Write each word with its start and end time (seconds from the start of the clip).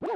All 0.00 0.08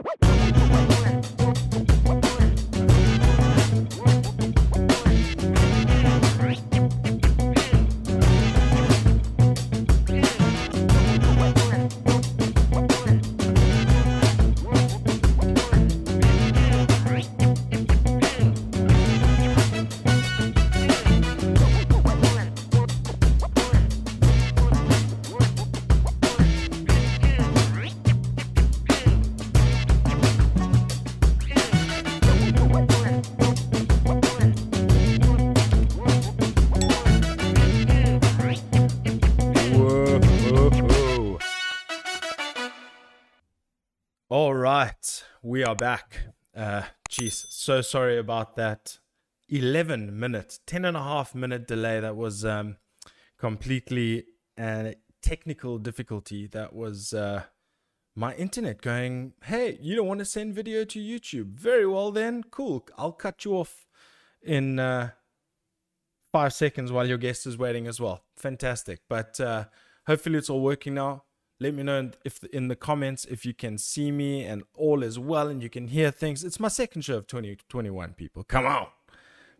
right, 44.76 45.24
we 45.42 45.64
are 45.64 45.74
back. 45.74 46.18
Uh, 46.54 46.82
jeez, 47.08 47.46
so 47.48 47.80
sorry 47.80 48.18
about 48.18 48.56
that. 48.56 48.98
11 49.48 50.18
minute, 50.18 50.58
10 50.66 50.84
and 50.84 50.96
a 50.96 51.02
half 51.02 51.34
minute 51.34 51.66
delay. 51.66 51.98
That 52.00 52.14
was 52.14 52.44
um, 52.44 52.76
completely 53.38 54.24
a 54.58 54.96
technical 55.22 55.78
difficulty. 55.78 56.46
That 56.48 56.74
was 56.74 57.14
uh, 57.14 57.44
my 58.14 58.34
internet 58.34 58.82
going, 58.82 59.32
hey, 59.44 59.78
you 59.80 59.96
don't 59.96 60.08
want 60.08 60.18
to 60.18 60.26
send 60.26 60.54
video 60.54 60.84
to 60.84 60.98
YouTube. 60.98 61.54
Very 61.54 61.86
well, 61.86 62.10
then. 62.10 62.42
Cool. 62.50 62.86
I'll 62.98 63.12
cut 63.12 63.46
you 63.46 63.52
off 63.52 63.86
in 64.42 64.78
uh, 64.78 65.10
five 66.32 66.52
seconds 66.52 66.92
while 66.92 67.06
your 67.06 67.18
guest 67.18 67.46
is 67.46 67.56
waiting 67.56 67.86
as 67.86 67.98
well. 67.98 68.24
Fantastic. 68.36 69.00
But 69.08 69.40
uh, 69.40 69.64
hopefully 70.06 70.36
it's 70.36 70.50
all 70.50 70.60
working 70.60 70.94
now. 70.94 71.22
Let 71.58 71.74
me 71.74 71.82
know 71.82 72.10
if 72.24 72.44
in 72.44 72.68
the 72.68 72.76
comments 72.76 73.24
if 73.24 73.46
you 73.46 73.54
can 73.54 73.78
see 73.78 74.10
me 74.10 74.44
and 74.44 74.62
all 74.74 75.02
is 75.02 75.18
well 75.18 75.48
and 75.48 75.62
you 75.62 75.70
can 75.70 75.88
hear 75.88 76.10
things. 76.10 76.44
It's 76.44 76.60
my 76.60 76.68
second 76.68 77.02
show 77.02 77.16
of 77.16 77.26
2021, 77.26 78.12
people. 78.12 78.44
Come 78.44 78.66
on. 78.66 78.88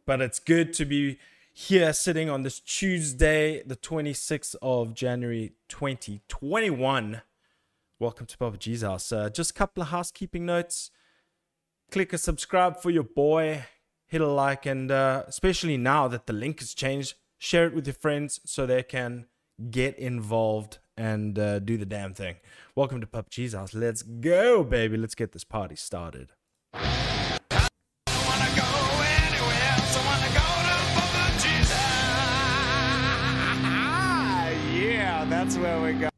But 0.04 0.20
it's 0.20 0.38
good 0.38 0.72
to 0.74 0.84
be 0.84 1.18
here 1.52 1.92
sitting 1.92 2.28
on 2.28 2.42
this 2.42 2.60
Tuesday, 2.60 3.62
the 3.62 3.76
26th 3.76 4.54
of 4.60 4.94
January 4.94 5.52
2021. 5.68 7.22
Welcome 7.98 8.26
to 8.26 8.36
Papa 8.36 8.58
G's 8.58 8.82
house. 8.82 9.10
Uh, 9.10 9.30
just 9.30 9.52
a 9.52 9.54
couple 9.54 9.82
of 9.82 9.88
housekeeping 9.88 10.44
notes. 10.44 10.90
Click 11.90 12.12
a 12.12 12.18
subscribe 12.18 12.80
for 12.82 12.90
your 12.90 13.04
boy 13.04 13.64
hit 14.06 14.20
a 14.20 14.26
like 14.26 14.66
and 14.66 14.90
uh, 14.90 15.24
especially 15.26 15.76
now 15.76 16.08
that 16.08 16.26
the 16.26 16.32
link 16.32 16.60
has 16.60 16.74
changed 16.74 17.14
share 17.38 17.66
it 17.66 17.74
with 17.74 17.86
your 17.86 17.94
friends 17.94 18.40
so 18.44 18.64
they 18.64 18.82
can 18.82 19.26
get 19.70 19.98
involved 19.98 20.78
and 20.96 21.38
uh, 21.38 21.58
do 21.58 21.76
the 21.76 21.86
damn 21.86 22.14
thing. 22.14 22.36
Welcome 22.74 23.00
to 23.00 23.06
Papa 23.06 23.28
G's 23.30 23.52
house. 23.54 23.74
Let's 23.74 24.02
go 24.02 24.64
baby. 24.64 24.96
Let's 24.96 25.14
get 25.14 25.32
this 25.32 25.44
party 25.44 25.76
started. 25.76 26.32
Wanna 26.72 26.88
go 28.56 28.68
anywhere, 29.04 29.76
so 29.90 30.00
wanna 30.04 30.30
go 30.32 30.46
to 30.66 30.76
Papa 30.96 31.32
Jesus. 31.38 31.76
Yeah, 34.76 35.24
that's 35.28 35.56
where 35.56 35.80
we 35.82 35.92
go. 35.94 36.08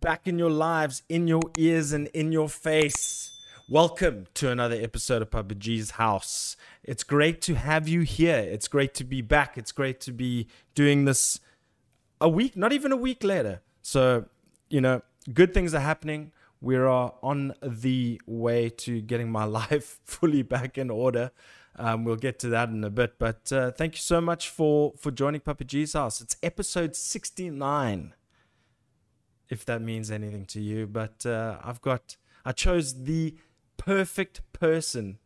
back 0.00 0.26
in 0.26 0.38
your 0.38 0.50
lives 0.50 1.02
in 1.08 1.26
your 1.28 1.42
ears 1.56 1.92
and 1.92 2.08
in 2.08 2.32
your 2.32 2.48
face. 2.48 3.30
Welcome 3.68 4.26
to 4.34 4.50
another 4.50 4.74
episode 4.76 5.22
of 5.22 5.30
Papa 5.30 5.54
G's 5.54 5.92
house. 5.92 6.56
It's 6.82 7.04
great 7.04 7.40
to 7.42 7.54
have 7.54 7.88
you 7.88 8.00
here. 8.00 8.38
It's 8.38 8.68
great 8.68 8.94
to 8.94 9.04
be 9.04 9.20
back. 9.22 9.56
It's 9.56 9.72
great 9.72 10.00
to 10.02 10.12
be 10.12 10.48
doing 10.74 11.04
this 11.04 11.40
a 12.20 12.28
week, 12.28 12.56
not 12.56 12.72
even 12.72 12.92
a 12.92 12.96
week 12.96 13.22
later. 13.24 13.60
So, 13.82 14.26
you 14.70 14.80
know, 14.80 15.02
good 15.32 15.52
things 15.52 15.74
are 15.74 15.80
happening. 15.80 16.32
We 16.60 16.76
are 16.76 17.14
on 17.22 17.54
the 17.62 18.20
way 18.26 18.68
to 18.70 19.00
getting 19.00 19.30
my 19.30 19.44
life 19.60 20.00
fully 20.04 20.42
back 20.42 20.78
in 20.78 20.90
order. 20.90 21.32
Um, 21.76 22.04
we'll 22.04 22.16
get 22.16 22.38
to 22.40 22.48
that 22.48 22.68
in 22.68 22.84
a 22.84 22.90
bit. 22.90 23.18
But 23.18 23.50
uh, 23.52 23.72
thank 23.72 23.94
you 23.94 24.00
so 24.00 24.20
much 24.20 24.48
for 24.48 24.92
for 24.98 25.10
joining 25.10 25.40
Papa 25.40 25.64
G's 25.64 25.94
house. 25.94 26.20
It's 26.20 26.36
episode 26.42 26.94
sixty 26.94 27.48
nine, 27.48 28.14
if 29.48 29.64
that 29.64 29.80
means 29.80 30.10
anything 30.10 30.44
to 30.46 30.60
you. 30.60 30.86
But 30.86 31.24
uh, 31.24 31.58
I've 31.64 31.80
got 31.80 32.16
I 32.44 32.52
chose 32.52 33.04
the 33.04 33.36
perfect 33.78 34.42
person 34.52 35.18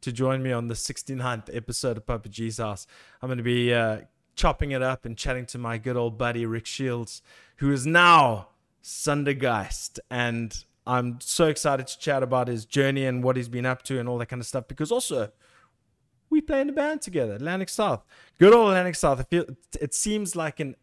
to 0.00 0.12
join 0.12 0.42
me 0.42 0.52
on 0.52 0.68
the 0.68 0.74
69th 0.74 1.54
episode 1.54 1.96
of 1.98 2.06
Papa 2.06 2.28
G's 2.28 2.58
house. 2.58 2.86
I'm 3.20 3.28
going 3.28 3.38
to 3.38 3.44
be 3.44 3.72
uh, 3.74 4.00
chopping 4.40 4.70
it 4.70 4.80
up 4.80 5.04
and 5.04 5.18
chatting 5.18 5.44
to 5.44 5.58
my 5.58 5.76
good 5.76 5.98
old 5.98 6.16
buddy 6.16 6.46
Rick 6.46 6.64
Shields, 6.64 7.20
who 7.56 7.70
is 7.70 7.86
now 7.86 8.48
Sundergeist. 8.82 9.98
And 10.10 10.64
I'm 10.86 11.20
so 11.20 11.48
excited 11.48 11.86
to 11.88 11.98
chat 11.98 12.22
about 12.22 12.48
his 12.48 12.64
journey 12.64 13.04
and 13.04 13.22
what 13.22 13.36
he's 13.36 13.50
been 13.50 13.66
up 13.66 13.82
to 13.82 14.00
and 14.00 14.08
all 14.08 14.16
that 14.16 14.30
kind 14.30 14.40
of 14.40 14.46
stuff 14.46 14.66
because 14.66 14.90
also 14.90 15.30
we 16.30 16.40
play 16.40 16.62
in 16.62 16.70
a 16.70 16.72
band 16.72 17.02
together, 17.02 17.34
Atlantic 17.34 17.68
South. 17.68 18.02
Good 18.38 18.54
old 18.54 18.68
Atlantic 18.68 18.94
South. 18.94 19.26
It 19.30 19.92
seems 19.92 20.34
like 20.34 20.58
an 20.58 20.74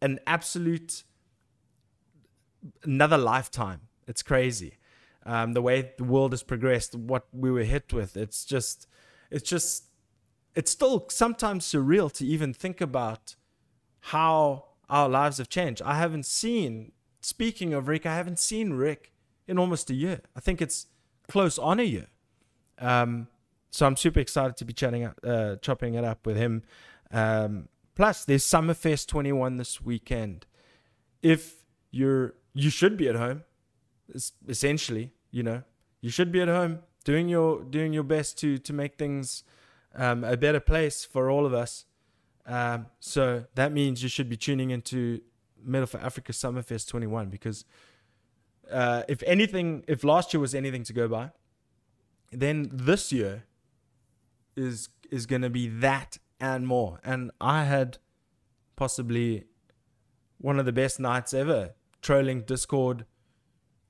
an 0.00 0.18
absolute 0.26 1.04
another 2.84 3.18
lifetime. 3.18 3.82
It's 4.08 4.22
crazy. 4.22 4.78
Um, 5.26 5.52
the 5.52 5.60
way 5.60 5.92
the 5.98 6.04
world 6.04 6.32
has 6.32 6.42
progressed, 6.42 6.94
what 6.94 7.26
we 7.32 7.50
were 7.50 7.64
hit 7.64 7.92
with, 7.92 8.16
it's 8.16 8.44
just, 8.44 8.86
it's 9.30 9.48
just, 9.48 9.84
it's 10.54 10.70
still 10.70 11.06
sometimes 11.10 11.66
surreal 11.66 12.12
to 12.12 12.26
even 12.26 12.54
think 12.54 12.80
about 12.80 13.34
how 14.00 14.64
our 14.88 15.08
lives 15.08 15.38
have 15.38 15.48
changed. 15.48 15.82
I 15.82 15.94
haven't 15.94 16.26
seen, 16.26 16.92
speaking 17.20 17.72
of 17.72 17.88
Rick, 17.88 18.06
I 18.06 18.14
haven't 18.14 18.38
seen 18.38 18.74
Rick 18.74 19.12
in 19.46 19.58
almost 19.58 19.90
a 19.90 19.94
year. 19.94 20.20
I 20.36 20.40
think 20.40 20.60
it's 20.60 20.86
close 21.28 21.58
on 21.58 21.80
a 21.80 21.84
year. 21.84 22.06
Um, 22.78 23.28
so 23.70 23.86
I'm 23.86 23.96
super 23.96 24.20
excited 24.20 24.56
to 24.58 24.64
be 24.64 24.72
chatting, 24.72 25.06
uh, 25.06 25.56
chopping 25.56 25.94
it 25.94 26.04
up 26.04 26.26
with 26.26 26.36
him. 26.36 26.62
Um, 27.10 27.68
plus, 27.94 28.24
there's 28.24 28.44
Summerfest 28.44 29.08
21 29.08 29.56
this 29.56 29.80
weekend. 29.80 30.46
If 31.22 31.64
you're, 31.90 32.34
you 32.52 32.70
should 32.70 32.96
be 32.96 33.08
at 33.08 33.16
home 33.16 33.44
essentially 34.48 35.12
you 35.30 35.42
know 35.42 35.62
you 36.00 36.10
should 36.10 36.30
be 36.30 36.40
at 36.40 36.48
home 36.48 36.80
doing 37.04 37.28
your 37.28 37.62
doing 37.64 37.92
your 37.92 38.02
best 38.02 38.38
to 38.38 38.58
to 38.58 38.72
make 38.72 38.96
things 38.96 39.44
um, 39.94 40.24
a 40.24 40.36
better 40.36 40.60
place 40.60 41.04
for 41.04 41.30
all 41.30 41.46
of 41.46 41.54
us. 41.54 41.84
Um, 42.46 42.86
so 43.00 43.44
that 43.54 43.72
means 43.72 44.02
you 44.02 44.08
should 44.08 44.28
be 44.28 44.36
tuning 44.36 44.70
into 44.70 45.20
Metal 45.62 45.86
for 45.86 45.98
Africa 45.98 46.32
Summerfest 46.32 46.88
21 46.88 47.28
because 47.30 47.64
uh, 48.70 49.02
if 49.08 49.22
anything 49.22 49.84
if 49.88 50.04
last 50.04 50.34
year 50.34 50.40
was 50.40 50.54
anything 50.54 50.84
to 50.84 50.92
go 50.92 51.08
by 51.08 51.30
then 52.30 52.68
this 52.72 53.12
year 53.12 53.44
is 54.56 54.88
is 55.10 55.26
going 55.26 55.42
to 55.42 55.50
be 55.50 55.68
that 55.68 56.18
and 56.40 56.66
more. 56.66 57.00
And 57.04 57.30
I 57.40 57.64
had 57.64 57.98
possibly 58.76 59.44
one 60.38 60.58
of 60.58 60.66
the 60.66 60.72
best 60.72 60.98
nights 60.98 61.32
ever 61.32 61.74
trolling 62.02 62.42
discord 62.42 63.06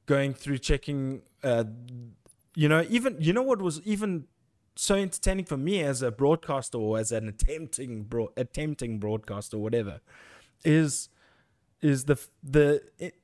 going 0.07 0.35
through 0.35 0.59
checking 0.59 1.23
uh, 1.43 1.65
you 2.55 2.69
know 2.69 2.85
even 2.89 3.17
you 3.19 3.33
know 3.33 3.43
what 3.43 3.61
was 3.61 3.81
even 3.85 4.27
so 4.77 4.95
entertaining 4.97 5.45
for 5.45 5.57
me 5.57 5.83
as 5.83 6.03
a 6.03 6.11
broadcaster 6.11 6.79
or 6.79 6.99
as 6.99 7.13
an 7.13 7.29
attempting 7.29 8.03
bro- 8.03 8.33
attempting 8.37 8.99
broadcaster 8.99 9.57
or 9.57 9.61
whatever 9.61 10.01
is 10.65 11.09
is 11.81 12.05
the 12.05 12.19
the 12.43 12.83
it, 12.99 13.15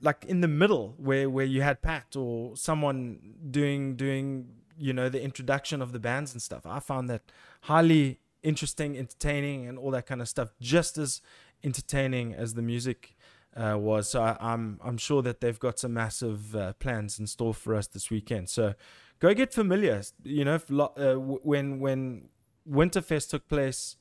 like 0.00 0.24
in 0.26 0.40
the 0.40 0.48
middle 0.48 0.94
where 0.98 1.30
where 1.30 1.46
you 1.46 1.62
had 1.62 1.80
Pat 1.82 2.14
or 2.16 2.56
someone 2.56 3.34
doing 3.50 3.96
doing 3.96 4.48
you 4.76 4.92
know 4.92 5.08
the 5.08 5.22
introduction 5.22 5.80
of 5.80 5.92
the 5.92 5.98
bands 5.98 6.32
and 6.32 6.42
stuff 6.42 6.66
I 6.66 6.78
found 6.78 7.08
that 7.10 7.22
highly 7.62 8.20
interesting 8.42 8.96
entertaining 8.96 9.66
and 9.66 9.78
all 9.78 9.90
that 9.90 10.06
kind 10.06 10.20
of 10.20 10.28
stuff 10.28 10.50
just 10.60 10.98
as 10.98 11.20
entertaining 11.64 12.34
as 12.34 12.54
the 12.54 12.62
music 12.62 13.16
uh, 13.56 13.76
was. 13.76 14.08
So 14.08 14.22
I, 14.22 14.36
I'm 14.40 14.78
I'm 14.84 14.98
sure 14.98 15.22
that 15.22 15.40
they've 15.40 15.58
got 15.58 15.78
some 15.78 15.94
massive 15.94 16.54
uh, 16.54 16.72
plans 16.74 17.18
in 17.18 17.26
store 17.26 17.54
for 17.54 17.74
us 17.74 17.86
this 17.86 18.10
weekend. 18.10 18.48
So 18.48 18.74
go 19.20 19.34
get 19.34 19.52
familiar. 19.52 20.02
You 20.22 20.44
know, 20.44 20.54
if, 20.56 20.70
uh, 20.70 21.14
when 21.14 21.80
when 21.80 22.28
Winterfest 22.68 23.30
took 23.30 23.48
place, 23.48 23.96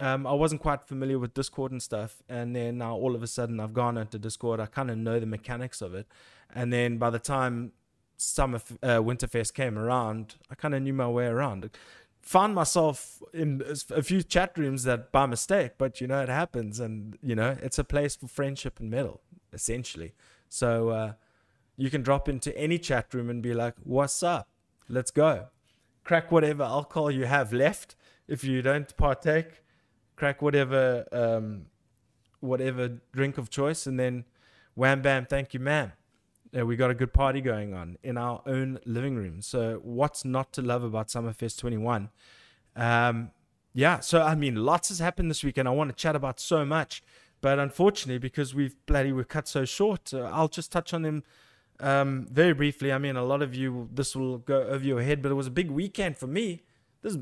um, 0.00 0.26
I 0.26 0.32
wasn't 0.32 0.60
quite 0.60 0.84
familiar 0.84 1.18
with 1.18 1.34
Discord 1.34 1.72
and 1.72 1.82
stuff, 1.82 2.22
and 2.28 2.54
then 2.54 2.78
now 2.78 2.94
all 2.94 3.14
of 3.14 3.22
a 3.22 3.26
sudden 3.26 3.60
I've 3.60 3.74
gone 3.74 3.96
into 3.96 4.18
Discord. 4.18 4.60
I 4.60 4.66
kind 4.66 4.90
of 4.90 4.98
know 4.98 5.18
the 5.20 5.26
mechanics 5.26 5.80
of 5.80 5.94
it, 5.94 6.06
and 6.54 6.72
then 6.72 6.98
by 6.98 7.10
the 7.10 7.18
time 7.18 7.72
summer 8.16 8.60
uh, 8.82 8.98
Winterfest 8.98 9.54
came 9.54 9.78
around, 9.78 10.36
I 10.50 10.54
kind 10.54 10.74
of 10.74 10.82
knew 10.82 10.92
my 10.92 11.08
way 11.08 11.26
around 11.26 11.70
found 12.20 12.54
myself 12.54 13.22
in 13.32 13.62
a 13.90 14.02
few 14.02 14.22
chat 14.22 14.58
rooms 14.58 14.82
that 14.84 15.10
by 15.12 15.24
mistake, 15.24 15.72
but 15.78 16.00
you 16.00 16.06
know 16.06 16.20
it 16.20 16.28
happens, 16.28 16.78
and 16.80 17.16
you 17.22 17.34
know 17.34 17.56
it's 17.62 17.78
a 17.78 17.84
place 17.84 18.16
for 18.16 18.28
friendship 18.28 18.78
and 18.80 18.90
metal 18.90 19.22
essentially. 19.52 20.12
So 20.48 20.90
uh, 20.90 21.12
you 21.78 21.88
can 21.88 22.02
drop 22.02 22.28
into 22.28 22.54
any 22.58 22.76
chat 22.76 23.14
room 23.14 23.30
and 23.30 23.40
be 23.40 23.54
like, 23.54 23.74
"What's 23.84 24.22
up? 24.22 24.48
Let's 24.88 25.10
go." 25.10 25.46
Crack 26.04 26.30
whatever 26.32 26.64
alcohol 26.64 27.10
you 27.10 27.24
have 27.24 27.52
left. 27.52 27.94
If 28.26 28.44
you 28.44 28.60
don't 28.60 28.94
partake, 28.96 29.62
crack 30.16 30.42
whatever 30.42 31.06
um, 31.12 31.66
whatever 32.40 32.98
drink 33.12 33.38
of 33.38 33.48
choice, 33.48 33.86
and 33.86 33.98
then 33.98 34.24
wham 34.74 35.00
bam, 35.02 35.24
thank 35.24 35.54
you, 35.54 35.60
ma'am. 35.60 35.92
Yeah, 36.52 36.64
we 36.64 36.76
got 36.76 36.90
a 36.90 36.94
good 36.94 37.12
party 37.12 37.40
going 37.40 37.74
on 37.74 37.96
in 38.02 38.16
our 38.16 38.42
own 38.44 38.80
living 38.84 39.16
room. 39.16 39.40
So 39.40 39.80
what's 39.82 40.24
not 40.24 40.52
to 40.54 40.62
love 40.62 40.82
about 40.82 41.08
Summerfest 41.08 41.58
21? 41.58 42.08
Um, 42.74 43.30
yeah, 43.74 44.00
so 44.00 44.22
I 44.22 44.34
mean, 44.34 44.56
lots 44.56 44.88
has 44.88 44.98
happened 44.98 45.30
this 45.30 45.44
weekend. 45.44 45.68
I 45.68 45.72
want 45.72 45.90
to 45.90 45.96
chat 45.96 46.16
about 46.16 46.40
so 46.40 46.64
much, 46.64 47.02
but 47.40 47.58
unfortunately, 47.58 48.18
because 48.18 48.54
we've 48.54 48.74
bloody 48.86 49.12
we're 49.12 49.24
cut 49.24 49.46
so 49.46 49.64
short, 49.64 50.12
uh, 50.12 50.22
I'll 50.32 50.48
just 50.48 50.72
touch 50.72 50.92
on 50.92 51.02
them 51.02 51.22
um, 51.80 52.26
very 52.30 52.54
briefly. 52.54 52.92
I 52.92 52.98
mean, 52.98 53.16
a 53.16 53.24
lot 53.24 53.42
of 53.42 53.54
you 53.54 53.88
this 53.92 54.16
will 54.16 54.38
go 54.38 54.62
over 54.62 54.84
your 54.84 55.02
head, 55.02 55.22
but 55.22 55.30
it 55.30 55.34
was 55.34 55.46
a 55.46 55.52
big 55.52 55.70
weekend 55.70 56.16
for 56.16 56.26
me. 56.26 56.62
This, 57.02 57.16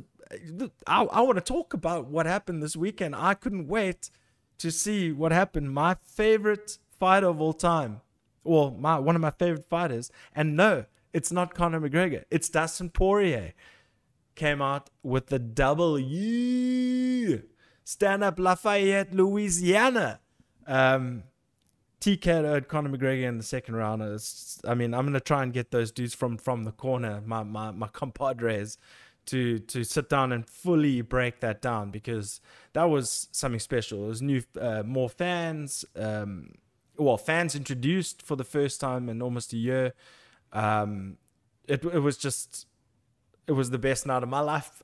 I, 0.86 1.04
I 1.04 1.20
want 1.20 1.36
to 1.36 1.42
talk 1.42 1.74
about 1.74 2.06
what 2.06 2.26
happened 2.26 2.62
this 2.62 2.76
weekend. 2.76 3.14
I 3.14 3.34
couldn't 3.34 3.68
wait 3.68 4.10
to 4.58 4.70
see 4.70 5.12
what 5.12 5.32
happened. 5.32 5.72
My 5.72 5.96
favorite 6.02 6.78
fighter 6.98 7.28
of 7.28 7.40
all 7.40 7.52
time, 7.52 8.00
well, 8.42 8.70
my 8.70 8.98
one 8.98 9.14
of 9.14 9.22
my 9.22 9.32
favorite 9.32 9.68
fighters, 9.68 10.10
and 10.34 10.56
no, 10.56 10.86
it's 11.12 11.30
not 11.30 11.54
Conor 11.54 11.80
McGregor. 11.80 12.24
It's 12.30 12.48
Dustin 12.48 12.90
Poirier 12.90 13.52
came 14.34 14.62
out 14.62 14.90
with 15.02 15.26
the 15.26 15.38
W. 15.38 17.42
Stand 17.84 18.22
up 18.22 18.38
Lafayette, 18.38 19.14
Louisiana. 19.14 20.20
Um, 20.66 21.22
TKO'd 22.06 22.68
Conor 22.68 22.96
McGregor 22.96 23.24
in 23.24 23.36
the 23.36 23.42
second 23.42 23.74
round. 23.74 24.00
I 24.64 24.74
mean, 24.74 24.94
I'm 24.94 25.06
gonna 25.06 25.18
try 25.18 25.42
and 25.42 25.52
get 25.52 25.72
those 25.72 25.90
dudes 25.90 26.14
from 26.14 26.38
from 26.38 26.62
the 26.62 26.70
corner, 26.70 27.20
my 27.26 27.42
my 27.42 27.72
my 27.72 27.88
compadres, 27.92 28.78
to 29.26 29.58
to 29.58 29.82
sit 29.82 30.08
down 30.08 30.30
and 30.30 30.48
fully 30.48 31.00
break 31.00 31.40
that 31.40 31.60
down 31.60 31.90
because 31.90 32.40
that 32.74 32.84
was 32.84 33.28
something 33.32 33.58
special. 33.58 34.04
It 34.04 34.08
was 34.08 34.22
new, 34.22 34.42
uh, 34.60 34.84
more 34.84 35.08
fans. 35.08 35.84
Um, 35.96 36.52
well, 36.96 37.16
fans 37.16 37.56
introduced 37.56 38.22
for 38.22 38.36
the 38.36 38.44
first 38.44 38.80
time 38.80 39.08
in 39.08 39.20
almost 39.20 39.52
a 39.52 39.56
year. 39.56 39.92
Um, 40.52 41.16
it 41.66 41.84
it 41.84 41.98
was 41.98 42.16
just 42.16 42.68
it 43.46 43.52
was 43.52 43.70
the 43.70 43.78
best 43.78 44.06
night 44.06 44.22
of 44.22 44.28
my 44.28 44.40
life. 44.40 44.82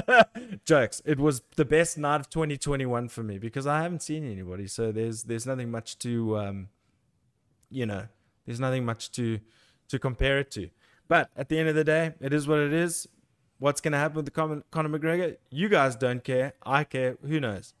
Jokes. 0.64 1.00
It 1.04 1.18
was 1.18 1.42
the 1.56 1.64
best 1.64 1.96
night 1.96 2.20
of 2.20 2.30
2021 2.30 3.08
for 3.08 3.22
me 3.22 3.38
because 3.38 3.66
I 3.66 3.82
haven't 3.82 4.02
seen 4.02 4.30
anybody. 4.30 4.66
So 4.66 4.92
there's 4.92 5.24
there's 5.24 5.46
nothing 5.46 5.70
much 5.70 5.98
to 6.00 6.38
um, 6.38 6.68
you 7.70 7.86
know, 7.86 8.06
there's 8.46 8.60
nothing 8.60 8.84
much 8.84 9.10
to 9.12 9.40
to 9.88 9.98
compare 9.98 10.38
it 10.38 10.50
to. 10.52 10.70
But 11.08 11.30
at 11.36 11.48
the 11.48 11.58
end 11.58 11.68
of 11.68 11.74
the 11.74 11.84
day, 11.84 12.14
it 12.20 12.32
is 12.32 12.46
what 12.46 12.58
it 12.58 12.72
is. 12.72 13.08
What's 13.58 13.80
gonna 13.80 13.98
happen 13.98 14.16
with 14.16 14.26
the 14.26 14.30
Conor 14.30 14.62
McGregor? 14.88 15.36
You 15.50 15.68
guys 15.68 15.96
don't 15.96 16.22
care. 16.22 16.54
I 16.64 16.84
care. 16.84 17.16
Who 17.26 17.40
knows? 17.40 17.74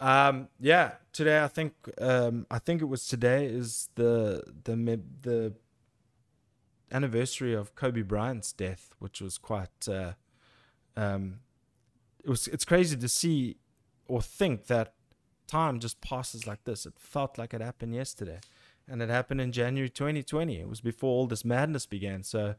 Um, 0.00 0.48
yeah. 0.60 0.92
Today, 1.12 1.42
I 1.42 1.48
think 1.48 1.72
um, 1.98 2.46
I 2.50 2.58
think 2.58 2.82
it 2.82 2.86
was 2.86 3.06
today 3.06 3.46
is 3.46 3.88
the 3.94 4.42
the 4.64 5.00
the 5.22 5.52
anniversary 6.90 7.54
of 7.54 7.74
Kobe 7.74 8.02
Bryant's 8.02 8.52
death, 8.52 8.94
which 8.98 9.20
was 9.20 9.38
quite. 9.38 9.88
Uh, 9.88 10.12
um, 10.96 11.40
it 12.22 12.30
was. 12.30 12.48
It's 12.48 12.64
crazy 12.64 12.96
to 12.96 13.08
see 13.08 13.56
or 14.08 14.22
think 14.22 14.66
that 14.66 14.94
time 15.46 15.80
just 15.80 16.00
passes 16.00 16.46
like 16.46 16.64
this. 16.64 16.86
It 16.86 16.94
felt 16.98 17.38
like 17.38 17.54
it 17.54 17.60
happened 17.60 17.94
yesterday, 17.94 18.40
and 18.88 19.02
it 19.02 19.08
happened 19.08 19.40
in 19.40 19.52
January 19.52 19.88
2020. 19.88 20.60
It 20.60 20.68
was 20.68 20.80
before 20.80 21.10
all 21.10 21.26
this 21.26 21.44
madness 21.44 21.86
began. 21.86 22.22
So, 22.22 22.54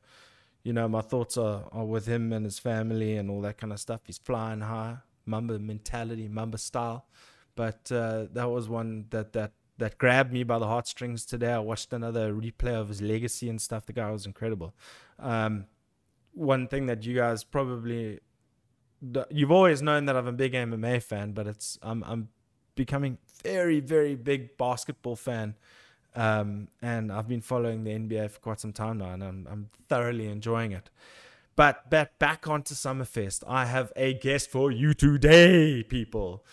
you 0.63 0.73
know, 0.73 0.87
my 0.87 1.01
thoughts 1.01 1.37
are, 1.37 1.65
are 1.71 1.85
with 1.85 2.05
him 2.05 2.33
and 2.33 2.45
his 2.45 2.59
family 2.59 3.17
and 3.17 3.29
all 3.29 3.41
that 3.41 3.57
kind 3.57 3.73
of 3.73 3.79
stuff. 3.79 4.01
He's 4.05 4.17
flying 4.17 4.61
high, 4.61 4.97
Mamba 5.25 5.59
mentality, 5.59 6.27
Mamba 6.27 6.57
style. 6.57 7.05
But 7.55 7.91
uh, 7.91 8.27
that 8.33 8.49
was 8.49 8.69
one 8.69 9.05
that 9.09 9.33
that 9.33 9.51
that 9.77 9.97
grabbed 9.97 10.33
me 10.33 10.43
by 10.43 10.59
the 10.59 10.67
heartstrings 10.67 11.25
today. 11.25 11.53
I 11.53 11.59
watched 11.59 11.93
another 11.93 12.33
replay 12.33 12.73
of 12.73 12.89
his 12.89 13.01
legacy 13.01 13.49
and 13.49 13.61
stuff. 13.61 13.85
The 13.85 13.93
guy 13.93 14.11
was 14.11 14.25
incredible. 14.25 14.73
Um, 15.19 15.65
one 16.33 16.67
thing 16.67 16.85
that 16.87 17.05
you 17.05 17.15
guys 17.15 17.43
probably 17.43 18.19
you've 19.29 19.51
always 19.51 19.81
known 19.81 20.05
that 20.05 20.15
I'm 20.15 20.27
a 20.27 20.31
big 20.31 20.53
MMA 20.53 21.01
fan, 21.03 21.31
but 21.31 21.47
it's 21.47 21.77
I'm 21.81 22.03
I'm 22.03 22.29
becoming 22.75 23.17
very 23.43 23.79
very 23.79 24.15
big 24.15 24.57
basketball 24.57 25.15
fan. 25.15 25.55
Um, 26.15 26.69
and 26.81 27.11
I've 27.11 27.27
been 27.27 27.41
following 27.41 27.83
the 27.83 27.91
NBA 27.91 28.31
for 28.31 28.39
quite 28.39 28.59
some 28.59 28.73
time 28.73 28.97
now, 28.97 29.11
and 29.11 29.23
I'm 29.23 29.47
I'm 29.49 29.69
thoroughly 29.87 30.27
enjoying 30.27 30.71
it. 30.71 30.89
But 31.55 31.89
back 31.89 32.17
back 32.19 32.47
onto 32.47 32.73
Summerfest, 32.75 33.43
I 33.47 33.65
have 33.65 33.91
a 33.95 34.13
guest 34.13 34.49
for 34.49 34.71
you 34.71 34.93
today, 34.93 35.83
people 35.83 36.43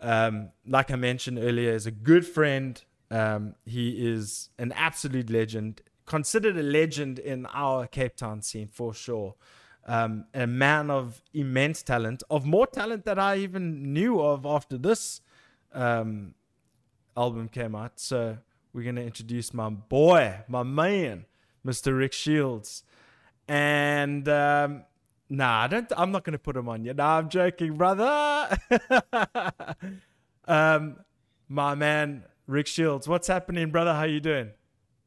um, 0.00 0.50
like 0.66 0.90
I 0.90 0.96
mentioned 0.96 1.38
earlier, 1.38 1.72
is 1.72 1.86
a 1.86 1.90
good 1.90 2.26
friend. 2.26 2.82
Um, 3.10 3.54
he 3.64 3.90
is 3.90 4.50
an 4.58 4.72
absolute 4.72 5.30
legend, 5.30 5.82
considered 6.06 6.56
a 6.56 6.62
legend 6.62 7.18
in 7.18 7.46
our 7.46 7.86
Cape 7.86 8.16
Town 8.16 8.42
scene 8.42 8.68
for 8.68 8.92
sure. 8.92 9.34
Um, 9.88 10.26
a 10.34 10.46
man 10.46 10.90
of 10.90 11.22
immense 11.32 11.82
talent, 11.82 12.24
of 12.28 12.44
more 12.44 12.66
talent 12.66 13.04
that 13.04 13.18
I 13.18 13.36
even 13.36 13.92
knew 13.92 14.20
of 14.20 14.44
after 14.44 14.76
this 14.76 15.20
um, 15.72 16.34
album 17.16 17.48
came 17.48 17.74
out. 17.76 18.00
So 18.00 18.38
we're 18.72 18.82
going 18.82 18.96
to 18.96 19.04
introduce 19.04 19.54
my 19.54 19.70
boy, 19.70 20.40
my 20.48 20.64
man, 20.64 21.26
Mr. 21.64 21.96
Rick 21.96 22.12
Shields. 22.12 22.82
And 23.48 24.28
um, 24.28 24.84
Nah, 25.28 25.62
I 25.62 25.66
don't. 25.66 25.92
I'm 25.96 26.12
not 26.12 26.24
going 26.24 26.32
to 26.34 26.38
put 26.38 26.56
him 26.56 26.68
on 26.68 26.84
you. 26.84 26.94
Nah, 26.94 27.18
I'm 27.18 27.28
joking, 27.28 27.74
brother. 27.76 28.56
um, 30.46 30.96
my 31.48 31.74
man, 31.74 32.24
Rick 32.46 32.66
Shields. 32.66 33.08
What's 33.08 33.26
happening, 33.26 33.70
brother? 33.70 33.92
How 33.94 34.04
you 34.04 34.20
doing? 34.20 34.50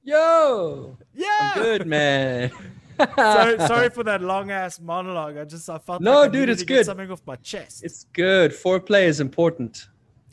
Yo, 0.04 0.98
Yeah. 1.14 1.28
I'm 1.56 1.62
good, 1.62 1.88
man. 1.88 2.52
sorry, 3.16 3.58
sorry 3.68 3.90
for 3.90 4.04
that 4.04 4.22
long 4.22 4.50
ass 4.52 4.80
monologue. 4.80 5.38
I 5.38 5.46
just 5.46 5.70
I 5.70 5.78
felt 5.78 6.02
No, 6.02 6.22
like 6.22 6.30
I 6.30 6.34
dude, 6.34 6.50
it's 6.50 6.62
to 6.62 6.66
get 6.66 6.76
good. 6.78 6.86
something 6.86 7.12
off 7.12 7.22
my 7.26 7.36
chest. 7.38 7.84
It's 7.84 8.06
good. 8.14 8.52
Foreplay 8.52 9.04
is 9.04 9.20
important. 9.20 9.88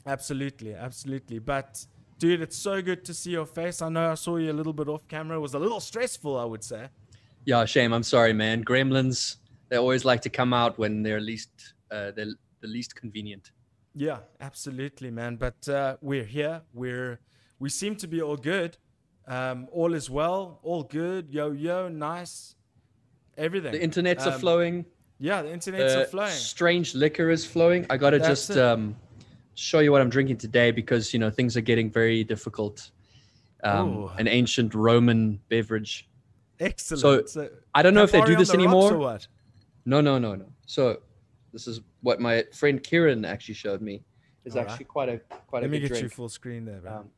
Absolutely, 0.06 0.74
absolutely. 0.74 1.38
But 1.40 1.84
dude, 2.18 2.40
it's 2.40 2.56
so 2.56 2.80
good 2.80 3.04
to 3.06 3.14
see 3.14 3.32
your 3.32 3.46
face. 3.46 3.82
I 3.82 3.88
know 3.88 4.10
I 4.12 4.14
saw 4.14 4.36
you 4.36 4.50
a 4.50 4.54
little 4.54 4.72
bit 4.72 4.88
off 4.88 5.06
camera. 5.08 5.36
It 5.36 5.40
was 5.40 5.54
a 5.54 5.58
little 5.58 5.80
stressful, 5.80 6.36
I 6.38 6.44
would 6.44 6.62
say. 6.64 6.88
Yeah, 7.44 7.64
shame. 7.64 7.92
I'm 7.92 8.02
sorry, 8.04 8.32
man. 8.32 8.64
Gremlins, 8.64 9.36
they 9.68 9.76
always 9.76 10.04
like 10.04 10.20
to 10.22 10.30
come 10.30 10.52
out 10.52 10.78
when 10.78 11.02
they're 11.02 11.20
least, 11.20 11.50
uh, 11.90 12.10
they're 12.12 12.34
the 12.60 12.68
least 12.68 12.94
convenient. 12.94 13.52
Yeah, 13.94 14.18
absolutely, 14.40 15.10
man. 15.10 15.36
But 15.36 15.68
uh, 15.68 15.96
we're 16.00 16.24
here. 16.24 16.62
We're 16.74 17.18
we 17.58 17.68
seem 17.70 17.96
to 17.96 18.06
be 18.06 18.20
all 18.20 18.36
good. 18.36 18.76
Um, 19.26 19.68
all 19.72 19.94
is 19.94 20.10
well. 20.10 20.60
All 20.62 20.82
good. 20.82 21.30
Yo 21.30 21.52
yo, 21.52 21.88
nice. 21.88 22.54
Everything. 23.36 23.72
The 23.72 23.80
internets 23.80 24.26
are 24.26 24.34
Um, 24.34 24.40
flowing. 24.40 24.86
Yeah, 25.18 25.42
the 25.42 25.52
internet's 25.52 25.94
Uh, 25.94 26.00
are 26.00 26.04
flowing. 26.06 26.32
Strange 26.32 26.94
liquor 26.94 27.30
is 27.30 27.46
flowing. 27.46 27.86
I 27.88 27.96
gotta 27.96 28.18
That's 28.18 28.46
just 28.48 28.58
um, 28.58 28.96
show 29.54 29.80
you 29.80 29.92
what 29.92 30.02
I'm 30.02 30.10
drinking 30.10 30.36
today 30.36 30.70
because 30.70 31.12
you 31.14 31.18
know 31.18 31.30
things 31.30 31.56
are 31.56 31.62
getting 31.62 31.90
very 31.90 32.22
difficult. 32.22 32.90
Um, 33.64 34.10
an 34.18 34.28
ancient 34.28 34.74
Roman 34.74 35.40
beverage. 35.48 36.08
Excellent. 36.60 37.28
so, 37.30 37.48
I 37.74 37.82
don't 37.82 37.94
know 37.94 38.02
if 38.02 38.12
they 38.12 38.20
do 38.22 38.36
this 38.36 38.48
the 38.48 38.54
anymore. 38.54 39.18
No, 39.86 40.00
no, 40.00 40.18
no, 40.18 40.34
no. 40.34 40.46
So 40.66 41.00
this 41.52 41.66
is 41.66 41.80
what 42.02 42.20
my 42.20 42.44
friend 42.52 42.82
Kieran 42.82 43.24
actually 43.24 43.54
showed 43.54 43.80
me. 43.80 44.02
It's 44.44 44.56
All 44.56 44.62
right. 44.62 44.70
actually 44.70 44.84
quite 44.86 45.08
a 45.08 45.18
quite 45.46 45.62
Let 45.62 45.70
a 45.70 45.72
Let 45.72 45.82
me 45.82 45.88
get 45.88 46.02
you 46.02 46.08
full 46.08 46.28
screen 46.28 46.64
there, 46.64 46.80
bro. 46.80 46.98
Um, 46.98 47.10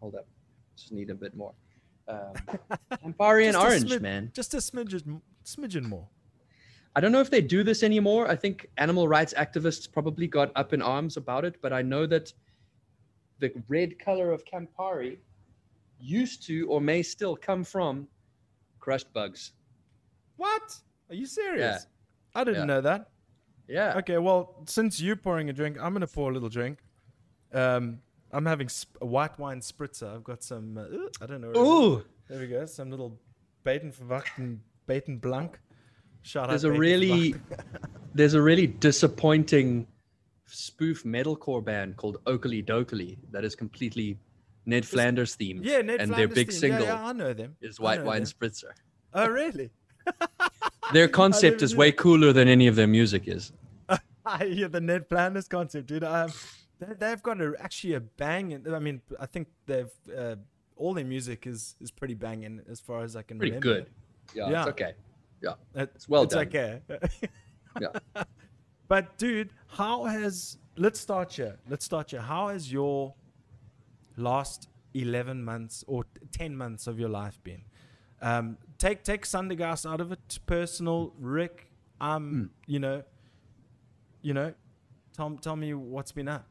hold 0.00 0.14
up, 0.16 0.26
just 0.76 0.90
need 0.90 1.10
a 1.10 1.14
bit 1.14 1.36
more. 1.36 1.54
Um, 2.08 2.32
Campari 2.92 3.46
and 3.46 3.56
orange, 3.56 3.90
smid- 3.90 4.00
man. 4.00 4.30
Just 4.34 4.54
a 4.54 4.58
smidgen, 4.58 5.20
smidgen 5.44 5.84
more. 5.84 6.08
I 6.96 7.00
don't 7.00 7.12
know 7.12 7.20
if 7.20 7.30
they 7.30 7.40
do 7.40 7.62
this 7.62 7.82
anymore. 7.82 8.28
I 8.30 8.36
think 8.36 8.68
animal 8.78 9.06
rights 9.08 9.34
activists 9.36 9.90
probably 9.90 10.26
got 10.26 10.52
up 10.54 10.72
in 10.72 10.80
arms 10.80 11.16
about 11.16 11.44
it, 11.44 11.56
but 11.60 11.72
I 11.72 11.82
know 11.82 12.06
that 12.06 12.32
the 13.40 13.52
red 13.68 13.98
color 13.98 14.32
of 14.32 14.44
Campari 14.44 15.18
used 15.98 16.46
to 16.46 16.66
or 16.68 16.80
may 16.80 17.02
still 17.02 17.36
come 17.36 17.64
from 17.64 18.06
crushed 18.78 19.12
bugs. 19.12 19.52
What? 20.36 20.78
Are 21.10 21.14
you 21.14 21.26
serious? 21.26 21.82
Yeah. 21.84 21.93
I 22.34 22.44
didn't 22.44 22.60
Yeah. 22.60 22.64
know 22.66 22.80
that. 22.82 23.10
Yeah. 23.68 23.98
Okay, 23.98 24.18
well, 24.18 24.62
since 24.66 25.00
you're 25.00 25.16
pouring 25.16 25.48
a 25.48 25.52
drink, 25.52 25.78
I'm 25.80 25.92
gonna 25.92 26.06
pour 26.06 26.30
a 26.30 26.34
little 26.34 26.48
drink. 26.48 26.78
Um, 27.52 28.00
I'm 28.32 28.46
having 28.46 28.68
sp- 28.68 28.98
a 29.00 29.06
white 29.06 29.38
wine 29.38 29.60
spritzer. 29.60 30.12
I've 30.14 30.24
got 30.24 30.42
some. 30.42 30.76
Uh, 30.76 30.84
I 31.22 31.26
don't 31.26 31.40
know. 31.40 31.48
what 31.48 31.56
it 31.56 31.60
is. 31.60 31.68
Ooh, 31.68 32.04
There 32.28 32.40
we 32.40 32.46
go. 32.48 32.66
Some 32.66 32.90
little 32.90 33.18
Baden 33.62 33.92
Verwachten 33.92 34.58
Baden 34.86 35.18
Blanc. 35.18 35.58
Shout 36.22 36.48
there's 36.48 36.64
out. 36.64 36.74
a 36.74 36.78
really 36.78 37.34
there's 38.14 38.34
a 38.34 38.42
really 38.42 38.66
disappointing 38.66 39.86
spoof 40.46 41.04
metalcore 41.04 41.64
band 41.64 41.96
called 41.96 42.18
Okilly 42.24 42.64
Dokilly 42.64 43.18
that 43.30 43.44
is 43.44 43.54
completely 43.54 44.18
Ned 44.66 44.84
Flanders 44.86 45.36
themed. 45.36 45.60
Yeah, 45.62 45.80
Ned 45.82 46.00
and 46.00 46.10
Flanders 46.10 46.16
their 46.16 46.28
big 46.28 46.50
theme. 46.50 46.58
single 46.60 46.82
Yeah, 46.86 46.94
yeah, 47.00 47.06
I 47.08 47.12
know 47.12 47.32
them. 47.32 47.56
is 47.60 47.78
White 47.80 48.02
Wine 48.04 48.24
them. 48.24 48.30
Spritzer. 48.32 48.72
Oh, 49.12 49.28
really? 49.28 49.70
Their 50.92 51.08
concept 51.22 51.62
is 51.62 51.74
way 51.74 51.92
cooler 51.92 52.32
than 52.32 52.48
any 52.48 52.66
of 52.66 52.76
their 52.76 52.86
music 52.86 53.26
is. 53.28 53.52
I 54.26 54.44
hear 54.44 54.68
the 54.68 54.80
Ned 54.80 55.08
Flanders 55.08 55.48
concept, 55.48 55.86
dude. 55.86 56.04
Um, 56.04 56.32
they, 56.78 56.94
they've 56.98 57.22
got 57.22 57.40
a, 57.40 57.54
actually 57.60 57.94
a 57.94 58.00
bang. 58.00 58.64
I 58.72 58.78
mean, 58.78 59.00
I 59.20 59.26
think 59.26 59.48
they've 59.66 59.90
uh, 60.16 60.36
all 60.76 60.94
their 60.94 61.04
music 61.04 61.46
is 61.46 61.76
is 61.80 61.90
pretty 61.90 62.14
banging 62.14 62.60
as 62.70 62.80
far 62.80 63.02
as 63.02 63.16
I 63.16 63.22
can 63.22 63.38
Pretty 63.38 63.52
remember. 63.56 63.82
good. 63.82 63.90
Yeah, 64.34 64.50
Yeah. 64.50 64.60
it's 64.60 64.68
okay. 64.70 64.92
Yeah. 65.42 65.54
It's 65.74 66.08
well 66.08 66.24
done. 66.26 66.42
it's 66.46 66.52
done. 66.88 66.98
okay. 67.02 67.28
Yeah. 67.80 68.22
But 68.86 69.18
dude, 69.18 69.50
how 69.66 70.04
has 70.04 70.58
let's 70.76 71.00
start 71.00 71.32
here. 71.32 71.58
Let's 71.68 71.84
start 71.84 72.10
here. 72.12 72.20
How 72.20 72.48
has 72.48 72.70
your 72.72 73.14
last 74.16 74.68
eleven 74.94 75.42
months 75.44 75.82
or 75.88 76.04
ten 76.30 76.56
months 76.56 76.86
of 76.86 76.98
your 77.00 77.08
life 77.08 77.42
been? 77.42 77.62
Um, 78.24 78.56
take 78.78 79.04
take 79.04 79.26
Sundergeist 79.26 79.84
out 79.90 80.00
of 80.00 80.10
it. 80.10 80.38
Personal, 80.46 81.12
Rick. 81.18 81.68
Um, 82.00 82.30
Hmm. 82.30 82.44
you 82.66 82.78
know, 82.78 83.02
you 84.22 84.32
know, 84.32 84.54
tell 85.12 85.36
tell 85.36 85.56
me 85.56 85.74
what's 85.74 86.10
been 86.10 86.28
up. 86.28 86.48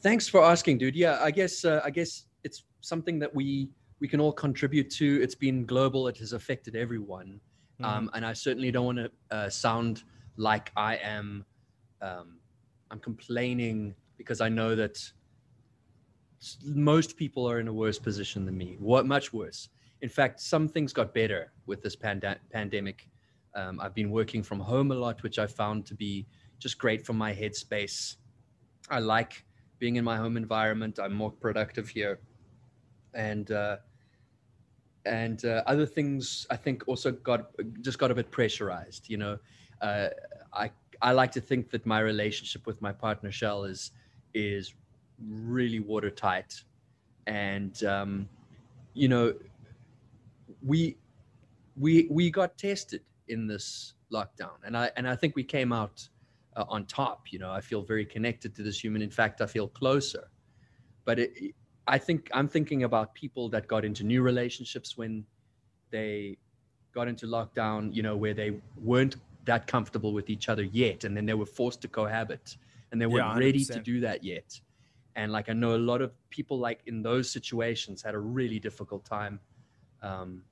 Thanks 0.00 0.26
for 0.26 0.42
asking, 0.42 0.78
dude. 0.78 0.96
Yeah, 0.96 1.18
I 1.22 1.30
guess 1.30 1.64
uh, 1.66 1.82
I 1.84 1.90
guess 1.90 2.24
it's 2.44 2.64
something 2.80 3.18
that 3.18 3.32
we 3.34 3.68
we 4.00 4.08
can 4.08 4.20
all 4.20 4.32
contribute 4.32 4.90
to. 4.92 5.20
It's 5.22 5.34
been 5.34 5.66
global. 5.66 6.08
It 6.08 6.16
has 6.16 6.32
affected 6.32 6.74
everyone, 6.74 7.38
um, 7.84 8.10
and 8.14 8.24
I 8.24 8.32
certainly 8.32 8.70
don't 8.72 8.86
want 8.86 8.98
to 8.98 9.10
uh, 9.30 9.50
sound 9.50 10.02
like 10.38 10.72
I 10.76 10.96
am 10.96 11.44
um, 12.00 12.38
I'm 12.90 13.00
complaining 13.00 13.94
because 14.16 14.40
I 14.40 14.48
know 14.48 14.74
that 14.76 14.96
most 16.64 17.16
people 17.18 17.46
are 17.48 17.60
in 17.60 17.68
a 17.68 17.72
worse 17.72 17.98
position 17.98 18.46
than 18.46 18.56
me. 18.56 18.76
What 18.80 19.04
much 19.06 19.32
worse. 19.34 19.68
In 20.02 20.08
fact, 20.08 20.40
some 20.40 20.68
things 20.68 20.92
got 20.92 21.14
better 21.14 21.52
with 21.66 21.80
this 21.80 21.96
panda- 21.96 22.40
pandemic. 22.52 23.08
Um, 23.54 23.80
I've 23.80 23.94
been 23.94 24.10
working 24.10 24.42
from 24.42 24.58
home 24.58 24.90
a 24.90 24.94
lot, 24.94 25.22
which 25.22 25.38
I 25.38 25.46
found 25.46 25.86
to 25.86 25.94
be 25.94 26.26
just 26.58 26.78
great 26.78 27.06
for 27.06 27.12
my 27.12 27.32
headspace. 27.32 28.16
I 28.90 28.98
like 28.98 29.44
being 29.78 29.96
in 29.96 30.04
my 30.04 30.16
home 30.16 30.36
environment. 30.36 30.98
I'm 30.98 31.12
more 31.12 31.30
productive 31.30 31.88
here, 31.88 32.20
and 33.14 33.50
uh, 33.50 33.76
and 35.04 35.44
uh, 35.44 35.62
other 35.66 35.86
things 35.86 36.46
I 36.50 36.56
think 36.56 36.84
also 36.86 37.12
got 37.12 37.50
just 37.80 37.98
got 37.98 38.10
a 38.10 38.14
bit 38.14 38.30
pressurized. 38.30 39.08
You 39.08 39.18
know, 39.18 39.38
uh, 39.80 40.08
I 40.52 40.70
I 41.00 41.12
like 41.12 41.32
to 41.32 41.40
think 41.40 41.70
that 41.70 41.86
my 41.86 42.00
relationship 42.00 42.66
with 42.66 42.80
my 42.82 42.92
partner 42.92 43.30
Shell 43.30 43.64
is 43.64 43.92
is 44.34 44.74
really 45.20 45.80
watertight, 45.80 46.62
and 47.26 47.82
um, 47.84 48.28
you 48.94 49.08
know, 49.08 49.34
we 50.64 50.96
we 51.76 52.08
we 52.10 52.30
got 52.30 52.58
tested 52.58 53.02
in 53.28 53.46
this 53.46 53.94
lockdown, 54.12 54.56
and 54.64 54.76
I 54.76 54.90
and 54.96 55.08
I 55.08 55.16
think 55.16 55.36
we 55.36 55.44
came 55.44 55.72
out 55.72 56.08
uh, 56.56 56.64
on 56.68 56.86
top. 56.86 57.32
You 57.32 57.38
know, 57.38 57.50
I 57.50 57.60
feel 57.60 57.82
very 57.82 58.04
connected 58.04 58.54
to 58.56 58.62
this 58.62 58.82
human. 58.82 59.02
In 59.02 59.10
fact, 59.10 59.40
I 59.40 59.46
feel 59.46 59.68
closer. 59.68 60.30
But 61.04 61.18
it, 61.20 61.54
I 61.86 61.98
think 61.98 62.30
I'm 62.32 62.48
thinking 62.48 62.84
about 62.84 63.14
people 63.14 63.48
that 63.50 63.66
got 63.68 63.84
into 63.84 64.04
new 64.04 64.22
relationships 64.22 64.96
when 64.96 65.26
they 65.90 66.38
got 66.92 67.08
into 67.08 67.26
lockdown. 67.26 67.94
You 67.94 68.02
know, 68.02 68.16
where 68.16 68.34
they 68.34 68.60
weren't 68.76 69.16
that 69.44 69.66
comfortable 69.66 70.12
with 70.12 70.30
each 70.30 70.48
other 70.48 70.62
yet, 70.64 71.04
and 71.04 71.16
then 71.16 71.26
they 71.26 71.34
were 71.34 71.46
forced 71.46 71.82
to 71.82 71.88
cohabit, 71.88 72.56
and 72.92 73.00
they 73.00 73.06
weren't 73.06 73.28
Yeah, 73.28 73.32
ready 73.32 73.66
to 73.66 73.80
do 73.80 74.00
that 74.00 74.24
yet. 74.24 74.60
And 75.16 75.32
like 75.32 75.48
I 75.48 75.52
know 75.54 75.76
a 75.76 75.78
lot 75.78 76.02
of 76.02 76.12
people 76.30 76.58
like 76.58 76.80
in 76.86 77.02
those 77.02 77.30
situations 77.30 78.02
had 78.02 78.14
a 78.14 78.18
really 78.20 78.58
difficult 78.60 79.04
time. 79.04 79.40
Um, 80.02 80.44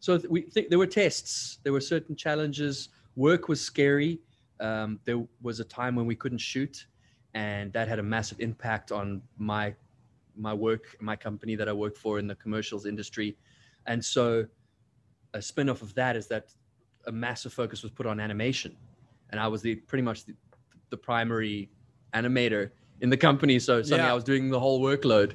so 0.00 0.20
we 0.28 0.42
think 0.42 0.68
there 0.68 0.78
were 0.78 0.86
tests, 0.86 1.58
there 1.62 1.72
were 1.72 1.80
certain 1.80 2.14
challenges. 2.14 2.90
Work 3.16 3.48
was 3.48 3.60
scary. 3.60 4.20
Um, 4.60 5.00
there 5.04 5.24
was 5.42 5.60
a 5.60 5.64
time 5.64 5.94
when 5.96 6.06
we 6.06 6.14
couldn't 6.14 6.38
shoot, 6.38 6.86
and 7.34 7.72
that 7.72 7.88
had 7.88 7.98
a 7.98 8.02
massive 8.02 8.40
impact 8.40 8.92
on 8.92 9.22
my 9.38 9.74
my 10.36 10.54
work, 10.54 10.96
my 11.00 11.16
company 11.16 11.56
that 11.56 11.68
I 11.68 11.72
work 11.72 11.96
for 11.96 12.20
in 12.20 12.28
the 12.28 12.36
commercials 12.36 12.86
industry. 12.86 13.36
And 13.86 14.04
so, 14.04 14.46
a 15.34 15.42
spin-off 15.42 15.82
of 15.82 15.94
that 15.94 16.14
is 16.14 16.28
that 16.28 16.54
a 17.06 17.12
massive 17.12 17.52
focus 17.52 17.82
was 17.82 17.90
put 17.90 18.06
on 18.06 18.20
animation, 18.20 18.76
and 19.30 19.40
I 19.40 19.48
was 19.48 19.62
the 19.62 19.74
pretty 19.74 20.02
much 20.02 20.24
the, 20.24 20.34
the 20.90 20.96
primary 20.96 21.70
animator 22.14 22.70
in 23.00 23.10
the 23.10 23.16
company. 23.16 23.58
So 23.58 23.82
suddenly 23.82 24.06
Yeah. 24.06 24.12
I 24.12 24.14
was 24.14 24.24
doing 24.24 24.50
the 24.50 24.60
whole 24.60 24.80
workload 24.80 25.34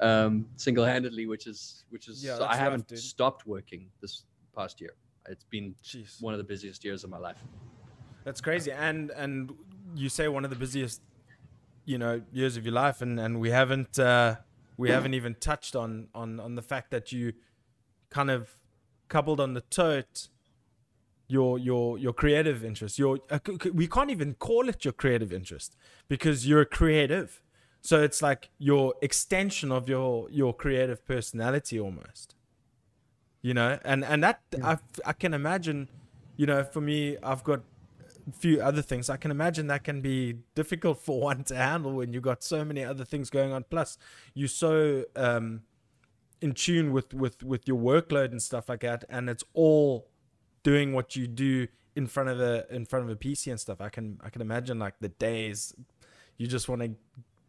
um, 0.00 0.46
single-handedly, 0.56 1.26
which 1.26 1.46
is 1.46 1.84
which 1.90 2.08
is 2.08 2.24
Yeah, 2.24 2.38
I 2.40 2.56
haven't 2.56 2.96
stopped 2.98 3.46
working 3.46 3.90
this 4.00 4.24
past 4.54 4.80
year. 4.80 4.94
It's 5.28 5.44
been 5.44 5.74
Jeez. 5.82 6.20
one 6.20 6.34
of 6.34 6.38
the 6.38 6.44
busiest 6.44 6.84
years 6.84 7.04
of 7.04 7.10
my 7.10 7.18
life. 7.18 7.38
That's 8.24 8.40
crazy. 8.40 8.72
And 8.72 9.10
and 9.10 9.52
you 9.94 10.08
say 10.08 10.28
one 10.28 10.44
of 10.44 10.50
the 10.50 10.56
busiest, 10.56 11.00
you 11.84 11.98
know, 11.98 12.22
years 12.32 12.56
of 12.56 12.64
your 12.64 12.74
life, 12.74 13.02
and 13.02 13.18
and 13.20 13.40
we 13.40 13.50
haven't 13.50 13.98
uh, 13.98 14.36
we 14.76 14.90
haven't 14.90 15.14
even 15.14 15.34
touched 15.36 15.76
on 15.76 16.08
on 16.14 16.40
on 16.40 16.54
the 16.54 16.62
fact 16.62 16.90
that 16.90 17.12
you 17.12 17.32
kind 18.10 18.30
of 18.30 18.56
coupled 19.08 19.40
on 19.40 19.54
the 19.54 19.60
tote 19.60 20.28
your 21.28 21.58
your 21.58 21.98
your 21.98 22.12
creative 22.12 22.64
interest. 22.64 22.98
Your 22.98 23.18
uh, 23.30 23.38
we 23.72 23.86
can't 23.86 24.10
even 24.10 24.34
call 24.34 24.68
it 24.68 24.84
your 24.84 24.92
creative 24.92 25.32
interest 25.32 25.76
because 26.08 26.46
you're 26.46 26.64
creative. 26.64 27.42
So 27.84 28.02
it's 28.02 28.22
like 28.22 28.48
your 28.58 28.94
extension 29.02 29.70
of 29.70 29.90
your 29.90 30.26
your 30.30 30.54
creative 30.54 31.04
personality 31.04 31.78
almost. 31.78 32.34
You 33.42 33.52
know, 33.52 33.78
and 33.84 34.02
and 34.02 34.24
that 34.24 34.40
I 34.62 34.78
I 35.04 35.12
can 35.12 35.34
imagine, 35.34 35.90
you 36.36 36.46
know, 36.46 36.64
for 36.64 36.80
me 36.80 37.18
I've 37.22 37.44
got 37.44 37.60
a 38.26 38.32
few 38.32 38.62
other 38.62 38.80
things. 38.80 39.10
I 39.10 39.18
can 39.18 39.30
imagine 39.30 39.66
that 39.66 39.84
can 39.84 40.00
be 40.00 40.38
difficult 40.54 40.98
for 41.04 41.20
one 41.20 41.44
to 41.44 41.54
handle 41.54 41.92
when 41.92 42.14
you've 42.14 42.22
got 42.22 42.42
so 42.42 42.64
many 42.64 42.82
other 42.82 43.04
things 43.04 43.28
going 43.28 43.52
on. 43.52 43.64
Plus, 43.68 43.98
you're 44.32 44.48
so 44.48 45.04
um, 45.14 45.60
in 46.40 46.52
tune 46.52 46.90
with 46.90 47.12
with 47.12 47.42
with 47.42 47.68
your 47.68 47.78
workload 47.78 48.30
and 48.30 48.42
stuff 48.42 48.70
like 48.70 48.80
that, 48.80 49.04
and 49.10 49.28
it's 49.28 49.44
all 49.52 50.08
doing 50.62 50.94
what 50.94 51.16
you 51.16 51.26
do 51.26 51.68
in 51.94 52.06
front 52.06 52.30
of 52.30 52.40
a 52.40 52.64
in 52.74 52.86
front 52.86 53.04
of 53.04 53.10
a 53.10 53.16
PC 53.16 53.50
and 53.50 53.60
stuff. 53.60 53.82
I 53.82 53.90
can 53.90 54.18
I 54.24 54.30
can 54.30 54.40
imagine 54.40 54.78
like 54.78 54.94
the 55.00 55.10
days 55.10 55.74
you 56.38 56.46
just 56.46 56.66
want 56.66 56.80
to 56.80 56.90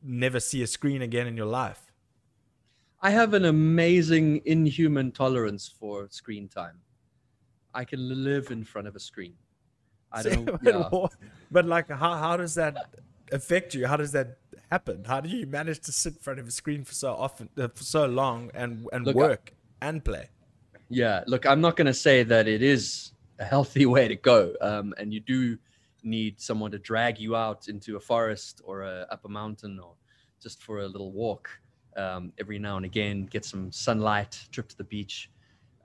never 0.03 0.39
see 0.39 0.61
a 0.63 0.67
screen 0.67 1.01
again 1.01 1.27
in 1.27 1.35
your 1.37 1.45
life. 1.47 1.91
I 3.01 3.11
have 3.11 3.33
an 3.33 3.45
amazing 3.45 4.41
inhuman 4.45 5.11
tolerance 5.11 5.67
for 5.67 6.07
screen 6.09 6.47
time. 6.47 6.79
I 7.73 7.83
can 7.85 8.23
live 8.23 8.51
in 8.51 8.63
front 8.63 8.87
of 8.87 8.95
a 8.95 8.99
screen. 8.99 9.33
I 10.11 10.23
don't. 10.23 10.45
but, 10.45 10.63
yeah. 10.63 11.07
but 11.51 11.65
like, 11.65 11.89
how 11.89 12.15
how 12.15 12.37
does 12.37 12.55
that 12.55 12.77
affect 13.31 13.73
you? 13.73 13.85
How 13.85 13.97
does 13.97 14.11
that 14.13 14.37
happen? 14.71 15.03
How 15.05 15.19
do 15.19 15.29
you 15.29 15.45
manage 15.45 15.81
to 15.81 15.91
sit 15.91 16.13
in 16.13 16.19
front 16.19 16.39
of 16.39 16.47
a 16.47 16.51
screen 16.51 16.83
for 16.83 16.93
so 16.93 17.13
often, 17.13 17.49
uh, 17.57 17.67
for 17.67 17.83
so 17.83 18.05
long, 18.05 18.49
and 18.53 18.87
and 18.93 19.05
Look, 19.05 19.15
I- 19.15 19.19
work 19.19 19.53
and 19.81 20.03
play? 20.03 20.29
Yeah, 20.89 21.23
look, 21.25 21.45
I'm 21.47 21.61
not 21.61 21.75
going 21.77 21.87
to 21.87 21.93
say 21.95 22.21
that 22.23 22.47
it 22.47 22.61
is 22.61 23.11
a 23.39 23.43
healthy 23.43 23.85
way 23.95 24.07
to 24.07 24.15
go, 24.15 24.53
um, 24.61 24.93
and 24.97 25.13
you 25.13 25.19
do 25.19 25.57
need 26.05 26.39
someone 26.39 26.71
to 26.71 26.79
drag 26.79 27.19
you 27.19 27.35
out 27.35 27.67
into 27.67 27.95
a 27.95 27.99
forest 27.99 28.61
or 28.63 28.83
a, 28.83 29.07
up 29.11 29.25
a 29.25 29.29
mountain 29.29 29.79
or 29.79 29.95
just 30.41 30.61
for 30.61 30.79
a 30.81 30.87
little 30.87 31.11
walk 31.11 31.49
um, 31.97 32.31
every 32.37 32.59
now 32.59 32.77
and 32.77 32.85
again, 32.85 33.25
get 33.25 33.45
some 33.45 33.71
sunlight, 33.71 34.39
trip 34.51 34.67
to 34.67 34.77
the 34.77 34.83
beach, 34.83 35.31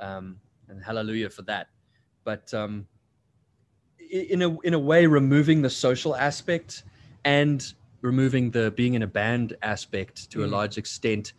um, 0.01 0.37
and 0.69 0.83
hallelujah 0.83 1.31
for 1.31 1.43
that. 1.43 1.69
But 2.25 2.53
um, 2.53 2.87
in 4.11 4.43
a 4.43 4.61
in 4.61 4.75
a 4.75 4.79
way, 4.79 5.07
removing 5.07 5.63
the 5.63 5.71
social 5.71 6.17
aspect 6.17 6.85
and 7.25 7.73
removing 8.03 8.51
the 8.51 8.71
being 8.73 8.95
in 8.95 9.03
a 9.03 9.07
band 9.07 9.57
aspect 9.63 10.31
to 10.33 10.43
a 10.43 10.47
Mm. 10.47 10.53
large 10.53 10.79
extent 10.79 11.33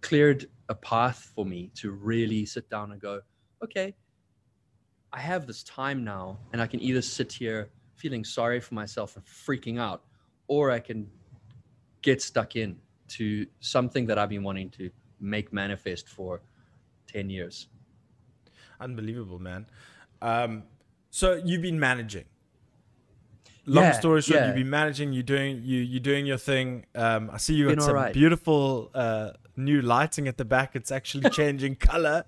cleared 0.00 0.46
a 0.68 0.74
path 0.74 1.32
for 1.34 1.44
me 1.44 1.70
to 1.74 1.90
really 1.90 2.46
sit 2.46 2.68
down 2.70 2.92
and 2.92 3.00
go, 3.00 3.20
okay, 3.62 3.94
I 5.12 5.20
have 5.20 5.46
this 5.46 5.62
time 5.64 6.04
now, 6.04 6.38
and 6.52 6.62
I 6.62 6.66
can 6.66 6.80
either 6.80 7.02
sit 7.02 7.32
here 7.32 7.70
feeling 8.04 8.22
sorry 8.22 8.60
for 8.60 8.74
myself 8.74 9.16
and 9.16 9.24
freaking 9.24 9.80
out, 9.80 10.02
or 10.46 10.70
I 10.70 10.78
can 10.78 11.08
get 12.02 12.20
stuck 12.20 12.54
in 12.54 12.76
to 13.08 13.46
something 13.60 14.04
that 14.08 14.18
I've 14.18 14.28
been 14.28 14.42
wanting 14.42 14.68
to 14.78 14.90
make 15.20 15.54
manifest 15.54 16.06
for 16.10 16.42
10 17.06 17.30
years. 17.30 17.68
Unbelievable, 18.78 19.38
man. 19.38 19.64
Um, 20.20 20.64
so 21.08 21.40
you've 21.42 21.62
been 21.62 21.80
managing. 21.80 22.26
Long 23.64 23.84
Yeah, 23.84 23.92
story 23.92 24.20
short, 24.20 24.40
yeah. 24.40 24.46
you've 24.48 24.56
been 24.56 24.68
managing. 24.68 25.14
You're 25.14 25.22
doing 25.22 25.62
you 25.64 25.80
you're 25.80 26.00
doing 26.12 26.26
your 26.26 26.36
thing. 26.36 26.84
Um, 26.94 27.30
I 27.32 27.38
see 27.38 27.54
you 27.54 27.70
got 27.70 27.80
some 27.80 27.96
alright. 27.96 28.12
beautiful 28.12 28.90
uh, 28.92 29.30
new 29.56 29.80
lighting 29.80 30.28
at 30.28 30.36
the 30.36 30.44
back. 30.44 30.76
It's 30.76 30.92
actually 30.92 31.30
changing 31.40 31.76
color. 31.76 32.26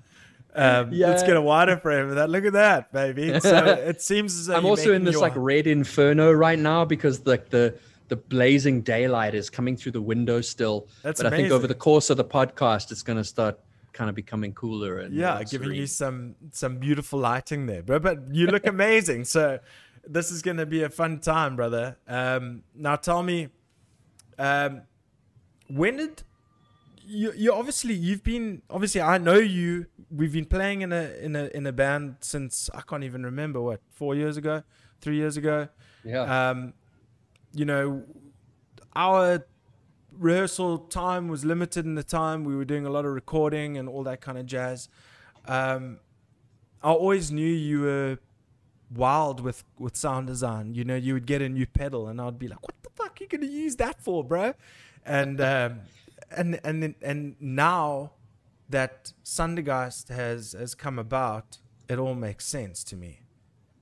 Um, 0.56 0.90
Let's 0.90 1.22
Yeah. 1.22 1.26
get 1.26 1.36
a 1.36 1.40
wider 1.42 1.76
frame 1.76 2.08
of 2.08 2.14
that. 2.16 2.30
Look 2.30 2.44
at 2.44 2.54
that, 2.54 2.92
baby. 2.92 3.38
So 3.40 3.64
it 3.66 4.00
seems 4.00 4.38
as 4.38 4.48
I'm 4.48 4.64
also 4.64 4.92
in 4.92 5.04
this 5.04 5.12
your- 5.14 5.22
like 5.22 5.34
red 5.36 5.66
inferno 5.66 6.32
right 6.32 6.58
now 6.58 6.84
because 6.84 7.26
like 7.26 7.50
the 7.50 7.78
the 8.08 8.16
blazing 8.16 8.82
daylight 8.82 9.34
is 9.34 9.50
coming 9.50 9.76
through 9.76 9.92
the 9.92 10.00
window 10.00 10.40
still. 10.40 10.88
That's 11.02 11.20
but 11.22 11.32
I 11.32 11.36
think 11.36 11.50
over 11.50 11.66
the 11.66 11.74
course 11.74 12.08
of 12.08 12.16
the 12.16 12.24
podcast, 12.24 12.92
it's 12.92 13.02
going 13.02 13.16
to 13.18 13.24
start 13.24 13.58
kind 13.92 14.08
of 14.10 14.14
becoming 14.14 14.52
cooler 14.52 14.98
and 14.98 15.14
yeah 15.14 15.36
more 15.36 15.44
giving 15.44 15.72
you 15.72 15.86
some 15.86 16.34
some 16.52 16.76
beautiful 16.76 17.18
lighting 17.18 17.64
there 17.64 17.82
bro 17.82 17.98
but 17.98 18.18
you 18.30 18.46
look 18.46 18.66
amazing 18.76 19.24
so 19.24 19.58
this 20.06 20.30
is 20.30 20.42
going 20.42 20.58
to 20.58 20.66
be 20.66 20.82
a 20.82 20.90
fun 20.90 21.18
time 21.18 21.56
brother 21.56 21.96
um 22.06 22.62
now 22.74 22.94
tell 22.94 23.22
me 23.22 23.48
um 24.38 24.82
when 25.68 25.96
did 25.96 26.22
you 27.06 27.32
you 27.36 27.52
obviously 27.52 27.94
you've 27.94 28.24
been 28.24 28.62
obviously 28.68 29.00
i 29.00 29.16
know 29.16 29.36
you 29.36 29.86
we've 30.10 30.32
been 30.32 30.44
playing 30.44 30.82
in 30.82 30.92
a 30.92 31.12
in 31.20 31.36
a 31.36 31.44
in 31.54 31.66
a 31.66 31.72
band 31.72 32.16
since 32.20 32.68
i 32.74 32.80
can't 32.80 33.04
even 33.04 33.24
remember 33.24 33.60
what 33.60 33.80
four 33.92 34.14
years 34.14 34.36
ago 34.36 34.62
three 35.00 35.16
years 35.16 35.36
ago 35.36 35.68
yeah. 36.06 36.50
um, 36.50 36.72
you 37.52 37.64
know, 37.64 38.04
our 38.94 39.44
rehearsal 40.12 40.78
time 40.78 41.28
was 41.28 41.44
limited 41.44 41.84
in 41.84 41.94
the 41.94 42.04
time. 42.04 42.44
We 42.44 42.54
were 42.54 42.64
doing 42.64 42.86
a 42.86 42.90
lot 42.90 43.04
of 43.04 43.12
recording 43.12 43.76
and 43.76 43.88
all 43.88 44.04
that 44.04 44.20
kind 44.20 44.38
of 44.38 44.46
jazz. 44.46 44.88
Um, 45.46 45.98
I 46.82 46.90
always 46.90 47.32
knew 47.32 47.46
you 47.46 47.80
were 47.80 48.18
wild 48.94 49.40
with, 49.40 49.64
with 49.78 49.96
sound 49.96 50.26
design. 50.26 50.74
You 50.74 50.84
know, 50.84 50.96
you 50.96 51.14
would 51.14 51.26
get 51.26 51.42
a 51.42 51.48
new 51.48 51.66
pedal 51.66 52.08
and 52.08 52.20
I'd 52.20 52.38
be 52.38 52.48
like, 52.48 52.62
what 52.62 52.74
the 52.82 52.90
fuck 52.90 53.20
are 53.20 53.24
you 53.24 53.28
going 53.28 53.40
to 53.40 53.46
use 53.46 53.76
that 53.76 54.00
for, 54.00 54.22
bro? 54.22 54.54
And, 55.04 55.40
um, 55.40 55.80
and, 56.30 56.58
and, 56.64 56.94
and 57.02 57.36
now 57.40 58.12
that 58.68 59.12
Sundergeist 59.24 60.08
has, 60.08 60.52
has 60.52 60.74
come 60.74 60.98
about, 60.98 61.58
it 61.88 61.98
all 61.98 62.14
makes 62.14 62.44
sense 62.46 62.82
to 62.84 62.96
me 62.96 63.20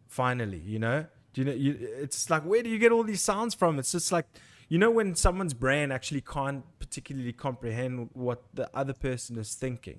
finally 0.07 0.59
you 0.59 0.79
know 0.79 1.05
do 1.33 1.41
you 1.41 1.45
know 1.45 1.53
you, 1.53 1.77
it's 2.01 2.31
like 2.31 2.43
where 2.45 2.63
do 2.63 2.71
you 2.71 2.79
get 2.79 2.93
all 2.93 3.03
these 3.03 3.21
sounds 3.23 3.53
from 3.53 3.81
it's 3.81 3.91
just 3.91 4.13
like 4.13 4.27
you 4.69 4.79
know 4.79 4.91
when 4.93 5.13
someone's 5.17 5.55
brain 5.55 5.91
actually 5.91 6.21
can't 6.21 6.63
particularly 6.79 7.33
comprehend 7.33 8.09
what 8.13 8.43
the 8.55 8.71
other 8.77 8.93
person 8.93 9.37
is 9.39 9.55
thinking 9.55 9.99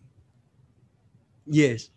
yes. 1.46 1.90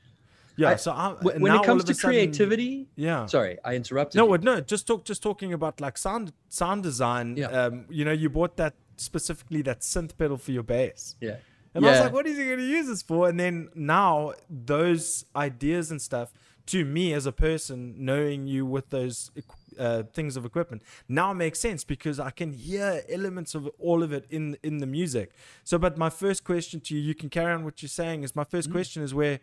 yeah 0.57 0.71
I- 0.71 0.77
so 0.77 0.91
I, 0.93 1.13
when 1.23 1.53
it 1.55 1.63
comes 1.63 1.85
to 1.85 1.95
sudden- 1.95 2.11
creativity, 2.11 2.89
yeah 2.97 3.27
sorry, 3.27 3.59
I 3.65 3.75
interrupted. 3.75 4.19
no 4.19 4.33
you. 4.35 4.39
no 4.39 4.61
just 4.61 4.87
talk 4.87 5.05
just 5.05 5.23
talking 5.23 5.53
about 5.53 5.81
like 5.81 5.97
sound 5.99 6.33
sound 6.49 6.83
design 6.83 7.37
Yeah. 7.37 7.47
um 7.49 7.85
you 7.91 8.05
know 8.05 8.13
you 8.13 8.29
bought 8.31 8.57
that 8.57 8.75
specifically 9.01 9.63
that 9.63 9.81
synth 9.81 10.17
pedal 10.17 10.37
for 10.37 10.53
your 10.53 10.63
bass 10.65 11.17
Yeah. 11.21 11.37
And 11.75 11.85
I 11.85 11.91
was 11.91 11.99
Yeah. 11.99 12.05
like, 12.05 12.13
what 12.13 12.27
is 12.27 12.37
he 12.39 12.45
going 12.45 12.59
to 12.59 12.65
use 12.67 12.87
this 12.87 13.03
for? 13.03 13.29
And 13.29 13.39
then 13.39 13.69
now 13.75 14.33
those 14.49 15.25
ideas 15.37 15.91
and 15.91 16.01
stuff, 16.01 16.33
to 16.67 16.85
me 16.85 17.13
as 17.13 17.25
a 17.27 17.33
person, 17.33 17.95
knowing 18.05 18.47
you 18.47 18.65
with 18.67 18.91
those 18.91 19.31
uh, 19.79 20.03
things 20.13 20.37
of 20.37 20.45
equipment, 20.45 20.83
now 21.09 21.33
makes 21.33 21.61
sense 21.61 21.85
because 21.85 22.19
I 22.19 22.31
can 22.31 22.53
hear 22.53 23.03
elements 23.09 23.55
of 23.55 23.69
all 23.79 24.03
of 24.03 24.13
it 24.13 24.25
in 24.31 24.57
in 24.63 24.79
the 24.79 24.87
music. 24.87 25.33
So, 25.63 25.79
but 25.79 25.97
my 25.97 26.11
first 26.11 26.43
question 26.43 26.81
to 26.81 26.95
you, 26.95 27.01
you 27.01 27.15
can 27.15 27.29
carry 27.31 27.53
on 27.53 27.65
what 27.65 27.81
you're 27.83 27.89
saying. 27.89 28.23
Is 28.25 28.35
my 28.35 28.45
Mm. 28.45 28.51
first 28.51 28.71
question 28.73 29.03
is 29.03 29.15
where, 29.15 29.39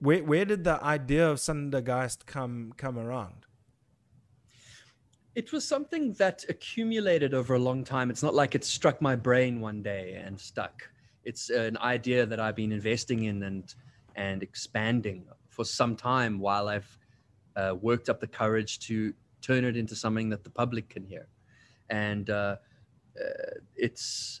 where 0.00 0.22
where 0.24 0.44
did 0.44 0.64
the 0.64 0.82
idea 0.82 1.30
of 1.30 1.38
Sundergeist 1.38 2.26
come 2.26 2.72
come 2.76 2.98
around? 2.98 3.45
It 5.36 5.52
was 5.52 5.68
something 5.68 6.14
that 6.14 6.46
accumulated 6.48 7.34
over 7.34 7.56
a 7.56 7.58
long 7.58 7.84
time. 7.84 8.08
It's 8.08 8.22
not 8.22 8.34
like 8.34 8.54
it 8.54 8.64
struck 8.64 9.02
my 9.02 9.14
brain 9.14 9.60
one 9.60 9.82
day 9.82 10.18
and 10.24 10.40
stuck. 10.40 10.88
It's 11.24 11.50
an 11.50 11.76
idea 11.76 12.24
that 12.24 12.40
I've 12.40 12.56
been 12.56 12.72
investing 12.72 13.24
in 13.24 13.42
and 13.42 13.74
and 14.14 14.42
expanding 14.42 15.26
for 15.50 15.66
some 15.66 15.94
time 15.94 16.38
while 16.38 16.68
I've 16.68 16.98
uh, 17.54 17.74
worked 17.78 18.08
up 18.08 18.18
the 18.18 18.26
courage 18.26 18.78
to 18.88 19.12
turn 19.42 19.66
it 19.66 19.76
into 19.76 19.94
something 19.94 20.30
that 20.30 20.42
the 20.42 20.48
public 20.48 20.88
can 20.88 21.04
hear. 21.04 21.28
And 21.90 22.30
uh, 22.30 22.56
uh, 23.20 23.60
it's, 23.74 24.40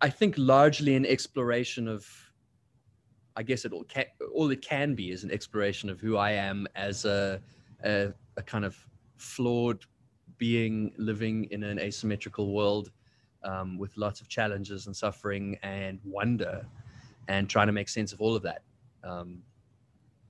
I 0.00 0.10
think, 0.10 0.34
largely 0.36 0.96
an 0.96 1.06
exploration 1.06 1.86
of. 1.86 2.04
I 3.36 3.44
guess 3.44 3.64
it 3.64 3.72
all 3.72 3.84
can, 3.84 4.06
all 4.34 4.50
it 4.50 4.60
can 4.60 4.96
be 4.96 5.12
is 5.12 5.22
an 5.22 5.30
exploration 5.30 5.88
of 5.88 6.00
who 6.00 6.16
I 6.16 6.32
am 6.32 6.66
as 6.74 7.04
a, 7.04 7.40
a, 7.84 8.12
a 8.36 8.42
kind 8.42 8.64
of 8.64 8.76
flawed 9.16 9.86
being 10.40 10.92
living 10.96 11.44
in 11.52 11.62
an 11.62 11.78
asymmetrical 11.78 12.52
world 12.52 12.90
um, 13.44 13.78
with 13.78 13.96
lots 13.96 14.20
of 14.20 14.28
challenges 14.28 14.86
and 14.86 14.96
suffering 14.96 15.56
and 15.62 16.00
wonder 16.04 16.66
and 17.28 17.48
trying 17.48 17.68
to 17.68 17.72
make 17.72 17.88
sense 17.88 18.12
of 18.12 18.20
all 18.20 18.34
of 18.34 18.42
that. 18.42 18.62
Um, 19.04 19.42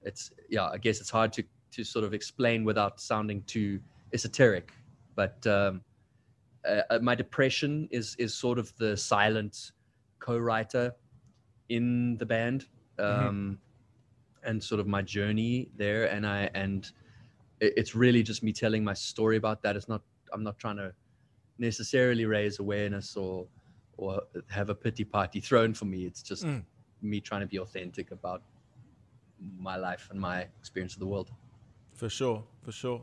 it's 0.03 0.31
yeah 0.49 0.69
i 0.69 0.79
guess 0.79 1.01
it's 1.01 1.11
hard 1.11 1.33
to 1.33 1.43
to 1.71 1.85
sort 1.85 2.05
of 2.05 2.15
explain 2.15 2.65
without 2.65 3.01
sounding 3.01 3.43
too 3.45 3.81
esoteric 4.13 4.73
but 5.15 5.47
um, 5.47 5.83
uh, 6.67 6.83
uh, 6.91 6.99
my 7.01 7.15
depression 7.15 7.89
is 7.91 8.17
is 8.19 8.35
sort 8.35 8.59
of 8.59 8.75
the 8.77 8.97
silent 8.97 9.73
co-writer 10.19 10.95
in 11.69 12.17
the 12.19 12.27
band 12.27 12.67
um, 12.99 13.59
and 14.43 14.63
sort 14.63 14.81
of 14.81 14.87
my 14.87 15.03
journey 15.03 15.71
there 15.77 16.07
and 16.07 16.27
i 16.27 16.51
and 16.55 16.93
it's 17.61 17.95
really 17.95 18.23
just 18.23 18.43
me 18.43 18.53
telling 18.53 18.83
my 18.83 18.95
story 18.95 19.37
about 19.37 19.63
that 19.63 19.77
it's 19.77 19.89
not 19.89 20.03
i'm 20.33 20.43
not 20.43 20.59
trying 20.59 20.77
to 20.77 20.93
necessarily 21.59 22.25
raise 22.27 22.59
awareness 22.59 23.17
or 23.17 23.47
or 23.99 24.23
have 24.49 24.71
a 24.71 24.75
pity 24.75 25.05
party 25.05 25.41
thrown 25.41 25.75
for 25.75 25.85
me 25.85 26.05
it's 26.07 26.23
just 26.23 26.45
Mm. 26.47 26.65
me 27.03 27.21
trying 27.21 27.41
to 27.43 27.47
be 27.47 27.59
authentic 27.59 28.11
about 28.13 28.43
my 29.59 29.77
life 29.77 30.09
and 30.11 30.21
my 30.21 30.47
experience 30.59 30.95
of 30.95 31.01
the 31.01 31.07
world 31.07 31.31
For 31.95 32.09
sure, 32.09 32.45
for 32.63 32.73
sure. 32.73 33.03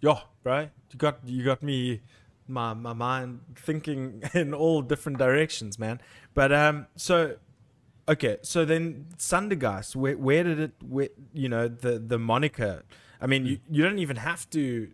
Yo, 0.00 0.14
bro, 0.42 0.68
you 0.90 0.98
got 0.98 1.18
you 1.26 1.44
got 1.44 1.62
me 1.62 2.00
my 2.48 2.72
my 2.74 2.92
mind 2.94 3.40
thinking 3.54 4.22
in 4.34 4.54
all 4.54 4.82
different 4.82 5.18
directions, 5.18 5.78
man. 5.78 6.00
But 6.34 6.52
um, 6.52 6.86
so 6.96 7.36
okay, 8.08 8.38
so 8.42 8.64
then 8.64 9.06
Sundergeist, 9.18 9.94
where 9.96 10.16
where 10.16 10.42
did 10.44 10.58
it? 10.60 10.72
Where 10.82 11.08
you 11.34 11.48
know 11.48 11.68
the 11.68 11.98
the 11.98 12.18
moniker? 12.18 12.82
I 13.20 13.26
mean, 13.26 13.46
you 13.46 13.58
you 13.70 13.82
don't 13.82 13.98
even 13.98 14.16
have 14.16 14.48
to 14.50 14.88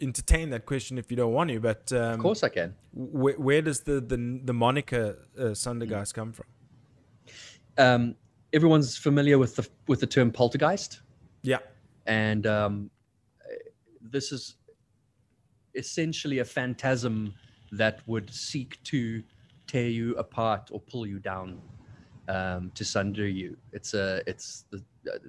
entertain 0.00 0.50
that 0.50 0.66
question 0.66 0.98
if 0.98 1.10
you 1.10 1.16
don't 1.16 1.32
want 1.32 1.50
to. 1.50 1.60
But 1.60 1.92
um, 1.92 2.14
of 2.14 2.18
course 2.18 2.42
i 2.42 2.48
can 2.48 2.74
where, 2.92 3.34
where 3.34 3.62
does 3.62 3.80
the 3.80 4.00
the 4.00 4.40
the 4.44 4.52
moniker 4.52 5.18
uh, 5.38 5.42
Sundergeist 5.54 6.14
come 6.14 6.32
from? 6.32 6.46
um, 7.78 8.14
everyone's 8.52 8.96
familiar 8.96 9.38
with 9.38 9.56
the 9.56 9.68
with 9.88 10.00
the 10.00 10.06
term 10.06 10.30
poltergeist 10.30 11.00
Yeah, 11.42 11.58
and 12.06 12.46
um, 12.46 12.90
this 14.00 14.32
is 14.32 14.56
essentially 15.74 16.38
a 16.38 16.44
phantasm 16.44 17.34
that 17.72 18.00
would 18.06 18.32
seek 18.32 18.80
to 18.84 19.22
tear 19.66 19.88
you 19.88 20.14
apart 20.16 20.70
or 20.72 20.80
pull 20.80 21.06
you 21.06 21.18
down 21.18 21.60
um, 22.28 22.70
to 22.74 22.84
sunder 22.84 23.26
you. 23.26 23.56
It's 23.72 23.94
a 23.94 24.22
it's 24.26 24.64
the 24.70 24.82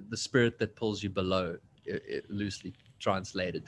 the 0.08 0.16
spirit 0.16 0.58
that 0.58 0.76
pulls 0.76 1.02
you 1.02 1.10
below, 1.10 1.56
loosely 2.28 2.72
translated. 2.98 3.64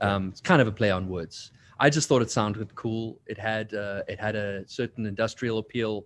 Um, 0.00 0.28
it's 0.28 0.40
kind 0.40 0.60
of 0.62 0.68
a 0.68 0.72
play 0.72 0.90
on 0.90 1.08
words. 1.08 1.52
I 1.78 1.88
just 1.90 2.08
thought 2.08 2.22
it 2.22 2.30
sounded 2.30 2.74
cool. 2.74 3.18
It 3.26 3.38
had 3.38 3.72
uh, 3.74 4.02
it 4.06 4.20
had 4.20 4.36
a 4.36 4.64
certain 4.68 5.06
industrial 5.06 5.58
appeal. 5.58 6.04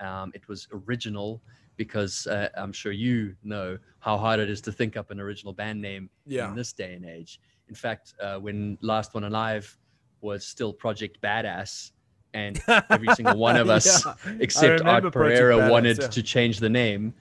Um, 0.00 0.30
it 0.34 0.46
was 0.48 0.68
original 0.72 1.42
because 1.76 2.26
uh, 2.26 2.48
I'm 2.56 2.72
sure 2.72 2.92
you 2.92 3.34
know 3.42 3.78
how 4.00 4.16
hard 4.16 4.40
it 4.40 4.48
is 4.48 4.60
to 4.62 4.72
think 4.72 4.96
up 4.96 5.10
an 5.10 5.20
original 5.20 5.52
band 5.52 5.80
name 5.80 6.08
Yeah. 6.26 6.48
in 6.48 6.54
this 6.54 6.72
day 6.72 6.94
and 6.94 7.04
age. 7.04 7.40
In 7.68 7.74
fact, 7.74 8.14
uh, 8.22 8.38
when 8.38 8.78
Last 8.80 9.14
One 9.14 9.24
Alive 9.24 9.76
was 10.20 10.44
still 10.44 10.72
Project 10.72 11.20
Badass, 11.20 11.92
and 12.34 12.60
every 12.90 13.08
single 13.14 13.36
one 13.36 13.56
of 13.56 13.68
us, 13.70 14.04
Yeah. 14.04 14.14
Except 14.40 14.82
Art 14.82 15.12
Pereira, 15.12 15.56
Badass, 15.56 15.70
wanted 15.70 15.98
yeah. 15.98 16.08
to 16.08 16.22
change 16.22 16.58
the 16.60 16.68
name, 16.68 17.14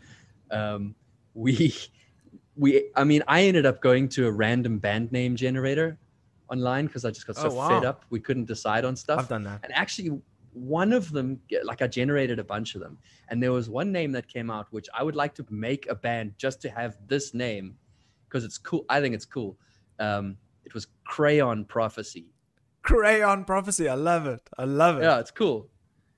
um, 0.52 0.96
we 1.34 1.74
we 2.58 2.90
I 2.96 3.04
mean 3.04 3.24
I 3.28 3.44
ended 3.44 3.66
up 3.66 3.82
going 3.82 4.10
to 4.10 4.28
a 4.28 4.32
random 4.32 4.80
band 4.80 5.12
name 5.12 5.36
generator 5.36 5.98
online 6.50 6.88
because 6.88 7.06
I 7.06 7.12
just 7.12 7.28
got 7.28 7.36
so 7.36 7.50
Oh, 7.52 7.70
fed 7.70 7.86
up 7.86 8.06
we 8.10 8.20
couldn't 8.20 8.46
decide 8.46 8.86
on 8.86 8.96
stuff. 8.96 9.20
I've 9.20 9.28
done 9.30 9.44
that. 9.44 9.60
And 9.64 9.74
actually, 9.74 10.20
one 10.54 10.92
of 10.94 11.12
them, 11.12 11.40
like 11.64 11.82
I 11.82 11.88
generated 11.88 12.40
a 12.40 12.44
bunch 12.44 12.74
of 12.76 12.82
them, 12.82 12.98
and 13.30 13.42
there 13.44 13.52
was 13.52 13.70
one 13.70 13.92
name 13.92 14.12
that 14.14 14.28
came 14.28 14.50
out 14.50 14.68
which 14.72 14.88
I 14.94 15.04
would 15.04 15.16
like 15.16 15.36
to 15.36 15.46
make 15.50 15.88
a 15.90 15.96
band 15.96 16.34
just 16.38 16.62
to 16.62 16.70
have 16.70 16.98
this 17.08 17.34
name 17.34 17.76
because 18.28 18.44
it's 18.44 18.58
cool. 18.58 18.86
I 18.90 19.02
think 19.02 19.14
it's 19.14 19.26
cool. 19.26 19.58
Um, 20.00 20.38
it 20.66 20.74
was 20.74 20.88
Crayon 21.06 21.66
Prophecy. 21.66 22.26
Crayon 22.82 23.46
Prophecy. 23.46 23.88
I 23.88 23.96
love 23.96 24.26
it. 24.26 24.42
I 24.58 24.64
love 24.64 24.98
it. 24.98 25.04
Yeah, 25.04 25.20
it's 25.20 25.32
cool. 25.32 25.70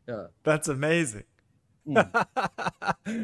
Yeah. 0.08 0.28
That's 0.44 0.68
amazing. 0.68 1.24
Mm. 1.88 2.26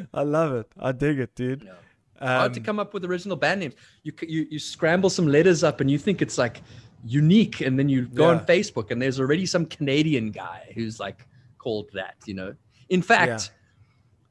I 0.14 0.22
love 0.24 0.54
it. 0.54 0.72
I 0.80 0.92
dig 0.92 1.20
it, 1.20 1.36
dude. 1.36 1.64
Yeah. 1.64 1.74
Hard 2.20 2.54
to 2.54 2.60
Um, 2.60 2.66
come 2.66 2.80
up 2.80 2.94
with 2.94 3.06
original 3.06 3.38
band 3.38 3.60
names. 3.62 3.76
You, 4.04 4.14
you 4.22 4.48
you 4.50 4.60
scramble 4.60 5.10
some 5.10 5.28
letters 5.28 5.64
up 5.64 5.82
and 5.82 5.90
you 5.90 5.98
think 5.98 6.22
it's 6.22 6.38
like 6.38 6.62
unique, 7.04 7.62
and 7.62 7.78
then 7.78 7.90
you 7.90 8.08
go 8.08 8.26
on 8.26 8.46
Facebook 8.46 8.92
and 8.92 9.02
there's 9.02 9.20
already 9.20 9.46
some 9.46 9.66
Canadian 9.66 10.32
guy 10.32 10.72
who's 10.74 11.00
like 11.00 11.28
called 11.58 11.90
that. 11.94 12.16
You 12.26 12.34
know. 12.36 12.56
In 12.90 13.02
fact, 13.02 13.52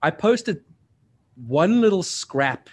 I 0.02 0.10
posted 0.10 0.62
one 1.46 1.80
little 1.80 2.02
scrap 2.02 2.68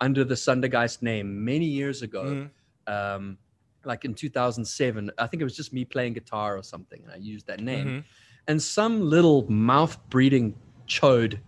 under 0.00 0.24
the 0.24 0.34
Sundergeist 0.34 1.02
name 1.02 1.44
many 1.44 1.66
years 1.66 2.02
ago. 2.02 2.24
mhm. 2.24 2.50
Um, 2.86 3.38
like 3.86 4.04
in 4.06 4.14
2007. 4.14 5.10
I 5.18 5.26
think 5.26 5.40
it 5.42 5.44
was 5.44 5.54
just 5.56 5.72
me 5.72 5.84
playing 5.84 6.14
guitar 6.14 6.56
or 6.56 6.62
something, 6.62 7.02
and 7.04 7.12
I 7.12 7.16
used 7.16 7.46
that 7.46 7.60
name. 7.60 7.86
Mhm. 7.86 8.04
And 8.48 8.62
some 8.62 9.08
little 9.10 9.50
mouth 9.50 9.98
breeding 10.10 10.54
chode 10.88 11.38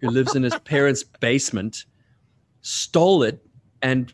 who 0.00 0.08
lives 0.10 0.34
in 0.34 0.42
his 0.42 0.58
parents' 0.64 1.02
basement 1.20 1.84
stole 2.66 3.22
it 3.22 3.38
and 3.82 4.12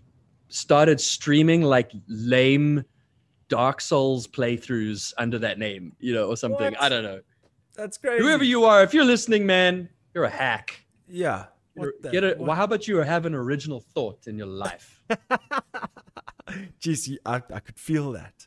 started 0.49 1.01
streaming 1.01 1.63
like 1.63 1.91
lame 2.07 2.85
Dark 3.49 3.81
Souls 3.81 4.27
playthroughs 4.27 5.15
under 5.17 5.39
that 5.39 5.59
name, 5.59 5.95
you 5.99 6.13
know, 6.13 6.29
or 6.29 6.37
something. 6.37 6.77
I 6.79 6.89
don't 6.91 7.03
know. 7.03 7.21
That's 7.75 7.97
crazy. 7.97 8.23
Whoever 8.23 8.45
you 8.45 8.65
are, 8.65 8.83
if 8.83 8.93
you're 8.93 9.07
listening, 9.07 9.47
man, 9.47 9.89
you're 10.15 10.25
a 10.25 10.31
hack. 10.31 10.85
yeah. 11.09 11.47
What 11.75 11.89
Get 12.03 12.23
it? 12.23 12.37
what- 12.39 12.49
Well, 12.49 12.57
how 12.57 12.65
about 12.65 12.87
you 12.87 12.99
have 12.99 13.25
an 13.25 13.35
original 13.35 13.81
thought 13.95 14.27
in 14.27 14.37
your 14.37 14.47
life? 14.47 15.03
Jeez, 16.81 17.17
I, 17.25 17.37
I 17.37 17.61
could 17.61 17.79
feel 17.79 18.13
that. 18.13 18.47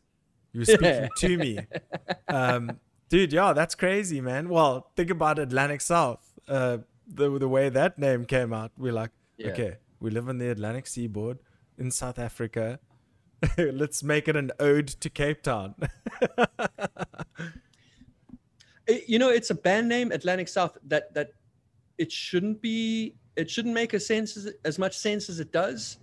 You 0.53 0.59
were 0.61 0.65
speaking 0.65 1.09
to 1.17 1.37
me. 1.37 1.59
Um, 2.27 2.79
dude, 3.09 3.33
yeah, 3.33 3.53
that's 3.53 3.73
crazy, 3.73 4.21
man. 4.21 4.47
Well, 4.49 4.91
think 4.95 5.09
about 5.09 5.39
Atlantic 5.39 5.81
South. 5.81 6.23
Uh, 6.47 6.77
the, 7.07 7.39
the 7.39 7.47
way 7.47 7.69
that 7.69 7.97
name 7.97 8.25
came 8.25 8.53
out, 8.53 8.71
we're 8.77 8.93
like, 8.93 9.09
Yeah. 9.37 9.47
okay, 9.49 9.77
we 9.99 10.09
live 10.11 10.27
on 10.29 10.37
the 10.37 10.49
Atlantic 10.49 10.87
seaboard 10.87 11.39
in 11.77 11.91
South 11.91 12.19
Africa. 12.19 12.79
Let's 13.57 14.03
make 14.03 14.27
it 14.27 14.35
an 14.35 14.51
ode 14.59 14.87
to 14.87 15.09
Cape 15.09 15.43
Town. 15.43 15.75
It- 18.87 19.03
you 19.09 19.19
know, 19.19 19.29
it's 19.29 19.49
a 19.49 19.55
band 19.55 19.89
name, 19.89 20.11
Atlantic 20.11 20.47
South, 20.47 20.77
that 20.87 21.13
that 21.13 21.31
it 21.97 22.11
shouldn't 22.11 22.61
be. 22.61 23.15
It 23.35 23.49
shouldn't 23.51 23.73
make 23.73 23.93
a 23.93 23.99
sense 23.99 24.37
as, 24.37 24.53
as 24.63 24.79
much 24.79 24.97
sense 24.97 25.29
as 25.29 25.39
it 25.41 25.51
does, 25.51 25.97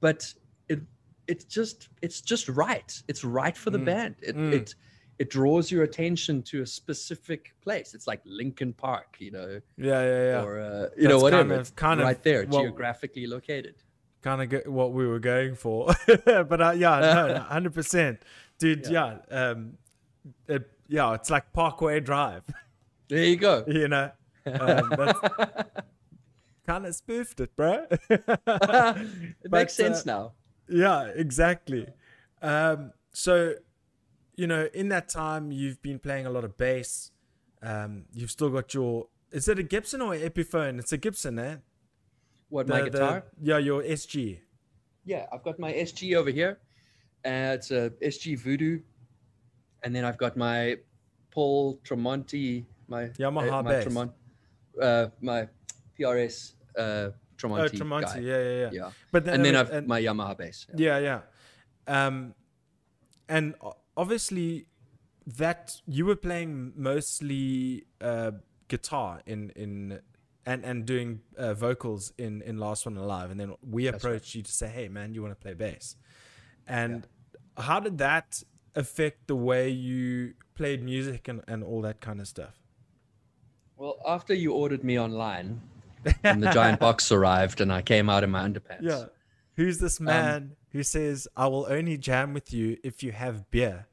but 0.00 0.32
it 0.68 0.80
it's 1.26 1.44
just 1.44 1.88
it's 2.02 2.20
just 2.20 2.48
right. 2.48 3.02
It's 3.08 3.24
right 3.24 3.56
for 3.56 3.70
the 3.70 3.78
Mm, 3.78 3.84
band. 3.84 4.14
It 4.22 4.36
mm. 4.36 4.52
it 4.52 4.74
it 5.18 5.30
draws 5.30 5.70
your 5.70 5.82
attention 5.84 6.42
to 6.42 6.62
a 6.62 6.66
specific 6.66 7.54
place. 7.62 7.94
It's 7.94 8.06
like 8.06 8.20
Linkin 8.24 8.72
Park, 8.72 9.16
you 9.18 9.30
know, 9.30 9.60
yeah, 9.76 10.02
yeah, 10.02 10.24
yeah. 10.30 10.42
or 10.42 10.60
uh, 10.60 10.88
you 10.96 11.04
know 11.08 11.14
That's 11.14 11.22
whatever. 11.22 11.42
kind 11.42 11.52
of- 11.52 11.60
It's 11.60 11.70
kind 11.70 12.00
of 12.00 12.06
right 12.06 12.22
there, 12.22 12.44
what- 12.46 12.62
geographically 12.62 13.26
located. 13.26 13.76
kind 14.22 14.40
of 14.42 14.48
get 14.48 14.66
what 14.70 14.92
we 14.92 15.06
were 15.06 15.18
going 15.20 15.54
for. 15.54 15.92
but 16.26 16.60
uh, 16.60 16.70
yeah, 16.76 16.98
no, 17.00 17.38
hundred 17.48 17.74
percent, 17.74 18.22
dude. 18.58 18.86
Yeah, 18.88 19.18
um, 19.30 19.74
it, 20.48 20.70
yeah, 20.88 21.14
it's 21.14 21.30
like 21.30 21.52
Parkway 21.52 22.00
Drive. 22.00 22.42
There 23.08 23.22
you 23.24 23.36
go. 23.36 23.64
you 23.68 23.86
know, 23.86 24.10
um, 24.46 24.90
kind 26.66 26.86
of 26.86 26.94
spoofed 26.94 27.38
it, 27.40 27.54
bro. 27.54 27.86
it 28.08 28.22
But, 28.46 28.98
makes 29.50 29.74
sense 29.74 30.06
uh, 30.06 30.10
now. 30.12 30.32
yeah, 30.68 31.08
exactly. 31.14 31.86
Um, 32.40 32.92
so, 33.12 33.54
you 34.36 34.46
know, 34.46 34.68
in 34.74 34.88
that 34.88 35.08
time, 35.08 35.52
you've 35.52 35.80
been 35.82 35.98
playing 35.98 36.26
a 36.26 36.30
lot 36.30 36.44
of 36.44 36.56
bass. 36.56 37.10
Um, 37.62 38.04
you've 38.12 38.30
still 38.30 38.50
got 38.50 38.74
your. 38.74 39.08
Is 39.32 39.48
it 39.48 39.58
a 39.58 39.62
Gibson 39.62 40.00
or 40.02 40.14
an 40.14 40.20
Epiphone? 40.20 40.78
It's 40.78 40.92
a 40.92 40.96
Gibson, 40.98 41.38
eh? 41.38 41.56
What 42.48 42.66
The- 42.66 42.72
my 42.72 42.80
the- 42.82 42.90
guitar? 42.90 43.24
yeah, 43.40 43.58
your 43.58 43.82
SG. 43.82 44.40
Yeah, 45.04 45.26
I've 45.32 45.42
got 45.42 45.58
my 45.58 45.72
SG 45.72 46.14
over 46.16 46.30
here. 46.30 46.58
Uh, 47.24 47.56
it's 47.56 47.70
a 47.70 47.90
SG 48.02 48.36
Voodoo, 48.38 48.80
and 49.82 49.94
then 49.94 50.04
I've 50.04 50.18
got 50.18 50.36
my 50.36 50.76
Paul 51.30 51.78
Tremonti, 51.84 52.64
my 52.88 53.08
Yamaha 53.08 53.52
uh, 53.52 53.62
my 53.62 53.70
bass. 53.72 53.84
Tremont, 53.84 54.12
uh, 54.80 55.06
my 55.20 55.48
PRS 55.98 56.52
uh, 56.78 57.10
Tremonti. 57.36 57.60
Oh, 57.64 57.68
Tremonti. 57.68 58.14
guy. 58.14 58.18
Yeah, 58.20 58.42
yeah, 58.42 58.60
yeah. 58.60 58.70
yeah. 58.72 58.90
But 59.10 59.24
then, 59.24 59.34
And 59.36 59.44
then 59.44 59.56
uh, 59.56 59.60
I've 59.60 59.70
and- 59.70 59.86
my 59.88 60.00
Yamaha 60.00 60.36
bass. 60.36 60.66
Yeah. 60.76 60.98
Yeah, 60.98 61.20
yeah. 61.88 62.06
Um, 62.06 62.34
and 63.28 63.54
o- 63.62 63.76
obviously, 63.96 64.66
that 65.26 65.80
you 65.86 66.06
were 66.06 66.16
playing 66.16 66.72
mostly 66.76 67.86
uh, 68.00 68.32
guitar 68.68 69.22
in 69.26 69.50
in 69.50 70.00
and 70.46 70.64
and 70.64 70.86
doing 70.86 71.20
uh, 71.38 71.54
vocals 71.54 72.12
in 72.18 72.42
in 72.42 72.58
Last 72.58 72.86
One 72.86 72.96
Alive, 72.96 73.30
and 73.30 73.40
then 73.40 73.54
we 73.62 73.84
That's 73.84 74.04
right. 74.04 74.10
approached 74.10 74.34
you 74.34 74.42
to 74.42 74.52
say, 74.52 74.68
"Hey, 74.68 74.88
man, 74.88 75.14
you 75.14 75.22
want 75.22 75.32
to 75.32 75.40
play 75.40 75.54
bass?" 75.54 75.96
And 76.66 77.06
how 77.56 77.80
did 77.80 77.98
that 77.98 78.42
affect 78.74 79.26
the 79.26 79.36
way 79.36 79.68
you 79.68 80.34
played 80.54 80.82
music 80.82 81.28
and 81.28 81.42
and 81.48 81.64
all 81.64 81.80
that 81.82 82.00
kind 82.00 82.20
of 82.20 82.28
stuff? 82.28 82.60
Well, 83.76 83.96
after 84.06 84.34
you 84.34 84.52
ordered 84.52 84.84
me 84.84 84.98
online, 85.00 85.60
and 86.22 86.42
the 86.42 86.52
giant 86.52 86.80
box 86.80 87.10
arrived, 87.18 87.60
and 87.60 87.72
I 87.72 87.82
came 87.82 88.08
out 88.08 88.22
in 88.22 88.30
my 88.30 88.46
underpants. 88.46 88.82
Yeah. 88.82 89.06
Who's 89.56 89.78
this 89.78 90.00
man 90.00 90.56
who 90.70 90.82
says, 90.82 91.28
"I 91.36 91.46
will 91.46 91.66
only 91.68 91.96
jam 91.96 92.34
with 92.34 92.52
you 92.52 92.76
if 92.82 93.02
you 93.02 93.12
have 93.12 93.50
beer"? 93.50 93.86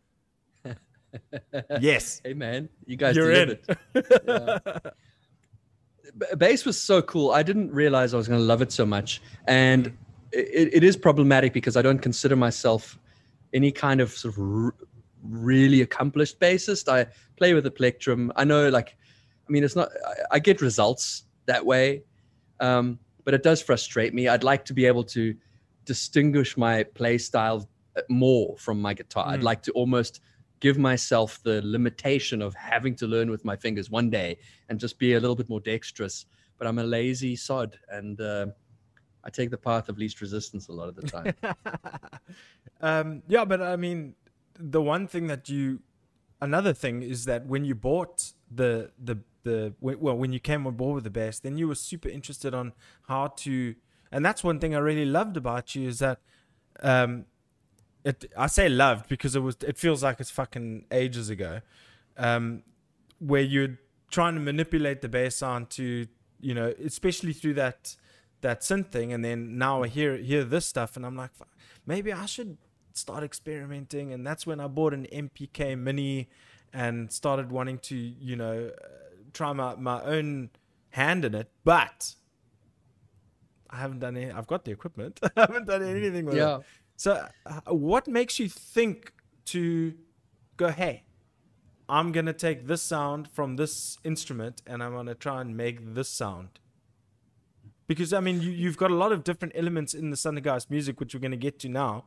yes. 1.79 2.21
Hey 2.23 2.33
man, 2.33 2.69
you 2.85 2.97
guys 2.97 3.15
You're 3.15 3.31
in. 3.31 3.57
Yeah. 4.27 4.57
Bass 6.35 6.65
was 6.65 6.79
so 6.79 7.01
cool. 7.01 7.31
I 7.31 7.41
didn't 7.41 7.71
realize 7.71 8.13
I 8.13 8.17
was 8.17 8.27
going 8.27 8.39
to 8.39 8.45
love 8.45 8.61
it 8.61 8.71
so 8.71 8.85
much, 8.85 9.21
and 9.47 9.97
it, 10.33 10.69
it 10.73 10.83
is 10.83 10.97
problematic 10.97 11.53
because 11.53 11.77
I 11.77 11.81
don't 11.81 11.99
consider 11.99 12.35
myself 12.35 12.99
any 13.53 13.71
kind 13.71 14.01
of 14.01 14.11
sort 14.11 14.33
of 14.35 14.65
r- 14.65 14.75
really 15.23 15.81
accomplished 15.81 16.39
bassist. 16.39 16.91
I 16.91 17.07
play 17.37 17.53
with 17.53 17.65
a 17.65 17.71
plectrum. 17.71 18.31
I 18.35 18.43
know, 18.43 18.67
like, 18.69 18.97
I 19.47 19.51
mean, 19.51 19.63
it's 19.63 19.75
not. 19.75 19.89
I, 20.05 20.35
I 20.35 20.39
get 20.39 20.59
results 20.59 21.23
that 21.45 21.65
way, 21.65 22.03
um, 22.59 22.99
but 23.23 23.33
it 23.33 23.43
does 23.43 23.61
frustrate 23.61 24.13
me. 24.13 24.27
I'd 24.27 24.43
like 24.43 24.65
to 24.65 24.73
be 24.73 24.85
able 24.85 25.03
to 25.05 25.33
distinguish 25.95 26.51
my 26.67 26.75
play 26.99 27.17
style 27.17 27.59
uh, 27.97 28.01
more 28.25 28.47
from 28.65 28.77
my 28.87 28.93
guitar. 28.99 29.25
I'd 29.31 29.41
Mm. 29.41 29.51
like 29.51 29.61
to 29.67 29.71
almost 29.81 30.13
give 30.65 30.77
myself 30.91 31.29
the 31.49 31.57
limitation 31.77 32.41
of 32.47 32.51
having 32.73 32.95
to 33.01 33.05
learn 33.13 33.29
with 33.29 33.43
my 33.51 33.55
fingers 33.65 33.87
one 33.99 34.09
day 34.09 34.29
and 34.67 34.79
just 34.85 34.95
be 35.05 35.09
a 35.15 35.19
little 35.23 35.35
bit 35.41 35.49
more 35.49 35.63
dexterous. 35.73 36.25
But 36.57 36.67
I'm 36.67 36.79
a 36.79 36.83
lazy 36.97 37.35
sod, 37.35 37.69
and 37.97 38.15
uh, 38.21 38.45
I 39.27 39.29
take 39.39 39.49
the 39.49 39.57
path 39.69 39.89
of 39.89 39.97
least 39.97 40.21
resistance 40.21 40.69
a 40.69 40.75
lot 40.79 40.87
of 40.91 40.95
the 40.99 41.05
time. 41.15 41.33
um, 42.81 43.23
yeah, 43.27 43.45
but 43.45 43.61
I 43.61 43.75
mean, 43.75 44.15
the 44.59 44.81
one 44.81 45.07
thing 45.07 45.27
that 45.27 45.49
you, 45.49 45.81
another 46.39 46.73
thing 46.73 47.01
is 47.03 47.25
that 47.25 47.41
when 47.47 47.65
you 47.65 47.75
bought 47.75 48.33
the 48.59 48.91
the 49.03 49.15
the 49.43 49.73
well 49.79 50.17
when 50.17 50.31
you 50.33 50.39
came 50.39 50.67
on 50.67 50.75
board 50.75 50.95
with 50.95 51.03
the 51.03 51.09
bass, 51.21 51.39
then 51.39 51.57
you 51.57 51.67
were 51.67 51.75
super 51.91 52.09
interested 52.09 52.53
on 52.53 52.73
how 53.07 53.27
to, 53.43 53.75
and 54.11 54.25
that's 54.25 54.43
one 54.43 54.59
thing 54.59 54.75
I 54.75 54.79
really 54.79 55.05
loved 55.05 55.37
about 55.37 55.75
you 55.75 55.87
is 55.87 55.99
that, 55.99 56.19
um, 56.81 57.25
it 58.03 58.25
I 58.35 58.47
say 58.47 58.67
loved 58.67 59.07
because 59.07 59.35
it 59.35 59.41
was 59.41 59.57
it 59.65 59.77
feels 59.77 60.01
like 60.01 60.19
it's 60.19 60.31
fucking 60.31 60.85
ages 60.91 61.29
ago, 61.29 61.61
um, 62.17 62.63
where 63.19 63.41
you're 63.41 63.77
trying 64.09 64.33
to 64.33 64.41
manipulate 64.41 65.01
the 65.01 65.09
bass 65.09 65.37
sound 65.37 65.69
to 65.71 66.07
you 66.39 66.53
know 66.53 66.73
especially 66.83 67.33
through 67.33 67.53
that 67.55 67.95
that 68.41 68.61
synth 68.61 68.91
thing. 68.91 69.13
And 69.13 69.23
then 69.23 69.57
now 69.57 69.83
I 69.83 69.87
hear 69.87 70.17
hear 70.17 70.43
this 70.43 70.65
stuff 70.65 70.95
and 70.95 71.05
I'm 71.05 71.15
like 71.15 71.31
maybe 71.85 72.11
I 72.11 72.25
should 72.25 72.57
start 72.93 73.23
experimenting. 73.23 74.11
And 74.11 74.25
that's 74.25 74.45
when 74.45 74.59
I 74.59 74.67
bought 74.67 74.93
an 74.93 75.07
MPK 75.11 75.77
mini 75.77 76.29
and 76.73 77.11
started 77.11 77.51
wanting 77.51 77.79
to 77.79 77.95
you 77.95 78.35
know 78.35 78.71
uh, 78.83 78.87
try 79.33 79.53
my, 79.53 79.75
my 79.75 80.01
own 80.03 80.49
hand 80.91 81.25
in 81.25 81.35
it. 81.35 81.49
But 81.63 82.15
I 83.71 83.77
haven't 83.77 83.99
done 83.99 84.17
any 84.17 84.31
I've 84.31 84.47
got 84.47 84.65
the 84.65 84.71
equipment. 84.71 85.19
I 85.35 85.41
haven't 85.41 85.67
done 85.67 85.83
anything 85.83 86.25
with 86.25 86.35
yeah. 86.35 86.57
it 86.57 86.61
so 86.97 87.27
uh, 87.45 87.73
what 87.73 88.07
makes 88.07 88.39
you 88.39 88.49
think 88.49 89.13
to 89.45 89.93
go 90.57 90.69
hey 90.69 91.03
I'm 91.89 92.11
gonna 92.11 92.33
take 92.33 92.67
this 92.67 92.81
sound 92.81 93.27
from 93.27 93.55
this 93.55 93.97
instrument 94.03 94.61
and 94.65 94.81
I'm 94.81 94.93
gonna 94.93 95.15
try 95.15 95.41
and 95.41 95.57
make 95.57 95.93
this 95.93 96.09
sound? 96.09 96.59
Because 97.87 98.13
I 98.13 98.19
mean 98.19 98.41
you, 98.41 98.51
you've 98.51 98.77
got 98.77 98.91
a 98.91 98.95
lot 98.95 99.11
of 99.11 99.23
different 99.23 99.53
elements 99.55 99.93
in 99.93 100.09
the 100.09 100.17
Sundergeist 100.17 100.69
music 100.69 100.99
which 100.99 101.13
we're 101.13 101.19
going 101.19 101.31
to 101.31 101.37
get 101.37 101.59
to 101.59 101.69
now 101.69 102.05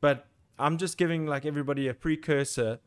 but 0.00 0.26
I'm 0.58 0.78
just 0.78 0.96
giving 0.98 1.26
like 1.26 1.44
everybody 1.44 1.88
a 1.88 1.94
precursor 1.94 2.78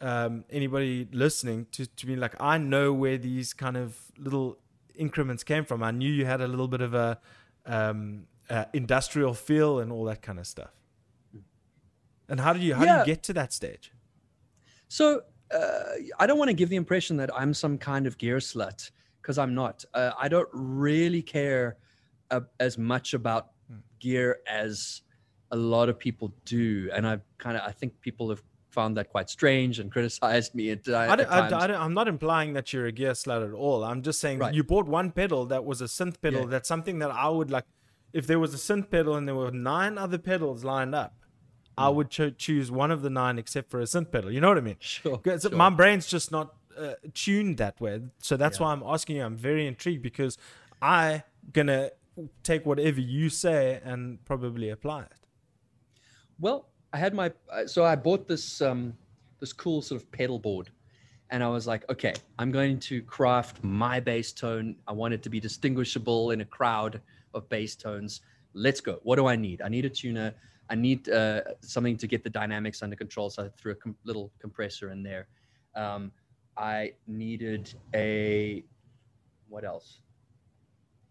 um, 0.00 0.44
anybody 0.50 1.08
listening 1.12 1.66
to, 1.72 1.86
to 1.86 2.06
be 2.06 2.16
like 2.16 2.34
I 2.40 2.58
know 2.58 2.92
where 2.92 3.16
these 3.16 3.54
kind 3.54 3.76
of 3.76 3.96
little 4.18 4.58
increments 4.96 5.44
came 5.44 5.64
from. 5.64 5.82
I 5.82 5.90
knew 5.90 6.10
you 6.10 6.26
had 6.26 6.40
a 6.40 6.48
little 6.48 6.68
bit 6.68 6.80
of 6.80 6.92
a 6.92 7.18
um, 7.66 8.24
uh, 8.50 8.64
industrial 8.72 9.34
feel 9.34 9.78
and 9.78 9.92
all 9.92 10.04
that 10.04 10.22
kind 10.22 10.38
of 10.38 10.46
stuff. 10.46 10.70
And 12.28 12.40
how 12.40 12.52
do 12.52 12.60
you 12.60 12.74
how 12.74 12.84
do 12.84 13.00
you 13.00 13.14
get 13.14 13.22
to 13.24 13.32
that 13.34 13.52
stage? 13.52 13.92
So 14.88 15.22
uh, 15.52 15.82
I 16.18 16.26
don't 16.26 16.38
want 16.38 16.48
to 16.48 16.54
give 16.54 16.68
the 16.68 16.76
impression 16.76 17.16
that 17.18 17.30
I'm 17.34 17.52
some 17.54 17.78
kind 17.78 18.06
of 18.06 18.18
gear 18.18 18.38
slut 18.38 18.90
because 19.20 19.38
I'm 19.38 19.54
not. 19.54 19.84
Uh, 19.92 20.12
I 20.18 20.28
don't 20.28 20.48
really 20.52 21.22
care 21.22 21.76
uh, 22.30 22.40
as 22.58 22.78
much 22.78 23.14
about 23.14 23.50
gear 24.00 24.40
as 24.48 25.02
a 25.50 25.56
lot 25.56 25.88
of 25.88 25.98
people 25.98 26.34
do, 26.44 26.90
and 26.92 27.06
I 27.06 27.18
kind 27.38 27.56
of 27.56 27.62
I 27.66 27.72
think 27.72 28.00
people 28.00 28.30
have 28.30 28.42
found 28.72 28.96
that 28.96 29.08
quite 29.10 29.28
strange 29.30 29.78
and 29.78 29.90
criticized 29.96 30.54
me 30.54 30.70
at, 30.70 30.88
uh, 30.88 30.96
I 30.96 31.06
at 31.12 31.16
don't, 31.18 31.30
I, 31.30 31.40
times. 31.40 31.52
I 31.52 31.66
don't, 31.68 31.80
I'm 31.80 31.94
not 31.94 32.08
implying 32.08 32.54
that 32.54 32.72
you're 32.72 32.86
a 32.86 32.92
gear 32.92 33.12
slut 33.12 33.46
at 33.46 33.52
all. 33.54 33.84
I'm 33.84 34.02
just 34.02 34.18
saying 34.20 34.38
Right. 34.38 34.54
you 34.54 34.64
bought 34.64 34.86
one 34.86 35.10
pedal 35.10 35.46
that 35.46 35.64
was 35.64 35.80
a 35.80 35.84
synth 35.84 36.20
pedal. 36.20 36.40
Yeah. 36.42 36.46
That's 36.46 36.68
something 36.68 36.98
that 37.00 37.10
I 37.10 37.28
would 37.28 37.50
like. 37.50 37.64
If 38.12 38.26
there 38.26 38.38
was 38.38 38.52
a 38.54 38.58
synth 38.58 38.90
pedal 38.90 39.14
and 39.16 39.26
there 39.28 39.34
were 39.34 39.50
nine 39.50 39.96
other 39.98 40.18
pedals 40.18 40.64
lined 40.64 40.94
up, 40.94 41.14
I 41.78 41.88
would 41.88 42.10
cho- 42.10 42.30
choose 42.30 42.70
one 42.70 42.90
of 42.90 43.00
the 43.02 43.08
nine 43.10 43.38
except 43.38 43.70
for 43.70 43.80
a 43.80 43.84
synth 43.84 44.10
pedal. 44.12 44.30
You 44.30 44.40
know 44.40 44.48
what 44.48 44.58
I 44.58 44.62
mean? 44.62 44.76
Sure. 44.80 45.20
sure. 45.24 45.50
My 45.52 45.70
brain's 45.70 46.06
just 46.06 46.30
not 46.30 46.54
uh, 46.78 46.94
tuned 47.14 47.56
that 47.58 47.80
way. 47.80 48.00
So 48.18 48.36
that's 48.36 48.58
Yeah. 48.58 48.66
why 48.66 48.72
I'm 48.72 48.82
asking 48.84 49.16
you. 49.16 49.24
I'm 49.24 49.36
very 49.36 49.66
intrigued 49.66 50.02
because 50.02 50.36
I 50.82 51.22
gonna 51.52 51.90
take 52.42 52.66
whatever 52.66 53.00
you 53.00 53.30
say 53.30 53.80
and 53.84 54.22
probably 54.26 54.68
apply 54.68 55.02
it. 55.04 55.12
Well, 56.38 56.68
I 56.92 56.98
had 56.98 57.14
my 57.14 57.32
uh, 57.50 57.66
so 57.66 57.84
I 57.84 57.96
bought 57.96 58.28
this 58.28 58.60
um 58.60 58.94
this 59.40 59.52
cool 59.52 59.82
sort 59.82 60.00
of 60.00 60.10
pedal 60.12 60.38
board, 60.38 60.70
and 61.30 61.42
I 61.42 61.48
was 61.48 61.66
like, 61.66 61.88
okay, 61.90 62.14
I'm 62.38 62.52
going 62.52 62.78
to 62.80 63.02
craft 63.02 63.62
my 63.64 63.98
bass 64.00 64.32
tone. 64.32 64.76
I 64.86 64.92
want 64.92 65.14
it 65.14 65.22
to 65.24 65.30
be 65.30 65.40
distinguishable 65.40 66.30
in 66.30 66.42
a 66.42 66.44
crowd 66.44 67.00
of 67.34 67.48
bass 67.48 67.74
tones. 67.74 68.20
Let's 68.54 68.80
go. 68.80 69.00
What 69.02 69.16
do 69.16 69.26
I 69.26 69.36
need? 69.36 69.62
I 69.62 69.68
need 69.68 69.84
a 69.84 69.90
tuner. 69.90 70.34
I 70.70 70.74
need 70.74 71.08
uh, 71.08 71.42
something 71.60 71.96
to 71.96 72.06
get 72.06 72.22
the 72.22 72.30
dynamics 72.30 72.82
under 72.82 72.96
control. 72.96 73.30
So 73.30 73.44
I 73.44 73.48
threw 73.58 73.72
a 73.72 73.74
com- 73.74 73.96
little 74.04 74.30
compressor 74.38 74.90
in 74.90 75.02
there. 75.02 75.26
Um, 75.74 76.12
I 76.56 76.92
needed 77.06 77.74
a 77.94 78.64
what 79.48 79.64
else? 79.64 80.00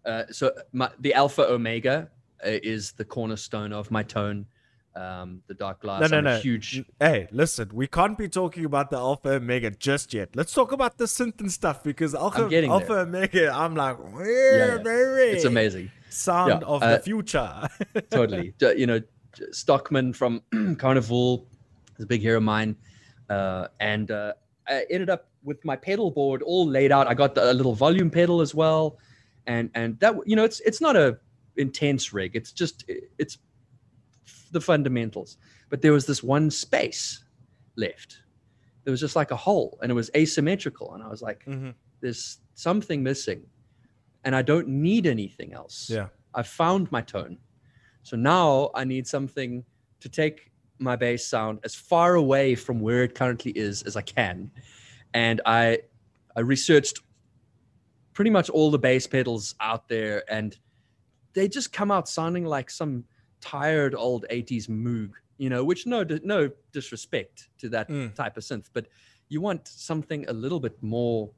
Uh, 0.05 0.23
so 0.31 0.51
my, 0.71 0.89
the 0.99 1.13
Alpha 1.13 1.43
Omega 1.43 2.09
uh, 2.45 2.49
is 2.63 2.91
the 2.93 3.05
cornerstone 3.05 3.71
of 3.71 3.91
my 3.91 4.03
tone. 4.03 4.45
Um, 4.93 5.41
the 5.47 5.55
Darkglass. 5.55 6.01
No, 6.01 6.07
no, 6.07 6.21
no. 6.21 6.37
Huge. 6.39 6.83
Hey, 6.99 7.27
listen, 7.31 7.69
we 7.73 7.87
can't 7.87 8.17
be 8.17 8.27
talking 8.27 8.65
about 8.65 8.89
the 8.89 8.97
Alpha 8.97 9.35
Omega 9.35 9.71
just 9.71 10.13
yet. 10.13 10.35
Let's 10.35 10.53
talk 10.53 10.73
about 10.73 10.97
the 10.97 11.05
synth 11.05 11.39
and 11.39 11.51
stuff 11.51 11.81
because 11.81 12.13
Alpha, 12.13 12.49
getting 12.49 12.69
Alpha 12.69 12.87
there. 12.87 12.99
Omega, 12.99 13.53
I'm 13.53 13.75
like, 13.75 13.97
yeah, 14.19 14.75
yeah. 14.75 14.77
baby. 14.77 15.37
It's 15.37 15.45
amazing. 15.45 15.91
Sound 16.09 16.61
Yeah, 16.61 16.67
of 16.67 16.83
uh, 16.83 16.97
the 16.97 16.99
future. 17.03 17.69
totally. 18.09 18.53
You 18.59 18.85
know, 18.85 19.01
Stockman 19.51 20.11
from 20.11 20.41
Carnival 20.77 21.47
is 21.97 22.03
a 22.03 22.07
big 22.07 22.21
hero 22.21 22.37
of 22.37 22.43
mine, 22.43 22.75
uh, 23.29 23.67
and 23.79 24.11
uh, 24.11 24.33
I 24.67 24.85
ended 24.89 25.09
up 25.09 25.29
with 25.43 25.63
my 25.63 25.77
pedal 25.77 26.11
board 26.11 26.41
all 26.41 26.67
laid 26.67 26.91
out. 26.91 27.07
I 27.07 27.13
got 27.13 27.35
the, 27.35 27.49
a 27.49 27.53
little 27.53 27.73
volume 27.73 28.09
pedal 28.09 28.41
as 28.41 28.53
well, 28.53 28.97
and 29.47 29.69
and 29.73 29.97
that 30.01 30.15
you 30.25 30.35
know, 30.35 30.43
it's 30.43 30.59
it's 30.61 30.81
not 30.81 30.97
a 30.97 31.17
intense 31.55 32.11
rig. 32.11 32.35
It's 32.35 32.51
just 32.51 32.83
it's 33.17 33.37
the 34.51 34.61
fundamentals. 34.61 35.37
But 35.69 35.81
there 35.81 35.93
was 35.93 36.05
this 36.05 36.21
one 36.23 36.49
space 36.51 37.23
left. 37.75 38.19
There 38.83 38.91
was 38.91 38.99
just 38.99 39.15
like 39.15 39.31
a 39.31 39.35
hole, 39.35 39.77
and 39.81 39.91
it 39.91 39.95
was 39.95 40.09
asymmetrical, 40.15 40.93
and 40.93 41.03
I 41.03 41.07
was 41.07 41.21
like, 41.21 41.45
Mhm. 41.45 41.73
there's 42.01 42.39
something 42.55 43.03
missing, 43.03 43.45
and 44.23 44.35
I 44.35 44.41
don't 44.41 44.67
need 44.67 45.05
anything 45.07 45.53
else. 45.53 45.89
Yeah. 45.89 46.09
I 46.33 46.43
found 46.43 46.91
my 46.91 47.01
tone. 47.01 47.37
So 48.03 48.17
now 48.17 48.71
I 48.73 48.83
need 48.83 49.07
something 49.07 49.63
to 49.99 50.09
take 50.09 50.51
my 50.79 50.95
bass 50.95 51.25
sound 51.27 51.59
as 51.63 51.75
far 51.75 52.15
away 52.15 52.55
from 52.55 52.79
where 52.79 53.03
it 53.03 53.13
currently 53.13 53.51
is 53.51 53.83
as 53.83 53.95
I 53.95 54.01
can. 54.01 54.51
And 55.13 55.41
I 55.45 55.79
I 56.35 56.39
researched 56.39 57.01
pretty 58.13 58.31
much 58.31 58.49
all 58.49 58.71
the 58.71 58.79
bass 58.79 59.05
pedals 59.05 59.53
out 59.59 59.87
there 59.89 60.23
and 60.31 60.57
they 61.33 61.47
just 61.47 61.71
come 61.73 61.91
out 61.91 62.07
sounding 62.09 62.45
like 62.45 62.69
some 62.71 63.03
tired 63.41 63.93
old 63.95 64.25
80s 64.29 64.67
moog, 64.69 65.11
you 65.37 65.49
know, 65.49 65.63
which 65.63 65.85
no 65.85 66.05
no 66.23 66.49
disrespect 66.71 67.49
to 67.59 67.69
that 67.69 67.89
Mm. 67.89 68.13
type 68.15 68.37
of 68.37 68.43
synth, 68.43 68.67
but 68.73 68.87
you 69.29 69.41
want 69.41 69.67
something 69.67 70.25
a 70.29 70.33
little 70.33 70.59
bit 70.59 70.77
more 70.81 71.31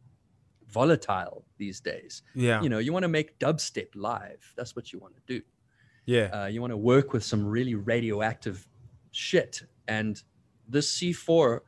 volatile 0.68 1.46
these 1.58 1.80
days 1.80 2.24
Yeah. 2.34 2.62
you 2.62 2.70
know 2.70 2.80
you 2.80 2.92
want 2.94 3.04
to 3.04 3.10
make 3.10 3.38
dubstep 3.40 3.90
live 3.96 4.54
that's 4.56 4.76
what 4.76 4.92
you 4.92 4.98
want 5.00 5.16
to 5.16 5.22
do 5.28 5.42
yeah. 6.06 6.30
uh, 6.44 6.46
you 6.48 6.62
want 6.62 6.72
to 6.72 6.78
work 6.78 7.14
with 7.14 7.24
some 7.24 7.46
really 7.46 7.76
radioactive 7.76 8.68
shit 9.12 9.62
and 9.88 10.24
this 10.68 10.98
c4 10.98 11.60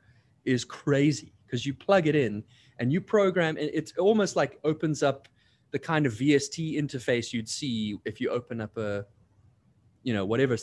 is 0.46 0.66
crazy 0.66 1.34
because 1.46 1.66
you 1.66 1.74
plug 1.74 2.08
it 2.08 2.16
in 2.16 2.44
and 2.80 2.92
you 2.92 3.00
program 3.00 3.58
it. 3.58 3.70
it's 3.74 3.94
almost 3.98 4.36
like 4.36 4.60
opens 4.64 5.04
up 5.04 5.28
the 5.72 5.78
kind 5.80 6.06
of 6.08 6.14
vst 6.14 6.76
interface 6.76 7.32
you'd 7.34 7.50
see 7.50 7.98
if 8.06 8.20
you 8.20 8.30
open 8.30 8.60
up 8.60 8.76
a 8.78 9.06
you 10.06 10.14
know 10.14 10.24
whatever 10.24 10.56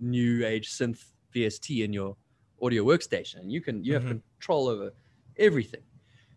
new 0.00 0.44
age 0.44 0.68
synth 0.68 1.02
vst 1.34 1.82
in 1.84 1.92
your 1.92 2.14
audio 2.60 2.84
workstation 2.84 3.50
you 3.50 3.60
can 3.62 3.82
you 3.82 3.94
have 3.94 4.04
Mhm. 4.04 4.20
control 4.38 4.68
over 4.68 4.92
everything 5.38 5.84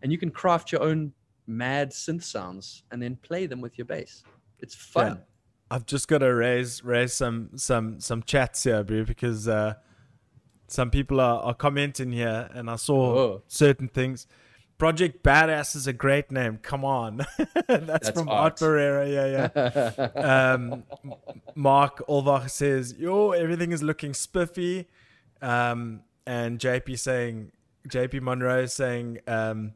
and 0.00 0.10
you 0.12 0.16
can 0.18 0.30
craft 0.30 0.72
your 0.72 0.82
own 0.82 1.12
mad 1.46 1.90
synth 1.90 2.22
sounds 2.22 2.84
and 2.90 3.02
then 3.02 3.16
play 3.16 3.46
them 3.46 3.60
with 3.60 3.76
your 3.76 3.84
bass 3.84 4.24
it's 4.60 4.74
fun 4.74 5.22
I've 5.68 5.84
just 5.84 6.06
got 6.06 6.18
to 6.18 6.32
raise 6.32 6.84
raise 6.84 7.12
some 7.12 7.50
some 7.56 7.98
some 7.98 8.22
chats 8.22 8.62
here, 8.62 8.84
bro, 8.84 9.02
because 9.02 9.48
uh, 9.48 9.74
some 10.68 10.90
people 10.92 11.20
are, 11.20 11.40
are 11.42 11.54
commenting 11.54 12.12
here, 12.12 12.48
and 12.54 12.70
I 12.70 12.76
saw 12.76 13.14
Whoa. 13.14 13.42
certain 13.48 13.88
things. 13.88 14.28
Project 14.78 15.22
Badass 15.22 15.74
is 15.74 15.86
a 15.86 15.92
great 15.92 16.30
name. 16.30 16.58
Come 16.60 16.84
on, 16.84 17.18
that's, 17.66 17.86
That's 17.86 18.10
from 18.10 18.28
art. 18.28 18.40
Art 18.40 18.58
Pereira. 18.58 19.08
Yeah, 19.08 19.48
yeah. 19.54 20.52
um, 20.54 20.84
Mark 21.54 22.06
Olvach 22.08 22.50
says, 22.50 22.94
"Yo, 22.98 23.30
everything 23.30 23.72
is 23.72 23.82
looking 23.82 24.12
spiffy," 24.12 24.86
um, 25.40 26.02
and 26.26 26.58
JP 26.58 26.98
saying, 26.98 27.52
JP 27.88 28.20
Monroe 28.20 28.66
saying, 28.66 29.20
um, 29.26 29.72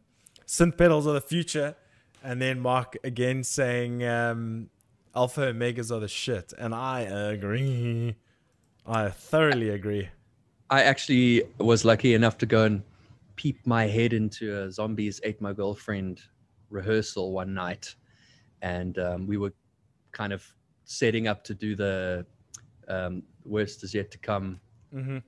"Synth 0.47 0.77
pedals 0.77 1.07
are 1.07 1.15
the 1.15 1.21
future," 1.23 1.77
and 2.23 2.43
then 2.43 2.61
Mark 2.61 2.99
again 3.03 3.43
saying, 3.43 4.07
um, 4.07 4.69
"Alpha 5.15 5.53
Omegas 5.53 5.91
are 5.91 6.01
the 6.01 6.09
shit," 6.09 6.53
and 6.59 6.75
I 6.75 7.01
agree. 7.01 8.17
I 8.87 9.09
thoroughly 9.09 9.71
agree. 9.71 10.11
I 10.69 10.83
actually 10.83 11.45
was 11.59 11.85
lucky 11.85 12.15
enough 12.15 12.39
to 12.39 12.47
go 12.47 12.65
and 12.65 12.83
peep 13.41 13.67
my 13.67 13.87
head 13.87 14.13
into 14.13 14.55
a 14.55 14.71
Zombies 14.71 15.19
Ate 15.25 15.41
My 15.41 15.55
Girlfriend 15.55 16.21
rehearsal 16.69 17.33
one 17.33 17.55
night. 17.55 17.95
And 18.61 18.99
um, 18.99 19.27
we 19.27 19.39
were 19.39 19.55
kind 20.13 20.35
of 20.35 20.45
setting 20.85 21.27
up 21.27 21.43
to 21.45 21.55
do 21.55 21.75
the 21.75 22.27
um, 22.87 23.23
Worst 23.47 23.83
Is 23.83 23.95
Yet 23.95 24.11
to 24.11 24.19
Come 24.19 24.61
Mm-hmm. 24.95 25.19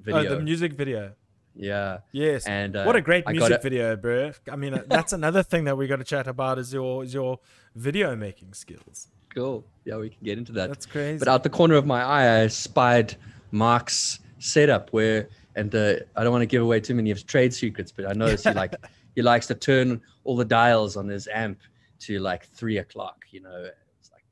video. 0.00 0.20
Oh, 0.20 0.34
the 0.34 0.40
music 0.40 0.72
video. 0.74 1.12
yeah. 1.54 2.00
Yes. 2.12 2.46
And 2.46 2.76
uh, 2.76 2.84
what 2.84 2.96
a 2.96 3.00
great 3.00 3.24
I 3.26 3.32
music 3.32 3.62
video, 3.62 3.96
bro. 3.96 4.32
I 4.50 4.56
mean, 4.56 4.74
uh, 4.74 4.82
that's 4.88 5.12
another 5.14 5.42
thing 5.42 5.64
that 5.64 5.78
we 5.78 5.86
got 5.86 6.00
to 6.00 6.04
chat 6.04 6.26
about 6.26 6.58
is 6.58 6.74
your 6.74 7.04
is 7.04 7.14
your 7.14 7.38
video 7.76 8.14
making 8.16 8.52
skills. 8.52 9.08
Cool. 9.34 9.64
Yeah, 9.84 9.96
we 9.98 10.10
can 10.10 10.18
get 10.22 10.36
into 10.36 10.52
that. 10.52 10.66
That's 10.68 10.84
crazy. 10.84 11.20
But 11.20 11.28
out 11.28 11.44
the 11.44 11.50
corner 11.50 11.76
of 11.76 11.86
my 11.86 12.02
eye, 12.02 12.42
I 12.42 12.48
spied 12.48 13.14
Mark's 13.52 14.18
setup 14.38 14.90
where, 14.90 15.28
and 15.56 15.74
uh, 15.74 15.94
I 16.16 16.22
don't 16.24 16.32
want 16.32 16.42
to 16.42 16.46
give 16.46 16.62
away 16.62 16.80
too 16.80 16.94
many 16.94 17.10
of 17.10 17.16
his 17.16 17.24
trade 17.24 17.52
secrets, 17.54 17.92
but 17.92 18.06
I 18.08 18.12
noticed 18.12 18.46
he 18.46 18.52
like 18.54 18.74
he 19.14 19.22
likes 19.22 19.46
to 19.48 19.54
turn 19.54 20.00
all 20.24 20.36
the 20.36 20.44
dials 20.44 20.96
on 20.96 21.08
his 21.08 21.28
amp 21.28 21.60
to 22.00 22.18
like 22.18 22.46
three 22.48 22.78
o'clock. 22.78 23.24
You 23.30 23.40
know, 23.42 23.68
it's 24.00 24.10
like 24.12 24.24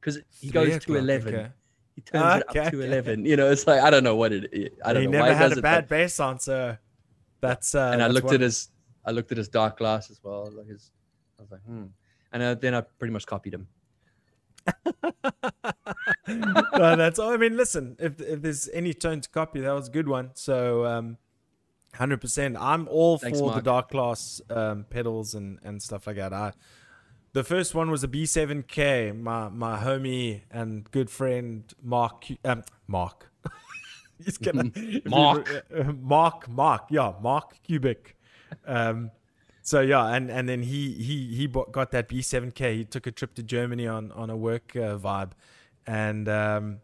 because 0.00 0.16
he 0.40 0.48
Three 0.48 0.50
goes 0.50 0.84
to 0.84 0.94
eleven. 0.96 1.34
okay. 1.34 1.48
He 1.96 2.02
turns 2.02 2.42
it 2.42 2.46
Okay, 2.50 2.60
up 2.60 2.70
to 2.70 2.76
okay. 2.78 2.86
eleven. 2.86 3.24
You 3.24 3.36
know, 3.36 3.50
it's 3.50 3.66
like 3.66 3.80
I 3.82 3.90
don't 3.90 4.04
know 4.04 4.16
what 4.16 4.32
it. 4.32 4.48
is. 4.52 4.68
I 4.84 4.92
don't 4.92 5.02
he 5.02 5.06
know 5.08 5.12
never 5.18 5.24
why 5.24 5.30
he 5.34 5.36
had 5.38 5.48
does 5.48 5.58
a 5.58 5.60
it, 5.60 5.62
bad 5.62 5.88
bass 5.88 6.20
answer. 6.20 6.78
That's 7.40 7.74
uh, 7.74 7.90
and 7.92 8.02
I 8.02 8.08
looked 8.08 8.26
one- 8.26 8.34
at 8.36 8.40
his, 8.40 8.68
I 9.04 9.10
looked 9.12 9.32
at 9.32 9.38
his 9.38 9.48
Darkglass 9.48 10.10
as 10.10 10.20
well. 10.22 10.50
Like 10.54 10.66
his, 10.68 10.90
I 11.38 11.42
was 11.42 11.50
like, 11.50 11.62
hmm. 11.62 11.84
And 12.32 12.42
uh, 12.42 12.54
then 12.54 12.74
I 12.74 12.82
pretty 12.82 13.12
much 13.12 13.26
copied 13.26 13.54
him. 13.54 13.66
no, 16.28 16.96
that's 16.96 17.18
all. 17.18 17.32
I 17.32 17.36
mean, 17.36 17.56
listen, 17.56 17.96
if 17.98 18.20
if 18.20 18.42
there's 18.42 18.68
any 18.72 18.94
tone 18.94 19.20
to 19.20 19.28
copy, 19.28 19.60
that 19.60 19.72
was 19.72 19.88
a 19.88 19.90
good 19.90 20.08
one. 20.08 20.30
So, 20.34 20.84
um, 20.84 21.18
hundred 21.94 22.20
percent. 22.20 22.56
I'm 22.58 22.88
all 22.88 23.18
Thanks, 23.18 23.38
for 23.38 23.52
the 23.52 23.60
Darkglass 23.60 24.40
um, 24.54 24.84
pedals 24.90 25.34
and 25.34 25.58
and 25.62 25.82
stuff 25.82 26.06
like 26.06 26.16
that. 26.16 26.32
I, 26.32 26.52
the 27.32 27.44
first 27.44 27.74
one 27.74 27.90
was 27.90 28.02
a 28.04 28.08
B7K. 28.08 29.18
My 29.18 29.48
my 29.48 29.78
homie 29.78 30.42
and 30.50 30.90
good 30.90 31.10
friend 31.10 31.64
Mark. 31.82 32.26
Um, 32.44 32.64
Mark. 32.86 33.30
He's 34.24 34.38
gonna 34.38 34.70
Mark. 35.04 35.64
uh, 35.74 35.84
Mark. 35.92 36.48
Mark. 36.48 36.86
Yeah, 36.90 37.12
Mark 37.20 37.62
Cubic. 37.62 38.16
Um, 38.66 39.10
so 39.62 39.80
yeah, 39.82 40.06
and 40.14 40.30
and 40.30 40.48
then 40.48 40.62
he 40.62 40.94
he 40.94 41.36
he 41.36 41.46
bought, 41.46 41.72
got 41.72 41.90
that 41.90 42.08
B7K. 42.08 42.74
He 42.74 42.84
took 42.86 43.06
a 43.06 43.12
trip 43.12 43.34
to 43.34 43.42
Germany 43.42 43.86
on 43.86 44.10
on 44.12 44.30
a 44.30 44.36
work 44.36 44.72
uh, 44.74 44.96
vibe, 44.96 45.32
and 45.88 46.28
um, 46.28 46.80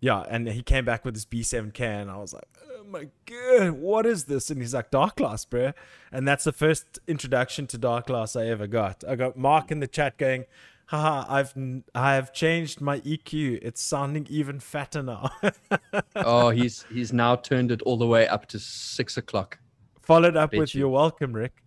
yeah, 0.00 0.24
and 0.30 0.48
he 0.48 0.62
came 0.62 0.84
back 0.84 1.04
with 1.04 1.14
this 1.14 1.26
B7K, 1.26 1.80
and 1.80 2.10
I 2.10 2.16
was 2.16 2.32
like, 2.32 2.46
oh 2.72 2.84
my 2.84 3.08
god, 3.26 3.72
what 3.72 4.06
is 4.06 4.24
this? 4.24 4.50
And 4.50 4.62
he's 4.62 4.72
like, 4.72 4.92
Darkglass, 4.92 5.48
bro, 5.50 5.72
and 6.12 6.26
that's 6.26 6.44
the 6.44 6.52
first 6.52 7.00
introduction 7.08 7.66
to 7.66 7.78
Darkglass 7.78 8.40
I 8.40 8.46
ever 8.46 8.68
got. 8.68 9.02
I 9.06 9.16
got 9.16 9.36
Mark 9.36 9.72
in 9.72 9.80
the 9.80 9.88
chat 9.88 10.16
going. 10.16 10.44
Haha, 10.86 11.26
I've 11.28 11.52
I 11.94 12.14
have 12.14 12.32
changed 12.32 12.80
my 12.80 13.00
EQ. 13.00 13.58
It's 13.60 13.82
sounding 13.82 14.26
even 14.30 14.58
fatter 14.60 15.02
now. 15.02 15.30
oh, 16.16 16.48
he's 16.50 16.86
he's 16.90 17.12
now 17.12 17.36
turned 17.36 17.72
it 17.72 17.82
all 17.82 17.98
the 17.98 18.06
way 18.06 18.26
up 18.26 18.46
to 18.46 18.58
six 18.58 19.16
o'clock. 19.18 19.58
Followed 20.00 20.36
up 20.36 20.54
with 20.54 20.74
you. 20.74 20.80
"You're 20.80 20.88
welcome, 20.88 21.34
Rick." 21.34 21.62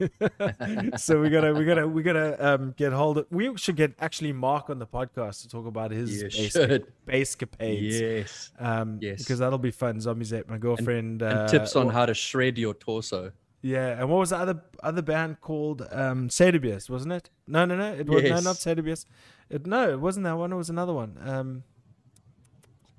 so 0.96 1.20
we 1.20 1.30
gotta 1.30 1.52
we 1.54 1.64
gotta 1.64 1.86
we 1.86 2.02
gotta 2.02 2.36
um 2.54 2.74
get 2.76 2.92
hold 2.92 3.18
of 3.18 3.26
we 3.30 3.56
should 3.56 3.76
get 3.76 3.94
actually 4.00 4.32
mark 4.32 4.68
on 4.70 4.78
the 4.78 4.86
podcast 4.86 5.42
to 5.42 5.48
talk 5.48 5.66
about 5.66 5.90
his 5.90 6.24
should. 6.52 6.86
bass 7.06 7.36
capades 7.36 8.00
Yes. 8.00 8.50
um 8.58 8.98
Yes. 9.00 9.18
because 9.18 9.38
that'll 9.38 9.58
be 9.58 9.70
fun 9.70 10.00
zombies 10.00 10.32
ate 10.32 10.48
my 10.48 10.58
girlfriend 10.58 11.22
uh, 11.22 11.26
and 11.26 11.48
tips 11.48 11.76
on 11.76 11.86
wha- 11.86 11.92
how 11.92 12.06
to 12.06 12.14
shred 12.14 12.58
your 12.58 12.74
torso. 12.74 13.32
yeah 13.62 13.98
and 14.00 14.08
what 14.10 14.18
was 14.18 14.30
the 14.30 14.36
other 14.38 14.60
other 14.82 15.02
band 15.02 15.40
called 15.40 15.86
um 15.92 16.28
Sadibius, 16.28 16.90
wasn't 16.90 17.12
it 17.12 17.30
no 17.46 17.64
no 17.64 17.76
no 17.76 17.92
it 17.94 18.08
was 18.08 18.22
no 18.24 18.40
not 18.40 18.56
Sadibius. 18.56 19.06
it 19.48 19.66
no 19.66 19.90
it 19.90 20.00
wasn't 20.00 20.24
that 20.24 20.36
one 20.36 20.52
it 20.52 20.56
was 20.56 20.70
another 20.70 20.92
one 20.92 21.16
um 21.24 21.62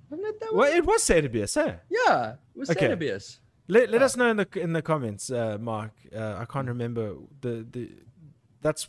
Wasn't 0.10 0.28
it 0.28 0.39
that 0.39 0.54
well 0.54 0.69
one? 0.69 0.78
it 0.78 0.86
was 0.86 1.01
Sadibius, 1.04 1.58
eh 1.58 1.75
Yeah, 1.89 2.34
it 2.34 2.58
was 2.60 2.69
Okay. 2.69 2.80
Cannabis. 2.80 3.39
Let, 3.67 3.89
let 3.89 4.01
us 4.01 4.15
know 4.15 4.30
in 4.30 4.38
the 4.38 4.47
in 4.56 4.73
the 4.73 4.82
comments, 4.82 5.32
uh, 5.32 5.58
Mark. 5.60 5.91
Uh, 6.15 6.36
I 6.38 6.45
can't 6.45 6.67
remember 6.67 7.15
the 7.41 7.65
the. 7.69 7.89
That's, 8.62 8.88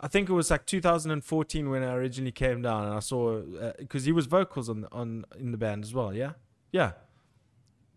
I 0.00 0.08
think 0.08 0.28
it 0.28 0.32
was 0.32 0.50
like 0.50 0.66
2014 0.66 1.70
when 1.70 1.82
I 1.82 1.94
originally 1.94 2.32
came 2.32 2.62
down 2.62 2.84
and 2.84 2.94
I 2.94 3.00
saw 3.00 3.40
because 3.78 4.04
he 4.04 4.12
was 4.12 4.26
vocals 4.26 4.68
on 4.68 4.86
on 4.92 5.24
in 5.38 5.50
the 5.52 5.58
band 5.58 5.82
as 5.84 5.92
well. 5.92 6.14
Yeah, 6.14 6.32
yeah, 6.72 6.92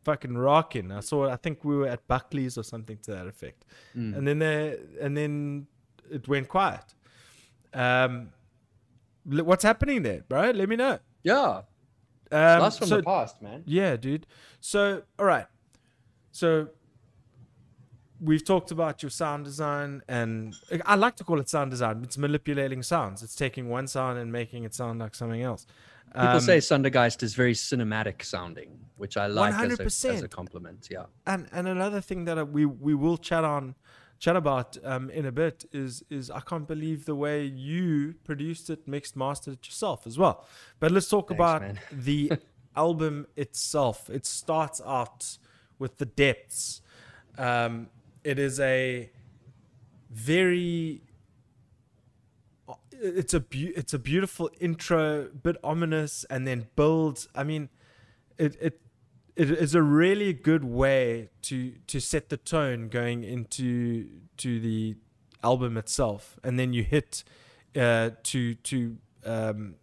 fucking 0.03 0.35
rocking. 0.37 0.91
I 0.91 1.01
saw. 1.01 1.29
I 1.29 1.35
think 1.35 1.63
we 1.63 1.75
were 1.75 1.87
at 1.87 2.07
Buckley's 2.07 2.57
or 2.57 2.63
something 2.63 2.97
to 3.03 3.11
that 3.11 3.27
effect, 3.27 3.63
Mm. 3.95 4.17
and 4.17 4.27
then 4.27 4.39
they, 4.39 4.77
and 4.99 5.15
then 5.15 5.67
it 6.09 6.27
went 6.27 6.47
quiet. 6.47 6.95
Um, 7.73 8.29
what's 9.25 9.63
happening 9.63 10.01
there, 10.01 10.23
bro? 10.27 10.51
Let 10.51 10.69
me 10.69 10.75
know. 10.75 10.99
Yeah, 11.23 11.57
Um, 11.57 11.63
that's 12.31 12.77
from 12.79 12.87
so- 12.87 12.97
the 12.97 13.03
past, 13.03 13.41
man. 13.41 13.63
yeah, 13.67 13.95
dude. 13.97 14.25
So, 14.59 15.03
all 15.19 15.25
right. 15.25 15.45
So, 16.37 16.67
we've 18.19 18.45
talked 18.45 18.69
about 18.71 19.01
your 19.01 19.09
sound 19.09 19.45
design, 19.45 20.01
and 20.07 20.55
I 20.85 20.95
like 20.95 21.15
to 21.15 21.23
call 21.23 21.39
it 21.39 21.49
sound 21.49 21.71
design. 21.71 22.03
It's 22.03 22.17
manipulating 22.17 22.83
sounds. 22.83 23.23
It's 23.23 23.35
taking 23.35 23.69
one 23.69 23.87
sound 23.87 24.19
and 24.19 24.31
making 24.31 24.63
it 24.63 24.73
sound 24.75 24.99
like 24.99 25.15
something 25.15 25.41
else. 25.41 25.65
People 26.13 26.29
Um, 26.29 26.39
say 26.39 26.59
Sundergeist 26.59 27.23
is 27.23 27.33
very 27.33 27.53
cinematic 27.53 28.23
sounding, 28.23 28.69
which 28.97 29.17
I 29.17 29.25
like 29.27 29.53
as 29.55 29.79
a, 29.79 30.09
as 30.13 30.23
a 30.23 30.27
compliment. 30.27 30.87
Yeah. 30.91 31.05
and 31.25 31.47
and 31.51 31.67
another 31.67 32.01
thing 32.01 32.25
that 32.25 32.37
we 32.55 32.65
we 32.65 32.93
will 33.03 33.17
chat 33.29 33.43
on 33.43 33.75
chat 34.19 34.35
about 34.35 34.77
um, 34.91 35.09
in 35.09 35.25
a 35.25 35.31
bit 35.31 35.65
is 35.71 36.03
is 36.17 36.23
I 36.29 36.41
can't 36.49 36.67
believe 36.67 37.05
the 37.05 37.15
way 37.25 37.37
you 37.43 38.13
produced 38.29 38.69
it, 38.69 38.87
mixed, 38.87 39.15
mastered 39.15 39.55
it 39.55 39.63
yourself 39.69 40.07
as 40.07 40.15
well. 40.17 40.45
But 40.79 40.91
let's 40.91 41.09
talk 41.09 41.27
Thanks, 41.29 41.39
about 41.39 41.61
the 42.09 42.31
album 42.75 43.27
itself. 43.35 44.09
It 44.09 44.25
starts 44.25 44.79
out 44.85 45.37
with 45.79 45.97
the 45.97 46.05
depths. 46.05 46.81
Um, 47.37 47.89
it 48.23 48.39
is 48.39 48.59
a 48.59 49.09
very 50.09 51.01
it's 52.91 53.33
a 53.33 53.39
beau- 53.39 53.73
it's 53.75 53.93
a 53.93 53.99
beautiful 53.99 54.49
intro, 54.59 55.29
bit 55.29 55.57
ominous, 55.63 56.25
and 56.29 56.47
then 56.47 56.67
builds. 56.75 57.27
I 57.35 57.43
mean, 57.43 57.69
it 58.37 58.57
it 58.59 58.81
it 59.35 59.51
is 59.51 59.75
a 59.75 59.81
really 59.81 60.33
good 60.33 60.63
way 60.63 61.29
to 61.43 61.73
to 61.87 61.99
set 61.99 62.29
the 62.29 62.37
tone 62.37 62.89
going 62.89 63.23
into 63.23 64.09
to 64.37 64.59
the 64.59 64.95
album 65.43 65.77
itself, 65.77 66.39
and 66.43 66.59
then 66.59 66.73
you 66.73 66.83
hit 66.83 67.23
uh, 67.75 68.11
to 68.23 68.55
to 68.55 68.97
um, 69.25 69.75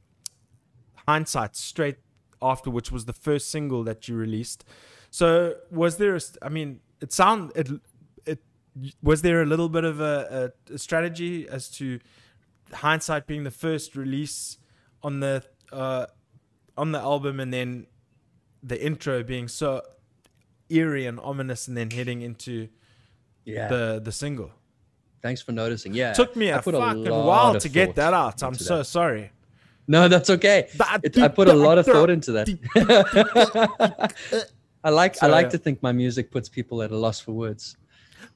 hindsight 1.07 1.57
straight 1.57 1.99
after, 2.43 2.71
which 2.71 2.91
was 2.91 3.05
the 3.05 3.13
first 3.13 3.51
single 3.51 3.85
that 3.85 4.09
you 4.09 4.17
released. 4.17 4.65
So 5.15 5.55
was 5.71 5.97
there? 5.99 6.17
A, 6.17 6.21
I 6.43 6.49
mean, 6.49 6.81
it 7.01 7.13
sound 7.13 7.53
it 7.55 7.69
it 8.27 8.41
was 9.01 9.23
there 9.23 9.43
a 9.43 9.47
little 9.47 9.69
bit 9.69 9.85
of 9.85 10.01
a, 10.01 10.51
a, 10.71 10.75
a 10.75 10.79
strategy 10.79 11.49
as 11.49 11.69
to 11.79 12.01
hindsight 12.73 13.29
being 13.29 13.45
the 13.45 13.53
first 13.53 13.95
release 13.95 14.59
on 15.05 15.21
the 15.21 15.45
uh, 15.73 16.07
on 16.77 16.91
the 16.91 16.99
album, 16.99 17.39
and 17.39 17.53
then 17.53 17.87
the 18.61 18.85
intro 18.85 19.23
being 19.23 19.47
so 19.47 19.83
eerie 20.69 21.07
and 21.07 21.21
ominous, 21.21 21.69
and 21.69 21.77
then 21.77 21.91
heading 21.93 22.23
into 22.23 22.69
Yeah. 23.45 23.69
the 23.69 24.01
the 24.03 24.11
single. 24.11 24.51
Thanks 25.23 25.41
for 25.43 25.53
noticing. 25.53 25.95
Yeah. 25.95 26.11
It 26.11 26.17
took 26.17 26.35
me 26.35 26.51
I 26.51 26.59
a 26.59 26.63
fucking 26.63 27.05
lot 27.05 27.25
while 27.25 27.61
to 27.61 27.69
get 27.69 27.95
that 27.95 28.15
out. 28.15 28.43
I'm 28.43 28.55
so 28.55 28.79
that. 28.79 28.87
sorry. 28.87 29.31
No, 29.87 30.09
that's 30.09 30.31
okay. 30.31 30.67
It, 31.05 31.19
I 31.19 31.29
put 31.29 31.49
a 31.49 31.53
lot 31.53 31.79
of 31.79 31.87
thought 31.87 32.11
into 32.11 32.33
that. 32.33 32.49
I 34.85 34.91
like 34.91 35.23
I 35.23 35.27
like 35.27 35.51
to 35.51 35.59
think 35.59 35.83
my 35.83 35.93
music 35.93 36.31
puts 36.31 36.49
people 36.49 36.83
at 36.83 36.91
a 36.93 36.97
loss 36.97 37.19
for 37.19 37.33
words. 37.33 37.77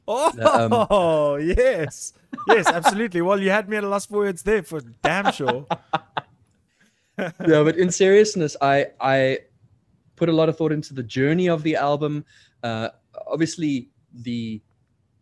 Oh 0.08 1.36
yes, 1.36 2.14
yes, 2.46 2.66
absolutely. 2.66 3.20
Well, 3.20 3.40
you 3.40 3.50
had 3.50 3.68
me 3.68 3.76
at 3.76 3.84
a 3.84 3.88
loss 3.88 4.06
for 4.06 4.18
words 4.18 4.42
there 4.42 4.62
for 4.62 4.80
damn 5.02 5.32
sure. 5.32 5.66
yeah, 7.18 7.62
but 7.62 7.76
in 7.76 7.90
seriousness, 7.90 8.56
I 8.62 8.86
I 9.00 9.40
put 10.16 10.28
a 10.28 10.32
lot 10.32 10.48
of 10.48 10.56
thought 10.56 10.72
into 10.72 10.94
the 10.94 11.02
journey 11.02 11.48
of 11.48 11.62
the 11.62 11.76
album. 11.76 12.24
Uh, 12.62 12.88
obviously, 13.26 13.90
the 14.12 14.62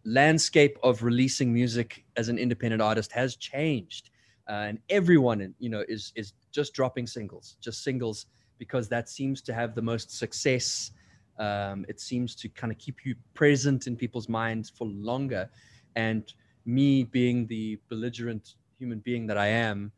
landscape 0.05 0.79
of 0.85 1.03
releasing 1.03 1.53
music 1.53 2.05
as 2.17 2.29
an 2.29 2.39
independent 2.39 2.81
artist 2.81 3.11
has 3.13 3.37
changed, 3.37 4.11
uh, 4.49 4.67
and 4.69 4.79
everyone, 4.89 5.55
you 5.59 5.69
know, 5.69 5.85
is 5.89 6.13
is 6.15 6.33
just 6.53 6.75
dropping 6.75 7.07
singles, 7.07 7.57
just 7.61 7.83
singles, 7.83 8.27
because 8.59 8.89
that 8.89 9.09
seems 9.09 9.43
to 9.43 9.53
have 9.53 9.75
the 9.75 9.83
most 9.83 10.17
success. 10.17 10.93
Um, 11.39 11.85
it 11.89 12.01
seems 12.01 12.35
to 12.37 12.49
kind 12.49 12.73
of 12.73 12.79
keep 12.79 13.05
you 13.05 13.15
present 13.35 13.87
in 13.87 13.97
people's 13.97 14.29
minds 14.29 14.71
for 14.71 14.87
longer, 14.87 15.51
and 15.95 16.33
me 16.65 17.05
being 17.05 17.47
the 17.47 17.79
belligerent 17.89 18.55
human 18.79 18.99
being 19.01 19.27
that 19.29 19.39
I 19.39 19.47
am, 19.47 19.93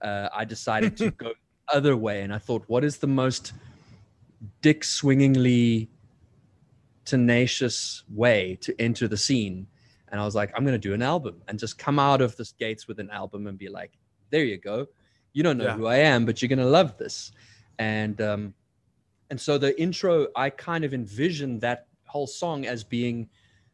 uh, 0.00 0.28
I 0.34 0.44
decided 0.44 0.96
to 0.98 1.10
go 1.24 1.32
the 1.68 1.76
other 1.76 1.96
way. 1.96 2.22
And 2.22 2.32
I 2.32 2.38
thought, 2.38 2.64
what 2.66 2.84
is 2.84 2.98
the 2.98 3.06
most 3.06 3.52
dick 4.60 4.84
swingingly 4.84 5.88
tenacious 7.04 8.04
way 8.08 8.56
to 8.62 8.74
enter 8.80 9.08
the 9.08 9.16
scene? 9.16 9.66
And 10.08 10.20
I 10.20 10.24
was 10.24 10.34
like, 10.34 10.52
I'm 10.56 10.64
going 10.64 10.74
to 10.74 10.88
do 10.88 10.94
an 10.94 11.02
album 11.02 11.42
and 11.48 11.58
just 11.58 11.78
come 11.78 11.98
out 11.98 12.20
of 12.20 12.36
the 12.36 12.50
gates 12.58 12.86
with 12.86 12.98
an 13.00 13.10
album 13.10 13.46
and 13.46 13.58
be 13.58 13.68
like, 13.68 13.92
there 14.30 14.44
you 14.44 14.58
go. 14.58 14.86
You 15.32 15.42
don't 15.42 15.56
know 15.56 15.64
Yeah. 15.64 15.76
who 15.76 15.86
I 15.86 15.96
am, 15.96 16.26
but 16.26 16.40
you're 16.42 16.50
going 16.50 16.58
to 16.58 16.66
love 16.66 16.98
this. 16.98 17.32
And, 17.78 18.20
um, 18.20 18.54
and 19.32 19.40
so 19.40 19.56
the 19.56 19.72
intro, 19.80 20.26
I 20.36 20.50
kind 20.50 20.84
of 20.84 20.92
envisioned 20.92 21.62
that 21.62 21.86
whole 22.04 22.26
song 22.26 22.66
as 22.66 22.84
being 22.84 23.30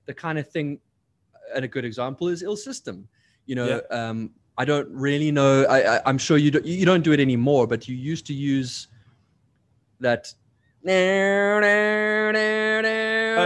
the 0.06 0.14
kind 0.14 0.38
of 0.38 0.48
thing. 0.48 0.78
And 1.52 1.64
a 1.64 1.68
good 1.68 1.84
example 1.84 2.28
is 2.28 2.44
Ill 2.44 2.54
System. 2.56 3.08
You 3.46 3.56
know, 3.56 3.80
um, 3.90 4.30
I 4.56 4.64
don't 4.64 4.88
really 4.92 5.32
know. 5.32 5.64
I, 5.64 5.96
I, 5.96 6.00
I'm 6.06 6.16
sure 6.16 6.36
you 6.36 6.52
don't, 6.52 6.64
you 6.64 6.86
don't 6.86 7.02
do 7.02 7.10
it 7.12 7.18
anymore, 7.18 7.66
but 7.66 7.88
you 7.88 7.96
used 7.96 8.24
to 8.28 8.34
use 8.34 8.86
that. 9.98 10.32
Oh, 10.84 10.88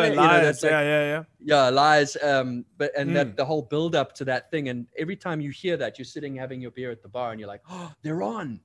you 0.04 0.14
know, 0.14 0.40
that's 0.42 0.62
like- 0.62 0.70
yeah, 0.70 0.82
yeah, 0.82 1.04
yeah. 1.12 1.22
yeah 1.40 1.68
lies 1.70 2.16
um 2.22 2.64
but 2.76 2.90
and 2.96 3.10
Mm. 3.10 3.14
that 3.14 3.36
the 3.38 3.44
whole 3.44 3.62
build 3.62 3.94
up 3.96 4.14
to 4.16 4.24
that 4.26 4.50
thing 4.50 4.68
and 4.68 4.86
every 4.98 5.16
time 5.16 5.40
you 5.40 5.48
hear 5.50 5.78
that 5.78 5.98
you're 5.98 6.04
sitting 6.16 6.36
having 6.36 6.60
your 6.60 6.72
beer 6.72 6.90
at 6.90 7.00
the 7.02 7.08
bar 7.08 7.30
and 7.30 7.40
you're 7.40 7.48
like 7.48 7.62
oh 7.70 7.90
they're 8.02 8.22
on 8.22 8.60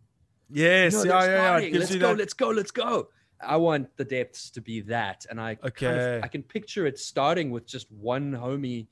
Yes, 0.49 0.93
no, 0.93 1.03
yeah, 1.03 1.09
yeah, 1.09 1.25
yeah. 1.25 1.43
starting. 1.43 1.67
It 1.69 1.71
gives 1.71 1.89
let's 1.91 2.01
go 2.01 2.07
that- 2.09 2.17
let's 2.17 2.33
go 2.33 2.49
let's 2.49 2.71
go 2.71 3.07
i 3.41 3.55
want 3.55 3.95
the 3.97 4.05
depths 4.05 4.49
to 4.51 4.61
be 4.61 4.81
that 4.81 5.25
and 5.29 5.39
i 5.39 5.55
kind 5.55 5.67
Okay. 5.67 6.17
of, 6.17 6.23
i 6.23 6.27
can 6.27 6.43
picture 6.43 6.85
it 6.85 6.97
starting 6.97 7.51
with 7.51 7.67
just 7.67 7.91
one 7.91 8.31
homie 8.31 8.87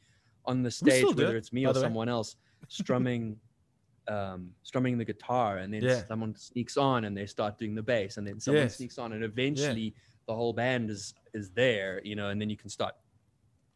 on 0.46 0.62
the 0.64 0.72
stage 0.72 1.16
whether 1.16 1.36
it, 1.36 1.40
it's 1.40 1.52
me 1.54 1.66
or 1.66 1.74
the 1.74 1.80
way. 1.82 1.86
someone 1.86 2.10
else 2.10 2.36
strumming 2.68 3.40
um 4.08 4.52
strumming 4.64 4.98
the 4.98 5.06
guitar 5.06 5.58
and 5.58 5.74
then 5.74 5.82
Yeah. 5.84 6.04
someone 6.08 6.36
sneaks 6.36 6.78
on 6.78 7.06
and 7.06 7.18
they 7.18 7.26
start 7.26 7.58
doing 7.58 7.74
the 7.76 7.82
bass 7.84 8.18
and 8.18 8.28
then 8.28 8.40
someone 8.40 8.68
Yes. 8.68 8.78
sneaks 8.78 8.98
on 9.00 9.14
and 9.14 9.24
eventually 9.24 9.96
the 10.28 10.36
whole 10.36 10.54
band 10.54 10.90
is 10.92 11.14
is 11.34 11.52
there 11.52 12.02
you 12.04 12.16
know 12.16 12.30
and 12.30 12.40
then 12.40 12.50
you 12.50 12.58
can 12.58 12.70
start 12.70 12.94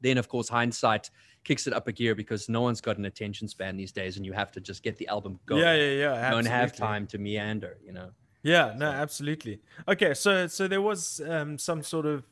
then 0.02 0.18
of 0.18 0.28
course 0.30 0.48
hindsight 0.50 1.10
kicks 1.44 1.68
it 1.68 1.74
up 1.74 1.88
a 1.88 1.92
gear 1.92 2.16
because 2.16 2.48
no 2.50 2.62
one's 2.62 2.82
got 2.82 2.98
an 2.98 3.06
attention 3.06 3.48
span 3.48 3.76
these 3.78 3.92
days 3.92 4.18
and 4.18 4.26
you 4.26 4.34
have 4.34 4.52
to 4.52 4.62
just 4.62 4.84
get 4.84 4.98
the 4.98 5.08
album 5.08 5.40
going 5.46 5.62
Yeah, 5.62 5.74
yeah, 5.74 5.92
yeah. 5.94 6.30
you 6.30 6.36
don't 6.36 6.46
have 6.46 6.74
time 6.74 7.08
to 7.08 7.18
meander 7.18 7.80
you 7.84 7.92
know 7.92 8.12
Yeah, 8.42 8.74
no, 8.76 8.86
absolutely. 8.88 9.62
Okay, 9.88 10.14
so 10.14 10.48
so 10.48 10.68
there 10.68 10.82
was 10.82 11.22
um, 11.28 11.58
some 11.58 11.84
sort 11.84 12.06
of 12.06 12.24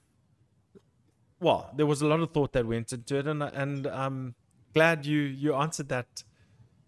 well, 1.40 1.70
there 1.76 1.86
was 1.86 2.02
a 2.02 2.08
lot 2.08 2.20
of 2.20 2.32
thought 2.32 2.54
that 2.54 2.66
went 2.66 2.92
into 2.94 3.18
it, 3.18 3.28
and 3.28 3.44
and 3.44 3.88
I'm 3.88 4.36
glad 4.74 5.06
you 5.06 5.20
you 5.20 5.54
answered 5.56 5.90
that 5.90 6.24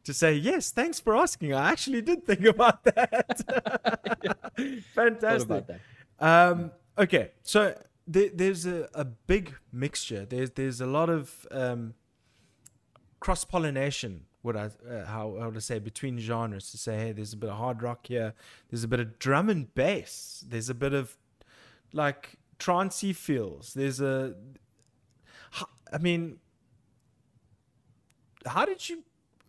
to 0.06 0.14
say 0.14 0.34
yes. 0.34 0.72
Thanks 0.72 1.00
for 1.00 1.16
asking. 1.16 1.54
I 1.54 1.72
actually 1.72 2.02
did 2.02 2.26
think 2.26 2.46
about 2.56 2.84
that. 2.86 3.41
Fantastic. 4.96 5.50
about 5.50 5.68
that 5.68 5.82
Um, 6.20 6.72
okay, 6.98 7.32
so 7.44 7.76
there, 8.08 8.30
there's 8.34 8.66
a, 8.66 8.89
a 8.94 9.06
big 9.06 9.56
mixture. 9.72 10.26
There's 10.26 10.52
there's 10.52 10.82
a 10.82 10.88
lot 10.88 11.10
of 11.10 11.48
um, 11.52 11.94
cross 13.20 13.46
pollination. 13.46 14.26
What 14.50 14.58
I 14.58 14.66
uh, 14.91 15.06
how 15.06 15.38
how 15.39 15.52
to 15.52 15.62
say 15.62 15.78
between 15.78 16.18
genres 16.20 16.72
to 16.72 16.78
say 16.78 16.97
hey, 16.97 17.12
there's 17.12 17.34
a 17.34 17.38
bit 17.38 17.50
of 17.52 17.58
hard 17.58 17.84
rock 17.84 18.08
here. 18.08 18.34
There's 18.70 18.84
a 18.84 18.88
bit 18.88 19.00
of 19.00 19.20
drum 19.20 19.47
and 19.50 19.72
bass. 19.76 20.43
There's 20.47 20.70
a 20.70 20.74
bit 20.74 20.93
of 20.93 21.18
like 21.93 22.38
trancey 22.58 23.16
feels. 23.16 23.74
There's 23.76 24.02
a, 24.02 24.34
I 25.93 25.97
mean, 26.00 26.39
how 28.45 28.66
did 28.66 28.89
you 28.89 29.04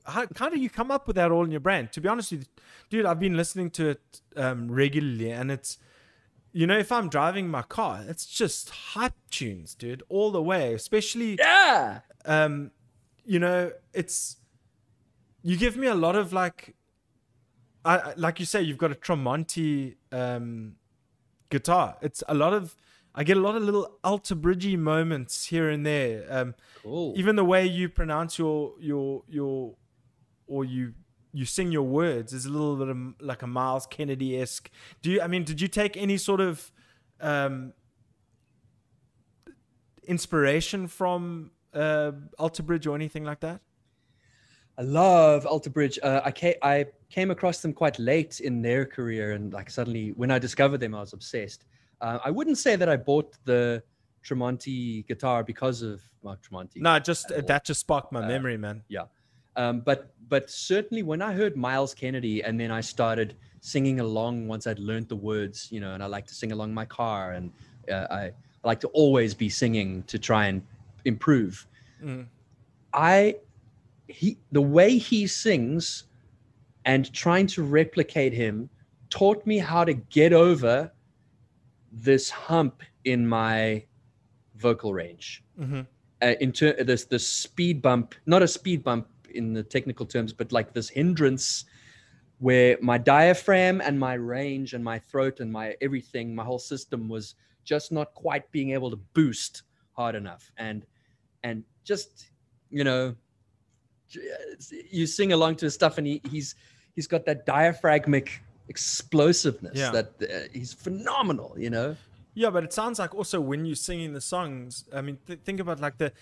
how, 0.04 0.26
how 0.36 0.48
do 0.48 0.58
you 0.58 0.68
come 0.70 0.90
up 0.90 1.06
with 1.06 1.16
that 1.16 1.30
all 1.30 1.44
in 1.44 1.50
your 1.50 1.60
brain? 1.60 1.88
To 1.92 2.00
be 2.00 2.08
honest 2.08 2.32
with 2.32 2.42
you, 2.42 2.46
dude, 2.90 3.06
I've 3.06 3.20
been 3.20 3.36
listening 3.36 3.70
to 3.72 3.90
it 3.90 4.20
um, 4.36 4.70
regularly, 4.70 5.30
and 5.30 5.50
it's 5.50 5.78
you 6.52 6.66
know 6.66 6.78
if 6.78 6.90
I'm 6.92 7.08
driving 7.08 7.48
my 7.48 7.62
car, 7.62 8.04
it's 8.08 8.26
just 8.26 8.70
hype 8.70 9.14
tunes, 9.30 9.74
dude, 9.74 10.02
all 10.08 10.30
the 10.30 10.42
way. 10.42 10.74
Especially 10.74 11.36
Yeah. 11.38 12.00
um, 12.24 12.72
you 13.24 13.38
know, 13.38 13.72
it's 13.94 14.36
you 15.42 15.56
give 15.56 15.76
me 15.76 15.86
a 15.86 15.94
lot 15.94 16.16
of 16.16 16.32
like, 16.32 16.74
I 17.84 18.12
like 18.16 18.40
you 18.40 18.46
say, 18.46 18.62
you've 18.62 18.78
got 18.78 18.92
a 18.92 18.94
Tremonti 18.94 19.96
um, 20.12 20.76
guitar. 21.48 21.96
It's 22.02 22.22
a 22.28 22.34
lot 22.34 22.52
of 22.52 22.76
I 23.14 23.24
get 23.24 23.36
a 23.36 23.40
lot 23.40 23.56
of 23.56 23.62
little 23.62 23.98
alter 24.04 24.36
bridgey 24.36 24.78
moments 24.78 25.46
here 25.46 25.68
and 25.68 25.84
there. 25.84 26.24
Um, 26.30 26.54
Cool. 26.82 27.14
even 27.16 27.36
the 27.36 27.44
way 27.44 27.66
you 27.66 27.88
pronounce 27.88 28.38
your 28.38 28.74
your 28.78 29.24
your 29.28 29.74
or 30.46 30.64
you 30.64 30.94
you 31.32 31.44
sing 31.44 31.72
your 31.72 31.82
words 31.82 32.32
is 32.32 32.44
a 32.46 32.50
little 32.50 32.76
bit 32.76 32.88
of 32.88 32.96
like 33.20 33.42
a 33.42 33.46
Myles 33.46 33.86
Kennedy 33.86 34.40
esque. 34.40 34.70
Do 35.02 35.10
you? 35.10 35.20
I 35.22 35.26
mean, 35.26 35.44
did 35.44 35.60
you 35.60 35.68
take 35.68 35.96
any 35.96 36.16
sort 36.16 36.40
of 36.40 36.70
um, 37.20 37.72
inspiration 40.04 40.86
from 40.86 41.50
uh, 41.74 42.12
Alter 42.38 42.62
Bridge 42.62 42.86
or 42.86 42.94
anything 42.94 43.24
like 43.24 43.40
that? 43.40 43.60
I 44.80 44.82
love 44.82 45.44
Alter 45.44 45.68
Bridge. 45.68 45.98
Uh, 46.02 46.22
I 46.24 46.30
came 46.30 46.54
I 46.62 46.86
came 47.10 47.30
across 47.30 47.60
them 47.60 47.74
quite 47.74 47.98
late 47.98 48.40
in 48.40 48.62
their 48.62 48.86
career, 48.86 49.32
and 49.32 49.52
like 49.52 49.68
suddenly 49.68 50.12
when 50.12 50.30
I 50.30 50.38
discovered 50.38 50.78
them, 50.78 50.94
I 50.94 51.00
was 51.00 51.12
obsessed. 51.12 51.66
Uh, 52.00 52.18
I 52.24 52.30
wouldn't 52.30 52.56
say 52.56 52.76
that 52.76 52.88
I 52.88 52.96
bought 52.96 53.36
the 53.44 53.82
Tremonti 54.24 55.06
guitar 55.06 55.44
because 55.44 55.82
of 55.82 56.00
Mark 56.22 56.40
Tremonti. 56.40 56.76
No, 56.76 56.98
just 56.98 57.30
all. 57.30 57.42
that 57.42 57.66
just 57.66 57.80
sparked 57.80 58.10
my 58.10 58.22
Uh, 58.22 58.28
memory, 58.28 58.56
man. 58.56 58.82
Yeah. 58.88 59.04
Um, 59.54 59.82
but 59.82 60.14
but 60.30 60.48
certainly 60.48 61.02
when 61.02 61.20
I 61.20 61.34
heard 61.34 61.58
Myles 61.58 61.92
Kennedy 61.92 62.42
and 62.42 62.58
then 62.58 62.70
I 62.70 62.80
started 62.80 63.36
singing 63.60 64.00
along 64.00 64.48
once 64.48 64.66
I'd 64.66 64.78
learned 64.78 65.08
the 65.08 65.16
words, 65.16 65.68
you 65.70 65.80
know, 65.80 65.92
and 65.92 66.02
I 66.02 66.06
like 66.06 66.26
to 66.28 66.34
sing 66.34 66.52
along 66.52 66.72
my 66.72 66.86
car 66.86 67.32
and 67.32 67.52
uh, 67.92 68.06
I, 68.10 68.22
I 68.22 68.32
like 68.64 68.80
to 68.80 68.88
always 68.88 69.34
be 69.34 69.50
singing 69.50 70.04
to 70.04 70.18
try 70.18 70.46
and 70.46 70.62
improve. 71.04 71.66
Mm. 72.02 72.28
I 72.94 73.36
he 74.10 74.38
the 74.52 74.62
way 74.62 74.98
he 74.98 75.26
sings 75.26 76.04
and 76.84 77.12
trying 77.12 77.46
to 77.46 77.62
replicate 77.62 78.32
him 78.32 78.68
taught 79.08 79.46
me 79.46 79.58
how 79.58 79.84
to 79.84 79.94
get 79.94 80.32
over 80.32 80.92
this 81.92 82.30
hump 82.30 82.82
in 83.04 83.26
my 83.26 83.84
vocal 84.56 84.92
range 84.92 85.42
hmm 85.56 85.80
uh, 86.22 86.34
in 86.40 86.52
ter- 86.52 86.82
this 86.82 87.04
this 87.04 87.26
speed 87.26 87.82
bump, 87.82 88.14
not 88.26 88.42
a 88.42 88.48
speed 88.48 88.82
bump 88.84 89.08
in 89.34 89.52
the 89.52 89.62
technical 89.62 90.06
terms, 90.06 90.32
but 90.32 90.52
like 90.52 90.72
this 90.72 90.88
hindrance 90.88 91.64
where 92.38 92.78
my 92.80 92.96
diaphragm 92.96 93.80
and 93.80 93.98
my 93.98 94.14
range 94.14 94.72
and 94.72 94.82
my 94.82 94.98
throat 94.98 95.40
and 95.40 95.52
my 95.52 95.76
everything, 95.80 96.34
my 96.34 96.44
whole 96.44 96.58
system 96.58 97.08
was 97.08 97.34
just 97.64 97.92
not 97.92 98.14
quite 98.14 98.50
being 98.50 98.70
able 98.70 98.90
to 98.90 98.96
boost 99.14 99.62
hard 99.92 100.14
enough. 100.14 100.50
And 100.56 100.86
and 101.42 101.64
just 101.84 102.30
you 102.70 102.84
know, 102.84 103.14
you 104.90 105.06
sing 105.06 105.32
along 105.32 105.56
to 105.56 105.66
his 105.66 105.74
stuff, 105.74 105.98
and 105.98 106.06
he, 106.06 106.20
he's 106.30 106.54
he's 106.94 107.06
got 107.06 107.24
that 107.26 107.46
diaphragmic 107.46 108.42
explosiveness 108.68 109.76
Yeah. 109.78 109.90
that 109.90 110.08
uh, 110.22 110.48
he's 110.52 110.72
phenomenal. 110.72 111.54
You 111.58 111.70
know. 111.70 111.96
Yeah, 112.34 112.50
but 112.50 112.62
it 112.64 112.72
sounds 112.72 112.98
like 112.98 113.14
also 113.14 113.40
when 113.40 113.64
you're 113.66 113.74
singing 113.76 114.12
the 114.12 114.20
songs. 114.20 114.84
I 114.94 115.00
mean, 115.00 115.18
th- 115.26 115.40
think 115.44 115.58
about 115.60 115.80
like 115.80 115.98
the 115.98 116.12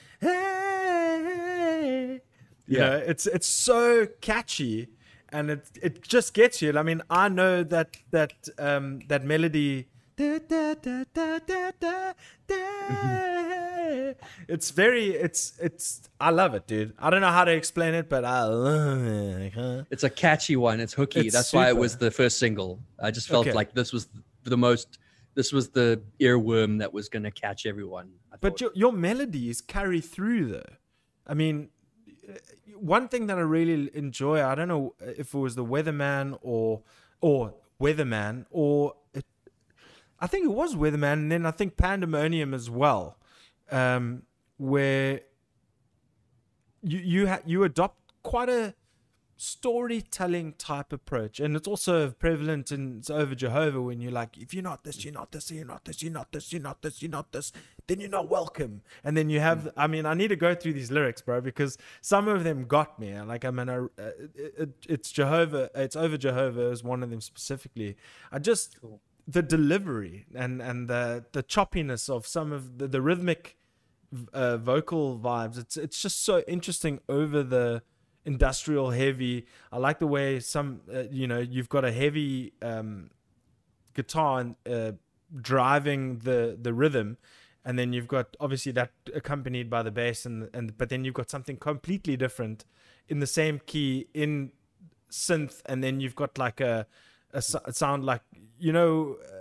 hey, 1.29 2.21
Yeah. 2.67 2.79
know, 2.81 2.97
it's 3.07 3.27
it's 3.27 3.47
so 3.47 4.07
catchy, 4.21 4.89
and 5.31 5.51
it 5.51 5.67
it 5.83 6.03
just 6.03 6.35
gets 6.35 6.61
you. 6.63 6.77
I 6.79 6.83
mean, 6.83 7.03
I 7.11 7.29
know 7.29 7.63
that 7.65 7.97
that 8.11 8.33
um 8.59 9.01
that 9.09 9.25
melody. 9.25 9.89
Da, 10.19 10.39
da, 10.41 10.75
da, 10.75 11.05
da, 11.15 11.39
da, 11.39 11.71
da, 11.79 12.13
da. 12.49 14.13
It's 14.49 14.71
very, 14.71 15.11
it's, 15.11 15.53
it's. 15.61 16.09
I 16.21 16.31
love 16.31 16.55
it, 16.55 16.67
dude. 16.67 16.93
I 16.99 17.11
don't 17.11 17.21
know 17.21 17.31
how 17.31 17.45
to 17.45 17.53
explain 17.53 17.95
it, 17.95 18.09
but 18.09 18.25
I 18.25 18.45
love 18.45 19.05
it. 19.07 19.53
Huh? 19.55 19.85
It's 19.91 20.05
a 20.05 20.11
catchy 20.11 20.57
one. 20.57 20.81
It's 20.81 20.93
hooky. 20.93 21.21
It's 21.21 21.35
That's 21.35 21.53
why 21.53 21.69
it 21.69 21.77
was 21.77 21.97
the 21.97 22.11
first 22.11 22.39
single. 22.39 22.81
I 23.01 23.11
just 23.11 23.29
felt 23.29 23.47
Okay. 23.47 23.55
like 23.55 23.75
this 23.75 23.93
was 23.93 24.09
the 24.45 24.57
most. 24.57 24.99
This 25.35 25.53
was 25.53 25.69
the 25.69 26.03
earworm 26.21 26.81
that 26.81 26.93
was 26.93 27.09
going 27.09 27.23
to 27.23 27.31
catch 27.31 27.65
everyone. 27.65 28.11
But 28.41 28.61
your, 28.61 28.73
your 28.75 28.93
melodies 28.93 29.61
carry 29.61 30.01
through, 30.01 30.47
though. 30.53 30.73
I 31.27 31.35
mean, 31.35 31.69
one 32.77 33.07
thing 33.09 33.29
that 33.29 33.39
I 33.39 33.43
really 33.43 33.89
enjoy, 33.95 34.45
I 34.45 34.57
don't 34.57 34.67
know 34.69 34.95
if 35.01 35.33
it 35.35 35.39
was 35.39 35.55
the 35.55 35.65
Weatherman 35.65 36.39
or 36.43 36.83
or 37.21 37.55
Weatherman 37.81 38.47
or 38.51 38.95
I 40.21 40.27
think 40.27 40.45
it 40.45 40.53
was 40.53 40.75
Weatherman, 40.75 41.15
and 41.15 41.33
then 41.33 41.47
I 41.47 41.51
think 41.51 41.77
Pandemonium 41.77 42.53
as 42.55 42.69
well, 42.69 43.17
um, 43.71 44.23
where 44.57 45.21
you 46.83 46.99
you 46.99 47.29
ha- 47.29 47.43
you 47.47 47.65
adopt 47.65 47.99
quite 48.23 48.49
a 48.49 48.75
storytelling 49.41 50.53
type 50.55 50.93
approach 50.93 51.39
and 51.39 51.55
it's 51.55 51.69
also 51.69 52.11
prevalent 52.11 52.73
in 52.73 52.99
it's 52.99 53.09
over 53.09 53.37
jehovah 53.37 53.81
when 53.81 54.01
you're 54.01 54.11
like 54.11 54.37
if 54.37 54.53
you're 54.53 54.65
not 54.65 54.83
this 54.83 55.05
you're 55.05 55.15
not 55.15 55.31
this 55.31 55.49
you're 55.49 55.65
not 55.65 55.85
this 55.85 56.03
you're 56.03 56.13
not 56.13 56.33
this 56.33 56.53
you're 56.53 56.61
not 56.61 56.83
this 56.83 57.01
you're 57.01 57.11
not 57.11 57.31
this 57.31 57.53
then 57.87 58.01
you're 58.01 58.11
not 58.11 58.29
welcome. 58.29 58.83
And 59.03 59.17
then 59.17 59.31
you 59.31 59.39
have 59.41 59.71
i 59.77 59.87
mean 59.87 60.07
i 60.07 60.15
need 60.15 60.29
to 60.29 60.37
go 60.37 60.57
through 60.57 60.73
these 60.73 60.91
lyrics 60.91 61.23
bro 61.23 61.41
because 61.41 61.79
some 62.01 62.27
of 62.27 62.43
them 62.43 62.65
got 62.65 62.99
me. 62.99 63.19
Like 63.21 63.45
i 63.45 63.51
mean 63.51 63.69
I, 63.69 63.77
uh, 63.77 63.87
it, 64.35 64.55
it, 64.59 64.71
it's 64.89 65.13
jehovah 65.13 65.71
it's 65.75 65.95
over 65.95 66.19
jehovah 66.19 66.71
is 66.71 66.83
one 66.83 67.05
of 67.05 67.11
them 67.11 67.21
specifically. 67.21 67.97
I 68.33 68.41
just 68.41 68.81
Cool. 68.81 69.01
The 69.29 69.43
delivery 69.43 70.25
and 70.35 70.63
and 70.63 70.89
the 70.89 71.25
the 71.33 71.43
choppiness 71.43 72.09
of 72.09 72.27
some 72.27 72.51
of 72.51 72.79
the, 72.79 72.89
the 72.89 73.03
rhythmic 73.03 73.59
uh, 74.33 74.57
vocal 74.57 75.19
vibes. 75.19 75.59
It's 75.59 75.77
it's 75.77 76.01
just 76.01 76.25
so 76.25 76.41
interesting 76.49 77.01
over 77.09 77.43
the 77.43 77.83
industrial 78.25 78.91
heavy. 78.91 79.47
I 79.71 79.77
like 79.77 79.99
the 79.99 80.07
way 80.07 80.41
some 80.41 80.81
uh, 80.93 81.05
you 81.11 81.27
know 81.27 81.39
you've 81.39 81.69
got 81.69 81.85
a 81.85 81.93
heavy 81.93 82.55
um, 82.63 83.11
guitar 83.95 84.41
and, 84.41 84.57
uh, 84.67 84.93
driving 85.43 86.21
the 86.21 86.57
the 86.61 86.73
rhythm, 86.73 87.19
and 87.67 87.79
then 87.79 87.93
you've 87.93 88.09
got 88.09 88.35
obviously 88.41 88.73
that 88.73 88.93
accompanied 89.15 89.69
by 89.69 89.83
the 89.83 89.91
bass 89.91 90.25
and 90.25 90.49
and 90.55 90.79
but 90.79 90.89
then 90.89 91.05
you've 91.05 91.15
got 91.15 91.29
something 91.29 91.59
completely 91.59 92.17
different 92.17 92.65
in 93.09 93.21
the 93.21 93.27
same 93.27 93.61
key 93.67 94.09
in 94.15 94.53
synth, 95.11 95.61
and 95.67 95.85
then 95.85 96.01
you've 96.01 96.17
got 96.17 96.39
like 96.39 96.63
a 96.63 96.87
a, 97.33 97.43
a 97.65 97.73
sound 97.73 98.05
like 98.05 98.23
you 98.59 98.73
know. 98.73 99.17
Uh, 99.25 99.35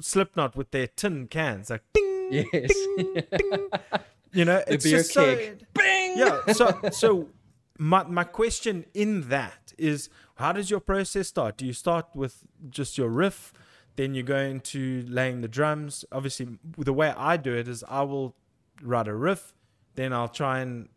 Slipknot 0.00 0.56
with 0.56 0.72
their 0.72 0.88
tin 0.88 1.28
cans, 1.28 1.70
like 1.70 1.82
ding, 1.94 2.28
Yes. 2.32 2.72
ding, 2.96 3.14
ding. 3.36 3.68
You 4.32 4.46
know, 4.46 4.62
the 4.66 4.72
it's 4.74 4.84
just 4.84 5.12
so, 5.12 5.36
keg. 5.36 5.66
Bing! 5.74 6.18
yeah. 6.18 6.40
So, 6.54 6.80
so 6.92 7.28
my 7.78 8.02
my 8.04 8.24
question 8.24 8.86
in 8.94 9.28
that 9.28 9.72
is, 9.78 10.08
how 10.36 10.52
does 10.52 10.70
your 10.70 10.80
process 10.80 11.28
start? 11.28 11.58
Do 11.58 11.66
you 11.66 11.74
start 11.74 12.06
with 12.14 12.42
just 12.70 12.96
your 12.96 13.10
riff, 13.10 13.52
then 13.96 14.14
you 14.14 14.22
go 14.22 14.38
into 14.38 15.04
laying 15.06 15.42
the 15.42 15.48
drums? 15.48 16.04
Obviously, 16.10 16.48
the 16.78 16.94
way 16.94 17.10
I 17.10 17.36
do 17.36 17.54
it 17.54 17.68
is 17.68 17.84
I 17.86 18.02
will 18.02 18.34
write 18.82 19.06
a 19.06 19.14
riff, 19.14 19.52
then 19.94 20.12
I'll 20.14 20.28
try 20.28 20.60
and 20.60 20.88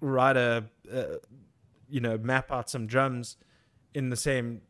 write 0.00 0.38
a, 0.38 0.64
uh, 0.92 1.04
you 1.88 2.00
know, 2.00 2.16
map 2.16 2.50
out 2.50 2.70
some 2.70 2.86
drums 2.86 3.36
in 3.94 4.08
the 4.08 4.16
same 4.16 4.62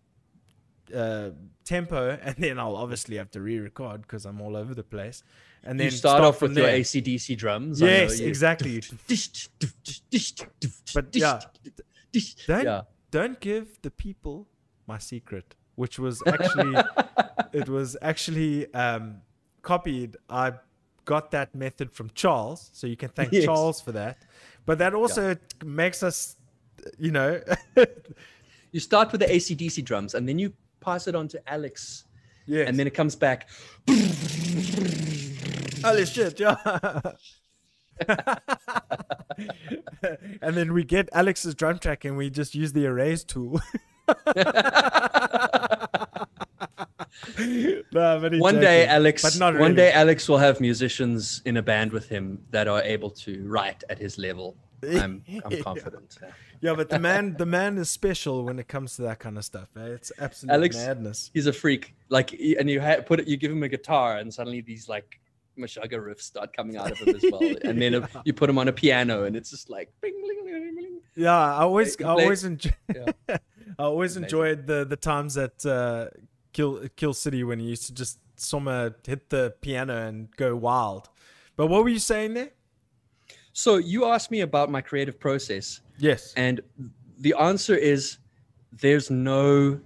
uh, 0.94 1.30
tempo, 1.64 2.18
and 2.22 2.36
then 2.36 2.58
I'll 2.58 2.76
obviously 2.76 3.16
have 3.16 3.30
to 3.32 3.40
re-record 3.40 4.02
because 4.02 4.24
I'm 4.26 4.40
all 4.40 4.56
over 4.56 4.74
the 4.74 4.82
place. 4.84 5.22
And 5.64 5.78
then 5.78 5.86
you 5.86 5.90
start, 5.90 6.22
off 6.22 6.40
with 6.40 6.56
your 6.56 6.66
there. 6.66 6.78
ACDC 6.78 7.36
drums. 7.36 7.80
Yes, 7.80 8.20
exactly. 8.20 8.82
But 10.94 11.14
yeah, 11.14 11.40
Don't 12.46 12.64
Yeah. 12.64 12.82
don't 13.10 13.40
give 13.40 13.80
the 13.82 13.90
people 13.90 14.46
my 14.86 14.98
secret, 14.98 15.54
which 15.74 15.98
was 15.98 16.22
actually 16.26 16.74
it 17.52 17.68
was 17.68 17.96
actually 18.02 18.72
um, 18.74 19.20
copied. 19.62 20.16
I 20.30 20.52
got 21.04 21.30
that 21.32 21.54
method 21.54 21.92
from 21.92 22.10
Charles, 22.14 22.70
so 22.72 22.86
you 22.86 22.96
can 22.96 23.08
thank 23.10 23.32
Yes. 23.32 23.44
Charles 23.44 23.80
for 23.80 23.92
that. 23.92 24.16
But 24.66 24.78
that 24.78 24.94
also 24.94 25.36
makes 25.64 26.02
us, 26.02 26.36
you 26.98 27.10
know, 27.10 27.40
You 28.70 28.80
start 28.80 29.12
with 29.12 29.22
the 29.22 29.26
ACDC 29.26 29.82
drums 29.82 30.14
and 30.14 30.28
then 30.28 30.38
you 30.38 30.52
pass 30.88 31.06
it 31.06 31.14
on 31.14 31.28
to 31.28 31.38
Alex. 31.46 32.04
yeah. 32.46 32.64
And 32.66 32.78
then 32.78 32.86
it 32.86 32.94
comes 32.94 33.14
back. 33.14 33.48
holy 35.84 36.06
shit, 36.06 36.40
yeah. 36.40 36.56
and 40.40 40.54
then 40.56 40.72
we 40.72 40.84
get 40.84 41.08
Alex's 41.12 41.54
drum 41.54 41.78
track 41.78 42.04
and 42.06 42.16
we 42.16 42.30
just 42.30 42.54
use 42.54 42.72
the 42.72 42.84
erase 42.86 43.24
tool. 43.24 43.60
no, 47.92 48.30
One 48.38 48.60
day. 48.60 48.86
Alex. 48.86 49.38
One 49.38 49.54
really. 49.56 49.74
day, 49.74 49.92
Alex 49.92 50.28
will 50.28 50.38
have 50.38 50.60
musicians 50.60 51.42
in 51.44 51.56
a 51.58 51.62
band 51.62 51.92
with 51.92 52.08
him 52.08 52.42
that 52.50 52.66
are 52.68 52.82
able 52.82 53.10
to 53.24 53.44
write 53.46 53.84
at 53.90 53.98
his 53.98 54.16
level. 54.18 54.56
I'm 54.82 55.22
I'm 55.44 55.62
confident. 55.70 56.18
Yeah. 56.60 56.74
But 56.74 56.88
the 56.90 56.98
man, 56.98 57.36
the 57.38 57.46
man 57.46 57.78
is 57.78 57.90
special 57.90 58.44
when 58.44 58.58
it 58.58 58.68
comes 58.68 58.96
to 58.96 59.02
that 59.02 59.18
kind 59.18 59.36
of 59.38 59.44
stuff. 59.44 59.68
Eh? 59.76 59.80
It's 59.86 60.12
absolute 60.18 60.52
Alex- 60.52 60.76
madness. 60.76 61.30
He's 61.34 61.46
a 61.46 61.52
freak. 61.52 61.94
Like, 62.08 62.32
and 62.32 62.68
you 62.70 62.80
ha- 62.80 63.00
put 63.04 63.20
it, 63.20 63.28
you 63.28 63.36
give 63.36 63.52
him 63.52 63.62
a 63.62 63.68
guitar, 63.68 64.16
and 64.18 64.32
suddenly 64.32 64.60
these 64.60 64.88
like 64.88 65.20
Meshuggah 65.58 65.92
riffs 65.92 66.22
start 66.22 66.56
coming 66.56 66.76
out 66.76 66.90
of 66.92 66.98
him 66.98 67.16
as 67.16 67.24
well. 67.30 67.42
And 67.64 67.80
then 67.82 67.92
Yeah. 67.94 68.06
you 68.24 68.32
put 68.32 68.48
him 68.48 68.58
on 68.58 68.68
a 68.68 68.72
piano, 68.72 69.24
and 69.24 69.34
it's 69.36 69.50
just 69.50 69.68
like 69.70 69.92
bling, 70.00 70.14
bling, 70.22 70.42
bling, 70.44 70.74
bling. 70.74 71.00
Yeah, 71.16 71.34
I 71.36 71.62
always, 71.62 72.00
I 72.00 72.04
always 72.08 72.44
enjoy. 72.44 72.70
Yeah. 72.94 73.10
I 73.78 73.82
always 73.84 74.16
Amazing. 74.16 74.22
enjoyed 74.24 74.66
the 74.66 74.84
the 74.84 74.96
times 74.96 75.36
at 75.36 75.64
uh, 75.66 76.08
Kill 76.52 76.88
Kill 76.96 77.12
City 77.14 77.44
when 77.44 77.58
he 77.60 77.66
used 77.66 77.86
to 77.86 77.94
just 77.94 78.18
somewhere 78.36 78.94
hit 79.06 79.30
the 79.30 79.54
piano 79.60 79.96
and 80.06 80.34
go 80.36 80.54
wild. 80.56 81.08
But 81.56 81.66
what 81.66 81.82
were 81.82 81.88
you 81.90 81.98
saying 81.98 82.34
there? 82.34 82.50
So 83.52 83.76
you 83.76 84.04
asked 84.06 84.30
me 84.30 84.40
about 84.42 84.70
my 84.70 84.80
creative 84.80 85.18
process, 85.18 85.80
Yes. 85.98 86.32
and 86.36 86.60
the 87.18 87.34
answer 87.38 87.74
is 87.74 88.18
there's 88.72 89.10
no, 89.10 89.80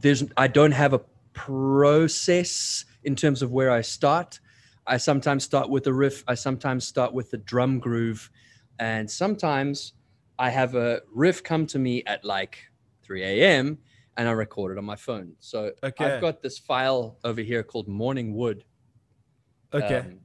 there's 0.00 0.24
I 0.36 0.46
don't 0.48 0.72
have 0.72 0.92
a 0.94 1.00
process 1.32 2.84
in 3.04 3.14
terms 3.16 3.42
of 3.42 3.52
where 3.52 3.70
I 3.70 3.82
start. 3.82 4.40
I 4.86 4.96
sometimes 4.98 5.44
start 5.44 5.68
with 5.68 5.86
a 5.86 5.92
riff. 5.92 6.24
I 6.28 6.34
sometimes 6.34 6.86
start 6.86 7.12
with 7.12 7.30
the 7.30 7.38
drum 7.38 7.78
groove, 7.80 8.30
and 8.78 9.10
sometimes 9.10 9.92
I 10.38 10.50
have 10.50 10.74
a 10.74 11.00
riff 11.12 11.42
come 11.42 11.66
to 11.68 11.78
me 11.78 12.02
at 12.06 12.24
like 12.24 12.58
3 13.02 13.22
a.m. 13.22 13.78
and 14.16 14.28
I 14.28 14.32
record 14.32 14.72
it 14.72 14.78
on 14.78 14.84
my 14.84 14.96
phone. 14.96 15.32
So 15.40 15.72
Okay. 15.82 16.04
I've 16.04 16.20
got 16.20 16.42
this 16.42 16.58
file 16.58 17.18
over 17.24 17.40
here 17.40 17.62
called 17.62 17.88
Morning 17.88 18.34
Wood. 18.34 18.64
Okay. 19.74 19.98
um, 19.98 20.20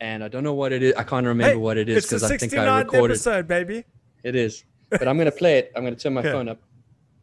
and 0.00 0.24
I 0.24 0.28
don't 0.28 0.42
know 0.44 0.54
what 0.54 0.72
it 0.72 0.82
is. 0.82 0.94
I 0.96 1.04
can't 1.04 1.26
remember 1.26 1.52
Hey, 1.52 1.56
what 1.56 1.76
it 1.78 1.88
is 1.88 2.04
because 2.04 2.24
I 2.24 2.36
think 2.36 2.52
I 2.54 2.56
69th 2.56 2.84
recorded. 2.84 3.14
episode, 3.14 3.46
baby. 3.46 3.84
It 4.24 4.34
is, 4.36 4.64
but 4.90 5.06
I'm 5.08 5.18
gonna 5.18 5.32
play 5.32 5.58
it. 5.58 5.72
I'm 5.76 5.84
gonna 5.84 5.96
turn 5.96 6.14
my 6.14 6.20
Okay. 6.20 6.32
phone 6.32 6.48
up, 6.48 6.60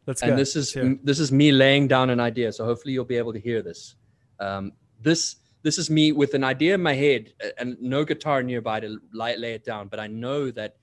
Let's 0.06 0.22
and 0.22 0.32
go. 0.32 0.36
this 0.36 0.56
is 0.56 0.56
Let's 0.56 0.74
hear 0.74 0.84
it. 0.84 0.86
m- 0.88 1.00
this 1.04 1.20
is 1.20 1.32
me 1.32 1.52
laying 1.52 1.88
down 1.88 2.10
an 2.10 2.20
idea. 2.20 2.52
So 2.52 2.66
hopefully 2.66 2.94
you'll 2.94 3.06
be 3.06 3.18
able 3.18 3.34
to 3.34 3.40
hear 3.40 3.62
this. 3.62 3.96
Um, 4.40 4.74
this 5.02 5.38
this 5.62 5.78
is 5.78 5.90
me 5.90 6.12
with 6.14 6.34
an 6.36 6.44
idea 6.44 6.74
in 6.76 6.82
my 6.82 6.94
head 6.94 7.34
and 7.58 7.76
no 7.82 8.06
guitar 8.06 8.42
nearby 8.44 8.80
to 8.80 8.98
lay, 9.14 9.36
lay 9.38 9.54
it 9.54 9.66
down. 9.66 9.88
But 9.90 10.00
I 10.00 10.08
know 10.08 10.52
that 10.52 10.78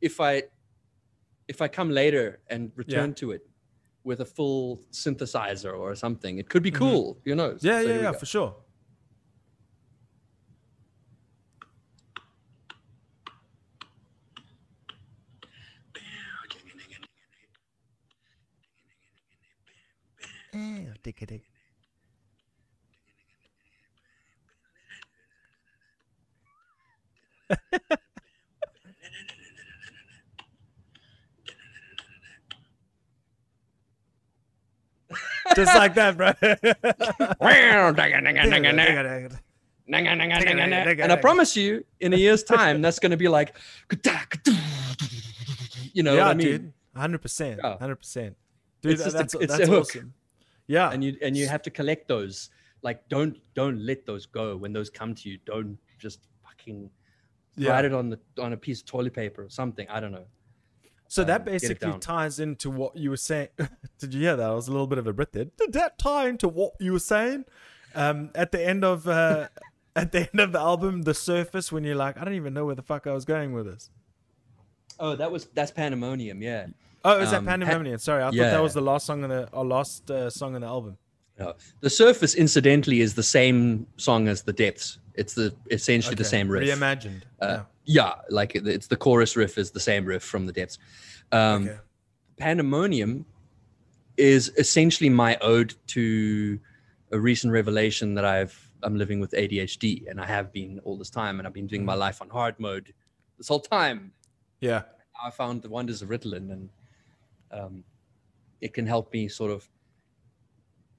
if 0.00 0.20
I 0.20 0.42
if 1.48 1.60
I 1.62 1.68
come 1.68 1.90
later 1.90 2.40
and 2.48 2.70
return 2.76 3.12
to 3.14 3.32
it 3.32 3.42
with 4.04 4.20
a 4.20 4.24
full 4.24 4.80
synthesizer 4.92 5.76
or 5.76 5.94
something, 5.94 6.38
it 6.38 6.48
could 6.48 6.62
be 6.62 6.70
cool. 6.70 7.18
You 7.24 7.34
know? 7.34 7.50
Mm-hmm. 7.50 7.66
Yeah, 7.66 7.82
So 7.82 7.88
yeah, 7.88 7.94
yeah, 7.96 8.12
go. 8.12 8.18
for 8.18 8.26
sure. 8.26 8.56
Just 35.56 35.74
like 35.74 35.94
that, 35.94 36.16
bro. 36.16 36.32
and 39.88 41.12
I 41.12 41.16
promise 41.16 41.56
you, 41.56 41.84
in 41.98 42.12
a 42.12 42.16
year's 42.16 42.44
time, 42.44 42.80
that's 42.82 42.98
going 43.00 43.10
to 43.10 43.16
be 43.16 43.28
like, 43.28 43.56
you 45.92 46.02
know 46.02 46.14
yeah, 46.14 46.24
what 46.26 46.30
I 46.30 46.34
mean? 46.34 46.46
dude. 46.46 46.72
Hundred 46.96 47.22
percent. 47.22 47.60
Hundred 47.62 47.96
percent. 47.96 48.36
Dude, 48.82 48.92
It's 48.92 49.04
just 49.04 49.14
a- 49.14 49.18
that's 49.18 49.34
it's 49.34 49.54
a 49.54 49.56
that's 49.58 49.68
hook. 49.68 49.80
awesome. 49.82 50.14
Yeah. 50.70 50.92
And 50.92 51.02
you 51.02 51.16
and 51.20 51.36
you 51.36 51.48
have 51.48 51.62
to 51.62 51.70
collect 51.70 52.06
those. 52.06 52.50
Like, 52.82 53.08
don't 53.08 53.36
don't 53.54 53.80
let 53.80 54.06
those 54.06 54.24
go 54.24 54.56
when 54.56 54.72
those 54.72 54.88
come 54.88 55.16
to 55.16 55.28
you. 55.28 55.36
Don't 55.44 55.76
just 55.98 56.20
fucking 56.44 56.88
yeah. 57.56 57.70
write 57.70 57.86
it 57.86 57.92
on 57.92 58.08
the 58.08 58.20
on 58.38 58.52
a 58.52 58.56
piece 58.56 58.78
of 58.80 58.86
toilet 58.86 59.12
paper 59.12 59.42
or 59.42 59.50
something. 59.50 59.88
I 59.90 59.98
don't 59.98 60.12
know. 60.12 60.26
So 61.08 61.22
um, 61.22 61.26
that 61.28 61.44
basically 61.44 61.98
ties 61.98 62.38
into 62.38 62.70
what 62.70 62.96
you 62.96 63.10
were 63.10 63.16
saying. 63.16 63.48
Did 63.98 64.14
you 64.14 64.20
hear 64.20 64.36
that? 64.36 64.48
I 64.48 64.54
was 64.54 64.68
a 64.68 64.70
little 64.70 64.86
bit 64.86 64.98
of 64.98 65.08
a 65.08 65.12
Brit 65.12 65.32
there. 65.32 65.46
Did 65.46 65.72
that 65.72 65.98
tie 65.98 66.28
into 66.28 66.46
what 66.46 66.74
you 66.78 66.92
were 66.92 67.00
saying? 67.00 67.46
Um, 67.96 68.30
at 68.36 68.52
the 68.52 68.64
end 68.64 68.84
of 68.84 69.08
uh, 69.08 69.48
at 69.96 70.12
the 70.12 70.30
end 70.30 70.38
of 70.38 70.52
the 70.52 70.60
album, 70.60 71.02
The 71.02 71.14
Surface, 71.14 71.72
when 71.72 71.82
you're 71.82 71.96
like, 71.96 72.16
I 72.16 72.24
don't 72.24 72.34
even 72.34 72.54
know 72.54 72.64
where 72.66 72.76
the 72.76 72.82
fuck 72.82 73.08
I 73.08 73.12
was 73.12 73.24
going 73.24 73.52
with 73.52 73.66
this. 73.66 73.90
Oh, 75.00 75.16
that 75.16 75.32
was 75.32 75.46
that's 75.46 75.72
pandemonium. 75.72 76.42
Yeah. 76.42 76.68
Oh, 77.04 77.18
is 77.20 77.32
Um, 77.32 77.44
that 77.44 77.58
pa- 77.58 77.64
Pandemonium? 77.66 77.98
Sorry, 77.98 78.22
I 78.22 78.26
thought 78.26 78.36
that 78.36 78.62
was 78.62 78.74
the 78.74 78.80
last 78.82 79.06
song 79.06 79.22
on 79.24 79.30
the 79.30 79.48
our 79.52 79.64
last 79.64 80.10
uh, 80.10 80.28
song 80.30 80.54
on 80.54 80.60
the 80.60 80.66
album. 80.66 80.98
No. 81.38 81.54
The 81.80 81.88
surface, 81.90 82.34
incidentally, 82.34 83.00
is 83.00 83.14
the 83.14 83.22
same 83.22 83.86
song 83.96 84.28
as 84.28 84.42
the 84.42 84.52
depths. 84.52 84.98
It's 85.14 85.34
the 85.34 85.54
essentially 85.70 86.14
the 86.14 86.24
same 86.24 86.48
riff. 86.48 86.68
Reimagined. 86.68 87.22
Uh, 87.40 87.62
yeah, 87.86 88.12
like 88.28 88.54
it's 88.54 88.86
the 88.88 88.96
chorus 88.96 89.36
riff 89.36 89.56
is 89.56 89.70
the 89.70 89.80
same 89.80 90.04
riff 90.04 90.22
from 90.22 90.44
the 90.46 90.52
depths. 90.52 90.78
Um, 91.32 91.64
yeah. 91.66 91.70
okay. 91.72 91.80
Pandemonium 92.38 93.24
is 94.16 94.52
essentially 94.58 95.08
my 95.08 95.36
ode 95.40 95.74
to 95.88 96.58
a 97.12 97.18
recent 97.18 97.52
revelation 97.52 98.14
that 98.14 98.24
I've 98.24 98.70
I'm 98.82 98.96
living 98.96 99.20
with 99.20 99.32
ADHD 99.32 100.08
and 100.10 100.20
I 100.20 100.26
have 100.26 100.52
been 100.52 100.78
all 100.84 100.96
this 100.96 101.10
time 101.10 101.38
and 101.38 101.46
I've 101.46 101.52
been 101.52 101.66
doing 101.66 101.84
my 101.84 101.94
life 101.94 102.22
on 102.22 102.30
hard 102.30 102.58
mode 102.58 102.92
this 103.36 103.48
whole 103.48 103.60
time. 103.60 104.12
Yeah. 104.60 104.82
I 105.22 105.30
found 105.30 105.60
the 105.62 105.68
wonders 105.68 106.00
of 106.00 106.08
Ritalin 106.08 106.50
and 106.50 106.70
um, 107.50 107.84
it 108.60 108.74
can 108.74 108.86
help 108.86 109.12
me 109.12 109.28
sort 109.28 109.50
of 109.50 109.68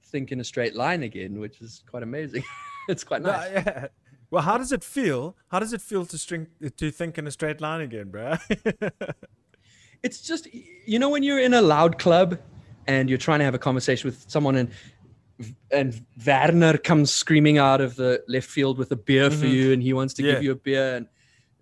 think 0.04 0.32
in 0.32 0.40
a 0.40 0.44
straight 0.44 0.74
line 0.74 1.02
again, 1.02 1.38
which 1.40 1.60
is 1.60 1.82
quite 1.88 2.02
amazing. 2.02 2.44
it's 2.88 3.04
quite 3.04 3.22
No, 3.22 3.32
nice. 3.32 3.50
yeah. 3.52 3.86
Well, 4.30 4.42
how 4.42 4.56
does 4.58 4.72
it 4.72 4.82
feel? 4.82 5.36
How 5.48 5.58
does 5.58 5.72
it 5.72 5.80
feel 5.82 6.06
to 6.06 6.16
string 6.18 6.48
to 6.76 6.90
think 6.90 7.18
in 7.18 7.26
a 7.26 7.30
straight 7.30 7.60
line 7.60 7.80
again, 7.82 8.10
bro? 8.10 8.36
it's 10.02 10.20
just 10.22 10.48
you 10.86 10.98
know 10.98 11.08
when 11.10 11.22
you're 11.22 11.38
in 11.40 11.54
a 11.54 11.62
loud 11.62 11.98
club 11.98 12.38
and 12.86 13.08
you're 13.08 13.18
trying 13.18 13.38
to 13.40 13.44
have 13.44 13.54
a 13.54 13.58
conversation 13.58 14.08
with 14.08 14.24
someone 14.28 14.56
and 14.56 14.70
and 15.70 16.04
Werner 16.26 16.78
comes 16.78 17.12
screaming 17.12 17.58
out 17.58 17.80
of 17.80 17.96
the 17.96 18.22
left 18.28 18.48
field 18.48 18.78
with 18.78 18.90
a 18.92 18.96
beer 18.96 19.30
for 19.30 19.46
Mhm. 19.46 19.52
you 19.52 19.72
and 19.72 19.82
he 19.82 19.92
wants 19.92 20.14
to 20.14 20.22
Yeah. 20.22 20.34
give 20.34 20.42
you 20.42 20.52
a 20.52 20.56
beer 20.56 20.96
and 20.96 21.06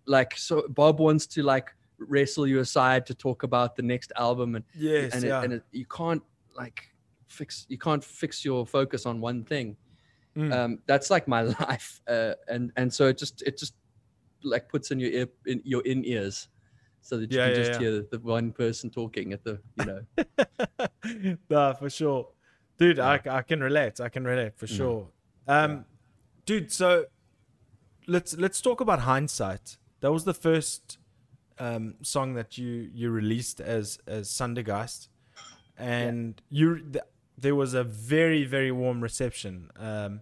like 0.07 0.37
so 0.37 0.67
Bob 0.69 1.01
wants 1.01 1.27
to 1.29 1.43
like 1.43 1.69
wrestle 2.01 2.47
you 2.47 2.61
aside 2.61 3.07
to 3.07 3.15
talk 3.15 3.43
about 3.43 3.77
the 3.77 3.83
next 3.83 4.13
album 4.17 4.57
and 4.57 4.65
yes, 4.75 5.15
and, 5.15 5.25
yeah. 5.25 5.41
it, 5.41 5.45
and 5.45 5.53
it, 5.55 5.63
you 5.73 5.87
can't 5.87 6.23
like 6.57 6.89
fix 7.29 7.67
you 7.69 7.79
can't 7.79 8.03
fix 8.03 8.45
your 8.45 8.67
focus 8.67 9.07
on 9.07 9.21
one 9.21 9.45
thing 9.45 9.77
Mm. 10.37 10.53
um 10.53 10.79
that's 10.87 11.11
like 11.11 11.27
my 11.27 11.43
life 11.67 12.01
uh, 12.09 12.35
and 12.47 12.71
and 12.77 12.93
so 12.95 13.09
it 13.09 13.19
just 13.19 13.43
it 13.43 13.59
just 13.59 13.75
like 14.45 14.69
puts 14.69 14.93
in 14.93 15.01
your 15.01 15.11
ear 15.11 15.27
in 15.47 15.61
your 15.65 15.83
in 15.83 16.05
ears 16.05 16.49
so 17.03 17.17
that 17.19 17.33
you 17.33 17.37
Yeah, 17.37 17.47
can 17.47 17.53
yeah, 17.53 17.57
just 17.57 17.73
yeah. 17.73 17.79
hear 17.81 18.07
the 18.13 18.19
one 18.21 18.53
person 18.53 18.91
talking 18.91 19.33
at 19.33 19.43
the 19.43 19.61
you 19.75 19.85
know 19.85 20.01
nah, 21.51 21.73
for 21.73 21.91
sure, 21.91 22.29
dude. 22.79 23.01
I, 23.01 23.21
I 23.29 23.43
can 23.43 23.61
relate. 23.61 24.01
I 24.01 24.09
can 24.09 24.25
relate 24.25 24.57
for 24.57 24.67
Mm. 24.67 24.77
sure. 24.77 25.09
Um, 25.49 25.85
dude. 26.47 26.71
So 26.73 27.07
let's 28.07 28.37
let's 28.37 28.61
talk 28.61 28.81
about 28.81 29.01
hindsight. 29.01 29.79
That 30.01 30.13
was 30.13 30.25
the 30.25 30.35
first 30.35 30.99
um 31.61 31.95
song 32.03 32.35
that 32.35 32.59
you 32.59 32.91
you 32.93 33.11
released 33.11 33.61
as 33.61 33.99
as 34.07 34.29
Sundergeist, 34.29 35.09
and 35.77 36.41
you 36.49 36.81
th- 36.81 37.05
there 37.39 37.55
was 37.55 37.75
a 37.75 37.85
very 37.85 38.45
very 38.45 38.73
warm 38.73 39.01
reception. 39.03 39.71
Um, 39.77 40.21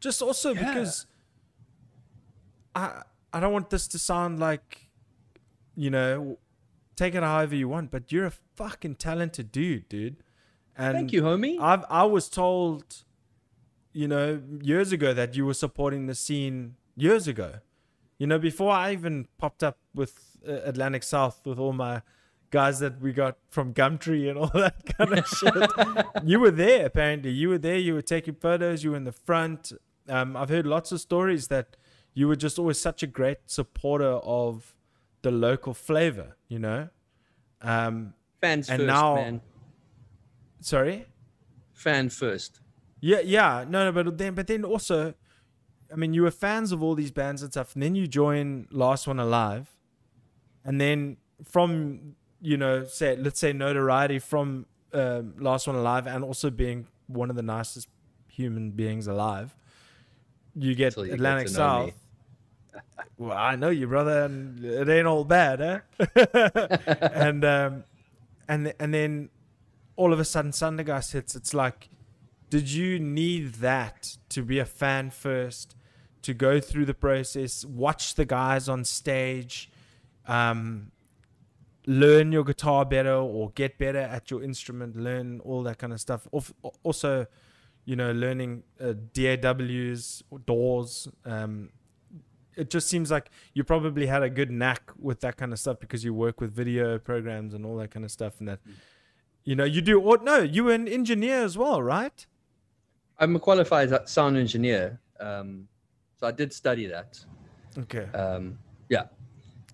just 0.00 0.22
also 0.22 0.52
Yeah. 0.54 0.68
because 0.74 1.06
I 2.74 3.02
I 3.32 3.40
don't 3.40 3.52
want 3.52 3.70
this 3.70 3.88
to 3.88 3.98
sound 3.98 4.38
like 4.38 4.88
you 5.74 5.90
know 5.90 6.38
take 6.94 7.14
it 7.14 7.22
however 7.22 7.54
you 7.54 7.68
want, 7.68 7.90
but 7.90 8.10
you're 8.12 8.26
a 8.26 8.32
fucking 8.54 8.94
talented 8.96 9.52
dude, 9.52 9.88
dude. 9.88 10.16
And 10.76 10.94
thank 10.94 11.12
you 11.12 11.22
homie 11.22 11.58
I've 11.60 11.84
I 11.88 12.04
was 12.04 12.28
told, 12.28 13.04
you 13.92 14.08
know, 14.08 14.42
years 14.62 14.92
ago 14.92 15.12
that 15.14 15.34
you 15.36 15.46
were 15.46 15.54
supporting 15.54 16.06
the 16.06 16.14
scene 16.14 16.76
years 16.96 17.26
ago. 17.28 17.60
You 18.18 18.26
know, 18.26 18.38
before 18.38 18.72
I 18.72 18.92
even 18.92 19.26
popped 19.38 19.62
up 19.62 19.78
with 19.94 20.35
Atlantic 20.46 21.02
South 21.02 21.40
with 21.44 21.58
all 21.58 21.72
my 21.72 22.02
guys 22.50 22.78
that 22.78 23.00
we 23.00 23.12
got 23.12 23.36
from 23.50 23.74
Gumtree 23.74 24.28
and 24.30 24.38
all 24.38 24.46
that 24.54 24.84
kind 24.96 25.18
of 25.18 25.26
shit. 25.26 26.24
you 26.24 26.38
were 26.40 26.50
there 26.50 26.86
apparently. 26.86 27.30
You 27.30 27.48
were 27.50 27.58
there. 27.58 27.76
You 27.78 27.94
were 27.94 28.02
taking 28.02 28.34
photos. 28.34 28.82
You 28.84 28.90
were 28.92 28.96
in 28.96 29.04
the 29.04 29.12
front. 29.12 29.72
Um, 30.08 30.36
I've 30.36 30.48
heard 30.48 30.66
lots 30.66 30.92
of 30.92 31.00
stories 31.00 31.48
that 31.48 31.76
you 32.14 32.28
were 32.28 32.36
just 32.36 32.58
always 32.58 32.80
such 32.80 33.02
a 33.02 33.06
great 33.06 33.38
supporter 33.46 34.12
of 34.22 34.74
the 35.22 35.30
local 35.30 35.74
flavor. 35.74 36.36
You 36.48 36.60
know. 36.60 36.88
Um, 37.62 38.14
fans 38.40 38.68
and 38.70 38.80
first 38.80 38.86
now- 38.86 39.14
man 39.16 39.40
sorry. 40.60 41.06
fan 41.72 42.08
first 42.08 42.60
Yeah, 43.00 43.20
yeah, 43.20 43.64
no, 43.68 43.84
no, 43.90 43.92
but 43.92 44.18
then, 44.18 44.34
but 44.34 44.46
then 44.46 44.64
also, 44.64 45.14
I 45.92 45.96
mean, 45.96 46.12
you 46.14 46.22
were 46.22 46.30
fans 46.30 46.72
of 46.72 46.82
all 46.82 46.94
these 46.94 47.10
bands 47.10 47.42
and 47.42 47.52
stuff, 47.52 47.74
and 47.74 47.82
then 47.82 47.94
you 47.94 48.06
join 48.06 48.66
Last 48.70 49.06
One 49.06 49.18
Alive, 49.20 49.75
and 50.66 50.80
then 50.80 51.16
from 51.44 52.16
you 52.42 52.56
know 52.56 52.84
say 52.84 53.16
let's 53.16 53.40
say 53.40 53.52
notoriety 53.52 54.18
from 54.18 54.66
um, 54.92 55.34
Last 55.38 55.66
One 55.66 55.76
Alive 55.76 56.06
and 56.06 56.22
also 56.24 56.50
being 56.50 56.86
one 57.06 57.30
of 57.30 57.36
the 57.36 57.42
nicest 57.42 57.88
human 58.28 58.72
beings 58.72 59.06
alive, 59.06 59.54
you 60.54 60.74
get 60.74 60.96
you 60.96 61.04
Atlantic 61.04 61.46
me. 61.46 61.52
South. 61.52 61.92
well, 63.18 63.36
I 63.36 63.56
know 63.56 63.70
you, 63.70 63.86
brother, 63.86 64.24
and 64.24 64.62
it 64.64 64.88
ain't 64.88 65.06
all 65.06 65.24
bad, 65.24 65.60
eh? 65.60 65.78
and 67.00 67.44
um, 67.44 67.84
and 68.48 68.74
and 68.78 68.92
then 68.92 69.30
all 69.94 70.12
of 70.12 70.20
a 70.20 70.24
sudden, 70.24 70.50
Sundergeist 70.50 71.12
hits. 71.12 71.34
It's 71.34 71.54
like, 71.54 71.88
did 72.50 72.70
you 72.70 72.98
need 72.98 73.54
that 73.56 74.16
to 74.30 74.42
be 74.42 74.58
a 74.58 74.66
fan 74.66 75.10
first, 75.10 75.74
to 76.22 76.34
go 76.34 76.60
through 76.60 76.86
the 76.86 76.94
process, 76.94 77.64
watch 77.64 78.14
the 78.14 78.24
guys 78.24 78.68
on 78.68 78.84
stage, 78.84 79.70
um, 80.26 80.90
learn 81.86 82.32
your 82.32 82.44
guitar 82.44 82.84
better 82.84 83.14
or 83.14 83.50
get 83.50 83.78
better 83.78 83.98
at 83.98 84.30
your 84.30 84.42
instrument, 84.42 84.96
learn 84.96 85.40
all 85.40 85.62
that 85.62 85.78
kind 85.78 85.92
of 85.92 86.00
stuff. 86.00 86.26
Also, 86.82 87.26
you 87.84 87.96
know, 87.96 88.12
learning 88.12 88.64
uh, 88.80 88.94
DAWs, 89.12 90.22
doors. 90.44 91.08
Um, 91.24 91.70
it 92.56 92.70
just 92.70 92.88
seems 92.88 93.10
like 93.10 93.30
you 93.54 93.64
probably 93.64 94.06
had 94.06 94.22
a 94.22 94.30
good 94.30 94.50
knack 94.50 94.90
with 94.98 95.20
that 95.20 95.36
kind 95.36 95.52
of 95.52 95.58
stuff 95.58 95.78
because 95.78 96.04
you 96.04 96.12
work 96.12 96.40
with 96.40 96.52
video 96.52 96.98
programs 96.98 97.54
and 97.54 97.64
all 97.64 97.76
that 97.76 97.90
kind 97.90 98.04
of 98.04 98.10
stuff. 98.10 98.40
And 98.40 98.48
that, 98.48 98.60
you 99.44 99.54
know, 99.54 99.64
you 99.64 99.80
do. 99.80 100.00
Or 100.00 100.18
no, 100.18 100.38
you 100.38 100.64
were 100.64 100.72
an 100.72 100.88
engineer 100.88 101.44
as 101.44 101.56
well, 101.56 101.82
right? 101.82 102.26
I'm 103.18 103.36
a 103.36 103.40
qualified 103.40 104.08
sound 104.08 104.36
engineer, 104.36 105.00
um, 105.20 105.68
so 106.18 106.26
I 106.26 106.32
did 106.32 106.52
study 106.52 106.86
that. 106.86 107.18
Okay. 107.78 108.04
Um, 108.16 108.58
yeah, 108.88 109.04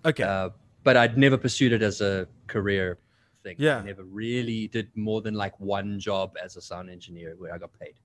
Okay. 0.05 0.23
uh, 0.23 0.49
but 0.83 0.97
I'd 0.97 1.17
never 1.17 1.37
pursued 1.37 1.71
it 1.71 1.81
as 1.81 2.01
a 2.01 2.27
career 2.47 2.97
thing. 3.43 3.55
Yeah. 3.57 3.77
I 3.77 3.83
never 3.83 4.03
really 4.03 4.67
did 4.67 4.89
more 4.95 5.21
than 5.21 5.33
like 5.33 5.57
one 5.59 5.99
job 5.99 6.35
as 6.43 6.57
a 6.57 6.61
sound 6.61 6.89
engineer 6.89 7.35
where 7.37 7.53
I 7.53 7.57
got 7.57 7.71
paid. 7.79 7.95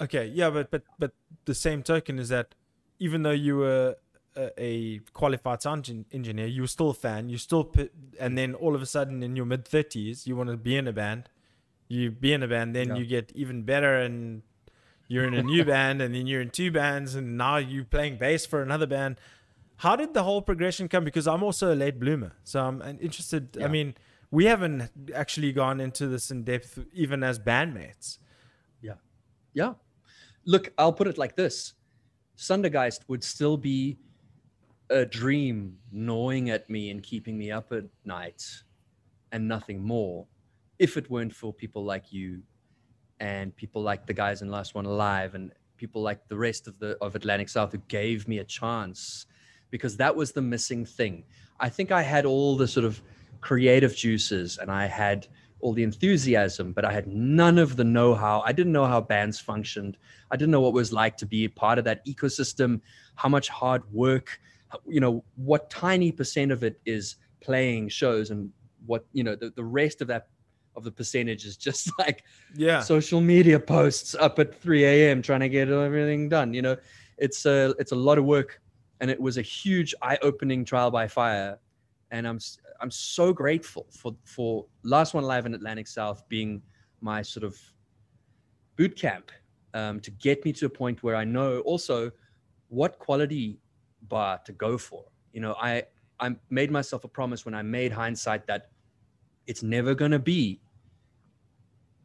Okay, 0.00 0.26
yeah, 0.26 0.50
but 0.50 0.70
but 0.70 0.82
but 0.98 1.12
the 1.44 1.54
same 1.54 1.82
token 1.82 2.18
is 2.18 2.28
that 2.30 2.54
even 2.98 3.22
though 3.22 3.30
you 3.46 3.56
were 3.58 3.96
a, 4.36 4.50
a 4.58 4.98
qualified 5.12 5.62
sound 5.62 5.88
en- 5.88 6.06
engineer, 6.12 6.46
you 6.46 6.62
were 6.62 6.68
still 6.68 6.90
a 6.90 6.94
fan. 6.94 7.28
You 7.28 7.38
still, 7.38 7.64
p- 7.64 7.90
and 8.18 8.36
then 8.38 8.54
all 8.54 8.74
of 8.74 8.82
a 8.82 8.86
sudden 8.86 9.22
in 9.22 9.36
your 9.36 9.46
mid 9.46 9.64
thirties, 9.66 10.26
you 10.26 10.34
want 10.36 10.50
to 10.50 10.56
be 10.56 10.76
in 10.76 10.88
a 10.88 10.92
band. 10.92 11.28
You 11.88 12.10
be 12.10 12.32
in 12.32 12.42
a 12.42 12.48
band, 12.48 12.74
then 12.74 12.88
Yeah. 12.88 12.96
you 12.96 13.06
get 13.06 13.30
even 13.34 13.62
better, 13.64 13.94
and 13.98 14.42
you're 15.08 15.24
in 15.24 15.34
a 15.34 15.42
new 15.42 15.64
band, 15.74 16.00
and 16.02 16.14
then 16.14 16.26
you're 16.26 16.40
in 16.40 16.50
two 16.50 16.70
bands, 16.72 17.14
and 17.14 17.36
now 17.36 17.58
you're 17.58 17.84
playing 17.84 18.16
bass 18.18 18.46
for 18.46 18.62
another 18.62 18.86
band. 18.86 19.16
How 19.82 19.96
did 19.96 20.14
the 20.14 20.22
whole 20.22 20.42
progression 20.42 20.86
come? 20.86 21.02
Because 21.02 21.26
I'm 21.26 21.42
also 21.42 21.74
a 21.74 21.74
late 21.74 21.98
bloomer, 21.98 22.36
so 22.44 22.60
I'm 22.60 22.80
interested. 23.00 23.60
I 23.60 23.66
mean, 23.66 23.96
we 24.30 24.44
haven't 24.44 24.88
actually 25.12 25.52
gone 25.52 25.80
into 25.80 26.06
this 26.06 26.30
in 26.30 26.44
depth, 26.44 26.78
even 26.92 27.24
as 27.24 27.40
bandmates. 27.40 28.18
Yeah, 28.80 28.94
yeah. 29.54 29.72
Look, 30.44 30.72
I'll 30.78 30.92
put 30.92 31.08
it 31.08 31.18
like 31.18 31.34
this 31.34 31.74
Sundergeist 32.36 33.00
would 33.08 33.24
still 33.24 33.56
be 33.56 33.98
a 34.88 35.04
dream 35.04 35.78
gnawing 35.90 36.50
at 36.50 36.70
me 36.70 36.90
and 36.90 37.02
keeping 37.02 37.36
me 37.36 37.50
up 37.50 37.72
at 37.72 37.86
night 38.04 38.44
and 39.32 39.48
nothing 39.48 39.82
more 39.82 40.28
if 40.78 40.96
it 40.96 41.10
weren't 41.10 41.34
for 41.34 41.52
people 41.52 41.84
like 41.84 42.12
you 42.12 42.40
and 43.18 43.56
people 43.56 43.82
like 43.82 44.06
the 44.06 44.14
guys 44.14 44.42
in 44.42 44.48
Last 44.48 44.76
One 44.76 44.86
Alive 44.86 45.34
and 45.34 45.50
people 45.76 46.02
like 46.02 46.28
the 46.28 46.36
rest 46.36 46.68
of 46.68 46.78
the 46.78 46.96
of 47.00 47.16
Atlantic 47.16 47.48
South 47.48 47.72
who 47.72 47.78
gave 47.88 48.28
me 48.28 48.38
a 48.38 48.44
chance 48.44 49.26
because 49.72 49.96
that 49.96 50.14
was 50.14 50.30
the 50.30 50.42
missing 50.42 50.84
thing. 50.84 51.24
I 51.58 51.68
think 51.68 51.90
I 51.90 52.02
had 52.02 52.24
all 52.24 52.56
the 52.56 52.68
sort 52.68 52.84
of 52.84 53.02
creative 53.40 53.96
juices 53.96 54.58
and 54.58 54.70
I 54.70 54.86
had 54.86 55.26
all 55.60 55.72
the 55.72 55.82
enthusiasm, 55.82 56.72
but 56.72 56.84
I 56.84 56.92
had 56.92 57.06
none 57.08 57.58
of 57.58 57.76
the 57.76 57.84
know-how. 57.84 58.42
I 58.44 58.52
didn't 58.52 58.72
know 58.72 58.84
how 58.84 59.00
bands 59.00 59.40
functioned. 59.40 59.96
I 60.30 60.36
didn't 60.36 60.50
know 60.50 60.60
what 60.60 60.68
it 60.68 60.74
was 60.74 60.92
like 60.92 61.16
to 61.18 61.26
be 61.26 61.46
a 61.46 61.50
part 61.50 61.78
of 61.78 61.84
that 61.86 62.04
ecosystem, 62.06 62.80
how 63.14 63.28
much 63.28 63.48
hard 63.48 63.82
work, 63.92 64.38
you 64.86 65.00
know, 65.00 65.24
what 65.36 65.70
tiny 65.70 66.12
percent 66.12 66.52
of 66.52 66.62
it 66.62 66.80
is 66.84 67.16
playing 67.40 67.88
shows 67.88 68.30
and 68.30 68.50
what, 68.86 69.06
you 69.12 69.24
know, 69.24 69.34
the, 69.34 69.50
the 69.50 69.64
rest 69.64 70.00
of 70.02 70.08
that 70.08 70.28
of 70.74 70.84
the 70.84 70.90
percentage 70.90 71.44
is 71.44 71.56
just 71.56 71.90
like 71.98 72.24
Yeah, 72.54 72.80
social 72.80 73.20
media 73.20 73.58
posts 73.58 74.14
up 74.14 74.38
at 74.38 74.54
3 74.54 74.84
a.m. 74.84 75.22
trying 75.22 75.40
to 75.40 75.48
get 75.48 75.68
everything 75.68 76.28
done. 76.28 76.54
You 76.54 76.62
know, 76.62 76.76
it's 77.18 77.46
a 77.46 77.74
it's 77.78 77.92
a 77.92 77.96
lot 77.96 78.18
of 78.18 78.24
work, 78.24 78.60
and 79.02 79.10
it 79.10 79.20
was 79.20 79.36
a 79.36 79.42
huge 79.42 79.94
eye-opening 80.00 80.64
trial 80.64 80.90
by 80.90 81.06
fire. 81.08 81.58
And 82.12 82.26
I'm 82.26 82.38
I'm 82.80 82.90
so 82.90 83.32
grateful 83.32 83.86
for 83.90 84.14
for 84.24 84.64
Last 84.84 85.12
One 85.12 85.24
Live 85.24 85.44
in 85.44 85.54
Atlantic 85.54 85.88
South 85.88 86.26
being 86.28 86.62
my 87.00 87.20
sort 87.20 87.44
of 87.44 87.58
boot 88.76 88.96
camp 88.96 89.32
um, 89.74 89.98
to 90.00 90.10
get 90.12 90.44
me 90.44 90.52
to 90.54 90.66
a 90.66 90.68
point 90.68 91.02
where 91.02 91.16
I 91.16 91.24
know 91.24 91.60
also 91.60 92.12
what 92.68 92.98
quality 92.98 93.58
bar 94.08 94.40
to 94.46 94.52
go 94.52 94.78
for. 94.78 95.04
You 95.32 95.40
know, 95.40 95.54
I 95.60 95.82
I 96.20 96.36
made 96.50 96.70
myself 96.70 97.02
a 97.04 97.08
promise 97.08 97.44
when 97.44 97.54
I 97.54 97.62
made 97.62 97.90
hindsight 97.90 98.46
that 98.46 98.70
it's 99.48 99.64
never 99.64 99.94
gonna 99.94 100.20
be 100.20 100.60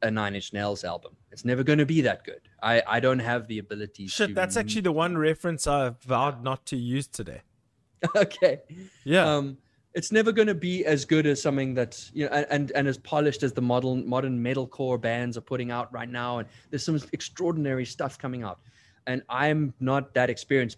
a 0.01 0.11
Nine 0.11 0.35
Inch 0.35 0.53
Nails 0.53 0.83
album. 0.83 1.15
It's 1.31 1.45
never 1.45 1.63
going 1.63 1.79
to 1.79 1.85
be 1.85 2.01
that 2.01 2.23
good. 2.23 2.41
I, 2.61 2.81
I 2.87 2.99
don't 2.99 3.19
have 3.19 3.47
the 3.47 3.59
ability. 3.59 4.05
to 4.05 4.11
Shit, 4.11 4.35
that's 4.35 4.57
actually 4.57 4.81
the 4.81 4.91
one 4.91 5.17
reference 5.17 5.67
I 5.67 5.93
vowed 6.01 6.43
not 6.43 6.65
to 6.67 6.77
use 6.77 7.07
today. 7.07 7.41
okay. 8.15 8.61
Yeah. 9.03 9.35
Um, 9.35 9.57
it's 9.93 10.11
never 10.11 10.31
going 10.31 10.47
to 10.47 10.53
be 10.53 10.85
as 10.85 11.05
good 11.05 11.25
as 11.25 11.41
something 11.41 11.73
that's 11.73 12.11
you 12.13 12.25
know, 12.25 12.31
and, 12.31 12.45
and 12.51 12.71
and 12.75 12.87
as 12.87 12.99
polished 12.99 13.41
as 13.41 13.53
the 13.53 13.61
modern 13.61 14.07
modern 14.07 14.43
metalcore 14.43 15.01
bands 15.01 15.37
are 15.37 15.41
putting 15.41 15.71
out 15.71 15.91
right 15.91 16.09
now. 16.09 16.37
And 16.37 16.47
there's 16.69 16.83
some 16.83 16.99
extraordinary 17.13 17.85
stuff 17.85 18.19
coming 18.19 18.43
out. 18.43 18.59
And 19.07 19.23
I'm 19.27 19.73
not 19.79 20.13
that 20.13 20.29
experienced, 20.29 20.77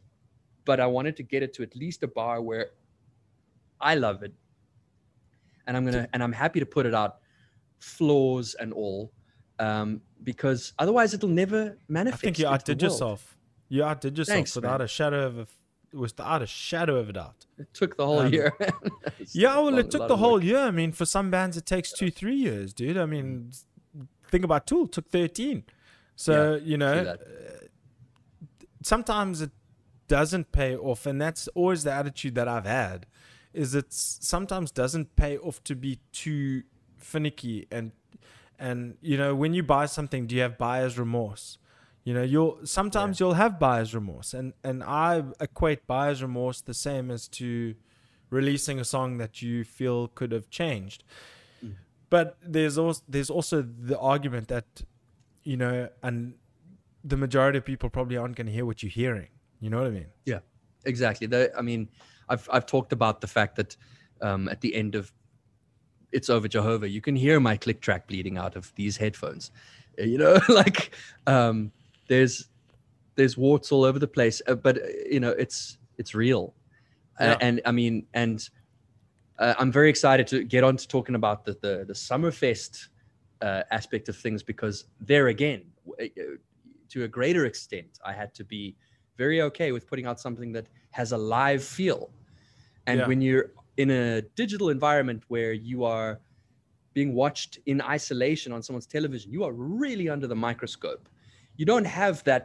but 0.64 0.80
I 0.80 0.88
wanted 0.88 1.18
to 1.18 1.24
get 1.24 1.44
it 1.44 1.54
to 1.56 1.64
at 1.64 1.76
least 1.76 2.04
a 2.04 2.08
bar 2.08 2.42
where 2.42 2.72
I 3.82 3.96
love 3.96 4.24
it, 4.24 4.34
and 5.68 5.76
I'm 5.76 5.84
gonna 5.84 6.08
and 6.14 6.24
I'm 6.24 6.32
happy 6.32 6.62
to 6.62 6.66
put 6.66 6.86
it 6.86 6.94
out, 6.94 7.18
flaws 7.80 8.56
and 8.60 8.74
all, 8.74 9.12
um, 9.60 10.02
because 10.24 10.74
otherwise 10.80 11.14
it'll 11.14 11.30
never 11.30 11.78
manifest. 11.88 12.24
I 12.24 12.26
think 12.26 12.40
you 12.40 12.48
outdid 12.48 12.82
yourself. 12.82 13.38
You 13.70 13.84
outdid 13.84 14.18
yourself 14.18 14.36
Thanks, 14.36 14.56
without 14.56 14.80
man. 14.80 14.86
a 14.86 14.88
shadow 14.88 15.26
of 15.26 15.38
a, 15.40 15.48
without 15.98 16.42
a 16.42 16.48
shadow 16.48 16.98
of 16.98 17.10
a 17.10 17.14
doubt. 17.14 17.46
It 17.58 17.74
took 17.74 17.98
the 17.98 18.06
whole 18.06 18.20
Um, 18.22 18.34
year. 18.34 18.54
Yeah, 19.32 19.56
well, 19.58 19.72
lot- 19.72 19.80
it 19.80 19.92
took 19.92 20.08
the 20.08 20.18
whole 20.18 20.34
work. 20.34 20.44
year. 20.44 20.60
I 20.60 20.72
mean, 20.72 20.92
for 20.92 21.06
some 21.06 21.30
bands, 21.30 21.56
it 21.58 21.66
takes 21.66 21.92
two, 21.92 22.10
three 22.12 22.36
years, 22.36 22.74
dude. 22.74 22.98
I 22.98 23.06
mean, 23.06 23.52
think 24.32 24.44
about 24.44 24.66
Tool, 24.68 24.86
it 24.86 24.92
took 24.92 25.10
13. 25.10 25.64
So, 26.16 26.56
you 26.64 26.78
know, 26.78 27.16
sometimes 28.84 29.42
it 29.42 29.52
doesn't 30.08 30.52
pay 30.52 30.76
off. 30.76 31.06
And 31.06 31.22
that's 31.22 31.48
always 31.50 31.84
the 31.84 31.92
attitude 31.92 32.36
that 32.36 32.48
I've 32.48 32.66
had 32.66 33.06
is 33.54 33.74
it 33.74 33.88
sometimes 33.92 34.72
doesn't 34.72 35.16
pay 35.16 35.38
off 35.38 35.64
to 35.64 35.76
be 35.76 36.00
too 36.12 36.64
finicky 37.10 37.68
and 37.72 37.92
and 38.58 38.98
you 39.02 39.18
know 39.18 39.34
when 39.36 39.54
you 39.54 39.64
buy 39.64 39.86
something 39.86 40.28
do 40.28 40.36
you 40.36 40.42
have 40.42 40.58
buyer's 40.58 40.98
remorse? 40.98 41.58
You 42.04 42.14
know 42.14 42.24
you'll 42.24 42.60
sometimes 42.64 43.20
you'll 43.20 43.40
have 43.44 43.60
buyer's 43.60 43.94
remorse 43.94 44.34
and 44.34 44.54
and 44.64 44.84
i 44.84 45.24
equate 45.40 45.86
buyer's 45.86 46.22
remorse 46.24 46.62
the 46.62 46.74
same 46.74 47.12
as 47.12 47.28
to 47.40 47.76
releasing 48.30 48.80
a 48.80 48.86
song 48.86 49.18
that 49.18 49.42
you 49.42 49.64
feel 49.64 50.08
could 50.08 50.32
have 50.32 50.50
changed. 50.50 51.04
But 52.10 52.38
there's 52.42 52.78
also 52.78 53.04
there's 53.08 53.30
also 53.30 53.62
the 53.62 53.98
argument 54.00 54.48
that 54.48 54.66
you 55.44 55.58
know 55.58 55.90
and 56.02 56.34
the 57.04 57.18
majority 57.18 57.60
of 57.60 57.66
people 57.66 57.90
probably 57.90 58.18
aren't 58.18 58.36
going 58.36 58.48
to 58.48 58.54
hear 58.54 58.66
what 58.66 58.82
you're 58.82 58.90
hearing. 58.90 59.30
You 59.60 59.70
know 59.70 59.78
what 59.78 59.88
i 59.88 59.92
mean? 59.92 60.08
Yeah, 60.26 60.40
exactly. 60.86 61.28
The, 61.28 61.52
I 61.56 61.62
mean, 61.62 61.90
I've 62.28 62.50
I've 62.52 62.66
talked 62.66 62.94
about 62.94 63.22
the 63.22 63.28
fact 63.28 63.58
that 63.58 63.78
um, 64.22 64.50
at 64.50 64.62
the 64.62 64.74
end 64.74 64.96
of 64.96 65.12
"It's 66.12 66.30
Over 66.30 66.48
Jehovah," 66.48 66.88
you 66.90 67.02
can 67.02 67.16
hear 67.16 67.40
my 67.40 67.58
click 67.58 67.82
track 67.82 68.08
bleeding 68.08 68.38
out 68.38 68.56
of 68.56 68.74
these 68.76 68.98
headphones. 68.98 69.52
Uh, 70.00 70.04
You 70.04 70.18
know, 70.18 70.40
like 70.50 70.96
um, 71.28 71.72
there's 72.08 72.50
there's 73.16 73.38
warts 73.38 73.72
all 73.72 73.84
over 73.84 74.00
the 74.00 74.08
place, 74.08 74.42
uh, 74.48 74.56
but 74.56 74.78
uh, 74.78 74.88
you 75.12 75.20
know, 75.20 75.32
it's 75.32 75.78
it's 75.98 76.16
real. 76.16 76.54
Uh, 77.20 77.36
and 77.42 77.62
I 77.66 77.72
mean, 77.72 78.06
and 78.14 78.50
uh, 79.40 79.54
I'm 79.60 79.72
very 79.72 79.90
excited 79.90 80.28
to 80.28 80.44
get 80.44 80.64
on 80.64 80.78
to 80.78 80.88
talking 80.88 81.16
about 81.16 81.44
the 81.46 81.54
the, 81.62 81.86
the 81.86 81.94
Summerfest 81.94 82.88
uh, 83.42 83.64
aspect 83.72 84.10
of 84.10 84.16
things 84.18 84.44
because 84.44 84.86
there 85.00 85.28
again, 85.28 85.64
w- 85.86 86.10
uh, 86.18 86.38
to 86.90 87.04
a 87.04 87.08
greater 87.08 87.46
extent, 87.46 88.00
I 88.06 88.14
had 88.14 88.34
to 88.36 88.44
be 88.44 88.76
very 89.18 89.42
okay 89.42 89.72
with 89.74 89.86
putting 89.86 90.06
out 90.08 90.20
something 90.20 90.54
that 90.54 90.68
has 90.92 91.12
a 91.12 91.18
live 91.18 91.64
feel. 91.64 92.10
And 92.88 93.00
Yeah. 93.00 93.08
when 93.08 93.22
you're 93.22 93.52
in 93.80 93.90
a 93.92 94.22
digital 94.42 94.70
environment 94.70 95.22
where 95.30 95.54
you 95.54 95.86
are 95.86 96.20
being 96.94 97.14
watched 97.14 97.60
in 97.66 97.82
isolation 97.82 98.52
on 98.52 98.62
someone's 98.62 98.86
television, 98.98 99.32
you 99.32 99.44
are 99.48 99.54
really 99.54 100.08
under 100.10 100.28
the 100.28 100.36
microscope. 100.36 101.08
You 101.56 101.66
don't 101.66 101.86
have 102.02 102.24
that 102.26 102.44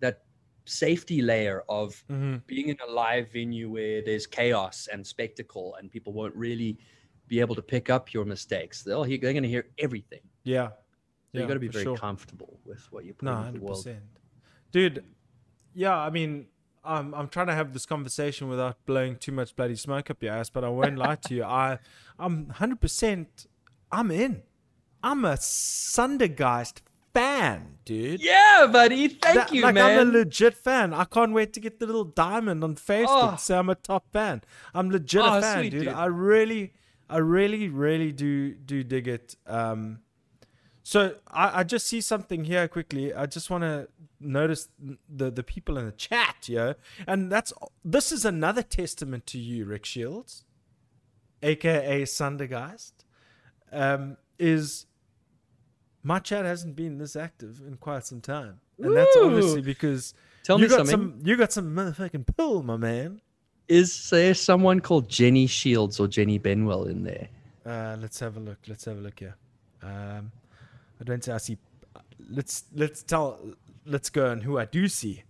that 0.00 0.16
safety 0.64 1.20
layer 1.22 1.58
of 1.68 2.04
Mhm. 2.08 2.46
being 2.46 2.68
in 2.68 2.76
a 2.88 2.90
live 3.02 3.26
venue 3.32 3.68
where 3.76 4.00
there's 4.06 4.26
chaos 4.26 4.86
and 4.92 5.04
spectacle 5.14 5.74
and 5.76 5.90
people 5.90 6.12
won't 6.12 6.36
really 6.36 6.78
be 7.26 7.40
able 7.40 7.56
to 7.56 7.62
pick 7.74 7.90
up 7.90 8.12
your 8.14 8.24
mistakes. 8.24 8.82
They'll 8.84 9.02
hear, 9.10 9.18
they're 9.20 9.32
going 9.38 9.48
to 9.50 9.54
hear 9.56 9.66
everything. 9.78 10.22
Yeah. 10.44 10.68
So 10.68 10.74
yeah, 11.32 11.40
you 11.42 11.48
got 11.48 11.54
to 11.54 11.60
be 11.68 11.74
very 11.78 11.84
sure. 11.84 11.96
comfortable 11.96 12.52
with 12.64 12.82
what 12.92 13.04
you 13.06 13.12
put 13.14 13.24
No, 13.26 13.40
into 13.40 13.58
the 13.58 13.64
world. 13.64 13.88
dude. 14.72 15.04
Yeah, 15.74 15.96
I 15.96 16.10
mean, 16.10 16.46
I'm 16.88 17.14
I'm 17.14 17.28
trying 17.28 17.48
to 17.48 17.54
have 17.54 17.72
this 17.74 17.86
conversation 17.86 18.48
without 18.48 18.76
blowing 18.86 19.16
too 19.16 19.32
much 19.32 19.54
bloody 19.54 19.76
smoke 19.76 20.10
up 20.10 20.22
your 20.22 20.32
ass, 20.32 20.48
but 20.50 20.64
I 20.64 20.68
won't 20.70 20.96
lie 20.96 21.16
to 21.16 21.34
you. 21.34 21.44
I 21.44 21.78
I'm 22.18 22.48
hundred 22.48 22.80
percent. 22.80 23.46
I'm 23.92 24.10
in. 24.10 24.42
I'm 25.02 25.24
a 25.24 25.36
Sundergeist 25.36 26.80
fan, 27.14 27.78
dude. 27.84 28.20
Yeah, 28.22 28.66
buddy. 28.70 29.08
Thank 29.08 29.34
That- 29.36 29.52
you, 29.54 29.62
like 29.62 29.74
man. 29.74 29.98
I'm 29.98 30.08
a 30.08 30.10
legit 30.10 30.54
fan. 30.54 30.92
I 30.94 31.04
can't 31.04 31.32
wait 31.32 31.52
to 31.54 31.60
get 31.60 31.78
the 31.80 31.86
little 31.86 32.04
diamond 32.04 32.62
on 32.64 32.74
Facebook. 32.76 33.32
Oh. 33.34 33.36
say 33.36 33.56
I'm 33.56 33.68
a 33.68 33.74
top 33.74 34.04
fan. 34.12 34.42
I'm 34.74 34.90
legit 34.90 35.22
Oh, 35.22 35.38
a 35.38 35.40
fan, 35.40 35.58
sweet, 35.58 35.70
dude. 35.70 35.84
dude. 35.84 35.88
I 35.94 36.06
really, 36.06 36.72
I 37.08 37.18
really, 37.18 37.68
really 37.68 38.12
do 38.12 38.54
do 38.54 38.82
dig 38.84 39.08
it. 39.08 39.36
Um, 39.46 40.00
so 40.88 41.16
I, 41.30 41.60
I 41.60 41.64
just 41.64 41.86
see 41.86 42.00
something 42.00 42.44
here 42.44 42.66
quickly. 42.66 43.12
I 43.12 43.26
just 43.26 43.50
want 43.50 43.60
to 43.60 43.88
notice 44.20 44.70
the 45.06 45.30
the 45.30 45.42
people 45.42 45.76
in 45.76 45.84
the 45.84 45.92
chat, 45.92 46.48
yo, 46.48 46.76
and 47.06 47.30
that's 47.30 47.52
this 47.84 48.10
is 48.10 48.24
another 48.24 48.62
testament 48.62 49.26
to 49.26 49.38
you, 49.38 49.66
Rick 49.66 49.84
Shields, 49.84 50.46
aka 51.42 52.04
Sundergeist. 52.04 52.92
Um, 53.70 54.16
is 54.38 54.86
my 56.02 56.20
chat 56.20 56.46
hasn't 56.46 56.74
been 56.74 56.96
this 56.96 57.16
active 57.16 57.60
in 57.68 57.76
quite 57.76 58.06
some 58.06 58.22
time, 58.22 58.58
and 58.78 58.96
that's 58.96 59.14
obviously 59.18 59.60
because 59.60 60.14
Tell 60.42 60.56
you 60.56 60.64
me 60.64 60.68
got 60.70 60.86
something. 60.86 61.18
some 61.18 61.20
you 61.22 61.36
got 61.36 61.52
some 61.52 61.76
motherfucking 61.76 62.34
pull, 62.34 62.62
my 62.62 62.78
man. 62.78 63.20
Is 63.68 64.08
there 64.08 64.32
someone 64.32 64.80
called 64.80 65.10
Jenny 65.10 65.48
Shields 65.48 66.00
or 66.00 66.08
Jenny 66.08 66.38
Benwell 66.38 66.84
in 66.84 67.04
there? 67.04 67.28
Uh, 67.66 67.98
let's 68.00 68.18
have 68.20 68.38
a 68.38 68.40
look. 68.40 68.56
Let's 68.66 68.86
have 68.86 68.96
a 68.96 69.00
look 69.02 69.18
here. 69.18 69.36
Um, 69.82 70.32
I 71.00 71.04
don't 71.04 71.22
say 71.24 71.32
I 71.32 71.38
see. 71.38 71.58
Let's 72.30 72.64
let's 72.74 73.02
tell. 73.02 73.38
Let's 73.86 74.10
go 74.10 74.30
on 74.30 74.40
who 74.42 74.58
I 74.58 74.64
do 74.66 74.88
see. 74.88 75.22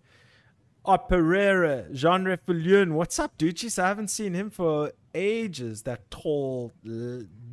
Oh, 0.85 0.97
Pereira, 0.97 1.85
Jean 1.93 2.25
Refoulion. 2.25 2.93
What's 2.93 3.19
up, 3.19 3.37
dude? 3.37 3.57
Jeez, 3.57 3.79
I 3.79 3.87
haven't 3.89 4.09
seen 4.09 4.33
him 4.35 4.49
for 4.51 4.93
ages. 5.15 5.83
That 5.83 6.11
tall, 6.11 6.73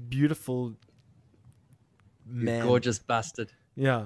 beautiful 0.10 0.70
You 2.28 2.46
man. 2.46 2.66
Gorgeous 2.66 3.00
bastard. 3.00 3.52
Yeah. 3.76 4.06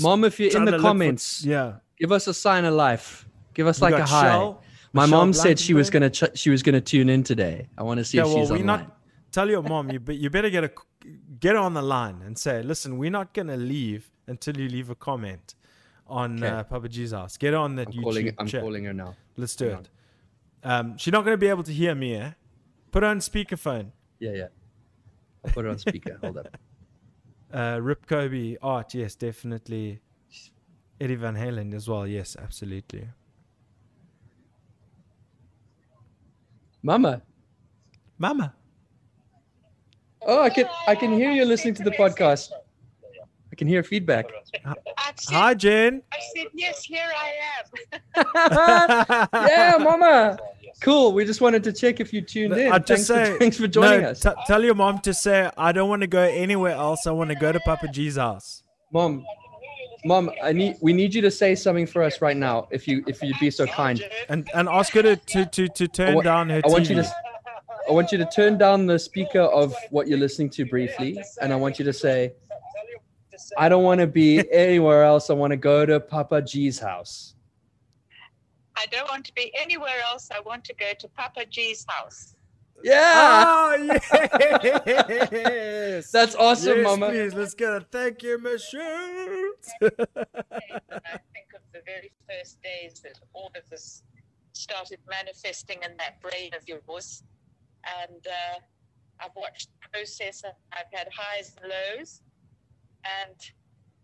Mom, 0.00 0.24
if 0.24 0.40
you're 0.40 0.54
in 0.56 0.64
the 0.64 0.72
look 0.72 0.80
for- 0.80 0.86
comments, 0.88 1.44
yeah. 1.44 1.74
give 1.98 2.12
us 2.12 2.26
a 2.26 2.34
sign 2.34 2.64
of 2.64 2.74
life. 2.74 3.26
Give 3.54 3.66
us 3.66 3.80
like 3.82 3.94
a 3.94 4.04
hi. 4.04 4.22
Shell, 4.30 4.62
My 4.92 5.04
Michelle 5.06 5.18
mom 5.18 5.32
said 5.32 5.58
she 5.58 5.74
was 5.74 5.88
gonna 5.90 6.10
ch- 6.10 6.36
she 6.36 6.50
was 6.50 6.62
gonna 6.62 6.80
tune 6.80 7.08
in 7.08 7.22
today. 7.22 7.68
I 7.78 7.82
want 7.82 7.98
to 7.98 8.04
see 8.04 8.16
Yeah, 8.18 8.24
if 8.24 8.28
well, 8.28 8.38
she's 8.38 8.50
online. 8.50 8.66
not 8.66 8.98
tell 9.30 9.48
your 9.48 9.62
mom 9.62 9.90
you 9.90 10.00
be, 10.00 10.16
you 10.16 10.30
better 10.30 10.50
get 10.50 10.64
a 10.64 10.70
get 11.40 11.56
on 11.56 11.74
the 11.74 11.82
line 11.82 12.22
and 12.24 12.36
say, 12.38 12.62
listen, 12.62 12.98
we're 12.98 13.10
not 13.10 13.34
gonna 13.34 13.56
leave 13.56 14.10
until 14.26 14.56
you 14.56 14.68
leave 14.68 14.90
a 14.90 14.94
comment 14.94 15.54
on 16.06 16.42
Okay. 16.42 16.52
uh, 16.52 16.62
Papa 16.64 16.88
G's 16.88 17.12
house. 17.12 17.36
Get 17.36 17.54
on 17.54 17.76
that 17.76 17.88
I'm 17.88 17.92
YouTube 17.94 18.02
calling. 18.02 18.34
I'm 18.38 18.46
chat. 18.46 18.62
calling 18.62 18.84
her 18.84 18.92
now. 18.92 19.16
Let's 19.36 19.56
do 19.56 19.68
Hang 19.68 19.78
it. 19.80 19.88
Um, 20.64 20.96
she's 20.98 21.12
not 21.12 21.24
gonna 21.24 21.36
be 21.36 21.48
able 21.48 21.62
to 21.64 21.72
hear 21.72 21.94
me. 21.94 22.14
Eh? 22.16 22.30
Put 22.90 23.02
her 23.02 23.08
on 23.08 23.18
speakerphone. 23.20 23.90
Yeah, 24.18 24.32
yeah. 24.32 24.46
I'll 25.44 25.50
put 25.52 25.64
her 25.64 25.70
on 25.70 25.78
speaker. 25.78 26.18
Hold 26.20 26.38
up. 26.38 26.56
Uh, 27.52 27.78
Rip 27.82 28.06
Kobe 28.06 28.56
art, 28.62 28.94
yes, 28.94 29.14
definitely. 29.14 30.00
Eddie 30.98 31.16
Van 31.16 31.34
Halen 31.36 31.74
as 31.74 31.86
well, 31.86 32.06
yes, 32.06 32.34
absolutely. 32.40 33.06
Mama. 36.82 37.20
Mama. 38.18 38.54
Oh, 40.26 40.40
I 40.42 40.50
can 40.50 40.66
I 40.86 40.94
can 40.94 41.12
hear 41.12 41.30
you 41.30 41.44
listening 41.44 41.74
to 41.74 41.82
the 41.82 41.90
podcast. 41.92 42.50
I 43.52 43.54
can 43.54 43.68
hear 43.68 43.82
feedback. 43.82 44.30
Said, 44.64 44.74
Hi, 45.28 45.52
Jen. 45.52 46.02
I 46.10 46.16
said, 46.34 46.46
yes, 46.54 46.82
here 46.82 47.10
I 47.14 47.32
am. 48.16 49.28
yeah, 49.46 49.76
Mama. 49.78 50.38
Cool. 50.80 51.12
We 51.12 51.26
just 51.26 51.42
wanted 51.42 51.62
to 51.64 51.72
check 51.72 52.00
if 52.00 52.14
you 52.14 52.22
tuned 52.22 52.54
in. 52.54 52.72
I'd 52.72 52.86
just 52.86 53.08
thanks, 53.08 53.28
say, 53.28 53.32
for, 53.34 53.38
thanks 53.38 53.56
for 53.58 53.68
joining 53.68 54.02
no, 54.02 54.10
us, 54.10 54.20
t- 54.20 54.30
tell 54.46 54.64
your 54.64 54.74
mom 54.74 55.00
to 55.00 55.12
say, 55.12 55.50
I 55.58 55.70
don't 55.72 55.90
want 55.90 56.00
to 56.00 56.06
go 56.06 56.22
anywhere 56.22 56.72
else. 56.72 57.06
I 57.06 57.10
want 57.10 57.28
to 57.28 57.36
go 57.36 57.52
to 57.52 57.60
Papa 57.60 57.88
G's 57.88 58.16
house. 58.16 58.62
Mom. 58.90 59.24
Mom, 60.04 60.30
I 60.42 60.52
need 60.52 60.76
we 60.80 60.92
need 60.92 61.14
you 61.14 61.22
to 61.22 61.30
say 61.30 61.54
something 61.54 61.86
for 61.86 62.02
us 62.02 62.20
right 62.20 62.36
now. 62.36 62.66
If 62.72 62.88
you 62.88 63.04
if 63.06 63.22
you'd 63.22 63.38
be 63.38 63.50
so 63.50 63.66
kind. 63.66 64.02
And 64.28 64.50
and 64.54 64.68
ask 64.68 64.92
her 64.94 65.02
to, 65.02 65.14
to, 65.14 65.46
to, 65.46 65.68
to 65.68 65.86
turn 65.88 66.14
wa- 66.16 66.22
down 66.22 66.48
her 66.50 66.60
I 66.64 66.68
want 66.68 66.88
you 66.88 66.96
TV. 66.96 67.04
to 67.04 67.14
I 67.88 67.92
want 67.92 68.12
you 68.12 68.18
to 68.18 68.26
turn 68.26 68.58
down 68.58 68.86
the 68.86 68.98
speaker 68.98 69.40
of 69.40 69.74
what 69.90 70.08
you're 70.08 70.18
listening 70.18 70.50
to 70.50 70.64
briefly, 70.64 71.22
and 71.40 71.52
I 71.52 71.56
want 71.56 71.78
you 71.78 71.84
to 71.84 71.92
say, 71.92 72.32
I 73.58 73.68
don't 73.68 73.82
want 73.82 74.00
to 74.00 74.06
be 74.06 74.50
anywhere 74.52 75.04
else. 75.04 75.30
I 75.30 75.34
want 75.34 75.50
to 75.50 75.56
go 75.56 75.84
to 75.84 75.98
Papa 76.00 76.42
G's 76.42 76.78
house. 76.78 77.34
I 78.76 78.86
don't 78.86 79.08
want 79.10 79.24
to 79.26 79.34
be 79.34 79.52
anywhere 79.60 80.00
else. 80.10 80.28
I 80.34 80.40
want 80.40 80.64
to 80.64 80.74
go 80.74 80.92
to 80.98 81.08
Papa 81.08 81.44
G's 81.46 81.84
house. 81.88 82.34
Yeah. 82.82 83.44
Oh, 83.46 83.98
yes. 85.32 86.10
That's 86.10 86.34
awesome, 86.34 86.78
yes, 86.78 86.84
Mama. 86.84 87.10
Please, 87.10 87.34
let's 87.34 87.54
get 87.54 87.72
a 87.72 87.80
thank 87.80 88.22
you, 88.22 88.38
Michelle. 88.38 88.82
And 88.82 89.92
I 90.00 91.20
think 91.32 91.52
of 91.54 91.62
the 91.72 91.80
very 91.86 92.10
first 92.28 92.60
days 92.62 93.00
that 93.04 93.20
all 93.34 93.52
of 93.56 93.62
this 93.70 94.02
started 94.52 94.98
manifesting 95.08 95.78
in 95.88 95.96
that 95.98 96.20
brain 96.20 96.50
of 96.56 96.66
yours. 96.66 97.22
And 98.02 98.26
uh, 98.26 98.58
I've 99.20 99.34
watched 99.36 99.68
the 99.82 99.88
process. 99.92 100.42
and 100.44 100.52
I've 100.72 100.86
had 100.92 101.08
highs 101.16 101.54
and 101.60 101.70
lows. 101.70 102.22
And 103.04 103.36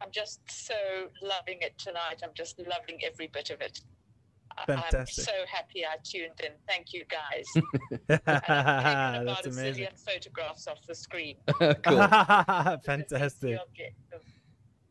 I'm 0.00 0.10
just 0.12 0.40
so 0.48 0.74
loving 1.22 1.58
it 1.60 1.76
tonight. 1.78 2.20
I'm 2.22 2.30
just 2.34 2.58
loving 2.58 2.98
every 3.04 3.28
bit 3.28 3.50
of 3.50 3.60
it. 3.60 3.80
I- 4.56 4.64
Fantastic. 4.66 5.28
I'm 5.28 5.34
so 5.34 5.46
happy 5.46 5.84
I 5.84 5.96
tuned 6.02 6.40
in. 6.42 6.52
Thank 6.66 6.92
you, 6.92 7.04
guys. 7.08 7.46
And 8.08 8.20
I've 8.26 8.26
taken 8.26 9.22
about 9.22 9.42
That's 9.44 9.46
a 9.46 9.60
amazing. 9.60 9.84
zillion 9.84 10.04
photographs 10.04 10.66
off 10.66 10.78
the 10.86 10.94
screen. 10.94 11.36
cool. 11.60 11.68
Fantastic. 12.84 13.08
That's 13.10 13.34
the 13.34 13.58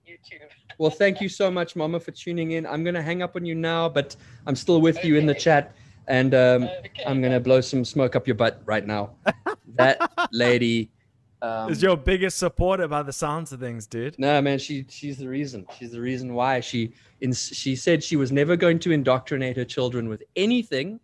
YouTube. 0.08 0.48
Well, 0.78 0.92
thank 0.92 1.20
you 1.22 1.28
so 1.28 1.52
much, 1.52 1.76
Mama, 1.76 2.00
for 2.00 2.12
tuning 2.12 2.52
in. 2.52 2.66
I'm 2.66 2.84
gonna 2.84 3.02
hang 3.02 3.22
up 3.22 3.36
on 3.36 3.46
you 3.46 3.56
now, 3.56 3.90
but 3.90 4.16
I'm 4.46 4.56
still 4.56 4.80
with 4.80 5.04
you 5.04 5.18
in 5.18 5.26
the 5.26 5.34
chat, 5.36 5.76
and 6.08 6.34
um, 6.34 6.64
Okay. 6.64 7.04
I'm 7.06 7.22
gonna 7.22 7.40
blow 7.40 7.62
some 7.62 7.84
smoke 7.86 8.16
up 8.16 8.28
your 8.28 8.36
butt 8.36 8.62
right 8.66 8.86
now. 8.86 9.12
that 9.76 10.00
lady. 10.32 10.92
Um, 11.40 11.72
Is 11.72 11.84
your 11.84 11.96
biggest 11.96 12.40
supporter 12.40 12.88
by 12.88 13.04
the 13.04 13.14
sounds 13.14 13.52
of 13.52 13.60
things, 13.60 13.86
dude. 13.86 14.18
No, 14.18 14.42
man, 14.42 14.58
she 14.58 14.86
she's 14.90 15.18
the 15.18 15.30
reason. 15.30 15.68
She's 15.78 15.92
the 15.92 16.02
reason 16.02 16.34
why 16.34 16.60
she 16.62 16.94
in, 17.22 17.32
she 17.34 17.76
said 17.76 18.04
she 18.04 18.16
was 18.16 18.32
never 18.32 18.56
going 18.56 18.80
to 18.80 18.92
indoctrinate 18.92 19.56
her 19.58 19.66
children 19.66 20.10
with 20.10 20.24
anything 20.36 21.00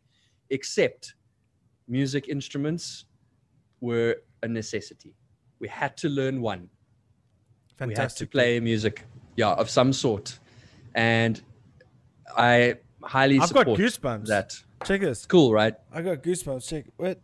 except 0.49 1.13
music 1.87 2.29
instruments 2.29 3.05
were 3.81 4.15
a 4.41 4.47
necessity. 4.47 5.13
We 5.59 5.67
had 5.67 5.95
to 5.97 6.09
learn 6.09 6.41
one. 6.41 6.69
Fantastic. 7.77 7.97
We 7.97 8.01
had 8.01 8.09
to 8.11 8.25
play 8.27 8.59
music, 8.59 9.03
yeah, 9.35 9.51
of 9.51 9.69
some 9.69 9.93
sort. 9.93 10.39
And 10.95 11.41
I 12.35 12.77
highly 13.03 13.35
I've 13.39 13.53
got 13.53 13.61
support 13.67 13.79
goosebumps. 13.79 14.27
that. 14.27 14.55
Check 14.85 15.01
this. 15.01 15.25
Cool, 15.25 15.51
right? 15.53 15.75
I 15.91 16.01
got 16.01 16.21
goosebumps. 16.23 16.67
Check. 16.67 16.85
Wait. 16.97 17.17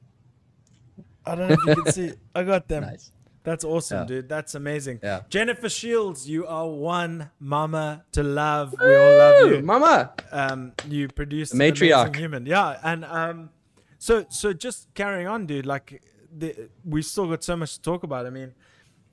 I 1.26 1.36
don't 1.36 1.49
know 1.49 1.55
if 1.60 1.66
you 1.78 1.84
can 1.84 1.91
see. 1.93 2.12
I 2.36 2.43
got 2.43 2.68
them. 2.68 2.84
Nice. 2.84 3.12
That's 3.43 3.64
awesome, 3.64 3.99
Yeah. 3.99 4.05
dude. 4.05 4.30
That's 4.30 4.55
amazing. 4.55 4.99
Yeah. 5.01 5.22
Jennifer 5.30 5.70
Shields, 5.70 6.30
you 6.30 6.45
are 6.45 6.68
one 6.70 7.32
mama 7.39 8.03
to 8.12 8.22
love. 8.24 8.76
We 8.80 8.95
all 8.95 9.18
love 9.18 9.51
you. 9.51 9.62
Mama. 9.62 10.14
Um, 10.32 10.74
you 10.88 11.07
produced 11.07 11.55
The 11.57 11.64
an 11.66 11.74
matriarch. 11.74 12.16
human. 12.16 12.45
Yeah, 12.45 12.80
and 12.84 13.05
um, 13.05 13.49
so 13.97 14.26
so 14.30 14.53
just 14.53 14.93
carrying 14.93 15.28
on, 15.28 15.45
dude. 15.45 15.66
Like, 15.66 16.01
the, 16.36 16.70
we 16.86 17.01
still 17.01 17.28
got 17.28 17.43
so 17.43 17.55
much 17.55 17.76
to 17.76 17.82
talk 17.82 18.03
about. 18.03 18.26
I 18.26 18.30
mean, 18.30 18.53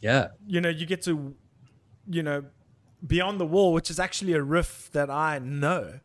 Yeah. 0.00 0.28
you 0.46 0.60
know, 0.60 0.68
you 0.70 0.86
get 0.86 1.02
to, 1.02 1.34
you 2.10 2.22
know, 2.22 2.44
beyond 3.06 3.38
the 3.40 3.46
wall, 3.46 3.72
which 3.72 3.90
is 3.90 4.00
actually 4.00 4.32
a 4.32 4.42
riff 4.42 4.90
that 4.92 5.08
I 5.08 5.38
know, 5.38 6.00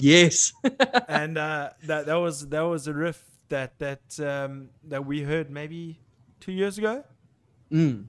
Yes. 0.00 0.52
and 1.08 1.36
uh, 1.38 1.70
that 1.84 2.06
that 2.06 2.14
was 2.16 2.48
that 2.48 2.60
was 2.62 2.86
a 2.88 2.92
riff 2.94 3.22
that 3.48 3.78
that 3.78 4.18
um, 4.20 4.70
that 4.84 5.04
we 5.06 5.22
heard 5.22 5.50
maybe 5.50 6.00
two 6.40 6.52
years 6.52 6.78
ago, 6.78 7.04
Mm. 7.70 8.06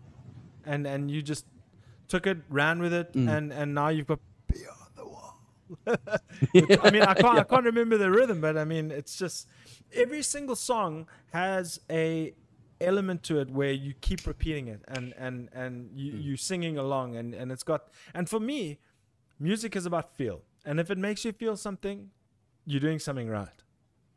and 0.65 0.87
and 0.87 1.09
you 1.11 1.21
just 1.21 1.45
took 2.07 2.27
it, 2.27 2.37
ran 2.49 2.79
with 2.79 2.93
it, 2.93 3.13
Mm. 3.13 3.29
and 3.29 3.53
and 3.53 3.73
now 3.73 3.89
you've 3.89 4.07
got 4.07 4.19
beyond 4.47 4.91
the 4.95 5.05
wall. 5.05 5.39
I 6.83 6.91
mean, 6.91 7.03
I 7.03 7.13
can't 7.13 7.39
I 7.39 7.43
can't 7.43 7.65
remember 7.65 7.97
the 7.97 8.11
rhythm, 8.11 8.41
but 8.41 8.57
I 8.57 8.63
mean, 8.65 8.91
it's 8.91 9.17
just 9.17 9.47
every 9.93 10.21
single 10.21 10.55
song 10.55 11.07
has 11.33 11.79
a 11.89 12.33
element 12.81 13.23
to 13.23 13.39
it 13.39 13.49
where 13.49 13.73
you 13.73 13.93
keep 13.99 14.25
repeating 14.25 14.67
it 14.69 14.81
and 14.87 15.13
and 15.17 15.49
and 15.53 15.89
you 15.93 16.13
Mm. 16.13 16.23
you 16.23 16.37
singing 16.37 16.77
along 16.77 17.17
and 17.17 17.33
and 17.35 17.51
it's 17.51 17.63
got 17.63 17.89
and 18.13 18.29
for 18.29 18.39
me 18.39 18.79
music 19.37 19.75
is 19.75 19.85
about 19.85 20.15
feel 20.15 20.41
And 20.65 20.79
if 20.79 20.91
it 20.91 20.97
makes 20.97 21.25
you 21.25 21.31
feel 21.31 21.55
something, 21.55 22.09
you're 22.65 22.81
doing 22.81 22.99
something 22.99 23.29
right, 23.29 23.47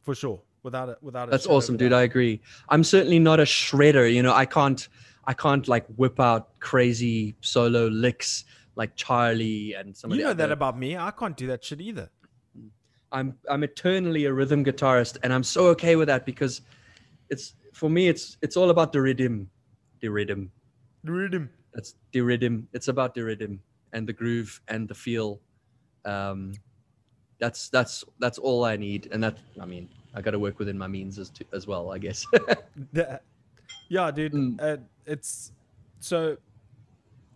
for 0.02 0.14
sure. 0.14 0.42
Without 0.62 0.88
it, 0.88 0.98
without 1.02 1.28
it. 1.28 1.32
That's 1.32 1.46
awesome, 1.46 1.76
dude. 1.76 1.92
I 1.92 2.02
agree. 2.02 2.40
I'm 2.68 2.84
certainly 2.84 3.18
not 3.18 3.40
a 3.40 3.44
shredder. 3.44 4.12
You 4.12 4.22
know, 4.22 4.32
I 4.32 4.46
can't, 4.46 4.88
I 5.24 5.34
can't 5.34 5.66
like 5.66 5.86
whip 5.96 6.20
out 6.20 6.60
crazy 6.60 7.34
solo 7.40 7.88
licks 7.88 8.44
like 8.74 8.96
Charlie 8.96 9.74
and 9.74 9.96
some 9.96 10.12
of 10.12 10.18
you 10.18 10.24
know 10.24 10.34
that 10.34 10.50
about 10.50 10.78
me. 10.78 10.96
I 10.96 11.10
can't 11.10 11.36
do 11.36 11.46
that 11.48 11.64
shit 11.64 11.80
either. 11.80 12.10
Mm. 12.58 12.68
I'm 13.10 13.34
I'm 13.48 13.62
eternally 13.64 14.24
a 14.24 14.32
rhythm 14.32 14.64
guitarist, 14.64 15.18
and 15.22 15.32
I'm 15.32 15.42
so 15.42 15.66
okay 15.68 15.96
with 15.96 16.08
that 16.08 16.24
because 16.24 16.62
it's 17.28 17.54
for 17.72 17.90
me 17.90 18.08
it's 18.08 18.36
it's 18.42 18.56
all 18.56 18.70
about 18.70 18.92
the 18.92 19.00
rhythm, 19.00 19.50
the 20.00 20.08
rhythm. 20.08 20.50
The 21.04 21.12
rhythm. 21.12 21.50
That's 21.74 21.94
the 22.12 22.20
rhythm. 22.20 22.68
It's 22.72 22.88
about 22.88 23.14
the 23.14 23.24
rhythm 23.24 23.60
and 23.92 24.08
the 24.08 24.12
groove 24.12 24.60
and 24.68 24.88
the 24.88 24.94
feel. 24.94 25.40
Um, 26.04 26.52
that's 27.38 27.68
that's 27.68 28.04
that's 28.18 28.38
all 28.38 28.64
I 28.64 28.76
need, 28.76 29.08
and 29.12 29.22
that 29.22 29.36
I 29.60 29.64
mean 29.64 29.88
I 30.14 30.20
got 30.20 30.32
to 30.32 30.38
work 30.38 30.58
within 30.58 30.78
my 30.78 30.88
means 30.88 31.18
as 31.18 31.30
to, 31.30 31.44
as 31.52 31.66
well, 31.66 31.92
I 31.92 31.98
guess. 31.98 32.26
Yeah, 33.92 34.10
dude. 34.10 34.32
Mm. 34.32 34.56
Uh, 34.58 34.78
it's 35.04 35.52
so 36.00 36.38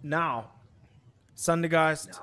now, 0.03 0.53
Sundergeist. 1.37 2.19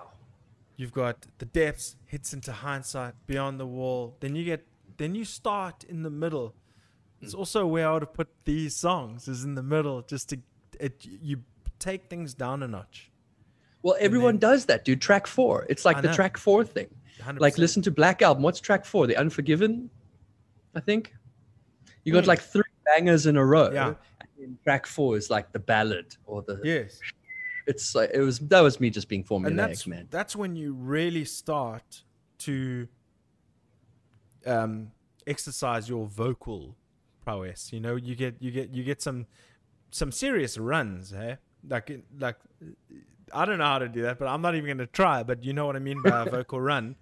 You've 0.76 0.92
got 0.92 1.28
the 1.38 1.46
depths, 1.46 1.96
hits 2.06 2.34
into 2.34 2.52
hindsight, 2.52 3.14
beyond 3.28 3.60
the 3.60 3.68
wall. 3.68 4.18
Then 4.22 4.36
you 4.36 4.44
get, 4.44 4.66
then 4.98 5.14
you 5.14 5.24
start 5.24 5.84
in 5.84 6.02
the 6.02 6.10
middle. 6.10 6.50
Mm. 6.50 7.26
It's 7.26 7.36
also 7.36 7.68
where 7.68 7.88
I 7.88 7.94
would 7.94 8.02
have 8.02 8.14
put 8.14 8.30
these 8.44 8.76
songs 8.76 9.28
is 9.28 9.44
in 9.44 9.54
the 9.54 9.62
middle, 9.62 10.02
just 10.02 10.30
to 10.30 10.40
it. 10.80 11.06
You 11.06 11.44
take 11.78 12.10
things 12.10 12.34
down 12.34 12.64
a 12.64 12.68
notch. 12.68 13.12
Well, 13.84 13.96
everyone 14.00 14.38
does 14.38 14.66
that, 14.66 14.84
dude. 14.86 15.02
Track 15.02 15.28
four. 15.28 15.66
It's 15.70 15.86
like 15.86 15.98
I 15.98 16.02
the 16.02 16.08
know. 16.08 16.14
track 16.14 16.38
four 16.38 16.64
thing. 16.64 16.88
100%. 17.22 17.40
Like 17.40 17.58
listen 17.58 17.82
to 17.84 17.92
Black 17.92 18.22
Album. 18.22 18.42
What's 18.44 18.60
track 18.60 18.84
four? 18.86 19.06
The 19.08 19.16
Unforgiven, 19.16 19.90
I 20.76 20.80
think. 20.80 21.14
You 22.04 22.12
got 22.12 22.24
Mm. 22.24 22.28
like 22.28 22.42
three 22.42 22.64
bangers 22.86 23.28
in 23.28 23.38
a 23.38 23.46
row. 23.46 23.70
Yeah. 23.72 23.88
And 23.88 23.96
then 24.38 24.58
track 24.64 24.86
four 24.88 25.16
is 25.16 25.30
like 25.30 25.52
the 25.54 25.60
ballad 25.60 26.16
or 26.26 26.42
the. 26.42 26.60
Yes. 26.64 27.00
It's 27.68 27.96
like 27.96 28.10
it 28.14 28.20
was 28.20 28.40
that 28.40 28.60
was 28.62 28.80
me 28.82 28.90
just 28.90 29.08
being 29.08 29.24
formulaic, 29.24 29.48
and 29.48 29.60
that's 29.60 29.88
man. 29.88 30.08
that's 30.10 30.36
when 30.36 30.54
you 30.58 30.74
really 30.74 31.24
start 31.24 32.04
to 32.40 32.88
um, 34.46 34.92
exercise 35.28 35.88
your 35.88 36.06
vocal 36.08 36.76
prowess. 37.24 37.72
You 37.72 37.80
know, 37.80 37.96
you 37.96 38.16
get 38.16 38.36
you 38.42 38.52
get 38.52 38.74
you 38.74 38.84
get 38.84 39.02
some 39.02 39.28
some 39.92 40.12
serious 40.12 40.58
runs, 40.58 41.12
hey? 41.12 41.38
Like 41.70 42.04
like 42.20 42.36
I 43.34 43.46
don't 43.46 43.58
know 43.58 43.66
how 43.66 43.80
to 43.80 43.90
do 43.90 44.04
that, 44.04 44.20
but 44.20 44.28
I'm 44.28 44.42
not 44.42 44.56
even 44.56 44.66
going 44.66 44.78
to 44.80 44.88
try. 44.88 45.24
But 45.24 45.44
you 45.44 45.54
know 45.54 45.66
what 45.66 45.76
I 45.76 45.80
mean 45.80 46.02
by 46.02 46.24
a 46.24 46.30
vocal 46.30 46.60
run. 46.62 46.96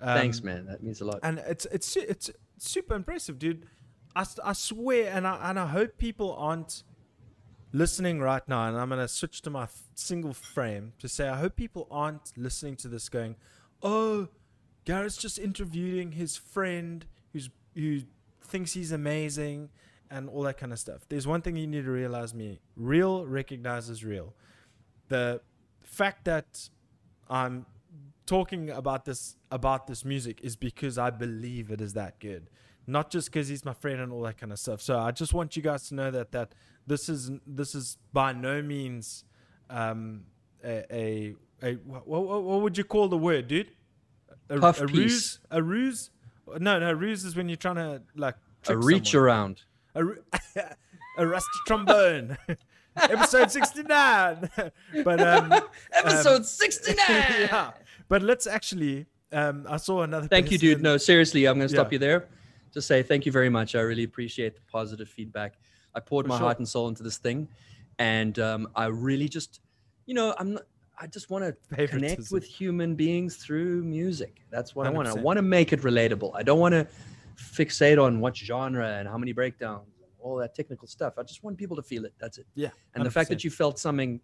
Um, 0.00 0.16
Thanks, 0.18 0.42
man. 0.42 0.66
That 0.66 0.82
means 0.82 1.00
a 1.00 1.04
lot. 1.04 1.20
and 1.22 1.38
it's 1.46 1.66
it's 1.66 1.96
it's 1.96 2.30
super 2.58 2.94
impressive, 2.94 3.38
dude. 3.38 3.66
I, 4.16 4.24
I 4.44 4.52
swear, 4.52 5.12
and 5.12 5.26
I 5.26 5.50
and 5.50 5.58
I 5.58 5.66
hope 5.66 5.98
people 5.98 6.34
aren't 6.38 6.82
listening 7.72 8.20
right 8.20 8.46
now. 8.48 8.68
And 8.68 8.76
I'm 8.76 8.88
gonna 8.88 9.08
switch 9.08 9.42
to 9.42 9.50
my 9.50 9.64
f- 9.64 9.82
single 9.94 10.32
frame 10.32 10.92
to 10.98 11.08
say 11.08 11.28
I 11.28 11.36
hope 11.36 11.56
people 11.56 11.86
aren't 11.90 12.32
listening 12.36 12.76
to 12.76 12.88
this 12.88 13.08
going, 13.08 13.36
"Oh, 13.82 14.28
Garrett's 14.84 15.16
just 15.16 15.38
interviewing 15.38 16.12
his 16.12 16.36
friend 16.36 17.04
who's 17.32 17.50
who 17.74 18.00
thinks 18.42 18.72
he's 18.72 18.92
amazing." 18.92 19.70
And 20.10 20.28
all 20.28 20.42
that 20.42 20.58
kind 20.58 20.72
of 20.72 20.78
stuff. 20.78 21.08
There's 21.08 21.26
one 21.26 21.40
thing 21.42 21.56
you 21.56 21.66
need 21.66 21.86
to 21.86 21.90
realize 21.90 22.34
me. 22.34 22.60
Real 22.76 23.26
recognizes 23.26 24.04
real. 24.04 24.34
The 25.08 25.40
fact 25.84 26.24
that 26.24 26.68
I'm 27.28 27.66
talking 28.26 28.70
about 28.70 29.04
this 29.04 29.36
about 29.50 29.86
this 29.86 30.04
music 30.04 30.40
is 30.42 30.56
because 30.56 30.98
I 30.98 31.10
believe 31.10 31.70
it 31.70 31.80
is 31.80 31.92
that 31.94 32.18
good, 32.20 32.50
not 32.86 33.10
just 33.10 33.30
because 33.30 33.48
he's 33.48 33.64
my 33.64 33.74
friend 33.74 34.00
and 34.00 34.12
all 34.12 34.22
that 34.22 34.38
kind 34.38 34.52
of 34.52 34.58
stuff. 34.58 34.80
So 34.80 34.98
I 34.98 35.10
just 35.10 35.32
want 35.34 35.56
you 35.56 35.62
guys 35.62 35.88
to 35.88 35.94
know 35.94 36.10
that 36.10 36.32
that 36.32 36.54
this 36.86 37.08
is 37.08 37.30
this 37.46 37.74
is 37.74 37.98
by 38.12 38.32
no 38.32 38.62
means 38.62 39.24
um, 39.70 40.24
a, 40.64 40.84
a 40.94 41.34
a 41.62 41.74
what, 41.76 42.06
what, 42.06 42.42
what 42.44 42.60
would 42.62 42.76
you 42.78 42.84
call 42.84 43.08
the 43.08 43.18
word, 43.18 43.48
dude? 43.48 43.70
A, 44.50 44.58
Puff 44.58 44.80
a 44.80 44.86
piece. 44.86 44.96
ruse? 44.98 45.40
A 45.50 45.62
ruse? 45.62 46.10
No, 46.58 46.78
no, 46.78 46.92
ruse 46.92 47.24
is 47.24 47.34
when 47.36 47.48
you're 47.48 47.56
trying 47.56 47.76
to 47.76 48.02
like 48.14 48.34
A 48.68 48.76
reach 48.76 49.12
someone. 49.12 49.24
around. 49.26 49.62
a, 49.94 50.04
a 51.18 51.26
rusty 51.26 51.58
trombone. 51.66 52.36
Episode 53.10 53.50
69. 53.50 54.50
but 55.04 55.20
um 55.20 55.52
Episode 55.92 56.46
69. 56.46 56.96
yeah. 57.08 57.70
But 58.08 58.22
let's 58.22 58.46
actually 58.46 59.06
um 59.32 59.66
I 59.68 59.76
saw 59.78 60.02
another 60.02 60.28
Thank 60.28 60.50
you, 60.50 60.58
dude. 60.58 60.82
No, 60.82 60.96
seriously, 60.96 61.46
I'm 61.46 61.56
going 61.56 61.68
to 61.68 61.74
stop 61.74 61.88
Yeah. 61.90 61.96
you 61.96 61.98
there. 61.98 62.28
Just 62.72 62.86
say 62.88 63.02
thank 63.02 63.26
you 63.26 63.32
very 63.32 63.48
much. 63.48 63.74
I 63.74 63.80
really 63.80 64.04
appreciate 64.04 64.54
the 64.54 64.62
positive 64.70 65.08
feedback. 65.08 65.54
I 65.94 66.00
poured 66.00 66.26
For 66.26 66.30
my 66.30 66.38
sure. 66.38 66.44
heart 66.46 66.58
and 66.58 66.68
soul 66.68 66.88
into 66.88 67.02
this 67.04 67.18
thing, 67.18 67.48
and 68.00 68.36
um, 68.40 68.66
I 68.74 68.86
really 68.86 69.28
just, 69.28 69.60
you 70.06 70.14
know, 70.14 70.34
I'm. 70.38 70.54
Not, 70.54 70.62
I 70.96 71.06
just 71.08 71.28
want 71.28 71.44
to 71.44 71.86
connect 71.88 72.30
with 72.30 72.44
human 72.44 72.94
beings 72.94 73.36
through 73.36 73.82
music. 73.82 74.42
That's 74.50 74.76
what 74.76 74.86
I 74.86 74.90
want. 74.90 75.08
I 75.08 75.14
want 75.14 75.38
to 75.38 75.42
make 75.42 75.72
it 75.72 75.82
relatable. 75.82 76.30
I 76.34 76.42
don't 76.44 76.60
want 76.60 76.72
to 76.72 76.86
fixate 77.36 78.00
on 78.02 78.20
what 78.20 78.36
genre 78.36 78.88
and 78.88 79.08
how 79.08 79.18
many 79.18 79.32
breakdowns 79.32 79.88
and 79.88 79.93
all 80.24 80.36
that 80.36 80.54
technical 80.54 80.88
stuff. 80.88 81.14
I 81.18 81.22
just 81.22 81.44
want 81.44 81.58
people 81.58 81.76
to 81.76 81.82
feel 81.82 82.04
it. 82.06 82.14
That's 82.18 82.38
it. 82.38 82.46
Yeah. 82.54 82.70
And 82.94 83.04
the 83.04 83.10
fact 83.10 83.28
that 83.28 83.44
you 83.44 83.50
felt 83.50 83.78
something, 83.78 84.20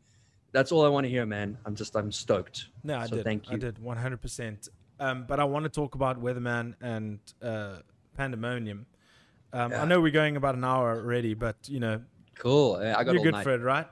that's 0.53 0.73
all 0.73 0.85
I 0.85 0.89
want 0.89 1.05
to 1.05 1.11
hear, 1.11 1.27
man. 1.27 1.59
I'm 1.67 1.75
just, 1.77 1.95
I'm 1.95 2.11
stoked. 2.11 2.69
No, 2.83 2.99
I 2.99 3.07
So 3.07 3.17
did. 3.17 3.25
thank 3.25 3.49
you. 3.51 3.57
I 3.57 3.59
did 3.59 3.77
100%. 3.77 4.69
Um, 4.99 5.25
but 5.29 5.39
I 5.39 5.45
want 5.45 5.65
to 5.65 5.69
talk 5.69 5.95
about 5.95 6.21
Weatherman 6.23 6.75
and 6.81 7.19
uh, 7.43 7.77
Pandemonium. 8.17 8.87
Um, 9.53 9.73
I 9.75 9.85
know 9.85 10.01
we're 10.01 10.11
going 10.11 10.37
about 10.37 10.55
an 10.55 10.65
hour 10.65 10.97
already, 10.97 11.35
but 11.35 11.57
you 11.69 11.81
know, 11.81 12.01
Cool. 12.39 12.77
I 12.77 12.95
I 12.95 13.05
got 13.05 13.15
you're 13.15 13.23
good 13.23 13.33
night. 13.33 13.45
for 13.45 13.53
it, 13.55 13.61
right? 13.61 13.87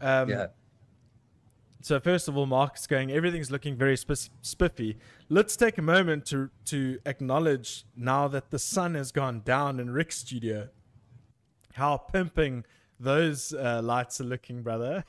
Um, 0.00 0.28
yeah. 0.28 0.46
So 1.80 1.98
first 2.00 2.28
of 2.28 2.36
all, 2.36 2.46
Mark's 2.46 2.86
going. 2.86 3.10
Everything's 3.10 3.50
looking 3.50 3.74
very 3.76 3.96
sp- 3.98 4.30
spiffy. 4.42 4.98
Let's 5.28 5.56
take 5.56 5.78
a 5.78 5.82
moment 5.82 6.26
to 6.26 6.50
to 6.66 6.98
acknowledge 7.06 7.84
now 7.96 8.28
that 8.28 8.50
the 8.50 8.58
sun 8.58 8.94
has 8.94 9.10
gone 9.12 9.40
down 9.44 9.80
in 9.80 9.90
Rick's 9.90 10.18
studio. 10.18 10.68
How 11.78 11.96
pimping 11.96 12.64
those 12.98 13.52
uh, 13.54 13.80
lights 13.84 14.20
are 14.20 14.24
looking, 14.24 14.62
brother. 14.62 15.04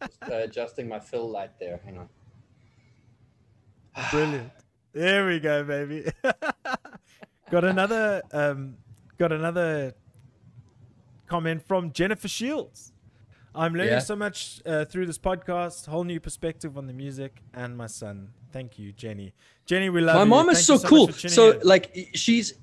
Just, 0.00 0.22
uh, 0.22 0.34
adjusting 0.36 0.88
my 0.88 1.00
fill 1.00 1.28
light 1.28 1.58
there. 1.58 1.80
Hang 1.84 1.98
on. 1.98 2.08
Brilliant. 4.12 4.52
There 4.92 5.26
we 5.26 5.40
go, 5.40 5.64
baby. 5.64 6.08
got 7.50 7.64
another 7.64 8.22
um, 8.32 8.76
got 9.18 9.32
another 9.32 9.94
comment 11.26 11.66
from 11.66 11.92
Jennifer 11.92 12.28
Shields. 12.28 12.92
I'm 13.52 13.74
learning 13.74 13.94
Yeah. 13.94 13.98
so 13.98 14.14
much 14.14 14.62
uh, 14.64 14.84
through 14.84 15.06
this 15.06 15.18
podcast, 15.18 15.86
whole 15.86 16.04
new 16.04 16.20
perspective 16.20 16.78
on 16.78 16.86
the 16.86 16.92
music 16.92 17.42
and 17.52 17.76
my 17.76 17.88
son. 17.88 18.28
Thank 18.52 18.78
you, 18.78 18.92
Jenny. 18.92 19.34
Jenny, 19.64 19.90
we 19.90 20.02
love 20.02 20.14
my 20.16 20.22
you. 20.22 20.28
mom 20.28 20.50
is 20.50 20.64
Thank 20.64 20.80
so, 20.80 20.84
much 20.84 20.88
cool. 20.88 21.12
So 21.30 21.52
in. 21.52 21.60
like 21.66 22.10
she's, 22.14 22.54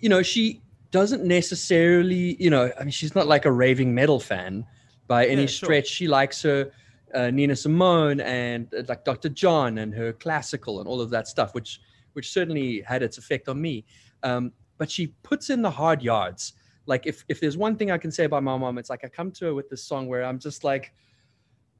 you 0.00 0.08
know, 0.10 0.22
she 0.22 0.60
doesn't 0.90 1.24
necessarily, 1.24 2.36
you 2.42 2.50
know, 2.50 2.72
I 2.78 2.82
mean, 2.82 2.90
she's 2.90 3.14
not 3.14 3.26
like 3.26 3.44
a 3.44 3.52
raving 3.52 3.94
metal 3.94 4.18
fan 4.20 4.66
by 5.06 5.26
any 5.26 5.42
Yeah, 5.42 5.46
sure. 5.46 5.66
stretch. 5.66 5.86
She 5.88 6.08
likes 6.08 6.42
her 6.42 6.72
uh, 7.14 7.30
Nina 7.30 7.56
Simone 7.56 8.20
and 8.20 8.72
uh, 8.74 8.82
like 8.88 9.04
Dr. 9.04 9.28
John 9.28 9.78
and 9.78 9.94
her 9.94 10.12
classical 10.12 10.80
and 10.80 10.88
all 10.88 11.00
of 11.00 11.10
that 11.10 11.28
stuff, 11.28 11.54
which 11.54 11.80
which 12.14 12.32
certainly 12.32 12.80
had 12.80 13.02
its 13.02 13.18
effect 13.18 13.48
on 13.48 13.60
me. 13.60 13.84
Um, 14.24 14.52
but 14.78 14.90
she 14.90 15.08
puts 15.22 15.48
in 15.50 15.62
the 15.62 15.70
hard 15.70 16.02
yards. 16.02 16.54
Like 16.86 17.06
if 17.06 17.24
if 17.28 17.40
there's 17.40 17.56
one 17.56 17.76
thing 17.76 17.90
I 17.90 17.98
can 17.98 18.10
say 18.10 18.24
about 18.24 18.42
my 18.42 18.56
mom, 18.56 18.78
it's 18.78 18.90
like 18.90 19.04
I 19.04 19.08
come 19.08 19.30
to 19.32 19.46
her 19.46 19.54
with 19.54 19.68
this 19.70 19.84
song 19.84 20.08
where 20.08 20.24
I'm 20.24 20.38
just 20.38 20.64
like, 20.64 20.92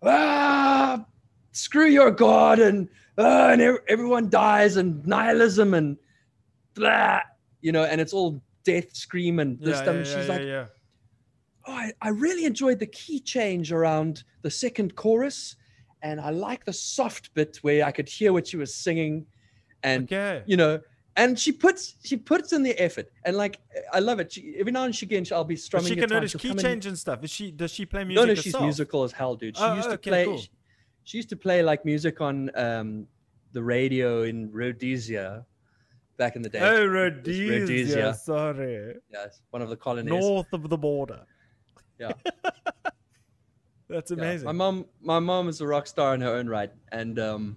ah, 0.03 1.05
screw 1.53 1.87
your 1.87 2.11
God 2.11 2.59
and 2.61 2.89
uh, 3.19 3.49
and 3.53 3.61
ev- 3.61 3.79
everyone 3.89 4.29
dies 4.31 4.77
and 4.77 5.05
nihilism 5.07 5.75
and 5.75 5.97
blah, 6.75 7.21
you 7.61 7.73
know, 7.73 7.85
and 7.85 8.01
it's 8.01 8.13
all 8.13 8.41
death 8.65 8.95
scream 8.95 9.39
and 9.39 9.59
this 9.59 9.81
yeah, 9.81 9.91
and 9.91 9.99
yeah, 9.99 10.05
she's 10.05 10.29
yeah, 10.29 10.35
like, 10.35 10.43
yeah. 10.47 10.65
oh, 11.67 11.73
I, 11.73 11.93
I 12.03 12.09
really 12.11 12.45
enjoyed 12.45 12.79
the 12.79 12.87
key 12.87 13.21
change 13.21 13.73
around 13.73 14.25
the 14.43 14.51
second 14.51 14.97
chorus, 14.97 15.57
and 16.03 16.21
I 16.21 16.31
like 16.31 16.65
the 16.65 16.73
soft 16.73 17.33
bit 17.35 17.59
where 17.63 17.85
I 17.85 17.93
could 17.93 18.09
hear 18.09 18.33
what 18.33 18.47
she 18.47 18.57
was 18.57 18.75
singing, 18.75 19.27
and 19.83 20.05
okay. 20.05 20.43
you 20.47 20.57
know. 20.57 20.81
And 21.17 21.39
she 21.39 21.51
puts 21.53 21.97
she 22.05 22.17
puts 22.17 22.53
in 22.53 22.63
the 22.63 22.73
effort, 22.81 23.11
and 23.25 23.37
like 23.37 23.59
I 23.93 23.99
love 23.99 24.21
it. 24.21 24.33
She, 24.33 24.55
every 24.59 24.73
now 24.73 24.85
and 24.85 25.03
again, 25.03 25.25
she'll 25.25 25.43
be 25.45 25.57
But 25.57 25.61
strumming. 25.61 25.89
she 25.89 25.97
can 25.97 26.09
notice 26.09 26.35
key 26.35 26.55
change 26.55 26.87
and 26.87 26.97
stuff. 26.97 27.25
Is 27.25 27.31
she? 27.31 27.51
Does 27.51 27.73
she 27.73 27.85
play 27.85 28.05
music? 28.05 28.27
no, 28.27 28.33
no, 28.33 28.35
she's 28.35 28.59
musical 28.59 29.03
as 29.03 29.13
hell, 29.13 29.35
dude. 29.35 29.57
She 29.57 29.63
Oh, 29.63 29.75
used 29.75 29.89
to 29.89 29.95
okay, 29.95 30.11
play. 30.11 30.25
cool. 30.25 30.39
She, 30.39 30.49
she 31.05 31.17
used 31.19 31.29
to 31.31 31.37
play 31.37 31.63
like 31.63 31.85
music 31.85 32.21
on 32.21 32.51
um, 32.55 33.07
the 33.53 33.63
radio 33.63 34.23
in 34.23 34.51
Rhodesia 34.53 35.45
back 36.21 36.37
in 36.37 36.43
the 36.43 36.51
day. 36.51 36.61
Oh, 36.61 36.85
Rhodesia. 36.87 37.51
Rhodesia. 37.61 38.15
Sorry, 38.15 38.95
Yes, 39.11 39.41
one 39.51 39.63
of 39.63 39.71
the 39.71 39.77
colonies. 39.77 40.11
north 40.13 40.53
of 40.53 40.69
the 40.69 40.77
border. 40.77 41.23
Yeah. 41.99 42.13
That's 43.89 44.11
Yeah. 44.13 44.17
amazing. 44.19 44.47
My 44.47 44.53
mom, 44.53 44.87
my 45.01 45.19
mom 45.19 45.49
is 45.49 45.61
a 45.63 45.67
rock 45.67 45.87
star 45.89 46.15
in 46.15 46.21
her 46.21 46.33
own 46.39 46.47
right, 46.47 46.71
and 46.93 47.19
um, 47.19 47.57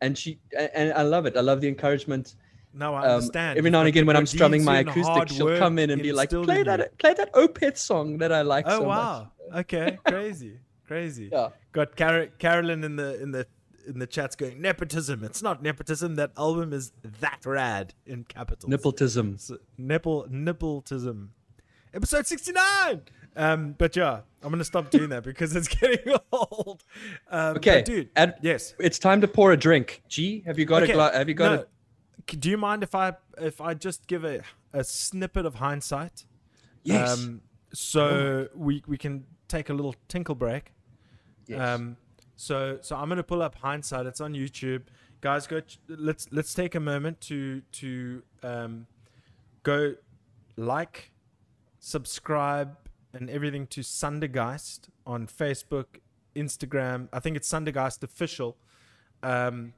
and 0.00 0.16
she 0.16 0.38
and 0.56 0.92
I 0.94 1.02
love 1.02 1.26
it. 1.26 1.36
I 1.36 1.40
love 1.40 1.60
the 1.60 1.68
encouragement. 1.68 2.36
No, 2.72 2.94
I 2.94 3.00
Um, 3.00 3.14
understand. 3.14 3.58
every 3.58 3.70
now 3.70 3.80
and 3.80 3.88
again, 3.88 4.06
when 4.06 4.14
I'm 4.16 4.26
strumming 4.26 4.62
my 4.64 4.78
acoustic, 4.78 5.28
she'll 5.28 5.58
come 5.58 5.78
in 5.78 5.90
and 5.90 6.00
be 6.00 6.12
like, 6.12 6.30
"Play 6.30 6.40
in 6.40 6.58
you." 6.58 6.64
that, 6.64 6.96
play 6.98 7.12
that 7.14 7.32
Opeth 7.34 7.76
song 7.76 8.18
that 8.18 8.32
I 8.32 8.42
like 8.42 8.66
Oh 8.70 8.78
so 8.80 8.86
wow. 8.86 9.32
much." 9.50 9.60
Okay, 9.62 9.98
crazy, 10.06 10.60
crazy. 10.86 11.28
Yeah. 11.32 11.48
Got 11.72 11.96
Car- 11.96 12.28
Carolyn 12.38 12.84
in 12.84 12.94
the 12.96 13.20
in 13.20 13.32
the 13.32 13.46
in 13.88 13.98
the 13.98 14.06
chats 14.06 14.36
going 14.36 14.60
nepotism. 14.60 15.24
It's 15.24 15.42
not 15.42 15.62
nepotism. 15.62 16.14
That 16.16 16.30
album 16.36 16.72
is 16.72 16.92
that 17.20 17.40
rad 17.44 17.94
in 18.06 18.24
capitals. 18.24 18.70
Nippletism. 18.72 19.34
S- 19.34 19.50
nipple 19.76 20.26
nippletism. 20.30 21.28
Episode 21.94 22.26
sixty 22.26 22.52
nine. 22.52 23.02
Um, 23.34 23.74
but 23.78 23.96
yeah, 23.96 24.20
I'm 24.42 24.50
gonna 24.50 24.64
stop 24.64 24.90
doing 24.90 25.08
that 25.10 25.24
because 25.24 25.56
it's 25.56 25.68
getting 25.80 26.14
old. 26.32 26.84
Um, 27.30 27.56
Okay, 27.56 27.82
dude. 27.82 28.10
Ad- 28.14 28.36
yes. 28.42 28.74
It's 28.78 28.98
time 28.98 29.20
to 29.22 29.28
pour 29.28 29.52
a 29.52 29.56
drink. 29.56 30.02
G, 30.08 30.42
have 30.46 30.58
you 30.58 30.64
got 30.64 30.82
Okay, 30.82 30.92
a 30.92 30.94
gla- 30.94 31.12
Have 31.12 31.28
you 31.28 31.34
got 31.34 31.52
no, 31.52 31.60
a? 31.62 32.36
Do 32.36 32.50
you 32.50 32.58
mind 32.58 32.82
if 32.82 32.94
I 32.94 33.14
if 33.40 33.60
I 33.60 33.74
just 33.74 34.06
give 34.06 34.24
a 34.24 34.42
a 34.72 34.84
snippet 34.84 35.46
of 35.46 35.56
hindsight? 35.56 36.24
Yes. 36.84 37.12
Um, 37.24 37.40
so 37.72 38.48
we 38.54 38.82
we 38.86 38.98
can 38.98 39.24
take 39.48 39.70
a 39.70 39.72
little 39.74 39.94
tinkle 40.08 40.34
break. 40.34 40.72
Yes. 41.46 41.60
Um, 41.60 41.96
so 42.38 42.78
so 42.82 42.94
I'm 42.94 43.08
gonna 43.08 43.24
pull 43.24 43.42
up 43.42 43.56
hindsight. 43.56 44.06
It's 44.06 44.20
on 44.20 44.32
YouTube, 44.32 44.82
guys. 45.20 45.48
Go. 45.48 45.60
Let's 45.88 46.28
let's 46.30 46.54
take 46.54 46.76
a 46.76 46.80
moment 46.80 47.20
to 47.22 47.62
to 47.72 48.22
um, 48.44 48.86
go 49.64 49.96
like, 50.56 51.10
subscribe, 51.80 52.76
and 53.12 53.28
everything 53.28 53.66
to 53.66 53.80
Sundergeist 53.80 54.88
on 55.04 55.26
Facebook, 55.26 55.98
Instagram. 56.36 57.08
I 57.12 57.18
think 57.18 57.36
it's 57.36 57.48
Sundergeist 57.48 58.04
official. 58.04 58.56
Um, 59.20 59.72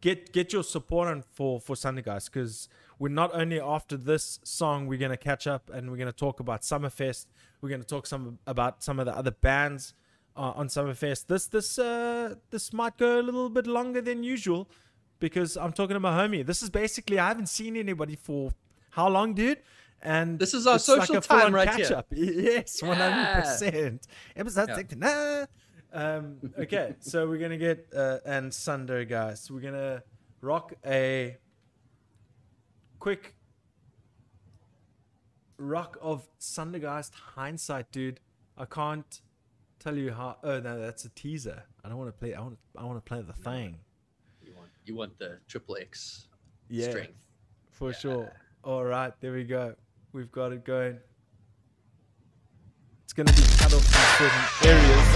get 0.00 0.32
get 0.32 0.52
your 0.52 0.64
support 0.64 1.06
on 1.06 1.22
for 1.22 1.60
for 1.60 1.76
Sundergeist 1.76 2.32
because 2.32 2.68
we're 2.98 3.10
not 3.10 3.30
only 3.32 3.60
after 3.60 3.96
this 3.96 4.40
song 4.42 4.88
we're 4.88 4.98
gonna 4.98 5.16
catch 5.16 5.46
up 5.46 5.70
and 5.72 5.88
we're 5.88 5.98
gonna 5.98 6.10
talk 6.10 6.40
about 6.40 6.62
Summerfest. 6.62 7.26
We're 7.60 7.68
gonna 7.68 7.84
talk 7.84 8.08
some 8.08 8.40
about 8.44 8.82
some 8.82 8.98
of 8.98 9.06
the 9.06 9.16
other 9.16 9.30
bands 9.30 9.94
uh, 10.36 10.52
on 10.56 10.68
Summerfest. 10.68 11.26
This 11.26 11.46
this 11.46 11.78
uh 11.78 12.34
this 12.50 12.72
might 12.72 12.96
go 12.98 13.20
a 13.20 13.22
little 13.22 13.48
bit 13.50 13.66
longer 13.66 14.00
than 14.00 14.22
usual 14.22 14.68
because 15.20 15.56
I'm 15.56 15.72
talking 15.72 15.94
to 15.94 16.00
my 16.00 16.12
homie. 16.18 16.44
This 16.44 16.62
is 16.62 16.70
basically 16.70 17.18
I 17.18 17.28
haven't 17.28 17.48
seen 17.48 17.76
anybody 17.76 18.16
for 18.16 18.52
how 18.90 19.08
long, 19.08 19.34
dude? 19.34 19.58
And 20.02 20.38
This 20.38 20.52
is 20.54 20.66
our 20.66 20.76
it's 20.76 20.86
like 20.88 21.00
social 21.06 21.20
time 21.22 21.54
right 21.54 21.68
here. 21.74 21.86
catch-up. 21.86 22.06
Yes, 22.12 22.82
one 22.82 22.96
hundred 22.96 23.42
percent. 23.42 24.06
Episode 24.36 24.68
Yeah. 24.68 24.74
sixty 24.76 24.96
nine. 24.96 25.46
Um, 25.92 26.38
okay, 26.58 26.96
so 27.00 27.28
we're 27.28 27.38
gonna 27.38 27.56
get 27.56 27.86
uh, 27.96 28.18
and 28.26 28.50
Sundergeist. 28.52 29.50
We're 29.50 29.60
gonna 29.60 30.02
rock 30.40 30.74
a 30.84 31.36
quick 32.98 33.34
rock 35.56 35.96
of 36.02 36.28
Sundergeist 36.40 37.14
hindsight, 37.36 37.90
dude. 37.92 38.20
I 38.58 38.64
can't 38.66 39.20
tell 39.84 39.96
you 39.96 40.12
how. 40.12 40.36
Oh 40.42 40.58
no, 40.60 40.80
that's 40.80 41.04
a 41.04 41.10
teaser. 41.10 41.62
I 41.84 41.88
don't 41.88 41.98
want 41.98 42.08
to 42.08 42.18
play. 42.18 42.34
I 42.34 42.40
want. 42.40 42.58
I 42.76 42.84
want 42.84 42.96
to 42.96 43.08
play 43.08 43.20
the 43.20 43.32
thing. 43.34 43.76
You 44.42 44.52
want 44.56 44.68
you 44.86 44.94
want 44.96 45.18
the 45.18 45.38
triple 45.46 45.76
X 45.80 46.26
Yeah, 46.68 46.90
strength. 46.90 47.26
for 47.70 47.92
sure. 47.92 48.32
All 48.62 48.84
right, 48.84 49.12
there 49.20 49.32
we 49.32 49.44
go. 49.44 49.74
We've 50.12 50.32
got 50.32 50.52
it 50.52 50.64
going. 50.64 50.98
It's 53.04 53.12
gonna 53.12 53.32
be 53.32 53.42
cut 53.58 53.74
off 53.74 53.84
in 53.84 54.02
certain 54.18 54.70
areas. 54.70 55.08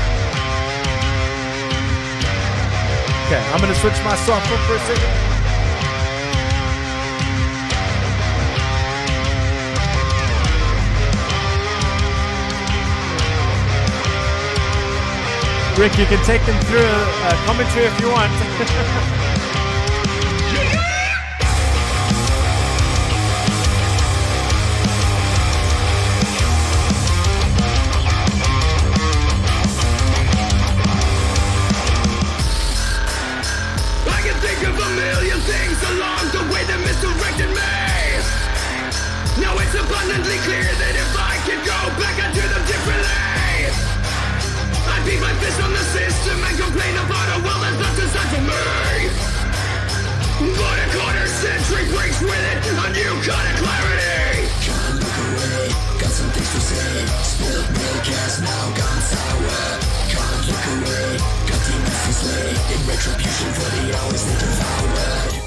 Okay, 3.27 3.43
I'm 3.53 3.61
gonna 3.61 3.75
switch 3.75 3.99
my 4.05 4.17
software 4.17 4.59
for 4.67 4.75
a 4.75 4.81
second. 4.81 5.18
Rick, 15.79 15.97
you 15.97 16.07
can 16.07 16.23
take 16.25 16.45
them 16.45 16.61
through 16.65 16.81
a, 16.81 17.29
a 17.29 17.35
commentary 17.47 17.87
if 17.87 18.01
you 18.01 18.11
want. 18.11 18.33
me. 48.45 49.11
But 50.39 50.77
a 50.79 50.87
quarter 50.95 51.27
century 51.27 51.85
brings 51.91 52.19
with 52.21 52.45
it 52.51 52.59
a 52.71 52.89
new 52.95 53.15
kind 53.27 53.47
of 53.51 53.57
clarity. 53.59 54.47
Can't 54.63 54.95
look 55.03 55.19
away, 55.27 55.69
got 55.99 56.11
some 56.11 56.31
things 56.31 56.51
to 56.55 56.61
say. 56.61 57.07
Spilled 57.27 57.71
milk 57.75 58.07
has 58.07 58.41
now 58.43 58.65
gone 58.79 59.03
sour. 59.03 59.67
Can't 60.13 60.43
look 60.47 60.65
away, 60.79 61.19
got 61.49 61.61
demons 61.67 62.01
to 62.07 62.13
slay. 62.13 62.49
In 62.75 62.81
retribution 62.87 63.51
for 63.57 63.69
the 63.75 63.83
hours 63.99 64.23
they 64.27 64.39
devoured. 64.39 65.38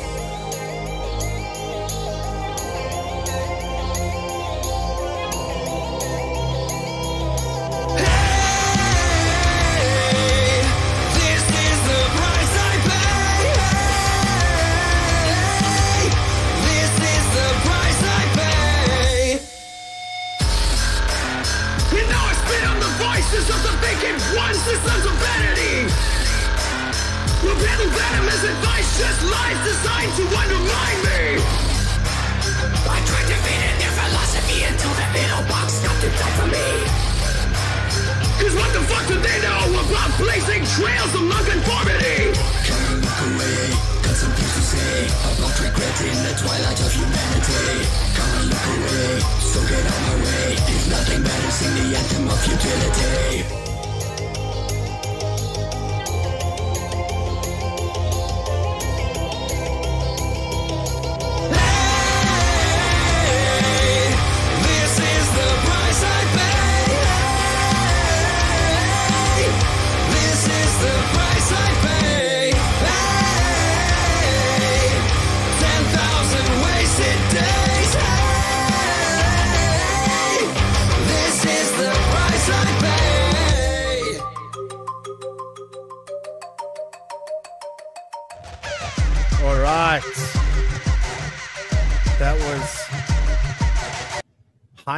Trails 40.75 41.13
of 41.15 41.23
nonconformity? 41.27 42.31
Can't 42.63 43.03
look 43.03 43.19
away, 43.27 43.61
got 44.03 44.15
some 44.15 44.31
things 44.31 44.53
to 44.55 44.63
say 44.71 45.05
about 45.27 45.53
regretting 45.59 46.17
the 46.23 46.33
twilight 46.39 46.79
of 46.79 46.91
humanity. 46.95 47.71
Can't 48.15 48.45
look 48.51 48.65
away, 48.75 49.19
so 49.51 49.59
get 49.67 49.83
out 49.83 50.01
my 50.07 50.15
way. 50.23 50.47
If 50.71 50.83
nothing 50.89 51.23
matters, 51.23 51.53
sing 51.53 51.73
the 51.75 51.97
anthem 51.97 52.27
of 52.29 52.39
futility. 52.39 53.60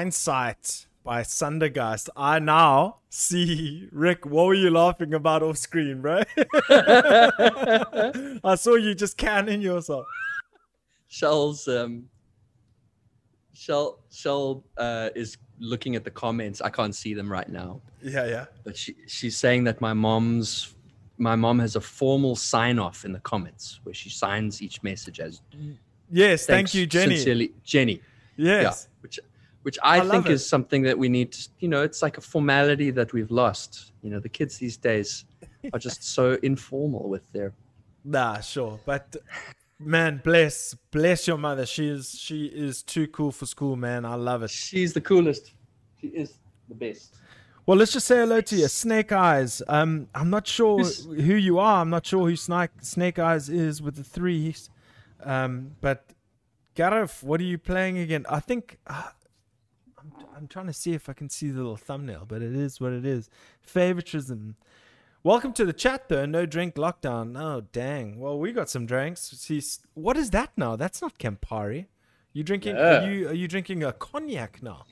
Hindsight 0.08 0.86
by 1.06 1.22
Sundergeist. 1.22 2.10
I 2.18 2.38
now 2.40 2.98
see 3.10 3.88
Rick. 3.94 4.26
What 4.26 4.48
were 4.48 4.54
you 4.54 4.70
laughing 4.70 5.14
about 5.14 5.42
off 5.44 5.58
screen, 5.58 6.02
bro? 6.02 6.24
I 6.70 8.56
saw 8.56 8.76
you 8.76 8.96
just 8.96 9.16
canning 9.16 9.62
yourself. 9.62 10.06
Shell's 11.08 11.70
um 11.70 12.10
Shell 13.54 14.00
Shell 14.12 14.66
uh, 14.76 15.10
is 15.16 15.38
looking 15.58 15.96
at 15.96 16.04
the 16.04 16.12
comments. 16.12 16.60
I 16.60 16.70
can't 16.70 16.94
see 16.94 17.14
them 17.14 17.32
right 17.32 17.48
now, 17.48 17.80
Yeah, 18.02 18.26
yeah. 18.26 18.46
but 18.66 18.76
she 18.76 18.94
she's 19.08 19.38
saying 19.38 19.64
that 19.64 19.80
my 19.80 19.94
mom's 19.94 20.76
my 21.18 21.38
mom 21.38 21.60
has 21.60 21.78
a 21.78 21.82
formal 21.82 22.36
sign 22.36 22.78
off 22.78 23.06
in 23.06 23.14
the 23.14 23.22
comments 23.22 23.80
where 23.84 23.96
she 23.96 24.10
signs 24.10 24.62
each 24.62 24.84
message 24.84 25.22
as 25.22 25.40
Yes, 26.12 26.46
thank 26.46 26.74
you, 26.74 26.86
Jenny. 26.88 27.16
Sincerely, 27.16 27.54
Jenny. 27.64 28.02
Yes. 28.36 28.64
Yeah, 28.64 28.93
which 29.64 29.76
which 29.76 29.80
I, 29.84 30.00
I 30.00 30.10
think 30.10 30.28
it. 30.28 30.32
is 30.34 30.48
something 30.48 30.84
that 30.84 30.98
we 30.98 31.10
need. 31.10 31.32
To, 31.34 31.50
you 31.60 31.68
know, 31.68 31.82
it's 31.84 32.02
like 32.02 32.18
a 32.18 32.22
formality 32.22 32.92
that 32.92 33.14
we've 33.14 33.32
lost. 33.32 33.92
You 34.02 34.12
know, 34.12 34.20
the 34.20 34.30
kids 34.30 34.58
these 34.58 34.78
days 34.78 35.26
are 35.74 35.80
just 35.80 36.04
so 36.16 36.38
informal 36.44 37.10
with 37.10 37.24
their. 37.32 37.54
Nah, 38.06 38.40
sure, 38.42 38.80
but 38.86 39.16
man, 39.80 40.22
bless, 40.24 40.76
bless 40.92 41.28
your 41.28 41.38
mother. 41.38 41.66
She 41.66 41.88
is, 41.88 42.12
she 42.12 42.46
is 42.46 42.84
too 42.84 43.08
cool 43.08 43.32
for 43.32 43.46
school, 43.46 43.76
man. 43.76 44.06
I 44.06 44.16
love 44.16 44.44
it. 44.44 44.50
She's 44.50 44.94
the 44.94 45.02
coolest. 45.02 45.54
She 46.02 46.08
is 46.08 46.38
the 46.68 46.76
best. 46.76 47.16
Well, 47.66 47.78
let's 47.78 47.94
just 47.94 48.08
say 48.08 48.18
hello 48.18 48.42
to 48.42 48.56
you, 48.58 48.68
Snake 48.68 49.14
Eyes. 49.14 49.62
Um, 49.70 50.08
I'm 50.14 50.30
not 50.30 50.46
sure 50.48 50.80
Who's- 50.80 51.06
who 51.06 51.36
you 51.36 51.60
are. 51.60 51.80
I'm 51.82 51.90
not 51.90 52.06
sure 52.06 52.28
who 52.28 52.36
Snake 52.36 52.72
Snake 52.82 53.20
Eyes 53.20 53.48
is 53.48 53.82
with 53.82 53.96
the 53.96 54.04
threes. 54.04 54.70
Um, 55.24 55.78
but 55.80 56.12
Gareth, 56.76 57.24
what 57.24 57.40
are 57.40 57.46
you 57.46 57.58
playing 57.58 58.00
again? 58.00 58.26
I 58.30 58.42
think 58.42 58.80
uh, 58.88 59.04
I'm, 60.36 60.48
trying 60.48 60.68
to 60.68 60.74
see 60.74 60.94
if 60.94 61.10
I 61.10 61.14
can 61.14 61.30
see 61.30 61.50
the 61.50 61.58
little 61.58 61.78
thumbnail, 61.78 62.26
but 62.28 62.42
it 62.42 62.56
is 62.56 62.82
what 62.82 62.92
it 62.94 63.06
is. 63.06 63.30
Favoritism. 63.62 64.56
Welcome 65.24 65.54
to 65.54 65.66
the 65.66 65.74
chat, 65.74 66.10
though. 66.10 66.26
No 66.26 66.46
drink 66.46 66.76
lockdown. 66.76 67.40
Oh, 67.40 67.62
dang. 67.72 68.20
Well, 68.20 68.38
we 68.38 68.52
got 68.52 68.70
some 68.70 68.86
drinks. 68.86 69.22
See, 69.22 69.62
what 69.94 70.18
is 70.18 70.32
that 70.32 70.52
now? 70.58 70.76
That's 70.76 71.02
not 71.02 71.18
Campari. 71.18 71.86
You 72.34 72.44
drinking? 72.44 72.76
Yeah. 72.76 73.04
Are 73.04 73.12
you 73.12 73.30
are 73.30 73.34
you 73.34 73.48
drinking 73.48 73.84
a 73.84 73.94
cognac 73.94 74.62
now? 74.62 74.86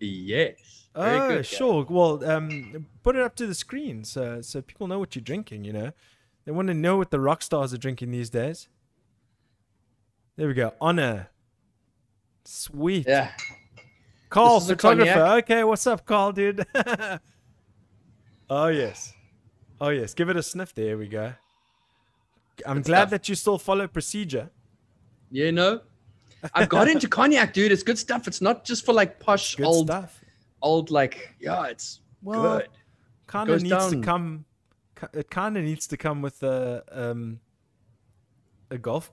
Yes. 0.00 0.88
Very 0.94 1.20
oh, 1.20 1.28
good, 1.28 1.46
sure. 1.46 1.86
Well, 1.88 2.24
um, 2.28 2.86
put 3.02 3.16
it 3.16 3.22
up 3.22 3.36
to 3.36 3.46
the 3.46 3.54
screen 3.54 4.04
so 4.04 4.42
so 4.42 4.60
people 4.60 4.88
know 4.88 4.98
what 4.98 5.14
you're 5.14 5.22
drinking. 5.22 5.64
You 5.64 5.72
know, 5.72 5.92
they 6.44 6.52
want 6.52 6.68
to 6.68 6.74
know 6.74 6.96
what 6.96 7.10
the 7.10 7.20
rock 7.20 7.40
stars 7.40 7.72
are 7.72 7.78
drinking 7.78 8.10
these 8.10 8.28
days. 8.28 8.68
There 10.36 10.48
we 10.48 10.54
go. 10.54 10.74
Honor. 10.80 11.28
Sweet. 12.44 13.06
Yeah. 13.06 13.30
Carl, 14.32 14.60
photographer. 14.60 15.20
Okay, 15.38 15.62
what's 15.64 15.86
up, 15.86 16.04
Carl, 16.06 16.32
dude? 16.32 16.66
oh 18.50 18.68
yes. 18.68 19.12
Oh 19.80 19.88
yes. 19.90 20.14
Give 20.14 20.28
it 20.28 20.36
a 20.36 20.42
sniff. 20.42 20.74
There 20.74 20.96
we 20.96 21.08
go. 21.08 21.32
I'm 22.66 22.78
Good 22.78 22.86
glad 22.86 22.98
stuff. 23.00 23.10
that 23.10 23.28
you 23.28 23.34
still 23.34 23.58
follow 23.58 23.86
procedure. 23.88 24.50
Yeah, 25.30 25.50
no. 25.50 25.80
I've 26.54 26.68
got 26.68 26.88
into 26.88 27.08
cognac, 27.16 27.52
dude. 27.52 27.72
It's 27.72 27.82
good 27.82 27.98
stuff. 27.98 28.26
It's 28.26 28.40
not 28.40 28.64
just 28.64 28.84
for 28.84 28.92
like 28.92 29.18
posh 29.20 29.54
Good 29.56 29.66
old, 29.66 29.86
stuff. 29.88 30.20
old 30.60 30.90
like 30.90 31.34
yeah. 31.40 31.66
It's 31.66 32.00
Well, 32.22 32.58
good. 32.58 32.68
kind 33.26 33.50
of 33.50 33.62
needs 33.62 33.90
to 33.90 34.00
come 34.00 34.44
it 35.14 35.30
kind 35.30 35.56
of 35.56 35.64
needs 35.64 35.86
to 35.88 35.96
come 35.96 36.22
with 36.22 36.42
a 36.42 36.84
um 36.92 37.40
a 38.70 38.78
golf 38.78 39.10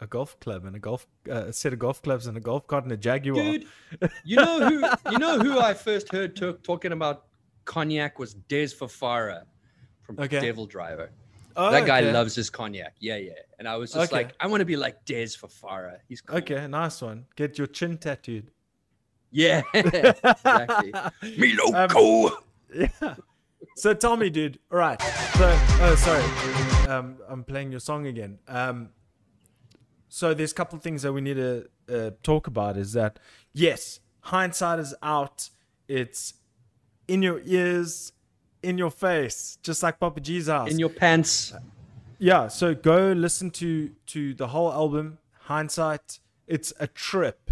a 0.00 0.06
golf 0.06 0.38
club 0.40 0.64
and 0.64 0.76
a 0.76 0.78
golf 0.78 1.06
uh, 1.28 1.46
a 1.46 1.52
set 1.52 1.72
of 1.72 1.78
golf 1.78 2.00
clubs 2.02 2.26
and 2.26 2.36
a 2.36 2.40
golf 2.40 2.66
cart 2.66 2.84
and 2.84 2.92
a 2.92 2.96
jaguar 2.96 3.34
Dude, 3.42 3.66
you 4.24 4.36
know 4.36 4.68
who 4.68 4.84
you 5.12 5.18
know 5.18 5.38
who 5.38 5.58
I 5.58 5.74
first 5.74 6.10
heard 6.12 6.40
talking 6.62 6.92
about 6.92 7.24
cognac 7.64 8.18
was 8.18 8.34
Des 8.34 8.68
Fafara 8.68 9.44
from 10.02 10.18
Okay. 10.18 10.40
Devil 10.40 10.66
Driver. 10.66 11.10
oh, 11.56 11.70
that 11.70 11.86
guy 11.86 12.00
okay. 12.00 12.12
loves 12.12 12.34
his 12.34 12.48
cognac. 12.50 12.94
Yeah, 13.00 13.16
yeah. 13.16 13.32
And 13.58 13.68
I 13.68 13.76
was 13.76 13.92
just 13.92 14.12
Okay. 14.12 14.24
like, 14.24 14.34
I 14.40 14.46
want 14.46 14.60
to 14.60 14.64
be 14.64 14.76
like 14.76 15.04
Des 15.04 15.28
Fafara. 15.36 15.98
He's 16.08 16.20
cool. 16.20 16.38
okay 16.38 16.66
nice 16.66 17.02
one 17.02 17.26
get 17.36 17.58
your 17.58 17.66
chin 17.66 17.98
tattooed 17.98 18.50
Yeah, 19.30 19.62
exactly. 19.74 20.92
Me 21.38 21.56
Um, 21.74 21.88
loco. 21.94 22.38
yeah 22.74 23.14
so 23.76 23.94
tell 23.94 24.16
me 24.16 24.30
dude 24.30 24.58
all 24.72 24.78
right 24.78 25.00
so 25.38 25.46
oh 25.80 25.94
sorry 25.96 26.24
um 26.92 27.16
i'm 27.28 27.44
playing 27.44 27.70
your 27.70 27.80
song 27.80 28.06
again 28.06 28.38
um 28.48 28.88
so 30.10 30.34
there's 30.34 30.52
a 30.52 30.54
couple 30.54 30.76
of 30.76 30.82
things 30.82 31.02
that 31.02 31.12
we 31.12 31.22
need 31.22 31.36
to 31.36 31.66
uh, 31.88 32.10
talk 32.22 32.46
about 32.46 32.76
is 32.76 32.92
that 32.92 33.18
yes 33.54 34.00
hindsight 34.20 34.78
is 34.78 34.94
out. 35.02 35.48
It's 35.88 36.34
in 37.08 37.22
your 37.22 37.40
ears 37.44 38.12
in 38.62 38.76
your 38.76 38.90
face 38.90 39.56
just 39.62 39.82
like 39.82 39.98
papa 39.98 40.20
g's 40.20 40.46
house 40.48 40.70
In 40.70 40.78
your 40.78 40.90
pants. 40.90 41.54
yeah 42.18 42.46
so 42.48 42.74
go 42.74 43.12
listen 43.12 43.50
to 43.52 43.90
to 44.06 44.34
the 44.34 44.48
whole 44.48 44.70
album 44.72 45.18
hindsight. 45.50 46.20
It's 46.46 46.72
a 46.78 46.86
trip. 46.86 47.50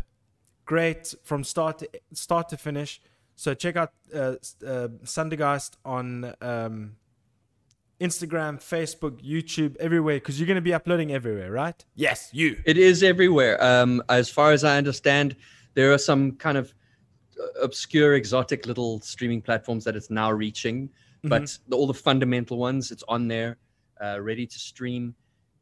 Great 0.65 1.15
from 1.25 1.43
start 1.45 1.79
to 1.79 1.89
start 2.13 2.49
to 2.51 2.57
finish. 2.57 3.01
So 3.37 3.55
check 3.55 3.77
out 3.77 3.93
uh, 4.15 4.19
uh 4.19 4.89
Sundergeist 5.05 5.73
on 5.85 6.35
um 6.41 6.97
instagram 8.01 8.59
facebook 8.59 9.20
youtube 9.22 9.76
everywhere 9.78 10.16
because 10.16 10.38
you're 10.38 10.46
going 10.46 10.55
to 10.55 10.61
be 10.61 10.72
uploading 10.72 11.12
everywhere 11.12 11.51
right 11.51 11.84
yes 11.96 12.30
you 12.32 12.57
It 12.64 12.78
is 12.78 13.03
everywhere. 13.03 13.62
Um, 13.62 14.03
as 14.09 14.30
far 14.30 14.53
as 14.53 14.62
I 14.62 14.76
understand, 14.78 15.34
there 15.74 15.92
are 15.92 15.99
some 15.99 16.32
kind 16.32 16.57
of 16.57 16.72
uh, 17.40 17.61
obscure, 17.62 18.14
exotic 18.14 18.66
little 18.66 19.01
streaming 19.01 19.42
platforms 19.42 19.82
that 19.84 19.96
it's 19.96 20.11
now 20.11 20.30
reaching, 20.30 20.88
but 21.24 21.59
the, 21.68 21.76
all 21.76 21.86
the 21.86 21.94
fundamental 21.94 22.57
ones, 22.59 22.90
it's 22.90 23.05
on 23.09 23.26
there, 23.28 23.57
uh, 24.05 24.20
ready 24.20 24.46
to 24.46 24.59
stream, 24.59 25.14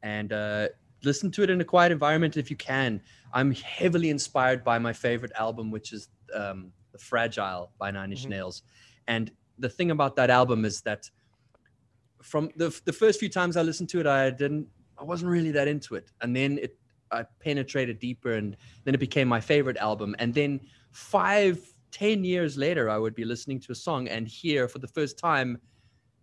and 0.02 0.32
uh, 0.32 0.68
listen 1.04 1.30
to 1.32 1.42
it 1.42 1.50
in 1.50 1.60
a 1.60 1.64
quiet 1.64 1.90
environment 1.92 2.36
if 2.36 2.50
you 2.50 2.56
can. 2.56 3.00
I'm 3.32 3.52
heavily 3.52 4.10
inspired 4.10 4.62
by 4.64 4.78
my 4.78 4.92
favorite 4.92 5.32
album, 5.38 5.70
which 5.70 5.92
is 5.92 6.08
um, 6.34 6.72
"The 6.92 6.98
Fragile" 6.98 7.72
by 7.78 7.90
Nine 7.90 8.10
Inch 8.12 8.24
Mhm. 8.24 8.30
Nails, 8.30 8.62
and 9.06 9.30
the 9.58 9.68
thing 9.70 9.90
about 9.90 10.16
that 10.16 10.30
album 10.30 10.64
is 10.64 10.82
that 10.82 11.10
from 12.22 12.50
the 12.56 12.78
the 12.84 12.92
first 12.92 13.20
few 13.20 13.28
times 13.28 13.56
I 13.56 13.62
listened 13.62 13.88
to 13.90 14.00
it, 14.00 14.06
I 14.06 14.30
didn't, 14.30 14.66
I 14.98 15.04
wasn't 15.04 15.30
really 15.30 15.50
that 15.52 15.68
into 15.68 15.94
it, 15.94 16.10
and 16.20 16.34
then 16.34 16.58
it, 16.58 16.76
I 17.10 17.24
penetrated 17.40 17.98
deeper, 17.98 18.32
and 18.32 18.56
then 18.84 18.94
it 18.94 18.98
became 19.00 19.28
my 19.28 19.40
favorite 19.40 19.76
album. 19.76 20.16
And 20.18 20.34
then 20.34 20.60
five, 20.92 21.60
ten 21.92 22.24
years 22.24 22.56
later, 22.56 22.90
I 22.90 22.98
would 22.98 23.14
be 23.14 23.24
listening 23.24 23.60
to 23.60 23.72
a 23.72 23.74
song 23.74 24.08
and 24.08 24.26
hear 24.26 24.66
for 24.68 24.78
the 24.80 24.88
first 24.88 25.18
time 25.18 25.58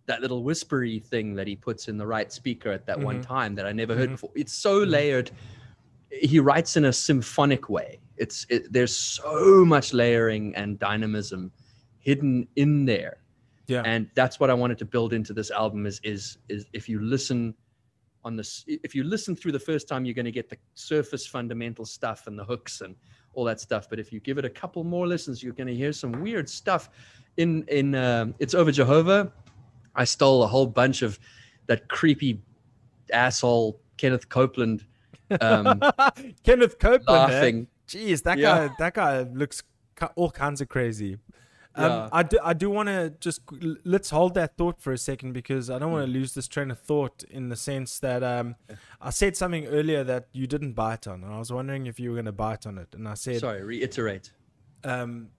that 0.06 0.20
little 0.20 0.42
whispery 0.44 0.98
thing 0.98 1.34
that 1.34 1.46
he 1.46 1.56
puts 1.56 1.88
in 1.88 1.96
the 1.96 2.06
right 2.06 2.30
speaker 2.30 2.70
at 2.70 2.84
that 2.86 3.00
one 3.00 3.20
Mhm. 3.20 3.26
time 3.26 3.54
that 3.54 3.64
I 3.66 3.72
never 3.72 3.94
heard 3.96 4.10
Mhm. 4.10 4.12
before. 4.12 4.30
It's 4.34 4.52
so 4.52 4.78
layered. 4.82 5.30
He 6.10 6.38
writes 6.40 6.76
in 6.76 6.84
a 6.84 6.92
symphonic 6.92 7.70
way. 7.70 8.00
It's 8.18 8.46
it, 8.50 8.70
there's 8.70 8.94
so 8.94 9.64
much 9.64 9.94
layering 9.94 10.54
and 10.56 10.78
dynamism 10.78 11.50
hidden 12.00 12.46
in 12.56 12.84
there 12.84 13.23
yeah. 13.66 13.82
And 13.84 14.10
that's 14.14 14.38
what 14.40 14.50
i 14.50 14.54
wanted 14.54 14.78
to 14.78 14.84
build 14.84 15.12
into 15.12 15.32
this 15.32 15.50
album 15.50 15.86
is 15.86 16.00
is 16.04 16.38
is 16.48 16.66
if 16.72 16.88
you 16.88 17.00
listen 17.00 17.54
on 18.24 18.36
this 18.36 18.64
if 18.66 18.94
you 18.94 19.04
listen 19.04 19.34
through 19.36 19.52
the 19.52 19.58
first 19.58 19.86
time 19.88 20.04
you're 20.04 20.14
going 20.14 20.24
to 20.24 20.30
get 20.32 20.48
the 20.48 20.56
surface 20.74 21.26
fundamental 21.26 21.84
stuff 21.84 22.26
and 22.26 22.38
the 22.38 22.44
hooks 22.44 22.80
and 22.80 22.94
all 23.34 23.44
that 23.44 23.60
stuff. 23.60 23.88
But 23.90 23.98
if 23.98 24.12
you 24.12 24.20
give 24.20 24.38
it 24.38 24.44
a 24.44 24.50
couple 24.50 24.84
more 24.84 25.06
listens 25.06 25.42
you're 25.42 25.52
going 25.54 25.66
to 25.66 25.74
hear 25.74 25.92
some 25.92 26.12
weird 26.12 26.48
stuff. 26.48 26.88
In 27.36 27.64
in 27.68 27.94
um, 27.94 28.34
it's 28.38 28.54
over 28.54 28.70
jehovah 28.70 29.32
i 29.96 30.04
stole 30.04 30.42
a 30.42 30.46
whole 30.46 30.66
bunch 30.66 31.02
of 31.02 31.18
that 31.66 31.88
creepy 31.88 32.40
asshole 33.12 33.80
kenneth 33.96 34.28
copeland 34.28 34.86
um, 35.40 35.80
kenneth 36.44 36.78
copeland 36.78 37.32
laughing. 37.32 37.66
Jeez, 37.88 38.22
that 38.22 38.38
Yeah. 38.38 38.68
guy 38.68 38.74
that 38.78 38.94
guy 38.94 39.22
looks 39.22 39.62
all 40.16 40.30
kinds 40.30 40.60
of 40.60 40.68
crazy. 40.68 41.18
Um, 41.76 41.82
Yeah. 41.90 42.08
I 42.12 42.22
do 42.22 42.38
I 42.42 42.52
do 42.52 42.70
want 42.70 42.88
to 42.88 43.10
just 43.20 43.40
let's 43.84 44.10
hold 44.10 44.34
that 44.34 44.56
thought 44.56 44.80
for 44.80 44.92
a 44.92 44.98
second 44.98 45.32
because 45.32 45.70
I 45.70 45.78
don't 45.78 45.90
want 45.90 46.02
to 46.06 46.12
Hmm. 46.12 46.18
lose 46.18 46.34
this 46.34 46.46
train 46.48 46.70
of 46.70 46.78
thought 46.78 47.24
in 47.28 47.48
the 47.48 47.56
sense 47.56 47.98
that 47.98 48.22
um, 48.22 48.54
I 49.00 49.10
said 49.10 49.36
something 49.36 49.66
earlier 49.66 50.04
that 50.04 50.28
you 50.32 50.46
didn't 50.46 50.74
bite 50.74 51.06
on, 51.08 51.24
and 51.24 51.32
I 51.32 51.38
was 51.38 51.52
wondering 51.52 51.86
if 51.86 51.98
you 51.98 52.10
were 52.10 52.14
going 52.16 52.26
to 52.26 52.32
bite 52.32 52.64
on 52.66 52.78
it, 52.78 52.94
and 52.94 53.08
I 53.08 53.14
said, 53.14 53.40
sorry 53.40 53.62
reiterate 53.62 54.30
um, 54.84 55.30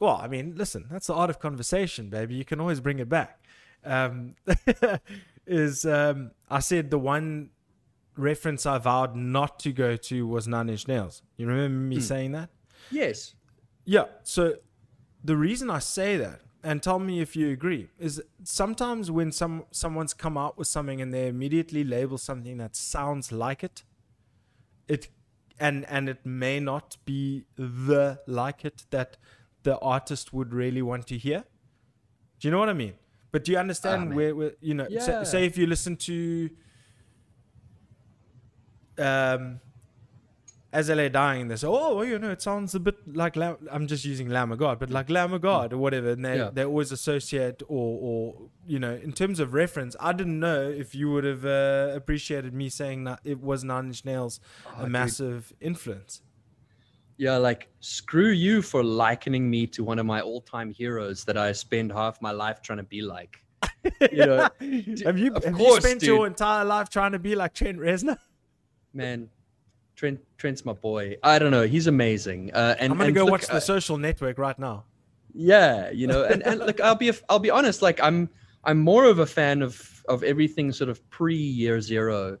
well, 0.00 0.16
I 0.20 0.26
mean, 0.28 0.54
listen, 0.56 0.86
that's 0.90 1.06
the 1.08 1.14
art 1.14 1.28
of 1.30 1.38
conversation, 1.38 2.08
baby. 2.08 2.34
You 2.34 2.44
can 2.46 2.58
always 2.60 2.80
bring 2.80 2.98
it 2.98 3.08
back. 3.10 3.44
Um, 3.84 4.34
is 5.46 5.84
um, 5.84 6.30
I 6.48 6.60
said 6.60 6.90
the 6.90 6.98
one 6.98 7.50
reference 8.16 8.66
I 8.66 8.78
vowed 8.78 9.14
not 9.14 9.58
to 9.60 9.72
go 9.72 9.96
to 9.96 10.26
was 10.26 10.48
Nine 10.48 10.68
Inch 10.68 10.88
Nails. 10.88 11.22
You 11.36 11.46
remember 11.46 11.78
me 11.78 11.96
Hmm. 11.96 12.00
saying 12.02 12.32
that? 12.32 12.50
yes 12.90 13.34
Yeah. 13.84 14.04
So 14.24 14.54
the 15.24 15.36
reason 15.36 15.70
I 15.70 15.78
say 15.78 16.16
that, 16.16 16.40
and 16.62 16.82
tell 16.82 16.98
me 16.98 17.20
if 17.20 17.36
you 17.36 17.50
agree, 17.50 17.88
is 17.98 18.22
sometimes 18.44 19.10
when 19.10 19.32
some 19.32 19.64
someone's 19.70 20.14
come 20.14 20.36
out 20.36 20.58
with 20.58 20.68
something 20.68 21.00
and 21.00 21.12
they 21.12 21.28
immediately 21.28 21.84
label 21.84 22.18
something 22.18 22.58
that 22.58 22.76
sounds 22.76 23.32
like 23.32 23.64
it, 23.64 23.82
it 24.88 25.08
and 25.58 25.84
and 25.88 26.08
it 26.08 26.24
may 26.24 26.60
not 26.60 26.96
be 27.04 27.44
the 27.56 28.20
like 28.26 28.64
it 28.64 28.84
that 28.90 29.16
the 29.62 29.78
artist 29.78 30.32
would 30.32 30.52
really 30.54 30.82
want 30.82 31.06
to 31.06 31.18
hear. 31.18 31.44
Do 32.38 32.48
you 32.48 32.52
know 32.52 32.58
what 32.58 32.70
I 32.70 32.74
mean? 32.74 32.94
But 33.32 33.44
do 33.44 33.52
you 33.52 33.58
understand 33.58 34.08
man. 34.08 34.16
where, 34.16 34.34
where 34.34 34.52
you 34.60 34.74
know? 34.74 34.88
Say, 34.88 34.94
Yeah. 35.12 35.22
say 35.22 35.44
if 35.46 35.56
you 35.56 35.66
listen 35.66 35.96
to, 35.96 36.50
um, 38.98 39.60
as 40.72 40.86
they 40.86 40.94
lay 40.94 41.08
dying, 41.08 41.48
they 41.48 41.56
say, 41.56 41.66
"Oh, 41.66 41.96
well, 41.96 42.04
you 42.04 42.18
know, 42.18 42.30
it 42.30 42.40
sounds 42.42 42.74
a 42.74 42.80
bit 42.80 42.94
like 43.16 43.34
Lamb. 43.36 43.56
I'm 43.72 43.86
just 43.88 44.04
using 44.04 44.28
Lamb 44.28 44.52
of 44.52 44.58
God, 44.58 44.78
but 44.78 44.88
like 44.90 45.10
Lamb 45.10 45.32
of 45.32 45.40
God 45.42 45.72
or 45.72 45.78
whatever." 45.78 46.10
And 46.10 46.24
they 46.24 46.36
Yeah. 46.36 46.50
they 46.52 46.64
always 46.64 46.92
associate 46.92 47.62
or 47.68 47.98
or 48.08 48.50
you 48.66 48.78
know, 48.78 48.94
in 48.94 49.12
terms 49.12 49.40
of 49.40 49.52
reference, 49.52 49.96
I 49.98 50.12
didn't 50.12 50.38
know 50.38 50.68
if 50.68 50.94
you 50.94 51.10
would 51.10 51.24
have 51.24 51.44
uh, 51.44 51.92
appreciated 51.94 52.54
me 52.54 52.68
saying 52.68 53.04
that 53.04 53.20
it 53.24 53.40
was 53.40 53.64
Nine 53.64 53.86
Inch 53.86 54.04
Nails 54.04 54.38
Oh, 54.66 54.80
a 54.80 54.82
dude. 54.82 54.92
massive 54.92 55.52
influence. 55.60 56.22
Yeah, 57.16 57.36
like 57.36 57.68
screw 57.80 58.30
you 58.30 58.62
for 58.62 58.82
likening 58.82 59.50
me 59.50 59.66
to 59.68 59.84
one 59.84 59.98
of 59.98 60.06
my 60.06 60.20
all-time 60.22 60.70
heroes 60.70 61.24
that 61.24 61.36
I 61.36 61.52
spend 61.52 61.92
half 61.92 62.22
my 62.22 62.30
life 62.30 62.62
trying 62.62 62.78
to 62.78 62.84
be 62.84 63.02
like. 63.02 63.38
You 64.12 64.26
know, 64.26 64.48
have 65.04 65.18
you 65.18 65.32
have 65.34 65.44
you 65.44 65.52
course, 65.52 65.84
spent 65.84 66.02
your 66.02 66.26
entire 66.26 66.64
life 66.64 66.88
trying 66.90 67.12
to 67.12 67.18
be 67.18 67.34
like 67.34 67.52
Trent 67.54 67.78
Reznor? 67.78 68.16
man, 68.94 69.28
Trent 70.00 70.18
Trent's 70.38 70.64
my 70.64 70.72
boy. 70.72 71.18
I 71.22 71.38
don't 71.38 71.50
know, 71.50 71.66
he's 71.66 71.86
amazing. 71.86 72.52
Uh, 72.54 72.74
and 72.78 72.90
I'm 72.90 72.96
gonna 72.96 73.08
and 73.08 73.14
go 73.14 73.24
look, 73.24 73.32
watch 73.32 73.46
the 73.48 73.56
uh, 73.56 73.60
social 73.60 73.98
network 73.98 74.38
right 74.38 74.58
now. 74.58 74.84
yeah, 75.34 75.90
you 75.90 76.06
know, 76.06 76.24
and, 76.24 76.42
and 76.42 76.58
look, 76.58 76.80
I'll 76.80 76.94
be 76.94 77.12
I'll 77.28 77.38
be 77.38 77.50
honest, 77.50 77.82
like 77.82 78.00
I'm 78.02 78.30
I'm 78.64 78.78
more 78.78 79.04
of 79.04 79.18
a 79.18 79.26
fan 79.26 79.60
of 79.60 80.02
of 80.08 80.22
everything 80.22 80.72
sort 80.72 80.88
of 80.88 80.98
pre 81.10 81.36
year 81.36 81.82
zero. 81.82 82.38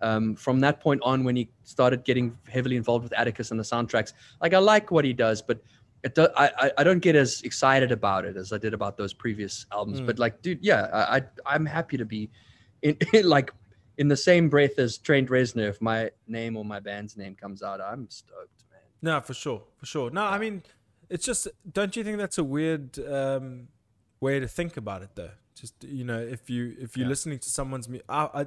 Um, 0.00 0.36
from 0.36 0.60
that 0.60 0.80
point 0.80 1.00
on, 1.04 1.24
when 1.24 1.34
he 1.34 1.50
started 1.64 2.04
getting 2.04 2.38
heavily 2.48 2.76
involved 2.76 3.02
with 3.02 3.12
Atticus 3.18 3.50
and 3.50 3.58
the 3.58 3.64
soundtracks, 3.64 4.12
like 4.40 4.54
I 4.54 4.58
like 4.58 4.92
what 4.92 5.04
he 5.04 5.12
does, 5.12 5.42
but 5.42 5.60
it 6.04 6.14
do, 6.14 6.28
I, 6.36 6.50
I 6.56 6.70
I 6.78 6.84
don't 6.84 7.00
get 7.00 7.16
as 7.16 7.42
excited 7.42 7.90
about 7.90 8.24
it 8.24 8.36
as 8.36 8.52
I 8.52 8.58
did 8.58 8.74
about 8.74 8.96
those 8.96 9.12
previous 9.12 9.66
albums. 9.72 10.00
Mm. 10.00 10.06
But 10.06 10.20
like, 10.20 10.40
dude, 10.40 10.60
yeah, 10.62 10.86
I, 10.92 11.16
I 11.16 11.22
I'm 11.46 11.66
happy 11.66 11.96
to 11.96 12.04
be 12.04 12.30
in, 12.82 12.96
like 13.24 13.52
in 14.02 14.08
the 14.08 14.16
same 14.30 14.44
breath 14.54 14.76
as 14.84 14.90
Trent 15.06 15.28
Reznor. 15.36 15.68
If 15.74 15.78
my 15.80 16.10
name 16.38 16.52
or 16.58 16.64
my 16.74 16.80
band's 16.88 17.14
name 17.22 17.34
comes 17.42 17.60
out, 17.68 17.78
I'm 17.80 18.02
stoked, 18.20 18.60
man. 18.72 18.80
No, 19.08 19.14
for 19.28 19.34
sure, 19.44 19.62
for 19.78 19.86
sure. 19.94 20.08
No, 20.18 20.24
I 20.36 20.38
mean, 20.44 20.54
it's 21.08 21.24
just. 21.30 21.42
Don't 21.78 21.94
you 21.96 22.02
think 22.06 22.18
that's 22.18 22.38
a 22.38 22.46
weird 22.56 22.98
um, 23.20 23.68
way 24.26 24.34
to 24.44 24.48
think 24.58 24.76
about 24.76 25.00
it, 25.06 25.10
though? 25.20 25.34
Just 25.62 25.74
you 26.00 26.04
know, 26.10 26.20
if 26.36 26.42
you 26.54 26.62
if 26.84 26.96
you're 26.96 27.06
Yeah. 27.06 27.14
listening 27.14 27.38
to 27.46 27.50
someone's 27.58 27.88
music, 27.88 28.06
I, 28.08 28.22
I 28.40 28.42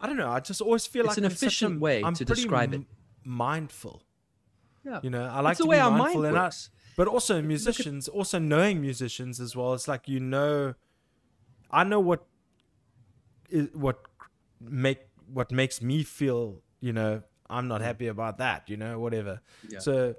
I 0.00 0.06
don't 0.06 0.16
know. 0.22 0.30
I 0.38 0.40
just 0.50 0.60
always 0.66 0.84
feel 0.92 1.04
like 1.04 1.18
It's 1.18 1.18
like 1.18 1.30
an 1.30 1.32
I'm 1.32 1.36
such 1.36 1.42
a- 1.42 1.46
efficient 1.46 1.80
way 1.86 1.96
I'm 2.06 2.14
to 2.20 2.24
describe 2.34 2.72
it. 2.78 2.82
Mindful, 3.24 3.96
Yeah, 4.84 5.00
you 5.02 5.10
know. 5.14 5.24
I 5.36 5.40
like 5.40 5.52
It's 5.52 5.58
to 5.58 5.64
the 5.64 5.68
be 5.68 5.70
way 5.76 5.80
our 5.80 5.90
mind 5.90 6.02
mindful, 6.04 6.24
and 6.26 6.36
I, 6.38 6.44
works. 6.44 6.70
but 6.96 7.06
also 7.08 7.34
musicians, 7.42 8.02
also 8.18 8.38
knowing 8.38 8.80
musicians 8.80 9.40
as 9.40 9.50
well. 9.56 9.74
It's 9.76 9.88
like 9.88 10.04
you 10.14 10.20
know, 10.20 10.74
I 11.70 11.82
know 11.90 12.00
what 12.10 12.20
is 13.50 13.68
what 13.84 13.96
make 14.68 15.00
what 15.32 15.50
makes 15.52 15.80
me 15.82 16.02
feel. 16.02 16.60
You 16.80 16.92
know, 16.92 17.22
I'm 17.48 17.68
not 17.68 17.80
happy 17.80 18.08
about 18.08 18.38
that. 18.38 18.68
You 18.68 18.76
know, 18.76 18.98
whatever. 18.98 19.40
Yeah. 19.68 19.78
So 19.78 20.14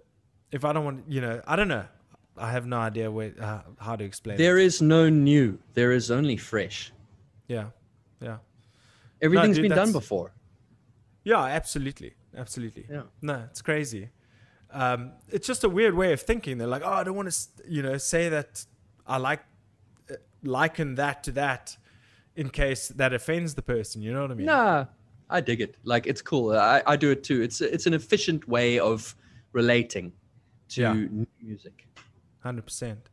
if 0.51 0.65
I 0.65 0.73
don't 0.73 0.85
want, 0.85 1.03
you 1.07 1.21
know, 1.21 1.41
I 1.47 1.55
don't 1.55 1.67
know. 1.67 1.85
I 2.37 2.51
have 2.51 2.65
no 2.65 2.77
idea 2.77 3.09
where 3.09 3.33
uh, 3.39 3.61
how 3.79 3.95
to 3.95 4.03
explain. 4.03 4.37
There 4.37 4.57
it. 4.57 4.65
is 4.65 4.81
no 4.81 5.09
new. 5.09 5.57
There 5.73 5.93
is 5.93 6.11
only 6.11 6.35
fresh. 6.37 6.91
Yeah, 7.47 7.67
yeah, 8.19 8.37
Everything's 9.21 9.55
dude, 9.57 9.69
been 9.69 9.77
done 9.77 9.91
before. 9.91 10.33
yeah. 11.23 11.43
Absolutely, 11.43 12.15
absolutely. 12.35 12.87
Yeah. 12.89 13.03
No, 13.21 13.45
it's 13.49 13.61
crazy. 13.61 14.09
Um, 14.71 15.13
it's 15.29 15.47
just 15.47 15.63
a 15.63 15.69
weird 15.69 15.93
way 15.93 16.11
of 16.11 16.21
thinking. 16.21 16.57
They're 16.57 16.67
like, 16.67 16.81
oh, 16.83 16.91
I 16.91 17.03
don't 17.03 17.15
want 17.15 17.31
to, 17.31 17.39
you 17.67 17.81
know, 17.81 17.97
say 17.97 18.27
that 18.29 18.65
I 19.07 19.17
like 19.17 19.41
uh, 20.11 20.15
liken 20.43 20.95
that 20.95 21.23
to 21.25 21.31
that 21.33 21.77
in 22.35 22.49
case 22.49 22.89
that 22.89 23.13
offends 23.13 23.55
the 23.55 23.61
person. 23.61 24.01
You 24.01 24.13
know 24.13 24.21
what 24.21 24.31
I 24.31 24.35
mean? 24.35 24.45
Nah, 24.47 24.85
I 25.29 25.41
dig 25.41 25.61
it. 25.61 25.75
Like 25.83 26.05
it's 26.07 26.21
cool. 26.21 26.51
I, 26.57 26.81
I 26.85 26.95
do 26.95 27.11
it 27.11 27.23
too. 27.23 27.41
It's 27.41 27.61
it's 27.61 27.85
an 27.87 27.93
efficient 27.93 28.47
way 28.47 28.79
of 28.79 29.15
relating 29.53 30.13
to 30.69 30.81
Yeah. 30.81 30.93
music. 31.41 31.87
Hundred 32.41 32.65
percent. 32.65 33.09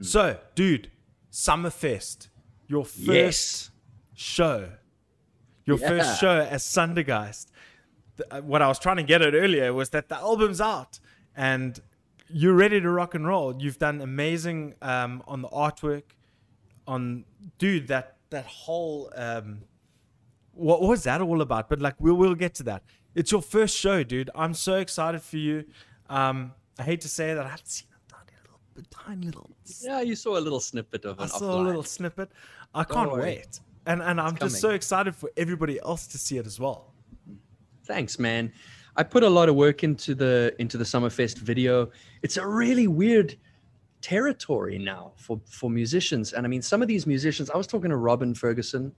So, 0.00 0.38
dude, 0.54 0.90
Summerfest, 1.32 2.28
your 2.68 2.84
first 2.84 3.06
Yes. 3.06 3.70
show, 4.14 4.70
your 5.66 5.78
Yeah. 5.78 5.88
first 5.88 6.20
show 6.20 6.40
as 6.40 6.62
Sundergeist. 6.62 7.46
Uh, 8.30 8.40
What 8.42 8.62
I 8.62 8.68
was 8.68 8.78
trying 8.78 8.96
to 8.96 9.02
get 9.02 9.20
at 9.22 9.34
earlier 9.34 9.72
was 9.72 9.90
that 9.90 10.08
the 10.08 10.16
album's 10.16 10.60
out 10.60 11.00
and 11.34 11.80
you're 12.28 12.54
ready 12.54 12.80
to 12.80 12.90
rock 12.90 13.14
and 13.14 13.26
roll. 13.26 13.60
You've 13.60 13.78
done 13.78 14.00
amazing 14.00 14.74
um, 14.82 15.22
on 15.26 15.42
the 15.42 15.48
artwork, 15.48 16.04
on 16.86 17.24
dude 17.58 17.88
that 17.88 18.16
that 18.30 18.46
whole 18.46 19.12
um, 19.16 19.62
what 20.52 20.82
was 20.82 21.04
that 21.04 21.20
all 21.20 21.40
about? 21.40 21.68
But 21.68 21.80
like 21.80 21.94
we'll 21.98 22.14
we'll 22.14 22.34
get 22.34 22.54
to 22.56 22.62
that. 22.64 22.82
It's 23.14 23.32
your 23.32 23.42
first 23.42 23.76
show, 23.76 24.02
dude. 24.02 24.30
I'm 24.34 24.54
so 24.54 24.74
excited 24.74 25.22
for 25.22 25.36
you. 25.36 25.64
Um, 26.08 26.52
I 26.78 26.82
hate 26.84 27.00
to 27.02 27.08
say 27.08 27.34
that 27.34 27.44
I 27.44 27.48
haven't 27.48 27.68
seen 27.68 27.88
a 28.08 28.12
tiny 28.12 28.32
little, 28.42 28.60
a 28.76 28.82
tiny 28.94 29.26
little. 29.26 29.50
Yeah, 29.82 30.00
you 30.00 30.14
saw 30.14 30.38
a 30.38 30.40
little 30.40 30.60
snippet 30.60 31.04
of 31.04 31.18
it. 31.18 31.20
I 31.20 31.24
an 31.24 31.30
saw 31.30 31.60
a 31.60 31.62
little 31.62 31.82
snippet. 31.82 32.30
I 32.74 32.84
can't 32.84 33.10
worry. 33.10 33.22
wait, 33.22 33.60
and 33.86 34.02
and 34.02 34.20
I'm 34.20 34.36
just 34.36 34.60
so 34.60 34.70
excited 34.70 35.14
for 35.14 35.30
everybody 35.36 35.80
else 35.80 36.06
to 36.08 36.18
see 36.18 36.38
it 36.38 36.46
as 36.46 36.60
well. 36.60 36.92
Thanks, 37.84 38.18
man. 38.18 38.52
I 38.96 39.02
put 39.02 39.22
a 39.22 39.30
lot 39.30 39.48
of 39.48 39.54
work 39.54 39.82
into 39.82 40.14
the 40.14 40.54
into 40.58 40.76
the 40.76 40.84
Summerfest 40.84 41.38
video. 41.38 41.90
It's 42.22 42.36
a 42.36 42.46
really 42.46 42.86
weird 42.86 43.36
territory 44.00 44.78
now 44.78 45.12
for 45.16 45.40
for 45.46 45.70
musicians. 45.70 46.32
And 46.32 46.46
I 46.46 46.48
mean, 46.48 46.62
some 46.62 46.82
of 46.82 46.88
these 46.88 47.06
musicians. 47.06 47.50
I 47.50 47.56
was 47.56 47.66
talking 47.66 47.90
to 47.90 47.96
Robin 47.96 48.34
Ferguson, 48.34 48.92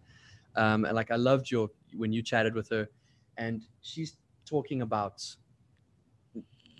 um, 0.57 0.85
and 0.85 0.95
like 0.95 1.11
I 1.11 1.17
loved 1.17 1.51
your 1.51 1.71
when 1.97 2.13
you 2.13 2.23
chatted 2.23 2.55
with 2.55 2.69
her, 2.71 2.89
and 3.37 3.63
she's 3.81 4.17
talking 4.47 4.83
about 4.83 5.25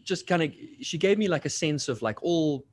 just 0.05 0.27
kind 0.27 0.43
of. 0.43 0.53
She 0.81 0.99
gave 0.99 1.19
me 1.19 1.29
like 1.29 1.45
a 1.45 1.51
sense 1.51 1.89
of 1.89 2.03
like 2.03 2.23
all 2.23 2.65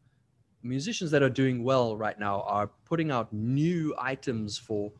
musicians 0.61 1.09
that 1.11 1.23
are 1.23 1.29
doing 1.29 1.63
well 1.63 1.95
right 1.95 2.19
now 2.19 2.41
are 2.41 2.69
putting 2.85 3.11
out 3.11 3.31
new 3.31 3.95
items 3.97 4.57
for 4.57 4.91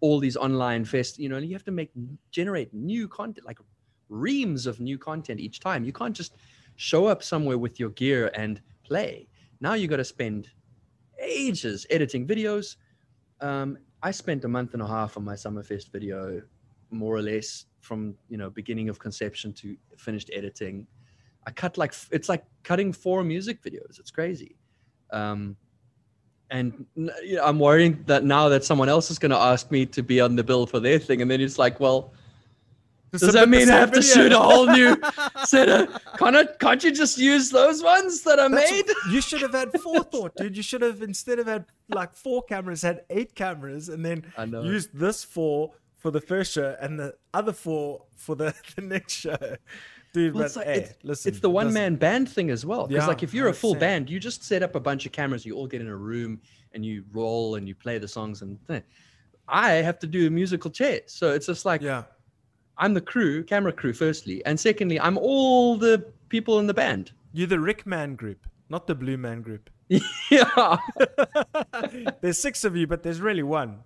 all 0.00 0.18
these 0.18 0.36
online 0.36 0.84
fest 0.84 1.18
you 1.18 1.28
know 1.28 1.36
and 1.36 1.46
you 1.46 1.52
have 1.54 1.64
to 1.64 1.70
make 1.70 1.90
generate 2.32 2.72
new 2.74 3.06
content 3.06 3.46
like 3.46 3.58
reams 4.08 4.66
of 4.66 4.80
new 4.80 4.98
content 4.98 5.38
each 5.38 5.60
time 5.60 5.84
you 5.84 5.92
can't 5.92 6.14
just 6.14 6.34
show 6.74 7.06
up 7.06 7.22
somewhere 7.22 7.56
with 7.56 7.78
your 7.78 7.90
gear 7.90 8.30
and 8.34 8.60
play 8.82 9.28
now 9.66 9.74
you 9.74 9.88
got 9.88 10.02
to 10.06 10.10
spend 10.16 10.48
ages 11.20 11.78
editing 11.90 12.24
videos. 12.32 12.76
Um, 13.40 13.68
i 14.08 14.10
spent 14.12 14.44
a 14.44 14.50
month 14.56 14.70
and 14.74 14.82
a 14.86 14.90
half 14.96 15.16
on 15.18 15.24
my 15.30 15.36
summerfest 15.44 15.86
video 15.96 16.18
more 17.02 17.14
or 17.18 17.24
less 17.32 17.48
from 17.86 18.00
you 18.32 18.38
know 18.40 18.48
beginning 18.60 18.88
of 18.92 18.96
conception 19.06 19.48
to 19.60 19.66
finished 20.06 20.30
editing. 20.40 20.86
I 21.48 21.50
cut 21.62 21.72
like 21.82 21.92
it's 22.16 22.28
like 22.32 22.44
cutting 22.70 22.90
four 23.04 23.18
music 23.34 23.56
videos. 23.68 23.94
It's 24.00 24.12
crazy. 24.18 24.52
Um, 25.20 25.56
and 26.56 26.86
you 26.96 27.36
know, 27.36 27.44
I'm 27.48 27.58
worrying 27.68 27.94
that 28.10 28.22
now 28.36 28.44
that 28.52 28.62
someone 28.70 28.90
else 28.94 29.10
is 29.10 29.18
going 29.18 29.34
to 29.38 29.42
ask 29.52 29.64
me 29.76 29.80
to 29.96 30.00
be 30.12 30.20
on 30.26 30.36
the 30.36 30.44
bill 30.50 30.64
for 30.72 30.80
their 30.86 31.00
thing, 31.08 31.18
and 31.22 31.28
then 31.30 31.40
it's 31.40 31.58
like, 31.64 31.80
well, 31.84 32.00
does 33.12 33.32
that 33.32 33.48
mean 33.48 33.70
I 33.70 33.76
have 33.76 33.92
to 33.92 34.00
video. 34.00 34.14
shoot 34.14 34.32
a 34.32 34.38
whole 34.38 34.66
new 34.66 34.96
set 35.44 35.68
of? 35.68 36.00
Can't 36.18 36.36
I, 36.36 36.44
can't 36.44 36.82
you 36.84 36.92
just 36.92 37.18
use 37.18 37.50
those 37.50 37.82
ones 37.82 38.22
that 38.22 38.38
I 38.38 38.48
That's- 38.48 38.70
made? 38.70 38.86
You 39.10 39.20
should 39.20 39.42
have 39.42 39.52
had 39.54 39.72
forethought, 39.80 40.34
dude. 40.36 40.56
You 40.56 40.62
should 40.62 40.82
have 40.82 41.02
instead 41.02 41.38
of 41.38 41.46
had 41.46 41.66
like 41.88 42.16
four 42.16 42.42
cameras, 42.42 42.82
had 42.82 43.02
eight 43.10 43.34
cameras, 43.34 43.88
and 43.88 44.04
then 44.04 44.24
used 44.62 44.90
this 44.92 45.24
four 45.24 45.72
for 45.96 46.10
the 46.10 46.20
first 46.20 46.52
show 46.52 46.76
and 46.80 46.98
the 46.98 47.14
other 47.32 47.52
four 47.52 48.02
for 48.16 48.34
the, 48.36 48.54
the 48.76 48.82
next 48.82 49.14
show, 49.14 49.36
dude. 50.12 50.34
Well, 50.34 50.42
but 50.42 50.46
it's, 50.46 50.56
like, 50.56 50.66
hey, 50.66 50.74
it's, 50.80 50.94
listen, 51.02 51.30
it's 51.32 51.40
the 51.40 51.50
one 51.50 51.66
listen. 51.68 51.74
man 51.80 51.94
band 51.96 52.28
thing 52.28 52.50
as 52.50 52.66
well. 52.66 52.86
Because 52.86 53.04
Yeah, 53.04 53.08
like 53.08 53.22
if 53.22 53.32
you're 53.32 53.48
a 53.48 53.54
full 53.54 53.74
band, 53.74 54.10
you 54.10 54.20
just 54.20 54.44
set 54.44 54.62
up 54.62 54.74
a 54.74 54.80
bunch 54.80 55.06
of 55.06 55.12
cameras, 55.12 55.46
you 55.46 55.54
all 55.54 55.66
get 55.66 55.80
in 55.80 55.88
a 55.88 55.96
room 55.96 56.40
and 56.72 56.84
you 56.84 57.04
roll 57.12 57.54
and 57.54 57.66
you 57.66 57.74
play 57.74 57.98
the 57.98 58.08
songs 58.08 58.42
and 58.42 58.58
th- 58.68 58.82
I 59.48 59.74
have 59.74 59.98
to 60.00 60.06
do 60.06 60.26
a 60.26 60.30
musical 60.30 60.70
chair. 60.70 61.00
So 61.06 61.32
it's 61.32 61.46
just 61.46 61.64
like 61.64 61.80
Yeah, 61.80 62.02
I'm 62.78 62.94
the 62.94 63.00
crew, 63.00 63.42
camera 63.44 63.72
crew, 63.72 63.92
firstly. 63.92 64.44
And 64.44 64.58
secondly, 64.58 65.00
I'm 65.00 65.16
all 65.18 65.76
the 65.78 66.12
people 66.28 66.58
in 66.58 66.66
the 66.66 66.74
band. 66.74 67.12
you're 67.32 67.46
the 67.46 67.60
Rick 67.60 67.86
Man 67.86 68.14
group, 68.16 68.46
not 68.68 68.86
the 68.86 68.94
Blue 68.94 69.16
Man 69.16 69.42
group. 69.42 69.70
yeah. 69.88 69.98
there's 72.20 72.38
six 72.38 72.64
of 72.64 72.76
you, 72.76 72.86
but 72.86 73.02
there's 73.02 73.20
really 73.20 73.42
one. 73.42 73.78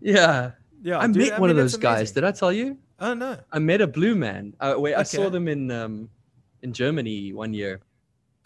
Yeah. 0.00 0.52
Yeah, 0.82 0.98
I 0.98 1.06
dude, 1.06 1.16
met 1.30 1.40
one 1.40 1.48
of 1.50 1.56
mean, 1.56 1.64
it's 1.64 1.74
those 1.74 1.80
guys. 1.80 2.12
Did 2.12 2.24
I 2.24 2.32
tell 2.32 2.52
you? 2.52 2.76
Oh 3.00 3.14
no. 3.14 3.38
I 3.50 3.58
met 3.58 3.80
a 3.80 3.86
blue 3.86 4.14
man. 4.14 4.54
Uh, 4.60 4.74
wait, 4.76 4.94
I 4.94 5.02
saw 5.02 5.30
them 5.30 5.48
in 5.48 5.70
um, 5.70 6.10
in 6.62 6.72
Germany 6.74 7.32
one 7.32 7.54
year, 7.54 7.80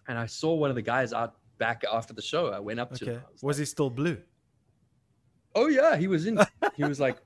and 0.07 0.17
I 0.17 0.27
saw 0.27 0.55
one 0.55 0.71
of 0.71 0.77
the 0.77 0.83
guys 0.83 1.13
out 1.13 1.35
back 1.59 1.83
after 1.93 2.15
the 2.15 2.23
show. 2.23 2.49
I 2.53 2.61
went 2.61 2.79
up 2.79 2.95
to 2.95 3.05
Okay. 3.05 3.13
him. 3.15 3.23
Was 3.33 3.43
Was 3.43 3.57
like, 3.57 3.63
he 3.63 3.65
still 3.67 3.91
blue? 3.91 4.19
Oh 5.57 5.67
yeah, 5.67 5.97
he 5.97 6.07
was 6.07 6.27
in. 6.27 6.39
He 6.77 6.85
was 6.85 7.01
like, 7.01 7.17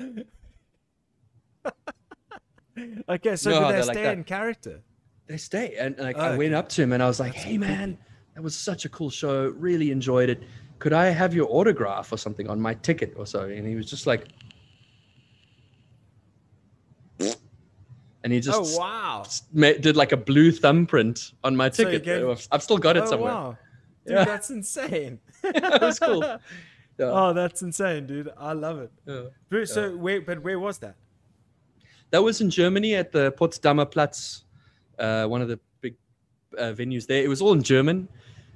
Okay, 3.08 3.36
so 3.36 3.50
No, 3.50 3.60
did 3.60 3.66
they 3.68 3.72
they're 3.72 3.84
like 3.84 3.96
stay 3.96 4.12
in 4.12 4.24
character? 4.24 4.80
they 5.28 5.36
stay, 5.36 5.76
and 5.78 5.96
like 5.98 6.16
Oh, 6.18 6.20
I 6.20 6.36
went 6.36 6.54
up 6.54 6.68
to 6.70 6.82
him 6.82 6.92
and 6.92 7.02
I 7.02 7.06
was 7.08 7.18
like, 7.18 7.34
hey 7.34 7.58
man, 7.58 7.98
that 8.34 8.42
was 8.42 8.54
such 8.56 8.84
a 8.84 8.88
cool 8.88 9.10
show. 9.10 9.48
Really 9.56 9.90
enjoyed 9.90 10.28
it. 10.28 10.42
Could 10.78 10.92
I 10.92 11.06
have 11.06 11.34
your 11.34 11.48
autograph 11.50 12.12
or 12.12 12.18
something 12.18 12.48
on 12.48 12.60
my 12.60 12.74
ticket 12.74 13.14
or 13.16 13.26
so? 13.26 13.40
And 13.44 13.66
he 13.66 13.74
was 13.76 13.88
just 13.90 14.06
like. 14.06 14.28
And 18.22 18.32
he 18.32 18.40
just 18.40 18.58
oh 18.76 18.78
wow. 18.78 19.24
did 19.54 19.96
like 19.96 20.10
a 20.12 20.16
blue 20.16 20.50
thumbprint 20.50 21.32
on 21.44 21.54
my 21.54 21.70
So 21.70 21.84
ticket. 21.84 22.02
gave- 22.04 22.48
I've- 22.50 22.62
still 22.62 22.78
got 22.78 22.96
it 22.96 23.04
Oh 23.04 23.06
somewhere. 23.10 23.32
wow. 23.32 23.58
Dude, 24.04 24.16
Yeah. 24.16 24.24
that's 24.24 24.50
insane. 24.50 25.20
that 25.42 25.80
was 25.80 25.98
cool. 25.98 26.22
Yeah. 26.98 27.10
Oh, 27.12 27.34
that's 27.34 27.60
insane, 27.60 28.06
dude. 28.06 28.30
I 28.38 28.54
love 28.54 28.78
it. 28.78 28.90
Yeah. 29.50 29.64
So 29.66 29.94
wait, 29.94 30.24
but 30.26 30.42
where 30.42 30.58
was 30.58 30.78
that? 30.78 30.96
That 32.10 32.22
was 32.22 32.40
in 32.40 32.50
Germany 32.50 32.94
at 32.94 33.12
the 33.12 33.32
Potsdamer 33.32 33.90
Platz, 33.90 34.44
uh, 34.98 35.26
one 35.26 35.42
of 35.42 35.48
the 35.48 35.58
big 35.80 35.96
uh, 36.56 36.72
venues 36.72 37.06
there. 37.06 37.22
It 37.22 37.28
was 37.28 37.42
all 37.42 37.52
in 37.52 37.62
German, 37.62 38.08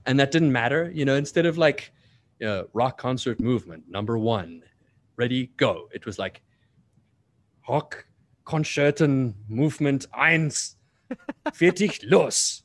and 0.06 0.18
that 0.20 0.30
didn't 0.30 0.52
matter. 0.52 0.90
You 0.94 1.04
know, 1.04 1.16
instead 1.16 1.46
of 1.46 1.58
like, 1.58 1.92
you 2.38 2.46
know, 2.46 2.68
rock 2.72 2.98
concert 2.98 3.40
movement 3.40 3.84
number 3.88 4.16
one, 4.18 4.62
ready 5.16 5.50
go. 5.56 5.88
It 5.92 6.06
was 6.06 6.18
like, 6.18 6.42
Rock 7.68 8.06
Konzerten 8.44 9.34
Movement 9.48 10.06
eins, 10.12 10.76
fertig 11.52 12.00
los. 12.10 12.62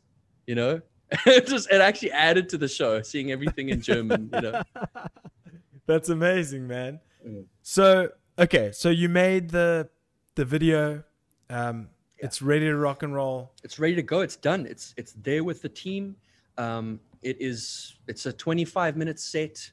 You 0.48 0.56
know, 0.56 0.82
it 1.26 1.48
just 1.48 1.70
it 1.72 1.82
actually 1.82 2.12
added 2.12 2.50
to 2.50 2.58
the 2.58 2.68
show, 2.68 3.02
seeing 3.02 3.32
everything 3.32 3.70
in 3.70 3.82
German. 3.82 4.30
You 4.34 4.42
know, 4.42 4.62
That's 5.88 6.10
amazing, 6.10 6.68
man. 6.68 7.00
Mm. 7.26 7.46
So 7.62 8.10
okay, 8.40 8.72
so 8.72 8.90
you 8.90 9.10
made 9.10 9.50
the 9.50 9.90
the 10.36 10.46
video. 10.46 11.04
Um, 11.50 11.90
It's 12.18 12.42
ready 12.42 12.66
to 12.66 12.76
rock 12.78 13.04
and 13.04 13.14
roll. 13.14 13.52
it's 13.64 13.78
ready 13.80 13.96
to 13.96 14.02
go. 14.04 14.22
It's 14.22 14.36
done. 14.38 14.66
It's 14.66 14.94
it's 14.98 15.14
there 15.24 15.44
with 15.44 15.62
the 15.62 15.70
team. 15.70 16.16
Um, 16.58 17.00
it 17.22 17.38
is. 17.40 17.96
It's 18.08 18.26
a 18.26 18.32
25 18.34 18.96
minute 18.96 19.20
set, 19.20 19.72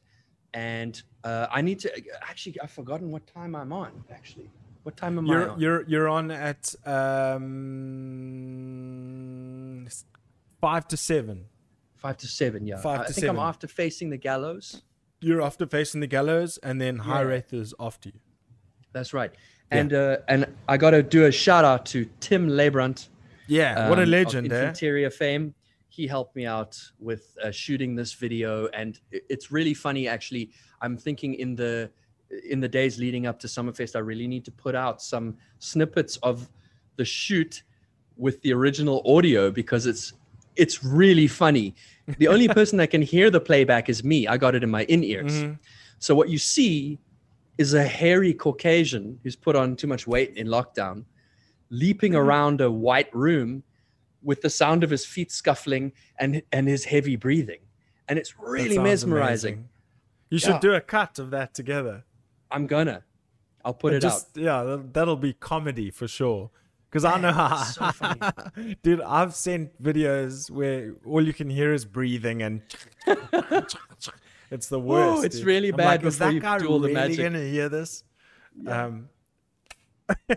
and 0.54 1.00
uh, 1.24 1.46
I 1.50 1.60
need 1.62 1.78
to 1.80 1.88
actually. 2.22 2.56
I've 2.60 2.70
forgotten 2.70 3.10
what 3.12 3.26
time 3.26 3.54
I'm 3.54 3.72
on. 3.72 3.90
Actually, 4.10 4.50
what 4.82 4.96
time 4.96 5.18
am 5.18 5.30
I 5.30 5.32
You're 5.32 5.50
on? 5.50 5.60
you're 5.60 5.82
you're 5.88 6.08
on 6.08 6.30
at 6.30 6.74
um 8.44 9.88
five 10.60 10.88
to 10.88 10.96
seven. 10.96 11.46
Five 11.96 12.16
to 12.18 12.26
seven. 12.26 12.66
Yeah. 12.66 12.78
Five 12.78 13.00
I, 13.00 13.02
I 13.04 13.06
to 13.06 13.12
think 13.12 13.28
I'm 13.28 13.38
after 13.38 13.68
facing 13.68 14.10
the 14.10 14.16
gallows. 14.18 14.82
You're 15.20 15.42
after 15.42 15.66
facing 15.66 16.00
the 16.00 16.08
gallows, 16.08 16.58
and 16.58 16.80
then 16.80 16.98
High 16.98 17.20
Yeah. 17.22 17.28
Wraith 17.28 17.52
is 17.52 17.72
after 17.78 18.08
you. 18.08 18.18
That's 18.92 19.14
right. 19.14 19.32
Yeah. 19.72 19.80
And 19.80 19.92
uh, 19.92 20.16
and 20.28 20.46
I 20.68 20.76
got 20.76 20.90
to 20.90 21.02
do 21.02 21.24
a 21.24 21.32
shout 21.32 21.64
out 21.64 21.86
to 21.86 22.06
Tim 22.20 22.48
Lebrandt. 22.48 23.08
Yeah, 23.48 23.88
what 23.88 23.98
a 23.98 24.02
um, 24.02 24.10
legend, 24.10 24.52
of 24.52 24.52
eh? 24.52 24.68
Interior 24.68 25.10
fame. 25.10 25.54
He 25.88 26.06
helped 26.06 26.36
me 26.36 26.46
out 26.46 26.78
with 26.98 27.36
uh, 27.42 27.50
shooting 27.50 27.94
this 27.94 28.12
video, 28.12 28.68
and 28.68 28.98
it's 29.10 29.50
really 29.50 29.74
funny. 29.74 30.08
Actually, 30.08 30.50
I'm 30.80 30.96
thinking 30.96 31.34
in 31.34 31.54
the 31.54 31.90
in 32.48 32.60
the 32.60 32.68
days 32.68 32.98
leading 32.98 33.26
up 33.26 33.38
to 33.40 33.46
Summerfest, 33.46 33.96
I 33.96 34.00
really 34.00 34.26
need 34.26 34.44
to 34.46 34.50
put 34.50 34.74
out 34.74 35.02
some 35.02 35.36
snippets 35.58 36.16
of 36.18 36.48
the 36.96 37.04
shoot 37.04 37.62
with 38.16 38.40
the 38.42 38.52
original 38.52 39.02
audio 39.06 39.50
because 39.50 39.86
it's 39.86 40.12
it's 40.56 40.84
really 40.84 41.26
funny. 41.26 41.74
The 42.18 42.28
only 42.28 42.48
person 42.58 42.78
that 42.78 42.90
can 42.90 43.02
hear 43.02 43.30
the 43.30 43.40
playback 43.40 43.88
is 43.88 44.04
me. 44.04 44.26
I 44.26 44.36
got 44.36 44.54
it 44.54 44.62
in 44.62 44.70
my 44.70 44.84
in 44.84 45.02
ears. 45.02 45.42
Mhm. 45.42 45.58
So 45.98 46.14
what 46.14 46.28
you 46.28 46.38
see 46.38 46.98
is 47.58 47.74
a 47.74 47.84
hairy 47.84 48.32
Caucasian 48.34 49.18
who's 49.22 49.36
put 49.36 49.54
on 49.56 49.76
too 49.76 49.86
much 49.86 50.06
weight 50.06 50.36
in 50.36 50.46
lockdown, 50.46 51.04
leaping 51.70 52.12
Mm-hmm. 52.12 52.20
around 52.28 52.60
a 52.60 52.70
white 52.70 53.14
room 53.14 53.62
with 54.22 54.40
the 54.40 54.50
sound 54.50 54.84
of 54.84 54.90
his 54.90 55.04
feet 55.04 55.30
scuffling 55.32 55.92
and 56.18 56.42
and 56.52 56.68
his 56.68 56.84
heavy 56.84 57.16
breathing. 57.16 57.60
And 58.08 58.18
it's 58.18 58.38
really 58.38 58.78
mesmerizing. 58.78 59.54
amazing. 59.54 59.68
You 60.30 60.38
should 60.38 60.54
Yeah. 60.54 60.60
do 60.60 60.74
a 60.74 60.80
cut 60.80 61.18
of 61.18 61.30
that 61.30 61.54
together. 61.54 62.04
I'm 62.50 62.66
gonna. 62.66 63.04
I'll 63.64 63.74
put 63.74 63.94
And 63.94 64.02
it 64.02 64.06
just, 64.06 64.36
Yeah, 64.36 64.62
that- 64.64 64.92
that'll 64.94 65.16
be 65.16 65.32
comedy 65.34 65.90
for 65.90 66.08
sure. 66.08 66.50
Because 66.90 67.04
I 67.04 67.18
know 67.20 67.32
how. 67.32 67.56
so 67.64 67.90
funny. 67.92 68.76
Dude, 68.82 69.00
I've 69.00 69.34
sent 69.34 69.82
videos 69.82 70.50
where 70.50 70.94
all 71.06 71.24
you 71.24 71.32
can 71.32 71.48
hear 71.48 71.72
is 71.72 71.84
breathing 71.84 72.42
and. 72.42 72.60
it's 74.52 74.68
the 74.68 74.78
worst. 74.78 75.20
Oh, 75.20 75.22
it's 75.22 75.36
dude. 75.36 75.46
really 75.46 75.70
I'm 75.70 75.76
bad 75.76 76.02
like, 76.02 76.04
is 76.04 76.18
that 76.18 76.32
you 76.32 76.40
guy 76.40 76.58
do 76.58 76.68
all 76.68 76.78
the 76.78 76.88
really 76.88 76.94
magic." 76.94 77.18
gonna 77.18 77.44
hear 77.44 77.68
this? 77.68 78.04
Um, 78.66 79.08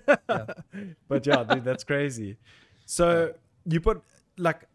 but 1.08 1.26
yeah, 1.26 1.44
dude, 1.44 1.64
that's 1.64 1.84
crazy. 1.84 2.38
So 2.86 3.34
you 3.66 3.82
put 3.82 4.02
like, 4.38 4.68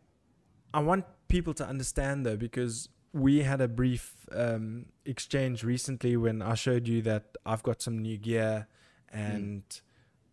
I 0.74 0.80
want 0.80 1.04
people 1.28 1.54
to 1.54 1.66
understand 1.66 2.26
though 2.26 2.36
because 2.36 2.88
we 3.12 3.42
had 3.42 3.60
a 3.60 3.68
brief 3.68 4.14
um, 4.32 4.86
exchange 5.04 5.64
recently 5.64 6.16
when 6.16 6.42
I 6.42 6.54
showed 6.54 6.86
you 6.86 7.02
that 7.02 7.36
I've 7.44 7.62
got 7.62 7.82
some 7.82 7.98
new 7.98 8.16
gear 8.16 8.68
and 9.12 9.62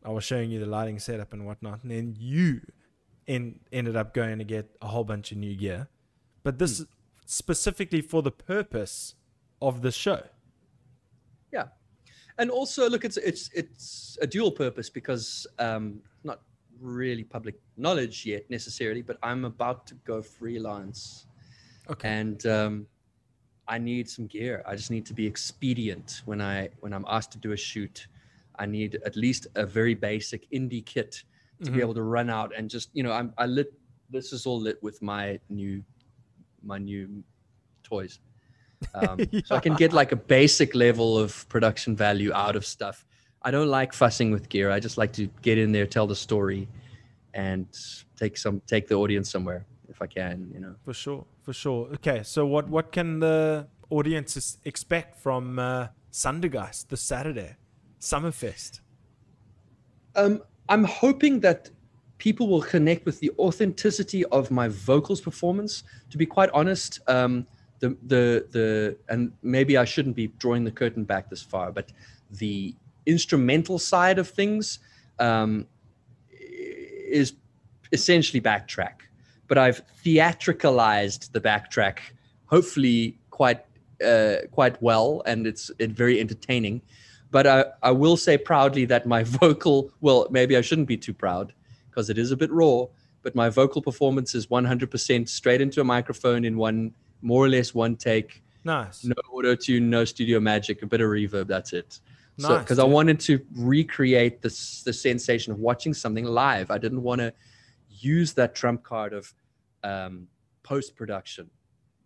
I 0.03 0.09
was 0.09 0.23
showing 0.23 0.51
you 0.51 0.59
the 0.59 0.65
lighting 0.65 0.99
setup 0.99 1.33
and 1.33 1.45
whatnot, 1.45 1.81
and 1.83 1.91
then 1.91 2.15
you 2.19 2.61
in, 3.25 3.59
ended 3.71 3.95
up 3.95 4.13
going 4.13 4.37
to 4.37 4.43
get 4.43 4.75
a 4.81 4.87
whole 4.87 5.03
bunch 5.03 5.31
of 5.31 5.37
new 5.37 5.55
gear. 5.55 5.87
But 6.43 6.59
this 6.59 6.79
is 6.79 6.85
specifically 7.27 8.01
for 8.01 8.23
the 8.23 8.31
purpose 8.31 9.13
of 9.61 9.81
the 9.81 9.91
show. 9.91 10.23
Yeah, 11.51 11.67
and 12.39 12.49
also 12.49 12.89
look, 12.89 13.05
it's 13.05 13.17
it's 13.17 13.49
it's 13.53 14.17
a 14.21 14.27
dual 14.27 14.51
purpose 14.51 14.89
because 14.89 15.45
um, 15.59 16.01
not 16.23 16.41
really 16.79 17.23
public 17.23 17.55
knowledge 17.75 18.25
yet 18.25 18.49
necessarily, 18.49 19.01
but 19.01 19.17
I'm 19.21 19.45
about 19.45 19.85
to 19.87 19.95
go 20.05 20.21
freelance, 20.21 21.27
Okay. 21.89 22.09
and 22.09 22.45
um, 22.45 22.87
I 23.67 23.77
need 23.77 24.09
some 24.09 24.27
gear. 24.27 24.63
I 24.65 24.75
just 24.75 24.89
need 24.91 25.05
to 25.07 25.13
be 25.13 25.25
expedient 25.27 26.21
when 26.25 26.41
I 26.41 26.69
when 26.79 26.93
I'm 26.93 27.05
asked 27.07 27.31
to 27.33 27.37
do 27.37 27.51
a 27.51 27.57
shoot. 27.57 28.07
I 28.59 28.65
need 28.65 28.99
at 29.05 29.15
least 29.15 29.47
a 29.55 29.65
very 29.65 29.93
basic 29.93 30.49
indie 30.51 30.83
kit 30.85 31.23
to 31.63 31.71
be 31.71 31.77
Mhm. 31.79 31.81
able 31.81 31.93
to 31.95 32.03
run 32.03 32.29
out 32.29 32.53
and 32.55 32.69
just 32.69 32.89
you 32.93 33.03
know 33.03 33.11
I'm 33.11 33.33
I 33.37 33.45
lit. 33.47 33.73
This 34.09 34.31
is 34.31 34.45
all 34.45 34.59
lit 34.61 34.81
with 34.81 35.01
my 35.01 35.37
new 35.49 35.83
my 36.63 36.77
new 36.77 37.23
toys. 37.83 38.19
Um, 38.93 39.17
So 39.45 39.55
I 39.55 39.59
can 39.59 39.73
get 39.73 39.91
like 39.91 40.11
a 40.11 40.15
basic 40.15 40.75
level 40.75 41.17
of 41.17 41.49
production 41.49 41.95
value 41.95 42.31
out 42.31 42.55
of 42.55 42.63
stuff. 42.63 43.07
I 43.41 43.49
don't 43.49 43.69
like 43.69 43.91
fussing 43.91 44.29
with 44.29 44.49
gear. 44.49 44.69
I 44.69 44.79
just 44.79 44.99
like 44.99 45.13
to 45.13 45.27
get 45.41 45.57
in 45.57 45.71
there, 45.71 45.87
tell 45.87 46.05
the 46.05 46.15
story, 46.15 46.67
and 47.33 47.65
take 48.15 48.37
some 48.37 48.61
take 48.67 48.87
the 48.87 48.95
audience 48.95 49.31
somewhere 49.31 49.65
if 49.89 49.99
I 50.01 50.07
can. 50.07 50.51
You 50.53 50.59
know. 50.59 50.75
For 50.85 50.93
sure, 50.93 51.25
for 51.41 51.53
sure. 51.53 51.87
Okay, 51.95 52.21
so 52.23 52.45
what 52.45 52.69
what 52.69 52.91
can 52.91 53.19
the 53.19 53.67
audiences 53.89 54.57
expect 54.63 55.17
from 55.17 55.57
uh, 55.59 55.87
Sundergeist 56.11 56.89
this 56.89 57.01
Saturday, 57.01 57.55
Summerfest? 57.99 58.81
Um, 60.15 60.41
I'm 60.69 60.83
hoping 60.83 61.39
that 61.41 61.69
people 62.17 62.47
will 62.47 62.61
connect 62.61 63.05
with 63.05 63.19
the 63.19 63.31
authenticity 63.39 64.25
of 64.25 64.51
my 64.51 64.67
vocals 64.67 65.21
performance. 65.21 65.83
To 66.09 66.17
be 66.17 66.25
quite 66.25 66.49
honest, 66.51 66.99
um, 67.07 67.45
the 67.79 67.89
the 68.07 68.45
the 68.51 68.97
and 69.09 69.31
maybe 69.43 69.77
I 69.77 69.85
shouldn't 69.85 70.15
be 70.15 70.27
drawing 70.39 70.63
the 70.63 70.71
curtain 70.71 71.03
back 71.03 71.29
this 71.29 71.41
far, 71.41 71.71
but 71.71 71.91
the 72.31 72.75
instrumental 73.05 73.79
side 73.79 74.19
of 74.19 74.29
things 74.29 74.79
um, 75.19 75.67
is 76.31 77.33
essentially 77.91 78.41
backtrack. 78.41 79.01
But 79.47 79.57
I've 79.57 79.81
theatricalized 80.03 81.31
the 81.31 81.39
backtrack, 81.39 81.99
hopefully 82.47 83.17
quite 83.29 83.63
uh, 84.03 84.37
quite 84.51 84.81
well, 84.81 85.21
and 85.25 85.47
it's 85.47 85.71
it 85.79 85.91
very 85.91 86.19
entertaining 86.19 86.81
but 87.29 87.45
I, 87.45 87.65
I 87.83 87.91
will 87.91 88.15
say 88.15 88.37
proudly 88.37 88.85
that 88.85 89.05
my 89.05 89.23
vocal 89.41 89.91
well 90.01 90.27
maybe 90.31 90.55
i 90.55 90.61
shouldn't 90.61 90.87
be 90.87 90.97
too 90.97 91.13
proud 91.13 91.53
because 91.97 92.11
it 92.11 92.19
is 92.19 92.31
a 92.31 92.37
bit 92.37 92.51
raw 92.51 92.85
but 93.23 93.33
my 93.33 93.49
vocal 93.49 93.81
performance 93.81 94.35
is 94.35 94.45
100% 94.47 95.27
straight 95.27 95.61
into 95.61 95.81
a 95.81 95.83
microphone 95.83 96.45
in 96.45 96.55
one 96.55 96.93
more 97.23 97.43
or 97.43 97.49
less 97.49 97.73
one 97.73 97.95
take 97.95 98.43
Nice. 98.63 99.03
no 99.03 99.15
auto 99.33 99.55
tune 99.55 99.89
no 99.89 100.05
studio 100.05 100.39
magic 100.39 100.83
a 100.83 100.85
bit 100.85 101.01
of 101.01 101.07
reverb 101.09 101.47
that's 101.47 101.73
it 101.73 101.99
so 102.37 102.49
Nice, 102.49 102.59
because 102.59 102.77
i 102.77 102.83
wanted 102.83 103.19
to 103.21 103.43
recreate 103.55 104.43
this 104.43 104.83
the 104.83 104.93
sensation 104.93 105.51
of 105.51 105.57
watching 105.59 105.91
something 105.91 106.25
live 106.25 106.69
i 106.69 106.77
didn't 106.77 107.01
want 107.01 107.19
to 107.19 107.33
use 107.89 108.33
that 108.33 108.53
trump 108.53 108.83
card 108.83 109.13
of 109.13 109.33
um, 109.83 110.27
post-production 110.61 111.49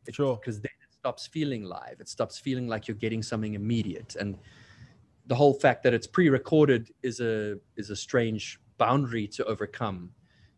Sure. 0.09 0.37
because 0.37 0.61
then 0.61 0.71
it 0.87 0.93
stops 0.99 1.27
feeling 1.27 1.63
live. 1.63 1.97
It 1.99 2.09
stops 2.09 2.39
feeling 2.39 2.67
like 2.67 2.87
you're 2.87 2.97
getting 2.97 3.21
something 3.21 3.53
immediate, 3.53 4.15
and 4.19 4.35
the 5.27 5.35
whole 5.35 5.53
fact 5.53 5.83
that 5.83 5.93
it's 5.93 6.07
pre-recorded 6.07 6.89
is 7.03 7.19
a 7.19 7.59
is 7.75 7.91
a 7.91 7.95
strange 7.95 8.59
boundary 8.85 9.27
to 9.37 9.41
overcome. 9.53 9.99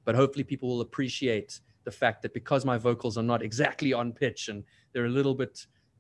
But 0.05 0.15
hopefully, 0.15 0.45
people 0.53 0.67
will 0.71 0.81
appreciate 0.89 1.51
the 1.87 1.91
fact 2.01 2.17
that 2.23 2.33
because 2.33 2.61
my 2.73 2.77
vocals 2.89 3.15
are 3.17 3.27
not 3.33 3.41
exactly 3.49 3.91
on 4.01 4.13
pitch 4.23 4.41
and 4.51 4.63
they're 4.91 5.11
a 5.13 5.17
little 5.19 5.35
bit 5.43 5.55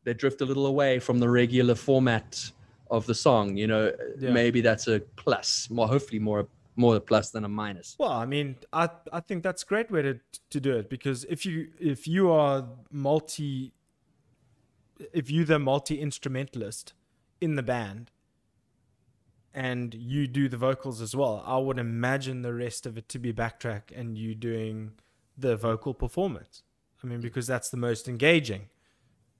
they 0.05 0.13
drift 0.13 0.41
a 0.41 0.45
little 0.51 0.67
away 0.73 0.99
from 0.99 1.17
the 1.23 1.29
regular 1.41 1.75
format 1.75 2.29
of 2.91 3.01
the 3.09 3.15
song. 3.27 3.45
You 3.61 3.67
know, 3.71 3.83
Yeah. 4.19 4.31
maybe 4.41 4.59
that's 4.69 4.87
a 4.95 4.97
plus. 5.23 5.69
More 5.69 5.87
hopefully 5.87 6.19
more 6.19 6.43
more 6.75 6.95
a 6.95 6.99
plus 7.11 7.27
than 7.33 7.43
a 7.45 7.49
minus. 7.63 7.95
Well, 7.99 8.11
I 8.23 8.25
mean, 8.35 8.47
I 8.83 8.85
I 9.17 9.19
think 9.27 9.43
that's 9.47 9.63
a 9.63 9.69
great 9.73 9.89
way 9.93 10.01
to 10.07 10.13
to 10.53 10.59
do 10.67 10.71
it 10.79 10.85
because 10.95 11.19
if 11.35 11.39
you 11.47 11.55
if 11.93 12.01
you 12.13 12.23
are 12.41 12.57
multi 12.91 13.73
if 15.19 15.25
you're 15.33 15.49
the 15.53 15.59
multi 15.59 15.95
instrumentalist 16.07 16.93
in 17.41 17.55
the 17.59 17.63
band, 17.63 18.11
and 19.53 19.93
you 19.93 20.27
do 20.27 20.49
the 20.49 20.57
vocals 20.57 21.01
as 21.01 21.15
well, 21.15 21.43
I 21.45 21.57
would 21.57 21.77
imagine 21.79 22.41
the 22.41 22.53
rest 22.53 22.85
of 22.85 22.97
it 22.97 23.07
to 23.09 23.19
be 23.19 23.31
backtrack 23.33 23.83
and 23.95 24.17
you 24.17 24.33
doing 24.35 24.93
the 25.37 25.55
vocal 25.55 25.93
performance. 25.93 26.63
I 27.03 27.07
mean, 27.07 27.21
because 27.21 27.45
that's 27.47 27.69
the 27.69 27.77
most 27.77 28.07
engaging. 28.07 28.69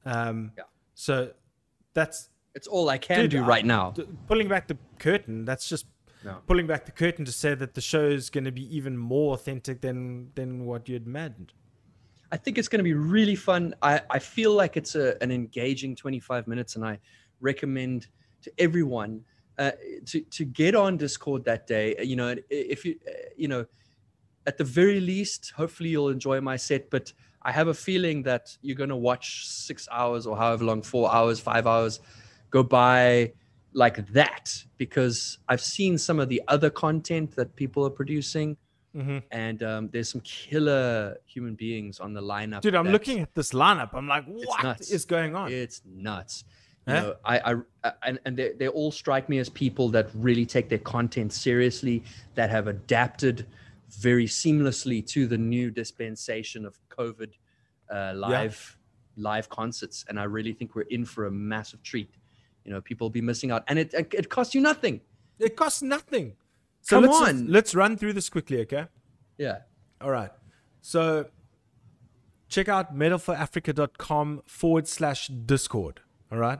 Um, 0.05 0.51
Yeah. 0.57 0.63
So 0.95 1.31
that's 1.93 2.29
It's 2.55 2.67
all 2.67 2.89
I 2.89 2.97
can 2.99 3.21
Dude, 3.21 3.31
do 3.31 3.43
right 3.43 3.65
now. 3.65 3.91
d- 3.91 4.05
pulling 4.27 4.47
back 4.47 4.67
the 4.67 4.77
curtain. 4.99 5.45
That's 5.45 5.67
just 5.67 5.87
No. 6.23 6.41
pulling 6.45 6.67
back 6.67 6.85
the 6.85 6.91
curtain 6.91 7.25
to 7.25 7.31
say 7.31 7.55
that 7.55 7.73
the 7.73 7.81
show 7.81 8.05
is 8.05 8.29
going 8.29 8.43
to 8.43 8.51
be 8.51 8.75
even 8.75 8.97
more 8.97 9.33
authentic 9.33 9.81
than 9.81 10.31
than 10.35 10.65
what 10.65 10.87
you'd 10.87 11.07
imagined. 11.07 11.53
I 12.31 12.37
think 12.37 12.57
it's 12.57 12.67
going 12.67 12.79
to 12.79 12.83
be 12.83 12.93
really 12.93 13.35
fun. 13.35 13.73
I, 13.81 14.01
I 14.09 14.19
feel 14.19 14.53
like 14.53 14.75
it's 14.77 14.95
a, 14.95 15.21
an 15.21 15.31
engaging 15.31 15.95
25 15.95 16.47
minutes, 16.47 16.75
and 16.75 16.83
I 16.85 16.99
recommend 17.41 18.07
to 18.41 18.51
everyone 18.57 19.23
uh, 19.57 19.71
to 20.05 20.21
to 20.21 20.45
get 20.45 20.75
on 20.75 20.97
Discord 20.97 21.45
that 21.45 21.67
day. 21.67 21.95
You 22.03 22.15
know, 22.15 22.35
if 22.49 22.85
you 22.85 22.95
uh, 23.07 23.11
you 23.37 23.47
know, 23.47 23.65
at 24.45 24.57
the 24.57 24.63
very 24.63 24.99
least, 24.99 25.53
hopefully 25.55 25.89
you'll 25.89 26.09
enjoy 26.09 26.41
my 26.41 26.55
set. 26.55 26.89
But 26.89 27.13
I 27.41 27.51
have 27.51 27.67
a 27.67 27.73
feeling 27.73 28.23
that 28.23 28.57
you're 28.61 28.77
going 28.77 28.89
to 28.89 28.95
watch 28.95 29.47
six 29.47 29.87
hours 29.91 30.25
or 30.25 30.37
however 30.37 30.63
long, 30.63 30.81
four 30.81 31.13
hours, 31.13 31.39
five 31.39 31.67
hours, 31.67 31.99
go 32.49 32.63
by 32.63 33.33
like 33.73 34.07
that 34.13 34.63
because 34.77 35.39
I've 35.49 35.61
seen 35.61 35.97
some 35.97 36.19
of 36.19 36.29
the 36.29 36.41
other 36.47 36.69
content 36.69 37.35
that 37.35 37.55
people 37.55 37.85
are 37.85 37.89
producing 37.89 38.57
hmm 38.93 39.17
and 39.31 39.63
um, 39.63 39.89
there's 39.91 40.09
some 40.09 40.21
killer 40.21 41.17
human 41.25 41.55
beings 41.55 41.99
on 41.99 42.13
the 42.13 42.21
lineup. 42.21 42.61
Dude, 42.61 42.75
I'm 42.75 42.89
looking 42.89 43.19
at 43.21 43.33
this 43.33 43.51
lineup. 43.51 43.89
I'm 43.93 44.07
like, 44.07 44.25
what 44.25 44.81
is 44.81 45.05
going 45.05 45.35
on? 45.35 45.51
It's 45.51 45.81
nuts. 45.85 46.45
You 46.87 46.93
know, 46.93 47.15
I, 47.23 47.39
I, 47.39 47.55
I- 47.85 47.93
and, 48.03 48.19
and 48.25 48.35
they, 48.37 48.51
they 48.53 48.67
all 48.67 48.91
strike 48.91 49.29
me 49.29 49.37
as 49.39 49.49
people 49.49 49.89
that 49.89 50.09
really 50.13 50.45
take 50.45 50.67
their 50.69 50.79
content 50.79 51.31
seriously, 51.33 52.03
that 52.35 52.49
have 52.49 52.67
adapted 52.67 53.45
very 53.99 54.25
seamlessly 54.25 55.05
to 55.07 55.27
the 55.27 55.37
new 55.37 55.71
dispensation 55.71 56.65
of 56.65 56.77
COVID 56.89 57.31
uh, 57.93 58.13
live 58.15 58.77
live 59.15 59.47
concerts, 59.49 60.03
and 60.09 60.19
I 60.19 60.23
really 60.23 60.53
think 60.53 60.75
we're 60.75 60.81
in 60.89 61.05
for 61.05 61.27
a 61.27 61.31
massive 61.31 61.83
treat. 61.83 62.09
You 62.65 62.71
know, 62.71 62.81
people 62.81 63.05
will 63.05 63.11
be 63.11 63.21
missing 63.21 63.51
out, 63.51 63.63
and 63.67 63.77
it 63.79 63.93
it, 63.93 64.13
it 64.13 64.29
costs 64.29 64.55
you 64.55 64.61
nothing. 64.61 65.01
It 65.39 65.55
costs 65.55 65.81
nothing. 65.81 66.33
So 66.81 66.97
Come 66.97 67.03
let's 67.05 67.19
just- 67.19 67.29
on. 67.29 67.47
let's 67.47 67.75
run 67.75 67.95
through 67.97 68.13
this 68.13 68.29
quickly, 68.29 68.59
okay? 68.61 68.87
Yeah, 69.37 69.59
All 70.01 70.11
right. 70.11 70.31
So 70.81 71.27
check 72.49 72.67
out 72.67 72.93
metalforafrica.com 72.95 74.41
forward 74.45 74.87
slash 74.87 75.27
discord. 75.27 76.01
All 76.33 76.39
right. 76.39 76.59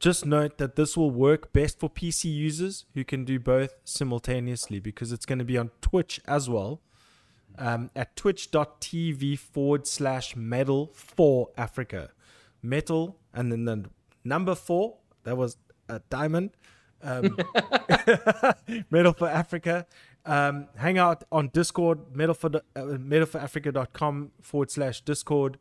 Just 0.00 0.26
note 0.26 0.58
that 0.58 0.74
this 0.74 0.96
will 0.96 1.12
work 1.12 1.52
best 1.52 1.78
for 1.78 1.88
PC 1.88 2.24
users 2.34 2.86
who 2.94 3.04
can 3.04 3.24
do 3.24 3.38
both 3.38 3.74
simultaneously 3.84 4.80
because 4.80 5.12
it's 5.12 5.24
going 5.24 5.38
to 5.38 5.44
be 5.44 5.56
on 5.56 5.70
Twitch 5.80 6.20
as 6.26 6.50
well. 6.50 6.80
Um, 7.56 7.90
at 7.94 8.16
twitch.tv 8.16 9.38
forward 9.38 9.86
slash 9.86 10.34
metal 10.34 10.90
for 10.92 11.50
Africa. 11.56 12.10
Metal 12.62 13.16
and 13.32 13.52
then 13.52 13.64
the 13.64 13.84
number 14.24 14.56
four, 14.56 14.96
that 15.22 15.36
was 15.36 15.56
a 15.88 16.00
diamond. 16.10 16.50
Um, 17.00 17.36
Metal 18.90 19.12
for 19.12 19.28
Africa. 19.28 19.86
Um, 20.26 20.66
hang 20.76 20.98
out 20.98 21.24
on 21.30 21.48
Discord, 21.48 22.14
metal 22.14 22.34
for, 22.34 22.48
uh, 22.48 22.80
metalforafrica.com 22.80 24.32
forward 24.42 24.70
slash 24.70 25.00
Discord. 25.02 25.58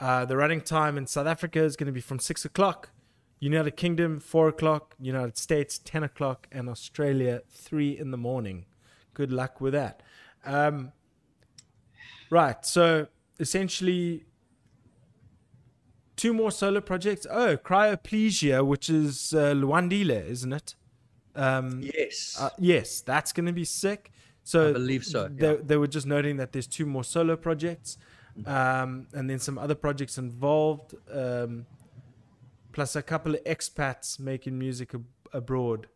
Uh, 0.00 0.24
the 0.24 0.36
running 0.36 0.60
time 0.60 0.96
in 0.96 1.06
South 1.06 1.26
Africa 1.26 1.60
is 1.60 1.76
going 1.76 1.86
to 1.86 1.92
be 1.92 2.00
from 2.00 2.18
6 2.18 2.44
o'clock. 2.44 2.90
United 3.40 3.76
Kingdom, 3.76 4.20
4 4.20 4.48
o'clock. 4.48 4.94
United 5.00 5.36
States, 5.36 5.78
10 5.78 6.04
o'clock. 6.04 6.46
And 6.52 6.68
Australia, 6.68 7.42
3 7.50 7.98
in 7.98 8.10
the 8.10 8.16
morning. 8.16 8.66
Good 9.14 9.32
luck 9.32 9.60
with 9.60 9.72
that. 9.74 10.02
Um, 10.44 10.92
right. 12.30 12.64
So 12.64 13.08
essentially, 13.40 14.24
two 16.16 16.34
more 16.34 16.50
solo 16.50 16.80
projects. 16.80 17.26
Oh, 17.30 17.56
Cryoplegia, 17.56 18.64
which 18.66 18.90
is 18.90 19.32
uh, 19.32 19.54
Luandile, 19.54 20.28
isn't 20.28 20.52
it? 20.52 20.74
Um, 21.34 21.80
yes, 21.82 22.36
uh, 22.38 22.50
yes, 22.58 23.00
that's 23.00 23.32
going 23.32 23.46
to 23.46 23.52
be 23.52 23.64
sick. 23.64 24.10
So 24.42 24.70
I 24.70 24.72
believe 24.72 25.04
so, 25.04 25.28
They, 25.28 25.52
yeah. 25.52 25.56
they 25.62 25.76
were 25.76 25.86
just 25.86 26.06
noting 26.06 26.36
that 26.38 26.52
there's 26.52 26.66
two 26.66 26.86
more 26.86 27.04
solo 27.04 27.36
projects, 27.36 27.96
um, 28.46 29.06
and 29.12 29.28
then 29.28 29.38
some 29.38 29.58
other 29.58 29.74
projects 29.74 30.18
involved, 30.18 30.94
um, 31.12 31.66
plus 32.72 32.94
a 32.96 33.02
couple 33.02 33.34
of 33.34 33.42
expats 33.44 34.18
making 34.20 34.58
music 34.58 34.94
ab- 34.94 35.04
abroad 35.32 35.86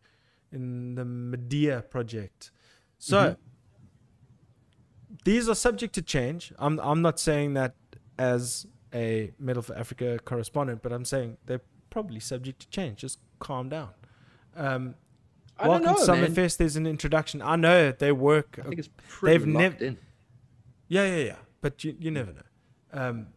in 0.51 0.95
the 0.95 1.05
Medea 1.05 1.81
project. 1.81 2.51
So 2.99 3.17
Mm-hmm. 3.17 5.15
these 5.23 5.47
are 5.49 5.55
subject 5.55 5.93
to 5.95 6.01
change. 6.01 6.53
I'm 6.57 6.79
I'm 6.79 7.01
not 7.01 7.19
saying 7.19 7.53
that 7.55 7.75
as 8.17 8.67
a 8.93 9.31
Metal 9.39 9.61
for 9.61 9.75
Africa 9.77 10.19
correspondent, 10.23 10.81
but 10.83 10.91
I'm 10.91 11.05
saying 11.05 11.37
they're 11.45 11.61
probably 11.89 12.19
subject 12.19 12.59
to 12.61 12.69
change. 12.69 12.99
Just 12.99 13.19
calm 13.39 13.69
down. 13.69 13.89
Um, 14.55 14.95
I 15.57 15.67
don't 15.67 15.83
Welcome 15.83 16.05
know. 16.07 16.13
Summerfest. 16.27 16.57
There's 16.57 16.75
an 16.75 16.87
introduction. 16.87 17.41
I 17.41 17.55
know 17.55 17.91
they 17.91 18.11
work. 18.11 18.59
I 18.59 18.63
think 18.67 18.79
it's 18.79 18.89
pretty 19.07 19.37
they've 19.37 19.47
locked 19.47 19.81
nev- 19.81 19.81
in. 19.81 19.97
Yeah, 20.87 21.05
yeah, 21.15 21.23
yeah. 21.23 21.35
But 21.63 21.81
you, 21.85 21.95
you 21.97 22.11
never 22.11 22.33
know. 22.33 22.41
Um, 22.91 23.27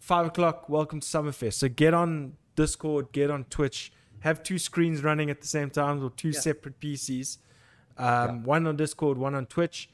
five 0.00 0.26
o'clock. 0.26 0.70
Welcome 0.70 1.00
to 1.00 1.06
Summerfest. 1.06 1.52
So 1.52 1.68
get 1.68 1.92
on 1.92 2.32
Discord, 2.56 3.12
get 3.12 3.30
on 3.30 3.44
Twitch. 3.44 3.92
Have 4.20 4.42
two 4.42 4.58
screens 4.58 5.02
running 5.04 5.28
at 5.28 5.42
the 5.42 5.46
same 5.46 5.68
time 5.68 6.02
or 6.02 6.08
two 6.08 6.30
Yeah. 6.30 6.40
separate 6.40 6.80
PCs. 6.80 7.36
Um, 7.98 8.42
One 8.44 8.66
on 8.66 8.76
Discord, 8.78 9.18
one 9.18 9.34
on 9.34 9.44
Twitch. 9.44 9.90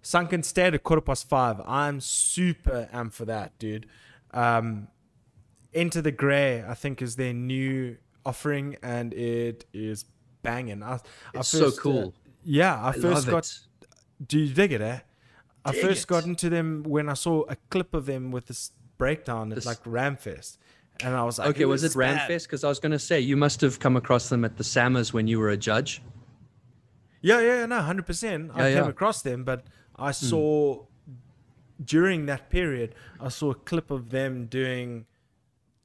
Sunken 0.00 0.44
State 0.44 0.74
at 0.74 0.84
quarter 0.84 1.00
past 1.00 1.28
five. 1.28 1.60
I'm 1.66 1.98
super 2.00 2.88
am 2.92 3.10
for 3.10 3.24
that, 3.24 3.58
dude. 3.58 3.86
Um, 4.30 4.86
Enter 5.74 6.02
the 6.02 6.12
Grey, 6.12 6.62
I 6.64 6.74
think, 6.74 7.02
is 7.02 7.16
their 7.16 7.32
new 7.34 7.96
offering, 8.24 8.76
and 8.80 9.12
it 9.12 9.64
is 9.72 10.04
banging. 10.42 10.84
I, 10.84 10.94
I 10.94 10.98
It's 11.34 11.48
so 11.48 11.64
first, 11.64 11.78
uh, 11.78 11.82
cool. 11.82 12.14
yeah, 12.44 12.80
I, 12.80 12.90
I 12.90 12.92
first 12.92 13.26
got 13.26 13.44
it. 13.46 13.58
do 14.24 14.38
you 14.38 14.54
dig 14.54 14.70
it, 14.72 14.80
eh? 14.80 15.00
I 15.64 15.72
first 15.72 16.04
it. 16.04 16.06
got 16.08 16.24
into 16.24 16.48
them 16.50 16.82
when 16.82 17.08
I 17.08 17.14
saw 17.14 17.44
a 17.48 17.56
clip 17.70 17.94
of 17.94 18.06
them 18.06 18.30
with 18.30 18.46
this 18.46 18.72
breakdown 18.98 19.52
at 19.52 19.56
This- 19.56 19.66
like 19.66 19.82
Ramfest. 19.84 20.58
And 21.02 21.14
I 21.16 21.24
was 21.24 21.38
like, 21.38 21.48
Okay, 21.50 21.64
was 21.64 21.82
it 21.82 21.86
"This 21.86 21.90
is 21.92 21.96
bad." 21.96 22.30
Randfest? 22.30 22.42
Because 22.44 22.62
I 22.64 22.68
was 22.68 22.78
going 22.78 22.92
to 22.92 22.98
say 22.98 23.18
you 23.18 23.36
must 23.36 23.60
have 23.62 23.80
come 23.80 23.96
across 23.96 24.28
them 24.28 24.44
at 24.44 24.56
the 24.56 24.62
SAMAs 24.64 25.12
when 25.12 25.26
you 25.26 25.38
were 25.40 25.48
a 25.48 25.56
judge. 25.56 26.02
Yeah, 27.20 27.40
yeah, 27.40 27.60
yeah, 27.60 27.66
no, 27.66 27.78
100%. 27.80 28.50
I 28.54 28.68
Yeah, 28.68 28.74
came 28.76 28.84
yeah. 28.84 28.90
across 28.90 29.22
them, 29.22 29.42
but 29.44 29.64
I 29.96 30.10
saw 30.12 30.84
during 31.84 32.26
that 32.26 32.50
period, 32.50 32.94
I 33.20 33.28
saw 33.28 33.50
a 33.50 33.54
clip 33.54 33.90
of 33.90 34.10
them 34.10 34.46
doing 34.46 35.06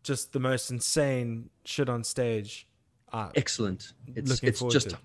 just 0.03 0.33
the 0.33 0.39
most 0.39 0.69
insane 0.69 1.49
shit 1.65 1.89
on 1.89 2.03
stage. 2.03 2.67
Uh, 3.11 3.29
Excellent. 3.35 3.93
It's 4.15 4.43
it's 4.43 4.61
just 4.65 4.87
it. 4.87 4.95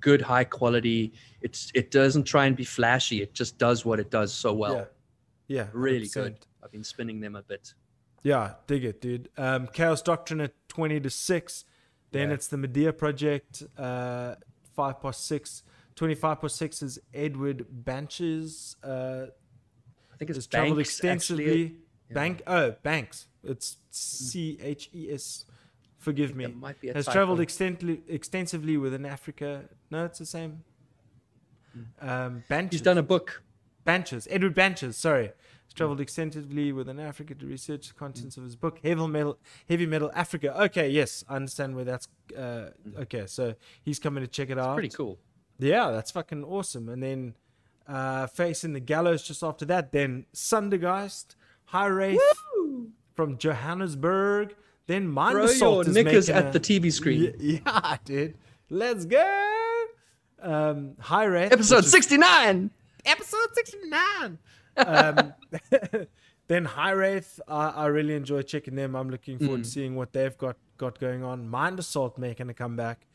Good, 0.00 0.20
high 0.22 0.44
quality. 0.44 1.12
It's 1.40 1.70
it 1.74 1.90
doesn't 1.90 2.24
try 2.24 2.46
and 2.46 2.56
be 2.56 2.64
flashy. 2.64 3.22
It 3.22 3.34
just 3.34 3.58
does 3.58 3.84
what 3.84 4.00
it 4.00 4.10
does 4.10 4.32
so 4.32 4.52
well. 4.52 4.74
yeah. 4.74 4.84
Yeah. 5.48 5.66
Really 5.72 6.06
100%. 6.06 6.12
good. 6.14 6.36
I've 6.62 6.72
been 6.72 6.84
spinning 6.84 7.20
them 7.20 7.36
a 7.36 7.42
bit. 7.42 7.72
Yeah, 8.22 8.54
dig 8.66 8.84
it, 8.84 9.00
dude. 9.00 9.28
Um, 9.38 9.68
Chaos 9.72 10.02
Doctrine 10.02 10.40
at 10.40 10.52
20 10.68 11.00
to 11.00 11.08
6. 11.10 11.64
Then 12.10 12.28
Yeah. 12.28 12.34
it's 12.34 12.48
the 12.48 12.56
Medea 12.58 12.92
Project, 12.92 13.62
uh, 13.78 14.34
5 14.74 15.00
past 15.00 15.24
6. 15.26 15.62
25 15.94 16.40
past 16.40 16.56
6 16.56 16.82
is 16.82 16.98
Edward 17.14 17.66
Banches. 17.84 18.76
Uh, 18.82 19.26
I 20.12 20.16
think 20.18 20.30
it's 20.30 20.46
traveled 20.46 20.80
extensively. 20.80 21.44
actually. 21.44 21.76
Bank, 22.10 22.42
oh, 22.46 22.72
Banks. 22.82 23.26
It's 23.44 23.76
C 23.90 24.58
H 24.60 24.90
E 24.94 25.10
S. 25.12 25.44
Forgive 25.98 26.34
me. 26.34 26.46
That 26.46 26.56
might 26.56 26.80
be 26.80 26.88
a 26.88 26.94
Has 26.94 27.06
typo. 27.06 27.14
traveled 27.14 27.40
extensively, 27.40 28.02
extensively 28.08 28.76
within 28.76 29.04
Africa. 29.04 29.64
No, 29.90 30.04
it's 30.04 30.18
the 30.18 30.26
same. 30.26 30.64
Um, 32.00 32.44
Banches. 32.48 32.68
Hmm. 32.68 32.68
He's 32.70 32.82
done 32.82 32.98
a 32.98 33.02
book. 33.02 33.42
Banches, 33.84 34.26
Edward 34.30 34.54
Banches, 34.54 34.94
sorry, 34.94 35.32
He's 35.64 35.72
traveled 35.72 35.98
extensively 36.00 36.72
within 36.72 37.00
Africa 37.00 37.34
to 37.34 37.46
research 37.46 37.88
the 37.88 37.94
contents 37.94 38.36
of 38.36 38.44
his 38.44 38.54
book, 38.54 38.80
Heavy 38.84 39.06
Metal, 39.06 39.38
Heavy 39.66 39.86
Metal 39.86 40.10
Africa. 40.14 40.62
Okay, 40.64 40.90
yes, 40.90 41.24
I 41.26 41.36
understand 41.36 41.74
where 41.74 41.84
that's. 41.86 42.06
Uh, 42.36 42.70
okay, 42.98 43.26
so 43.26 43.54
he's 43.82 43.98
coming 43.98 44.22
to 44.22 44.28
check 44.28 44.50
it 44.50 44.58
out. 44.58 44.74
Pretty 44.74 44.94
cool. 44.94 45.18
Yeah, 45.58 45.90
that's 45.90 46.10
fucking 46.10 46.44
awesome. 46.44 46.88
And 46.90 47.02
then 47.02 47.34
uh, 47.86 48.26
facing 48.26 48.74
the 48.74 48.80
gallows 48.80 49.22
just 49.22 49.42
after 49.42 49.64
that, 49.66 49.92
then 49.92 50.26
Sundergeist, 50.34 51.34
High 51.64 51.86
Wraith 51.86 52.20
from 53.14 53.38
Johannesburg. 53.38 54.54
Then 54.88 55.06
Mind 55.06 55.34
Throw 55.34 55.44
Assault 55.44 55.86
your 55.86 55.90
is 55.90 55.94
knickers 55.94 56.28
making 56.28 56.42
at 56.42 56.48
a- 56.56 56.58
the 56.58 56.60
TV 56.60 56.92
screen. 56.92 57.32
Y- 57.38 57.60
Yeah, 57.66 57.96
dude. 58.04 58.34
Let's 58.70 59.04
go. 59.04 59.84
Um, 60.42 60.96
High 60.98 61.24
Wraith. 61.26 61.52
Episode 61.52 61.84
is- 61.84 61.90
69. 61.92 62.70
episode 63.06 63.48
69 63.54 64.38
um, 64.76 65.32
then 66.48 66.64
high 66.64 66.90
wraith 66.90 67.40
I, 67.48 67.68
I 67.68 67.86
really 67.86 68.14
enjoy 68.14 68.42
checking 68.42 68.74
them 68.74 68.94
i'm 68.96 69.08
looking 69.08 69.38
forward 69.38 69.60
Mm. 69.60 69.64
to 69.64 69.70
seeing 69.70 69.94
what 69.94 70.12
they've 70.12 70.36
got 70.36 70.56
got 70.76 70.98
going 70.98 71.22
on 71.22 71.48
mind 71.48 71.78
assault 71.78 72.18
making 72.18 72.50
a 72.50 72.54
comeback 72.54 73.06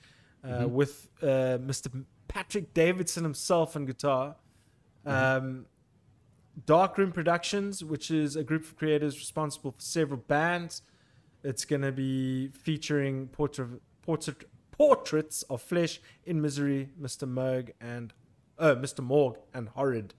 uh, 0.44 0.68
with 0.68 1.10
uh, 1.22 1.60
Mr. 1.70 2.06
Patrick 2.30 2.74
Davidson 2.74 3.24
himself 3.24 3.76
on 3.76 3.86
guitar. 3.86 4.36
Um, 5.06 5.66
Darkroom 6.66 7.12
Productions, 7.12 7.84
which 7.84 8.10
is 8.12 8.36
a 8.36 8.44
group 8.44 8.64
of 8.64 8.76
creators 8.76 9.18
responsible 9.20 9.72
for 9.72 9.82
several 9.82 10.20
bands. 10.28 10.82
It's 11.44 11.66
going 11.66 11.82
to 11.82 11.92
be 11.92 12.50
featuring 12.50 13.28
portrait, 13.28 13.82
portrait, 14.02 14.46
portraits 14.72 15.44
of 15.44 15.62
flesh 15.62 16.00
in 16.26 16.42
misery, 16.42 16.90
Mr. 17.02 17.28
Moog 17.28 17.72
and 17.82 18.14
oh, 18.60 18.76
Mr. 18.76 19.04
Morg 19.04 19.38
and 19.54 19.70
Horrid. 19.70 20.14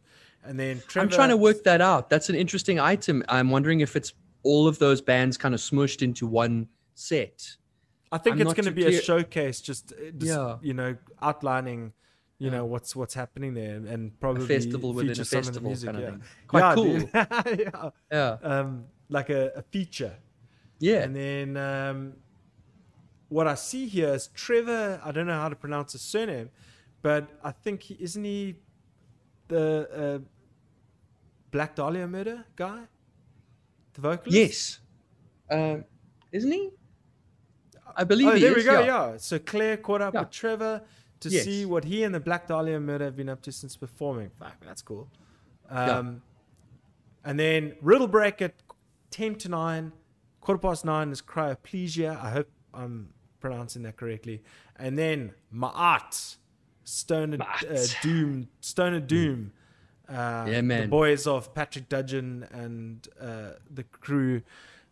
And 0.44 0.59
then 0.60 0.82
Trevor, 0.86 1.05
I'm 1.06 1.10
trying 1.10 1.30
to 1.30 1.36
work 1.36 1.64
that 1.64 1.80
out. 1.80 2.10
That's 2.10 2.28
an 2.28 2.34
interesting 2.34 2.78
item. 2.78 3.24
I'm 3.28 3.51
wondering 3.51 3.80
if 3.80 3.96
it's 3.96 4.12
all 4.42 4.68
of 4.68 4.78
those 4.78 5.01
bands 5.01 5.36
kind 5.36 5.55
of 5.55 5.60
smushed 5.60 6.02
into 6.02 6.26
one 6.26 6.68
set. 6.94 7.56
I 8.12 8.18
think 8.18 8.36
I'm 8.36 8.42
it's 8.42 8.55
going 8.55 8.66
to 8.66 8.70
be 8.70 8.84
a 8.84 9.01
showcase, 9.01 9.60
just, 9.60 9.92
uh, 9.92 10.10
just 10.16 10.30
Yeah. 10.30 10.59
you 10.62 10.74
know, 10.74 10.96
outlining, 11.20 11.94
you 12.38 12.51
know, 12.51 12.64
what's 12.64 12.94
what's 12.94 13.14
happening 13.14 13.55
there, 13.55 13.76
and, 13.76 14.18
probably 14.20 14.46
festival 14.46 14.92
within 14.92 15.12
a 15.12 15.24
some 15.24 15.38
of 15.38 15.46
the 15.46 15.51
festival 15.51 15.70
music, 15.70 15.86
kind 15.86 15.96
of 15.96 16.02
yeah. 16.05 16.10
thing. 16.10 16.22
Quite 16.46 16.60
Yeah, 16.60 16.74
cool. 16.74 17.55
yeah. 17.59 17.90
Yeah. 18.12 18.36
Um, 18.42 18.84
like 19.09 19.30
a, 19.30 19.52
a 19.56 19.62
feature. 19.62 20.14
Yeah. 20.78 21.02
And 21.05 21.14
then 21.16 21.56
um, 21.56 22.12
what 23.28 23.46
I 23.46 23.55
see 23.55 23.86
here 23.86 24.14
is 24.14 24.28
Trevor. 24.34 25.01
I 25.05 25.12
don't 25.12 25.26
know 25.26 25.38
how 25.40 25.48
to 25.48 25.56
pronounce 25.56 25.92
his 25.92 26.02
surname, 26.02 26.51
but 27.02 27.28
I 27.42 27.52
think 27.52 27.82
he 27.82 27.94
isn't 28.01 28.24
he 28.24 28.56
the 29.48 29.88
uh, 29.94 30.28
Black 31.51 31.74
Dahlia 31.76 32.06
murder 32.06 32.44
guy, 32.56 32.80
the 33.94 34.01
vocalist. 34.01 34.34
yes. 34.36 34.80
Um, 35.51 35.84
isn't 36.32 36.51
he? 36.51 36.70
I 37.96 38.02
believe 38.05 38.28
Oh, 38.28 38.32
he 38.34 38.40
there 38.40 38.51
is. 38.59 38.64
we 38.64 38.64
go. 38.64 38.80
yeah. 38.80 38.86
Yeah. 39.12 39.16
So 39.18 39.38
Claire 39.38 39.76
caught 39.76 40.02
up 40.02 40.14
Yeah. 40.14 40.20
with 40.20 40.30
Trevor 40.30 40.82
to 41.20 41.28
Yes. 41.28 41.44
see 41.44 41.64
what 41.64 41.84
he 41.84 42.02
and 42.02 42.14
the 42.14 42.18
Black 42.20 42.48
Dahlia 42.48 42.80
murder 42.80 43.05
have 43.05 43.16
been 43.16 43.28
up 43.28 43.40
to 43.42 43.52
since 43.52 43.76
performing. 43.76 44.30
Fuck, 44.38 44.56
that's 44.64 44.82
cool. 44.82 45.09
Yeah. 45.70 45.98
Um, 45.98 46.22
And 47.24 47.38
then 47.38 47.76
Riddle 47.80 48.09
Break 48.09 48.42
at 48.42 48.55
10 49.10 49.36
to 49.36 49.48
9. 49.48 49.92
Quarter 50.44 50.58
past 50.58 50.84
9 50.84 51.10
is 51.10 51.22
Cryoplegia. 51.22 52.22
I 52.22 52.28
hope 52.28 52.50
I'm 52.74 53.08
pronouncing 53.40 53.82
that 53.84 53.96
correctly. 53.96 54.42
And 54.76 54.98
then 54.98 55.32
Ma'at. 55.54 56.36
Stoner 56.84 57.38
uh, 57.40 57.46
Ma'at. 57.46 58.02
Doom. 58.02 58.48
Stoner 58.60 59.00
Doom. 59.00 59.52
Uh, 60.06 60.44
Yeah, 60.46 60.60
The 60.60 60.86
boys 60.86 61.26
of 61.26 61.54
Patrick 61.54 61.88
Dudgeon 61.88 62.46
and 62.52 63.08
uh, 63.18 63.52
the 63.70 63.84
crew. 63.84 64.42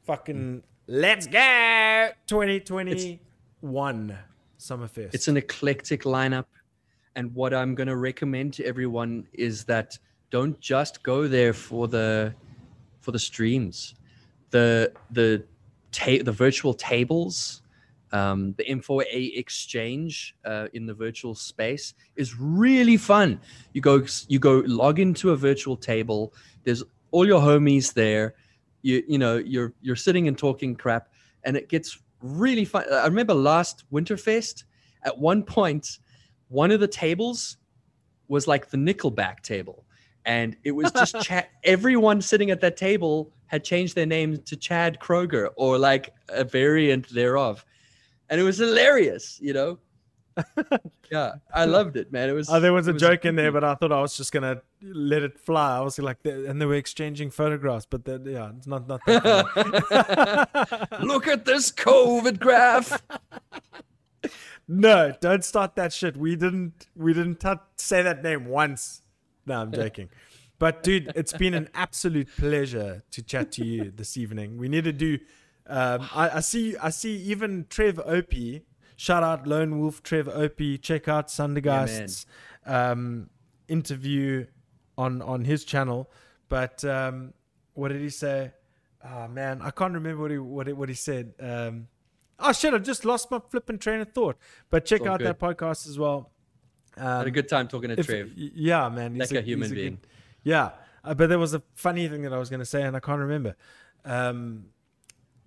Fucking 0.05 0.63
let's 0.87 1.27
go! 1.27 2.09
2021 2.29 4.19
Summerfest. 4.59 5.11
It's 5.13 5.29
an 5.29 5.37
eclectic 5.37 6.05
lineup. 6.05 6.47
And 7.15 7.35
what 7.35 7.53
I'm 7.53 7.75
going 7.75 7.89
to 7.89 7.97
recommend 7.97 8.55
to 8.55 8.65
everyone 8.65 9.29
is 9.35 9.65
that 9.65 9.99
don't 10.31 10.59
just 10.61 11.03
go 11.03 11.29
there 11.29 11.53
for 11.53 11.89
the 11.89 12.35
for 13.01 13.13
the 13.13 13.19
streams. 13.19 13.97
The 14.53 14.93
the 15.11 15.45
ta- 15.91 16.23
the 16.23 16.33
virtual 16.33 16.75
tables, 16.75 17.63
um, 18.13 18.55
the 18.59 18.65
M4A 18.65 19.37
exchange 19.37 20.37
uh, 20.45 20.69
in 20.75 20.87
the 20.87 20.95
virtual 20.95 21.35
space 21.35 21.95
is 22.17 22.39
really 22.39 22.97
fun. 22.97 23.41
You 23.73 23.81
go 23.81 24.05
you 24.29 24.39
go 24.39 24.63
log 24.67 25.01
into 25.01 25.31
a 25.31 25.37
virtual 25.37 25.77
table. 25.77 26.33
There's 26.65 26.85
all 27.11 27.27
your 27.27 27.41
homies 27.41 27.93
there. 27.93 28.35
You 28.83 29.03
you 29.09 29.19
know 29.19 29.39
you're 29.39 29.73
you're 29.81 29.97
sitting 29.97 30.29
and 30.29 30.39
talking 30.39 30.77
crap, 30.77 31.09
and 31.45 31.57
it 31.57 31.69
gets 31.69 31.99
really 32.23 32.65
fun. 32.65 32.85
I 32.93 33.07
remember 33.07 33.35
last 33.35 33.85
Winterfest. 33.93 34.65
At 35.05 35.19
one 35.19 35.43
point, 35.43 35.99
one 36.49 36.71
of 36.71 36.79
the 36.79 36.87
tables 36.87 37.57
was 38.29 38.47
like 38.47 38.71
the 38.71 38.77
Nickelback 38.77 39.41
table, 39.41 39.85
and 40.25 40.57
it 40.65 40.73
was 40.73 40.93
just 40.93 41.21
chat. 41.23 41.51
Everyone 41.65 42.21
sitting 42.21 42.51
at 42.51 42.61
that 42.61 42.77
table 42.77 43.33
had 43.47 43.65
changed 43.65 43.95
their 43.95 44.07
name 44.07 44.39
to 44.39 44.57
Chad 44.57 44.99
Kroeger 45.01 45.51
or 45.57 45.79
like 45.79 46.13
a 46.29 46.45
variant 46.45 47.09
thereof, 47.09 47.65
and 48.31 48.41
it 48.41 48.45
was 48.45 48.59
hilarious. 48.59 49.39
You 49.41 49.53
know. 49.53 49.79
yeah, 51.11 51.33
I 51.53 51.67
loved 51.67 51.97
it, 51.97 52.11
man. 52.11 52.31
It 52.31 52.33
was. 52.33 52.49
Oh, 52.49 52.59
there 52.59 52.73
was 52.73 52.89
a 52.89 52.95
it 52.95 52.99
joke 52.99 53.27
in 53.27 53.37
there, 53.37 53.53
but 53.53 53.65
I 53.65 53.75
thought 53.75 53.93
I 53.93 54.01
was 54.01 54.17
just 54.17 54.33
gonna 54.33 54.63
let 54.83 55.23
it 55.23 55.39
fly. 55.39 55.77
I 55.77 55.81
was 55.81 55.99
like, 55.99 56.19
and 56.25 56.61
they 56.61 56.65
were 56.65 56.75
exchanging 56.75 57.31
photographs, 57.31 57.87
but 57.87 58.05
that, 58.07 58.25
yeah, 58.25 58.51
it's 58.57 58.67
not 58.67 58.89
not. 58.89 59.05
That. 59.07 60.49
Look 61.03 61.29
at 61.29 61.45
this 61.45 61.71
COVID 61.71 62.41
graph. 62.41 63.03
no, 64.67 65.13
don't 65.21 65.45
start 65.45 65.77
that 65.77 65.93
shit. 65.93 66.17
We 66.17 66.35
didn't 66.35 66.87
we 66.97 67.13
didn't 67.13 67.41
t- 67.41 67.53
say 67.77 68.03
that 68.03 68.23
name 68.23 68.47
once. 68.47 69.03
No, 69.47 69.61
I'm 69.61 69.73
joking. 69.73 70.09
But 70.59 70.83
dude, 70.83 71.11
it's 71.17 71.33
been 71.33 71.55
an 71.55 71.69
absolute 71.75 72.29
pleasure 72.39 73.03
to 73.11 73.23
chat 73.23 73.53
to 73.53 73.65
you 73.65 73.91
this 73.91 74.17
evening. 74.17 74.59
We 74.59 74.69
need 74.69 74.85
to 74.85 74.93
do. 74.93 75.19
Um, 75.67 76.09
I, 76.15 76.37
I 76.37 76.41
see. 76.41 76.77
I 76.77 76.91
see. 76.91 77.17
Even 77.17 77.67
Trev 77.69 77.99
Opie. 77.99 78.63
Shout 78.97 79.23
out 79.23 79.47
Lone 79.47 79.81
Wolf 79.81 80.03
Trev 80.03 80.29
Opie. 80.29 80.79
Check 80.79 81.09
out 81.09 81.29
Sundergeist's 81.29 82.27
um, 82.65 83.31
interview 83.67 84.47
on 84.97 85.23
on 85.23 85.45
his 85.45 85.65
channel. 85.65 86.11
But 86.49 86.85
um, 86.85 87.33
what 87.75 87.89
did 87.89 88.01
he 88.01 88.11
say? 88.11 88.53
Oh 89.05 89.27
man, 89.29 89.61
I 89.63 89.71
can't 89.71 89.95
remember 89.95 90.23
what 90.23 90.31
he 90.31 90.39
what 90.39 90.67
he, 90.67 90.73
what 90.73 90.89
he 90.89 90.95
said. 90.95 91.35
Um, 91.41 91.89
oh 92.39 92.53
shit, 92.53 92.75
I 92.75 92.79
just 92.79 93.05
lost 93.05 93.31
my 93.31 93.41
flipping 93.51 93.79
train 93.79 94.01
of 94.01 94.13
thought. 94.13 94.37
But 94.71 94.85
check 94.85 95.07
out 95.07 95.19
good. 95.19 95.27
that 95.27 95.41
podcast 95.41 95.89
as 95.89 95.99
well. 95.99 96.32
Um, 96.97 97.19
Had 97.19 97.27
a 97.27 97.31
good 97.31 97.49
time 97.49 97.69
talking 97.69 97.89
to 97.91 97.99
if- 97.99 98.07
Trev. 98.07 98.31
yeah, 98.37 98.89
man, 98.89 99.15
he's 99.15 99.31
Like 99.33 99.41
a 99.41 99.47
human 99.47 99.69
he's 99.69 99.75
being. 99.75 99.95
good- 99.95 100.07
yeah, 100.45 100.71
uh, 101.05 101.15
but 101.15 101.29
there 101.29 101.39
was 101.39 101.55
a 101.55 101.63
funny 101.75 102.07
thing 102.09 102.23
that 102.23 102.33
I 102.33 102.39
was 102.39 102.51
going 102.51 102.61
to 102.61 102.67
say, 102.67 102.83
and 102.83 102.95
I 102.97 103.01
can't 103.01 103.21
remember. 103.21 103.57
Um, 104.05 104.67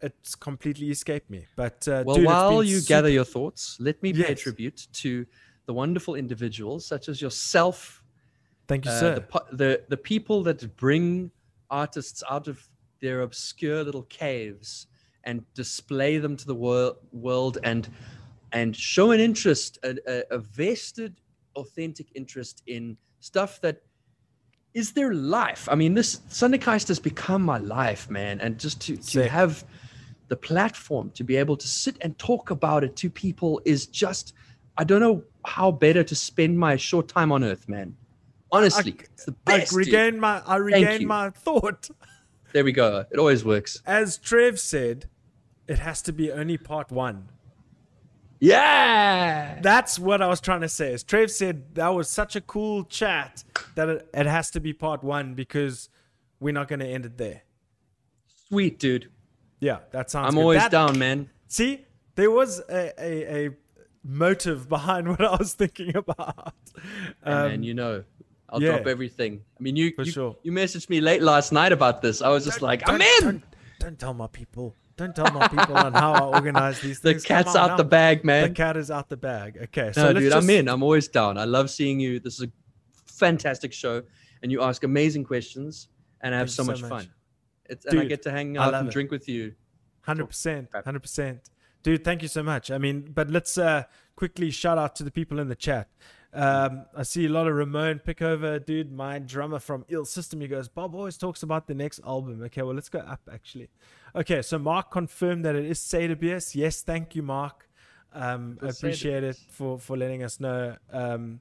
it's 0.02 0.36
completely 0.36 0.90
escaped 0.92 1.30
me. 1.30 1.46
But 1.56 1.88
uh, 1.88 2.04
Well, 2.06 2.16
dude, 2.18 2.26
while 2.26 2.64
you 2.64 2.80
super- 2.80 2.90
gather 2.90 3.10
your 3.10 3.26
thoughts, 3.26 3.78
let 3.80 4.02
me 4.04 4.14
pay 4.14 4.36
tribute 4.36 4.88
to 4.94 5.26
the 5.66 5.74
wonderful 5.74 6.16
individuals 6.16 6.86
such 6.86 7.10
as 7.10 7.22
yourself, 7.22 8.04
thank 8.68 8.86
you, 8.86 8.92
uh, 8.92 9.00
sir. 9.00 9.16
the, 9.16 9.56
the 9.56 9.82
the 9.90 9.98
people 9.98 10.44
that 10.44 10.76
bring 10.78 11.32
artists 11.70 12.24
out 12.30 12.48
of 12.48 12.68
their 13.02 13.22
obscure 13.22 13.84
little 13.84 14.04
caves 14.04 14.88
and 15.24 15.44
display 15.54 16.18
them 16.20 16.38
to 16.38 16.46
the 16.46 16.56
wor- 16.56 16.96
world 17.12 17.58
and 17.64 17.90
and 18.52 18.76
show 18.76 19.12
an 19.12 19.20
interest, 19.20 19.80
a, 19.84 19.98
a, 20.08 20.36
a 20.36 20.38
vested, 20.40 21.20
authentic 21.56 22.08
interest 22.16 22.64
in 22.68 22.98
stuff 23.20 23.60
that 23.62 23.82
is 24.74 24.92
their 24.92 25.14
life. 25.14 25.68
I 25.72 25.76
mean, 25.76 25.94
this 25.94 26.18
Sundergeist 26.30 26.90
has 26.90 27.00
become 27.00 27.42
my 27.42 27.58
life, 27.58 28.10
man, 28.10 28.42
and 28.42 28.60
just 28.60 28.82
to 28.82 28.98
to 28.98 29.28
have 29.28 29.64
the 30.28 30.36
platform 30.36 31.12
to 31.12 31.24
be 31.24 31.36
able 31.38 31.56
to 31.58 31.68
sit 31.68 31.98
and 32.02 32.18
talk 32.18 32.50
about 32.50 32.84
it 32.84 32.96
to 32.98 33.10
people 33.10 33.62
is 33.66 33.88
just 33.88 34.34
I 34.78 34.84
don't 34.84 35.00
know 35.00 35.24
how 35.46 35.72
better 35.72 36.04
to 36.04 36.16
spend 36.16 36.60
my 36.60 36.76
short 36.76 37.08
time 37.08 37.32
on 37.32 37.44
earth, 37.44 37.70
man. 37.70 37.96
Honestly, 38.52 38.98
it's 39.14 39.26
the 39.26 39.36
I 39.48 39.60
best. 39.60 39.74
regained 39.74 40.20
my 40.20 40.42
I 40.46 40.58
regained 40.58 41.08
my 41.08 41.30
thought. 41.30 41.90
There 42.54 42.64
we 42.64 42.72
go. 42.72 43.06
It 43.12 43.20
always 43.20 43.44
works. 43.44 43.82
As 43.86 44.18
Trev 44.18 44.60
said, 44.60 45.10
it 45.68 45.80
has 45.80 46.02
to 46.04 46.14
be 46.14 46.32
only 46.32 46.58
part 46.58 46.92
one. 46.92 47.30
Yeah. 48.46 49.60
That's 49.62 49.98
what 50.00 50.22
I 50.22 50.28
was 50.28 50.42
trying 50.42 50.62
to 50.62 50.70
say. 50.70 50.94
As 50.94 51.04
Trev 51.04 51.32
said, 51.32 51.76
that 51.76 51.90
was 51.90 52.10
such 52.10 52.36
a 52.36 52.42
cool 52.42 52.84
chat 52.84 53.44
that 53.76 53.90
it, 53.90 54.10
it 54.14 54.26
has 54.26 54.52
to 54.52 54.60
be 54.60 54.74
part 54.74 55.04
one 55.04 55.34
because 55.34 55.90
we're 56.40 56.54
not 56.54 56.68
going 56.68 56.80
to 56.82 56.88
end 56.88 57.06
it 57.06 57.18
there. 57.18 57.42
Sweet, 58.50 58.80
dude. 58.80 59.10
Yeah, 59.60 59.80
that 59.92 60.12
sounds. 60.12 60.28
I'm 60.28 60.36
good. 60.36 60.42
always 60.42 60.60
That- 60.62 60.72
down, 60.72 61.00
man. 61.00 61.30
See, 61.48 61.86
there 62.16 62.30
was 62.32 62.60
a, 62.70 62.92
a, 63.00 63.46
a 63.48 63.50
motive 64.04 64.68
behind 64.70 65.08
what 65.12 65.22
I 65.22 65.36
was 65.36 65.54
thinking 65.54 65.96
about. 65.96 66.54
And 67.24 67.34
Um, 67.34 67.48
man, 67.50 67.64
you 67.64 67.74
know, 67.74 68.04
I'll 68.50 68.62
yeah. 68.62 68.74
drop 68.74 68.88
everything. 68.88 69.42
I 69.60 69.64
mean, 69.64 69.76
you 69.76 69.92
For 69.96 70.04
you, 70.04 70.12
sure. 70.12 70.36
you 70.44 70.52
messaged 70.52 70.90
me 70.90 71.02
late 71.02 71.22
last 71.22 71.52
night 71.52 71.72
about 71.72 72.02
this. 72.02 72.22
I 72.22 72.30
was 72.30 72.46
just 72.46 72.62
like, 72.62 72.88
I'm 72.88 73.00
don't, 73.00 73.24
in. 73.24 73.24
Don't, 73.32 73.44
don't 73.80 74.00
tell 74.00 74.14
my 74.14 74.28
people. 74.28 74.76
Don't 74.98 75.14
tell 75.14 75.32
my 75.32 75.48
people 75.48 75.76
on 75.76 75.94
how 75.94 76.14
I 76.14 76.20
organize 76.36 76.80
these 76.80 77.00
The 77.02 77.12
things. 77.12 77.26
Come 77.26 77.44
cat's 77.44 77.56
out 77.56 77.76
the 77.78 77.84
bag, 77.84 78.24
man. 78.24 78.50
The 78.50 78.56
cat 78.56 78.78
is 78.78 78.90
out 78.90 79.10
the 79.10 79.18
bag. 79.18 79.58
Okay, 79.64 79.92
so 79.92 80.02
no, 80.02 80.08
let's 80.08 80.20
dude, 80.20 80.32
just, 80.32 80.44
I'm 80.44 80.50
in. 80.50 80.70
I'm 80.70 80.84
always 80.84 81.08
down. 81.10 81.38
I 81.38 81.44
love 81.44 81.70
seeing 81.70 82.00
you. 82.00 82.20
This 82.20 82.36
is 82.36 82.48
a 82.48 82.52
fantastic 83.06 83.74
show, 83.74 84.04
and 84.42 84.52
you 84.52 84.62
ask 84.62 84.84
amazing 84.84 85.26
questions, 85.26 85.90
and 86.22 86.34
I 86.34 86.38
have 86.38 86.50
Thank 86.50 86.56
so 86.56 86.64
you 86.64 86.68
much, 86.68 86.80
fun. 86.82 86.90
much. 86.90 87.10
It's, 87.66 87.86
and 87.86 88.00
I 88.00 88.06
get 88.06 88.22
to 88.24 88.32
hang 88.32 88.58
out 88.58 88.74
and 88.74 88.88
it. 88.88 88.92
drink 88.92 89.12
with 89.12 89.28
you. 89.28 89.54
Hundred 90.02 90.28
percent, 90.28 90.70
hundred 90.74 91.02
percent, 91.02 91.50
dude. 91.84 92.04
Thank 92.04 92.22
you 92.22 92.28
so 92.28 92.44
much. 92.44 92.72
I 92.72 92.78
mean, 92.78 93.12
but 93.14 93.30
let's 93.30 93.58
uh, 93.58 93.84
quickly 94.16 94.50
shout 94.52 94.78
out 94.78 94.96
to 94.98 95.04
the 95.04 95.12
people 95.12 95.40
in 95.40 95.50
the 95.50 95.56
chat. 95.56 95.90
Um, 96.36 96.86
I 96.94 97.04
see 97.04 97.28
a 97.28 97.30
lot 97.30 97.48
of 97.48 97.56
Ramon 97.56 98.02
Pickover, 98.06 98.64
dude, 98.64 98.92
my 98.92 99.20
drummer 99.20 99.60
from 99.60 99.86
Ill 99.88 100.04
System. 100.04 100.42
He 100.42 100.50
goes, 100.50 100.68
Bob 100.68 100.94
always 100.94 101.18
talks 101.18 101.44
about 101.44 101.66
the 101.66 101.74
next 101.74 102.02
album. 102.06 102.42
Okay, 102.44 102.62
well, 102.62 102.76
let's 102.76 102.90
go 102.90 103.00
up 103.00 103.22
actually. 103.32 103.70
Okay, 104.14 104.42
so 104.42 104.60
Mark 104.60 104.92
confirmed 104.92 105.46
that 105.46 105.56
it 105.56 105.64
is 105.64 105.80
Sederbius. 105.80 106.54
Yes, 106.54 106.82
thank 106.82 107.16
you, 107.16 107.24
Mark. 107.24 107.70
Um, 108.12 108.58
I 108.62 108.68
appreciate 108.68 109.24
it 109.24 109.38
for 109.50 109.80
for 109.80 109.96
letting 109.96 110.24
us 110.24 110.40
know. 110.42 110.76
Um, 110.92 111.40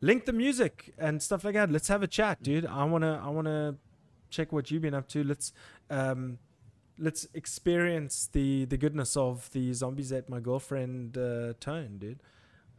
link 0.00 0.24
the 0.24 0.32
music 0.32 0.92
and 0.98 1.22
stuff 1.22 1.44
like 1.44 1.54
that. 1.54 1.70
Let's 1.70 1.88
have 1.88 2.02
a 2.02 2.08
chat, 2.08 2.42
dude. 2.42 2.66
I 2.66 2.84
wanna 2.84 3.20
I 3.24 3.28
wanna 3.30 3.76
check 4.30 4.52
what 4.52 4.70
you've 4.70 4.82
been 4.82 4.94
up 4.94 5.08
to. 5.08 5.22
Let's 5.22 5.52
um, 5.90 6.38
let's 6.98 7.26
experience 7.34 8.28
the 8.32 8.64
the 8.64 8.76
goodness 8.76 9.16
of 9.16 9.50
the 9.52 9.72
zombies 9.72 10.12
at 10.12 10.28
my 10.28 10.40
girlfriend 10.40 11.16
uh, 11.16 11.54
tone, 11.60 11.98
dude. 11.98 12.20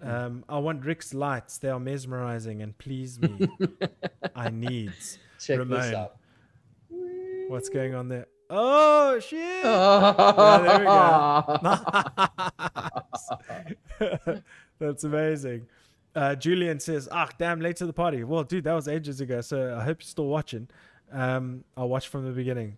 Hmm. 0.02 0.10
Um, 0.10 0.46
I 0.48 0.60
want 0.60 0.86
Rick's 0.86 1.14
lights. 1.14 1.58
They 1.58 1.70
are 1.70 1.80
mesmerizing 1.80 2.62
and 2.62 2.78
please 2.78 3.20
me. 3.20 3.50
I 4.36 4.50
needs. 4.50 5.18
Check 5.40 5.60
Ramon. 5.60 5.80
this 5.80 5.94
out. 5.94 6.18
What's 7.48 7.70
going 7.70 7.96
on 7.96 8.10
there? 8.10 8.28
Oh 8.50 9.20
shit! 9.20 9.64
That's 14.80 15.04
amazing. 15.04 15.68
Uh, 16.16 16.36
Julian 16.36 16.80
says, 16.80 17.08
"Ah, 17.12 17.30
damn, 17.38 17.60
late 17.60 17.76
to 17.78 17.86
the 17.86 17.94
party." 17.94 18.24
Well, 18.24 18.44
dude, 18.44 18.64
that 18.64 18.74
was 18.74 18.88
ages 18.88 19.22
ago. 19.22 19.42
So 19.42 19.78
I 19.78 19.84
hope 19.84 20.02
you're 20.02 20.08
still 20.08 20.28
watching. 20.28 20.68
Um, 21.12 21.64
I'll 21.76 21.90
watch 21.90 22.08
from 22.08 22.26
the 22.26 22.32
beginning. 22.32 22.78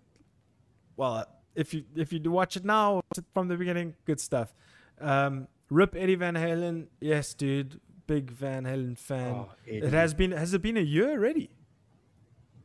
Well, 0.98 1.26
if 1.56 1.74
you 1.74 1.84
if 1.96 2.12
you 2.12 2.20
do 2.20 2.32
watch 2.32 2.58
it 2.58 2.66
now 2.66 3.02
from 3.34 3.48
the 3.48 3.56
beginning, 3.56 3.96
good 4.06 4.20
stuff. 4.20 4.54
Um, 5.00 5.48
Rip 5.70 5.96
Eddie 5.96 6.16
Van 6.16 6.36
Halen, 6.36 6.88
yes, 7.00 7.34
dude, 7.34 7.80
big 8.08 8.32
Van 8.32 8.66
Halen 8.66 8.98
fan. 8.98 9.34
Oh, 9.34 9.50
it 9.66 9.94
has 9.94 10.14
been 10.14 10.32
has 10.32 10.54
it 10.54 10.62
been 10.62 10.78
a 10.78 10.82
year 10.82 11.12
already? 11.12 11.50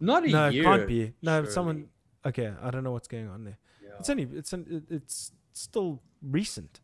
Not 0.01 0.25
a 0.25 0.29
year. 0.29 0.37
no, 0.37 0.49
year. 0.49 0.63
it 0.63 0.65
can't 0.65 0.89
be. 0.89 1.13
No, 1.23 1.41
surely. 1.41 1.51
someone. 1.51 1.89
Okay, 2.25 2.53
I 2.63 2.71
don't 2.71 2.83
know 2.83 2.93
what's 2.93 3.09
going 3.09 3.29
on 3.29 3.45
there. 3.45 3.59
It's 3.99 4.11
only 4.11 4.29
it's 4.33 4.53
an, 4.53 4.87
it's 4.91 5.33
still 5.53 6.03
recent. 6.23 6.81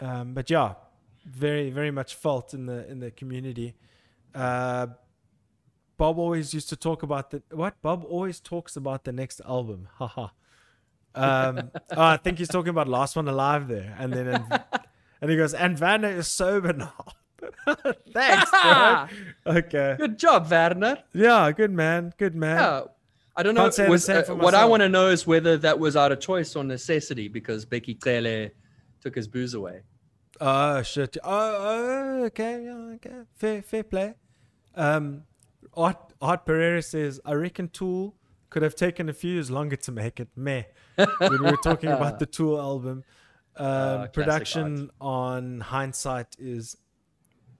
Um, 0.00 0.34
but 0.34 0.50
yeah, 0.50 0.74
very 1.24 1.70
very 1.70 1.90
much 1.90 2.14
felt 2.14 2.54
in 2.54 2.66
the 2.66 2.88
in 2.90 3.00
the 3.00 3.10
community. 3.10 3.74
Uh, 4.34 4.88
Bob 5.96 6.18
always 6.18 6.52
used 6.52 6.68
to 6.70 6.76
talk 6.76 7.02
about 7.02 7.30
the 7.30 7.42
what? 7.50 7.80
Bob 7.82 8.04
always 8.04 8.40
talks 8.40 8.76
about 8.76 9.04
the 9.04 9.12
next 9.12 9.40
album. 9.46 9.88
Haha. 9.94 10.28
um, 11.14 11.70
oh, 11.90 12.02
I 12.02 12.16
think 12.16 12.38
he's 12.38 12.48
talking 12.48 12.70
about 12.70 12.88
Last 12.88 13.16
One 13.16 13.28
Alive 13.28 13.68
there, 13.68 13.94
and 13.98 14.12
then 14.12 14.44
and 15.22 15.30
he 15.30 15.36
goes, 15.38 15.54
and 15.54 15.78
Vanna 15.78 16.08
is 16.08 16.28
sober 16.28 16.74
now. 16.74 16.92
Thanks, 18.12 18.50
bro. 18.62 19.06
Okay. 19.46 19.96
Good 19.98 20.18
job, 20.18 20.50
Werner. 20.50 20.98
Yeah, 21.14 21.50
good 21.52 21.70
man. 21.72 22.12
Good 22.18 22.34
man. 22.34 22.58
Yeah. 22.58 22.82
I 23.34 23.42
don't 23.42 23.54
know. 23.54 23.64
Was- 23.88 24.08
uh, 24.10 24.24
what 24.34 24.54
I 24.54 24.66
want 24.66 24.82
to 24.82 24.90
know 24.90 25.08
is 25.08 25.26
whether 25.26 25.56
that 25.58 25.78
was 25.78 25.96
out 25.96 26.12
of 26.12 26.20
choice 26.20 26.54
or 26.54 26.64
necessity 26.64 27.28
because 27.28 27.64
Becky 27.64 27.94
Tele 27.94 28.50
took 29.00 29.14
his 29.14 29.26
booze 29.26 29.54
away. 29.54 29.80
Oh 30.40 30.82
shit! 30.82 31.16
Oh, 31.22 31.30
oh, 31.30 32.24
okay, 32.24 32.64
yeah, 32.64 32.94
okay. 32.96 33.20
Fair, 33.36 33.62
fair 33.62 33.84
play. 33.84 34.14
Um, 34.74 35.22
Art 35.74 35.96
Art 36.20 36.44
Pereira 36.44 36.82
says, 36.82 37.20
I 37.24 37.32
reckon 37.34 37.68
Tool 37.68 38.14
could 38.50 38.62
have 38.62 38.74
taken 38.74 39.08
a 39.08 39.12
few 39.12 39.32
years 39.34 39.50
longer 39.50 39.76
to 39.76 39.92
make 39.92 40.20
it. 40.20 40.28
Meh. 40.36 40.64
when 40.96 41.30
we 41.32 41.38
were 41.38 41.56
talking 41.56 41.90
about 41.90 42.18
the 42.18 42.26
Tool 42.38 42.60
album, 42.60 43.04
um, 43.56 43.66
classic 43.66 44.12
production 44.12 44.90
on 45.00 45.60
hindsight 45.60 46.36
is 46.38 46.76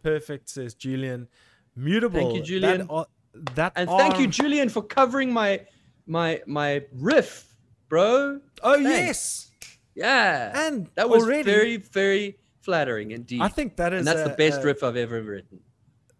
perfect. 0.02 0.48
Says 0.48 0.74
Julian. 0.74 1.28
Mutable. 1.76 2.20
Thank 2.20 2.34
you, 2.36 2.42
Julian. 2.42 2.86
That, 2.88 3.06
that 3.54 3.72
And 3.76 3.88
thank 3.88 4.18
you, 4.18 4.26
Julian, 4.26 4.68
for 4.68 4.82
covering 4.82 5.32
my 5.32 5.60
my 6.06 6.42
my 6.46 6.82
riff, 6.92 7.54
bro. 7.88 8.40
Oh 8.62 8.74
Thanks. 8.82 8.90
yes, 8.90 9.50
Yeah. 9.94 10.66
and 10.66 10.88
that 10.96 11.08
was 11.08 11.22
already, 11.22 11.42
very 11.44 11.76
very 11.78 12.38
flattering 12.60 13.10
indeed. 13.12 13.40
I 13.40 13.48
think 13.48 13.76
that 13.76 13.92
is 13.94 14.00
and 14.00 14.06
that's 14.06 14.20
a- 14.20 14.30
the 14.30 14.36
best 14.36 14.60
a- 14.62 14.64
riff 14.66 14.82
I've 14.82 14.96
ever 14.96 15.22
written. 15.22 15.60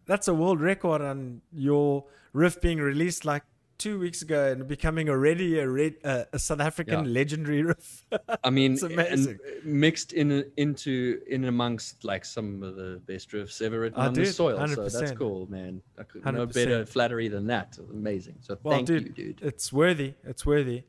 that's 0.07 0.27
a 0.29 0.35
world 0.35 0.61
record 0.61 1.03
on 1.03 1.43
your 1.53 2.05
riff 2.33 2.61
being 2.61 2.79
released 2.79 3.25
like 3.25 3.43
two 3.83 3.99
weeks 3.99 4.21
ago 4.23 4.41
and 4.53 4.67
becoming 4.69 5.09
already 5.15 5.59
a 5.59 5.67
red, 5.69 5.95
uh, 6.05 6.25
a 6.33 6.39
South 6.39 6.61
African 6.61 7.05
Yeah. 7.05 7.11
legendary 7.21 7.63
riff. 7.71 8.05
I 8.45 8.51
mean, 8.59 8.73
It's 8.79 8.83
amazing. 8.83 9.39
mixed 9.65 10.11
in 10.21 10.29
into 10.57 11.21
in 11.35 11.45
amongst 11.55 12.05
like 12.05 12.25
some 12.37 12.63
of 12.63 12.77
the 12.77 12.91
best 13.11 13.31
riffs 13.33 13.61
ever 13.67 13.81
written 13.81 13.99
Oh, 14.01 14.07
on 14.07 14.15
dude, 14.15 14.27
this 14.27 14.37
soil. 14.37 14.57
So 14.69 14.89
that's 14.89 15.13
cool, 15.13 15.41
man. 15.51 15.83
I 15.99 16.05
could, 16.05 16.25
no 16.25 16.47
100%. 16.47 16.55
better 16.55 16.87
flattery 16.87 17.29
than 17.29 17.47
that. 17.55 17.69
Amazing. 17.91 18.37
So 18.41 18.51
well, 18.63 18.77
thank 18.77 18.87
dude, 18.87 19.05
you, 19.19 19.33
dude. 19.33 19.39
it's 19.43 19.73
worthy. 19.73 20.15
It's 20.25 20.45
worthy. 20.47 20.85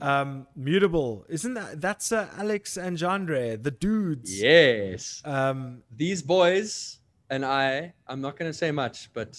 Um, 0.00 0.46
mutable, 0.54 1.24
isn't 1.28 1.54
that? 1.54 1.80
That's 1.80 2.12
uh, 2.12 2.28
Alex 2.38 2.76
and 2.76 2.96
Jandre, 2.96 3.60
the 3.60 3.72
dudes. 3.72 4.30
Yes. 4.40 5.20
Um, 5.24 5.82
These 6.04 6.22
boys 6.22 7.00
and 7.28 7.44
I, 7.44 7.92
I'm 8.06 8.20
not 8.20 8.38
going 8.38 8.48
to 8.48 8.56
say 8.56 8.70
much, 8.70 9.10
but 9.12 9.30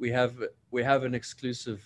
we 0.00 0.10
have 0.10 0.34
we 0.70 0.82
have 0.82 1.04
an 1.04 1.14
exclusive. 1.14 1.80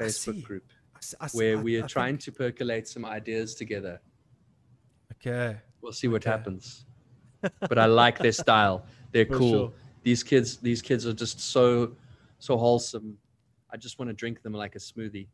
Facebook 0.00 0.42
group 0.42 0.64
I 0.96 1.00
I 1.26 1.28
where 1.34 1.56
I- 1.58 1.62
we 1.62 1.76
are 1.76 1.80
think- 1.82 1.90
trying 1.92 2.18
to 2.18 2.32
percolate 2.32 2.88
some 2.88 3.04
ideas 3.04 3.54
together. 3.54 4.00
Okay. 5.12 5.56
We'll 5.80 5.92
see 5.92 6.08
what 6.08 6.22
Okay. 6.22 6.30
happens. 6.36 6.86
But 7.70 7.78
I 7.78 7.86
like 7.86 8.18
their 8.18 8.32
style. 8.32 8.86
They're 9.12 9.26
For 9.26 9.38
cool. 9.38 9.50
sure. 9.52 9.72
These 10.02 10.22
kids, 10.24 10.56
these 10.56 10.82
kids 10.82 11.06
are 11.06 11.12
just 11.12 11.38
so, 11.40 11.94
so 12.38 12.56
wholesome. 12.56 13.18
I 13.70 13.76
just 13.76 13.98
want 13.98 14.08
to 14.08 14.14
drink 14.14 14.42
them 14.42 14.52
like 14.54 14.74
a 14.74 14.78
smoothie. 14.78 15.28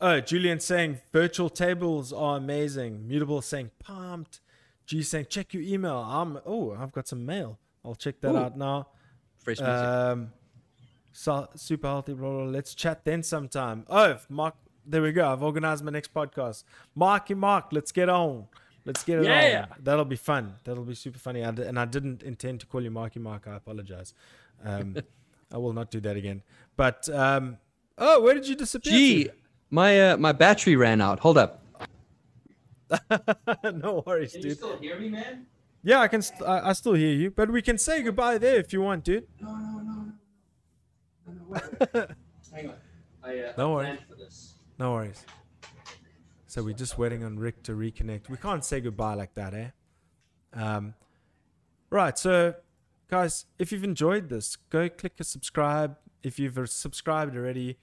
Oh, 0.00 0.20
Julian 0.20 0.60
saying 0.60 1.00
virtual 1.12 1.48
tables 1.48 2.12
are 2.12 2.36
amazing. 2.36 3.06
Mutable 3.08 3.40
saying 3.42 3.70
pumped. 3.78 4.40
G 4.86 5.02
saying 5.02 5.26
check 5.30 5.54
your 5.54 5.62
email. 5.62 5.96
I'm 5.98 6.38
oh, 6.44 6.72
I've 6.78 6.92
got 6.92 7.08
some 7.08 7.24
mail. 7.24 7.58
I'll 7.84 7.94
check 7.94 8.20
that 8.20 8.32
Ooh. 8.34 8.36
out 8.44 8.58
now. 8.58 8.88
Fresh 9.44 9.60
music. 9.60 9.74
Um, 9.76 10.32
so, 11.12 11.48
super 11.54 11.86
healthy, 11.86 12.14
blah, 12.14 12.28
blah, 12.28 12.42
blah. 12.42 12.50
Let's 12.50 12.74
chat 12.74 13.04
then 13.04 13.22
sometime. 13.22 13.84
Oh, 13.88 14.18
Mark, 14.28 14.54
there 14.84 15.00
we 15.02 15.12
go. 15.12 15.30
I've 15.30 15.42
organized 15.42 15.84
my 15.84 15.92
next 15.92 16.12
podcast. 16.12 16.64
Marky 16.94 17.34
Mark, 17.34 17.66
let's 17.70 17.92
get 17.92 18.08
on. 18.08 18.46
Let's 18.84 19.04
get 19.04 19.20
it 19.20 19.24
Yeah. 19.26 19.66
on. 19.70 19.76
That'll 19.82 20.04
be 20.04 20.16
fun. 20.16 20.54
That'll 20.64 20.84
be 20.84 20.94
super 20.94 21.18
funny. 21.18 21.44
I 21.44 21.50
d- 21.52 21.62
and 21.62 21.78
I 21.78 21.84
didn't 21.84 22.22
intend 22.22 22.60
to 22.60 22.66
call 22.66 22.82
you 22.82 22.90
Marky 22.90 23.20
Mark. 23.20 23.46
I 23.46 23.54
apologize. 23.56 24.12
Um, 24.64 24.96
I 25.52 25.58
will 25.58 25.72
not 25.72 25.90
do 25.90 26.00
that 26.00 26.16
again. 26.16 26.42
But 26.76 27.08
um, 27.10 27.58
oh, 27.96 28.20
where 28.22 28.34
did 28.34 28.48
you 28.48 28.56
disappear? 28.56 28.92
Gee, 28.92 29.30
my 29.70 30.10
uh, 30.10 30.16
my 30.16 30.32
battery 30.32 30.74
ran 30.76 31.00
out. 31.00 31.20
Hold 31.20 31.38
up. 31.38 31.62
no 33.72 34.02
worries, 34.06 34.32
dude. 34.32 34.42
Can 34.42 34.48
you 34.50 34.54
still 34.56 34.76
hear 34.78 34.98
me, 34.98 35.08
man? 35.08 35.46
Yeah, 35.84 36.00
I 36.00 36.08
can. 36.08 36.22
St- 36.22 36.42
I, 36.42 36.70
I 36.70 36.72
still 36.72 36.94
hear 36.94 37.14
you, 37.14 37.30
but 37.30 37.50
we 37.50 37.60
can 37.60 37.76
say 37.76 38.02
goodbye 38.02 38.38
there 38.38 38.56
if 38.56 38.72
you 38.72 38.80
want, 38.80 39.04
dude. 39.04 39.26
No, 39.40 39.54
no, 39.54 39.82
no, 39.82 40.12
no, 41.26 41.34
no. 41.94 42.06
Hang 42.52 42.70
on. 42.70 42.74
I, 43.22 43.38
uh, 43.38 43.52
No 43.58 43.72
I 43.72 43.74
worries. 43.74 43.98
for 44.08 44.14
this. 44.16 44.54
No 44.78 44.92
worries. 44.92 45.24
So 46.46 46.62
we're 46.62 46.74
just 46.74 46.96
waiting 46.98 47.22
on 47.22 47.38
Rick 47.38 47.62
to 47.64 47.72
reconnect. 47.72 48.28
We 48.30 48.36
can't 48.38 48.64
say 48.64 48.80
goodbye 48.80 49.14
like 49.14 49.34
that, 49.34 49.54
eh? 49.54 49.68
Um, 50.54 50.94
right. 51.90 52.16
So, 52.18 52.54
guys, 53.10 53.46
if 53.58 53.72
you've 53.72 53.84
enjoyed 53.84 54.28
this, 54.28 54.56
go 54.70 54.88
click 54.88 55.14
a 55.20 55.24
subscribe. 55.24 55.96
If 56.22 56.38
you've 56.38 56.56
uh, 56.56 56.66
subscribed 56.66 57.36
already, 57.36 57.76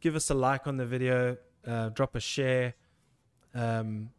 give 0.00 0.16
us 0.16 0.28
a 0.30 0.34
like 0.34 0.66
on 0.66 0.76
the 0.78 0.86
video. 0.86 1.36
Uh, 1.66 1.90
drop 1.90 2.16
a 2.16 2.20
share. 2.20 2.74
Um, 3.54 4.10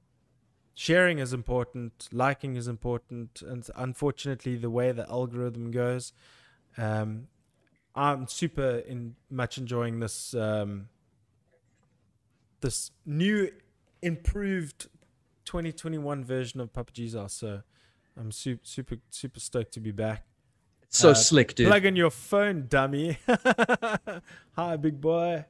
sharing 0.73 1.19
is 1.19 1.33
important. 1.33 2.09
Liking 2.11 2.55
is 2.55 2.67
important. 2.67 3.41
And 3.41 3.67
unfortunately, 3.75 4.55
the 4.55 4.69
way 4.69 4.91
the 4.91 5.09
algorithm 5.09 5.71
goes, 5.71 6.13
um, 6.77 7.27
I'm 7.95 8.27
super 8.27 8.79
in 8.87 9.15
much 9.29 9.57
enjoying 9.57 9.99
this. 9.99 10.33
Um, 10.33 10.89
this 12.61 12.91
new 13.05 13.51
improved 14.01 14.87
2021 15.45 16.23
version 16.23 16.59
of 16.61 16.73
Papa 16.73 16.91
Jesus. 16.93 17.33
So 17.33 17.61
I'm 18.17 18.31
super 18.31 18.61
super 18.63 18.95
super 19.09 19.39
stoked 19.39 19.73
to 19.73 19.79
be 19.79 19.91
back. 19.91 20.25
It's 20.83 20.97
so 20.97 21.11
Uh, 21.11 21.13
slick, 21.13 21.55
dude. 21.55 21.67
Plug 21.67 21.85
in 21.85 21.95
your 21.95 22.09
phone, 22.09 22.67
dummy. 22.67 23.17
Hi, 24.55 24.75
big 24.77 24.99
boy. 25.01 25.45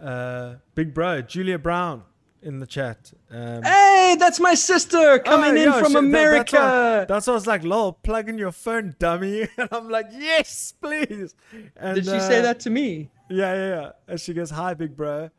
Uh, 0.00 0.56
big 0.74 0.94
bro, 0.94 1.22
Julia 1.22 1.58
Brown 1.58 2.04
in 2.44 2.60
the 2.60 2.66
chat. 2.66 3.12
Um, 3.30 3.62
Hey, 3.62 4.16
that's 4.18 4.38
my 4.38 4.54
sister 4.54 5.18
coming 5.18 5.52
oh, 5.52 5.62
in 5.62 5.68
yeah, 5.68 5.82
from 5.82 5.92
that- 5.94 5.98
America. 6.00 6.52
That's 6.52 6.56
why, 6.60 7.04
that's 7.14 7.26
why 7.26 7.32
I 7.32 7.34
was 7.34 7.46
like, 7.46 7.64
lol, 7.64 7.92
plug 7.94 8.28
in 8.28 8.38
your 8.38 8.52
phone, 8.52 8.94
dummy. 8.98 9.48
And 9.58 9.68
I'm 9.72 9.88
like, 9.88 10.06
yes, 10.12 10.74
please. 10.80 11.34
And, 11.76 11.94
Did 11.96 12.04
she 12.04 12.20
say 12.20 12.38
uh, 12.40 12.42
that 12.42 12.60
to 12.60 12.70
me? 12.70 13.10
Yeah, 13.30 13.54
yeah, 13.54 13.68
yeah. 13.80 13.90
And 14.08 14.20
she 14.20 14.34
goes, 14.34 14.50
hi, 14.50 14.74
big 14.74 14.96
bro. 14.96 15.30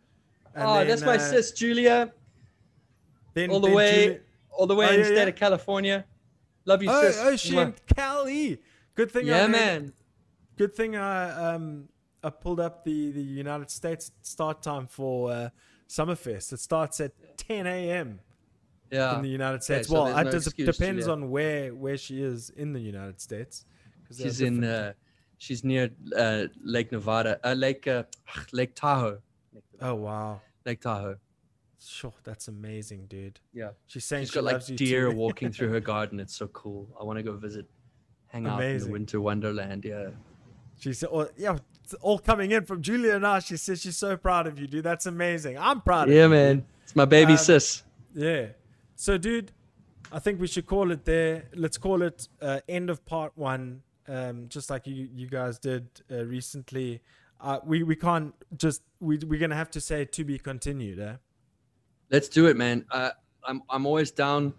And 0.56 0.64
oh, 0.68 0.74
then, 0.76 0.88
that's 0.88 1.04
my 1.04 1.16
uh, 1.16 1.20
sis, 1.20 1.52
Julia, 1.52 2.12
Then, 3.34 3.50
all 3.52 3.60
the 3.60 3.68
then 3.68 3.76
way, 3.76 4.04
Julia- 4.06 4.20
all 4.52 4.68
the 4.68 4.76
way 4.76 4.86
Oh, 4.88 4.90
in 4.90 4.96
yeah, 4.96 5.00
the 5.00 5.06
state 5.06 5.16
yeah. 5.24 5.28
of 5.28 5.36
California. 5.36 6.06
Love 6.66 6.82
you, 6.84 6.90
Oh, 6.92 7.02
sis. 7.04 7.18
oh, 7.22 7.36
she 7.36 7.58
in 7.58 7.74
Cali. 7.96 8.60
Good 8.96 9.12
thing. 9.12 9.26
I 9.26 9.28
Yeah, 9.34 9.42
heard- 9.44 9.52
man. 9.52 9.94
Good 10.58 10.74
thing 10.74 10.96
I 10.96 11.54
um 11.56 11.90
I 12.24 12.30
pulled 12.30 12.60
up 12.62 12.84
the 12.86 13.12
the 13.12 13.22
United 13.22 13.70
States 13.70 14.12
start 14.22 14.64
time 14.64 14.88
for 14.88 15.32
uh, 15.32 15.50
Summerfest. 15.90 16.54
It 16.54 16.60
starts 16.60 17.00
at 17.00 17.12
10 17.38 17.68
a.m. 17.68 18.20
Yeah. 18.92 19.16
in 19.18 19.24
the 19.24 19.30
United 19.30 19.64
States. 19.64 19.88
so 19.88 19.94
well, 19.96 20.18
it 20.18 20.24
no 20.26 20.32
does- 20.32 20.46
depends 20.54 21.08
on 21.08 21.30
where 21.32 21.74
where 21.74 21.98
she 21.98 22.22
is 22.22 22.50
in 22.52 22.74
the 22.74 22.80
United 22.80 23.20
States. 23.20 23.66
She's 24.16 24.42
in. 24.42 24.64
Uh, 24.64 24.94
she's 25.38 25.64
near 25.64 25.90
uh, 26.16 26.46
Lake 26.64 26.92
Nevada. 26.92 27.40
Uh, 27.44 27.54
Lake 27.54 27.88
uh, 27.88 28.04
Lake 28.52 28.76
Tahoe. 28.76 29.20
oh 29.82 29.96
wow, 29.96 30.42
Lake 30.66 30.82
Tahoe. 30.82 31.18
sure, 31.84 32.14
that's 32.24 32.48
amazing, 32.48 33.08
dude. 33.08 33.40
Yeah. 33.54 33.72
She's 33.88 34.06
saying 34.06 34.24
She's 34.24 34.30
she 34.32 34.36
got 34.36 34.44
like 34.44 34.66
deer 34.66 35.10
too. 35.12 35.18
walking 35.18 35.52
through 35.52 35.70
her 35.70 35.80
garden. 35.94 36.20
It's 36.20 36.36
so 36.36 36.48
cool. 36.48 36.88
I 37.00 37.04
want 37.04 37.18
to 37.18 37.24
go 37.24 37.34
visit, 37.36 37.66
hang 38.28 38.46
out 38.48 38.62
in 38.64 38.78
the 38.80 38.92
winter 38.92 39.20
wonderland. 39.20 39.84
Yeah. 39.84 40.10
She 40.80 40.94
said, 40.94 41.10
oh, 41.12 41.28
"Yeah, 41.38 41.58
it's 41.86 41.94
all 41.96 42.20
coming 42.20 42.52
in 42.52 42.66
from 42.66 42.82
Julia 42.82 43.20
now." 43.20 43.40
She 43.40 43.58
says 43.58 43.82
she's 43.82 43.98
so 43.98 44.18
proud 44.18 44.48
of 44.48 44.60
you, 44.60 44.68
dude. 44.68 44.84
That's 44.84 45.06
amazing. 45.06 45.58
I'm 45.58 45.82
proud. 45.82 46.08
of 46.10 46.14
Yeah, 46.16 46.24
you, 46.24 46.30
man. 46.30 46.66
It's 46.84 46.96
my 46.96 47.06
baby 47.06 47.34
Um, 47.34 47.38
sis. 47.38 47.84
Yeah. 48.14 48.48
So, 48.96 49.18
dude, 49.18 49.52
I 50.12 50.20
think 50.20 50.40
we 50.40 50.48
should 50.48 50.66
call 50.66 50.92
it 50.92 51.06
there. 51.06 51.46
Let's 51.54 51.78
call 51.78 52.02
it 52.02 52.28
uh, 52.42 52.62
end 52.68 52.90
of 52.90 53.06
part 53.06 53.34
one, 53.36 53.82
um, 54.08 54.48
just 54.50 54.70
like 54.70 54.88
you 54.88 55.10
you 55.14 55.28
guys 55.28 55.60
did 55.60 55.88
uh, 56.12 56.26
recently. 56.26 57.02
Uh, 57.42 57.60
we 57.66 57.84
we 57.84 57.96
can't 57.96 58.34
just 58.58 58.82
we 59.00 59.18
we're 59.18 59.40
gonna 59.40 59.56
have 59.56 59.72
to 59.72 59.82
say 59.82 60.06
to 60.06 60.24
be 60.24 60.40
continued. 60.40 61.00
Eh? 61.00 61.16
Let's 62.10 62.30
do 62.30 62.48
it, 62.48 62.58
man. 62.58 62.86
Uh, 62.92 63.12
I'm 63.44 63.62
I'm 63.70 63.86
always 63.86 64.12
down. 64.12 64.54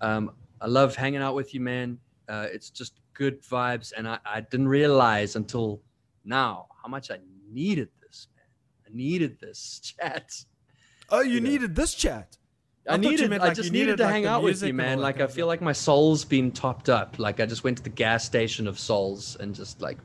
Um, 0.00 0.32
I 0.60 0.66
love 0.66 0.96
hanging 0.96 1.22
out 1.22 1.34
with 1.34 1.54
you, 1.54 1.60
man. 1.60 1.98
Uh, 2.28 2.46
it's 2.50 2.70
just 2.70 2.94
good 3.14 3.42
vibes, 3.42 3.92
and 3.96 4.08
I, 4.08 4.18
I 4.24 4.40
didn't 4.40 4.68
realize 4.68 5.36
until 5.36 5.80
now 6.26 6.66
how 6.82 6.88
much 6.88 7.10
I 7.10 7.18
needed 7.52 7.88
this, 8.02 8.28
man. 8.36 8.44
I 8.92 8.96
needed 8.96 9.38
this 9.40 9.80
chat. 10.00 10.32
Oh, 11.10 11.20
you 11.20 11.34
You 11.34 11.40
know. 11.40 11.50
needed 11.50 11.74
this 11.76 11.94
chat. 11.94 12.36
I 12.88 12.94
I, 12.94 12.96
needed. 12.98 13.30
meant 13.30 13.42
I 13.42 13.48
like 13.48 13.56
you 13.56 13.62
just 13.62 13.72
needed, 13.72 13.84
needed 13.86 13.96
to 13.98 14.04
like, 14.04 14.12
hang 14.12 14.26
out 14.26 14.42
with 14.44 14.62
you, 14.62 14.72
man. 14.72 15.00
Like 15.00 15.20
I 15.20 15.26
feel 15.26 15.46
like 15.48 15.60
my 15.60 15.72
soul's 15.72 16.24
been 16.24 16.52
topped 16.52 16.88
up. 16.88 17.18
Like 17.18 17.40
I 17.40 17.46
just 17.46 17.64
went 17.64 17.76
to 17.78 17.82
the 17.82 17.90
gas 17.90 18.24
station 18.24 18.68
of 18.68 18.78
souls 18.78 19.36
and 19.40 19.54
just 19.54 19.80
like 19.80 19.98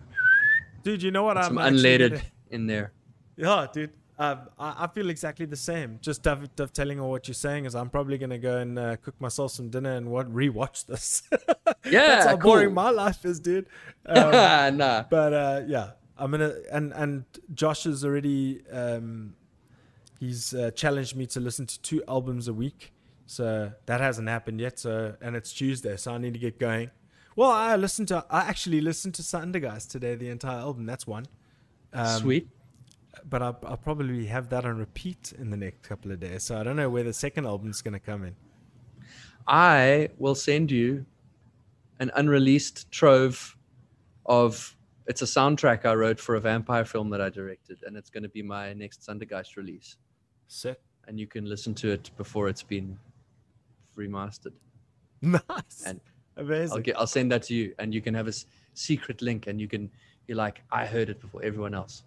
Dude, 0.84 1.04
you 1.04 1.12
know 1.12 1.24
what 1.24 1.38
I'm 1.38 1.58
actually 1.60 1.80
unleaded 1.80 2.22
in 2.50 2.66
there. 2.66 2.92
Yeah, 3.38 3.68
dude. 3.72 3.92
Um, 4.18 4.42
I, 4.58 4.84
I 4.84 4.88
feel 4.88 5.10
exactly 5.12 5.46
the 5.46 5.56
same. 5.56 5.98
Just 6.02 6.24
dove, 6.24 6.56
dovetailing 6.56 7.00
on 7.00 7.08
what 7.10 7.28
you're 7.28 7.36
saying 7.36 7.66
is 7.66 7.76
I'm 7.76 7.90
probably 7.90 8.18
gonna 8.18 8.38
go 8.40 8.58
and 8.58 8.78
uh, 8.80 8.96
cook 8.98 9.20
myself 9.22 9.52
some 9.52 9.70
dinner 9.70 9.92
and 9.96 10.10
what 10.10 10.32
rewatch 10.34 10.86
this. 10.86 11.24
Yeah, 11.84 12.08
that's 12.08 12.26
how 12.28 12.38
boring 12.38 12.76
my 12.76 12.92
life 12.92 13.26
is, 13.26 13.40
dude. 13.40 13.66
Um, 14.06 14.78
nah. 14.78 15.04
but 15.10 15.34
uh, 15.34 15.62
yeah, 15.66 15.92
I'm 16.22 16.30
gonna 16.32 16.54
and 16.72 16.94
and 16.94 17.26
Josh 17.56 17.86
has 17.86 18.06
already 18.06 18.62
um, 18.72 19.34
he's 20.20 20.54
uh, 20.54 20.70
challenged 20.72 21.16
me 21.16 21.26
to 21.28 21.40
listen 21.40 21.66
to 21.66 21.82
two 21.82 22.04
albums 22.08 22.48
a 22.48 22.54
week. 22.54 22.94
So 23.26 23.72
that 23.88 24.02
hasn't 24.02 24.30
happened 24.30 24.62
yet. 24.62 24.78
So 24.78 25.16
and 25.20 25.36
it's 25.36 25.52
Tuesday, 25.52 25.98
so 25.98 26.14
I 26.14 26.20
need 26.20 26.34
to 26.34 26.40
get 26.40 26.60
going. 26.60 26.92
Well, 27.36 27.50
I 27.50 27.76
listened 27.76 28.10
to 28.10 28.24
I 28.30 28.42
actually 28.42 28.82
listened 28.82 29.16
to 29.16 29.24
Sundergeist 29.24 29.90
today, 29.90 30.14
the 30.16 30.30
entire 30.30 30.60
album. 30.60 30.86
That's 30.86 31.08
one. 31.08 31.26
Um, 31.94 32.22
Sweet. 32.22 32.48
but 33.28 33.42
I'll, 33.42 33.60
I'll 33.66 33.78
probably 33.78 34.28
have 34.28 34.50
that 34.50 34.64
on 34.64 34.78
repeat 34.78 35.34
in 35.40 35.50
the 35.50 35.58
next 35.58 35.82
couple 35.82 36.12
of 36.12 36.20
days. 36.20 36.44
So 36.44 36.58
I 36.58 36.64
don't 36.64 36.76
know 36.76 36.90
where 36.90 37.04
the 37.04 37.14
second 37.14 37.46
album's 37.46 37.82
going 37.82 37.94
to 37.94 38.00
come 38.00 38.24
in. 38.24 38.36
I 39.48 40.10
will 40.20 40.36
send 40.36 40.72
you 40.72 41.06
an 42.00 42.12
unreleased 42.16 42.90
trove 42.92 43.58
of 44.26 44.76
it's 45.12 45.22
a 45.22 45.26
soundtrack 45.26 45.86
I 45.86 45.94
wrote 45.94 46.20
for 46.22 46.36
a 46.36 46.40
vampire 46.40 46.86
film 46.86 47.10
that 47.10 47.20
I 47.20 47.30
directed, 47.30 47.84
and 47.86 47.98
it's 47.98 48.10
going 48.10 48.24
to 48.24 48.30
be 48.30 48.42
my 48.42 48.72
next 48.74 49.02
Sundergeist 49.06 49.58
release. 49.58 49.98
Sick. 50.48 50.80
And 51.06 51.20
you 51.20 51.28
can 51.28 51.44
listen 51.54 51.74
to 51.76 51.92
it 51.92 52.10
before 52.16 52.48
it's 52.48 52.64
been 52.64 52.98
remastered. 53.98 54.54
Nice. 55.22 55.84
And 55.86 56.00
Amazing. 56.38 56.76
I'll 56.78 56.82
get 56.82 56.98
I'll 56.98 57.14
send 57.18 57.32
that 57.34 57.44
to 57.44 57.54
you, 57.54 57.76
and 57.78 57.94
you 57.94 58.02
can 58.02 58.14
have 58.14 58.28
a 58.28 58.36
s- 58.40 58.46
secret 58.74 59.22
link, 59.22 59.48
and 59.48 59.60
you 59.62 59.68
can 59.68 59.92
be 60.28 60.34
like, 60.34 60.62
I 60.72 60.86
heard 60.86 61.10
it 61.10 61.20
before 61.22 61.44
everyone 61.44 61.76
else. 61.76 62.04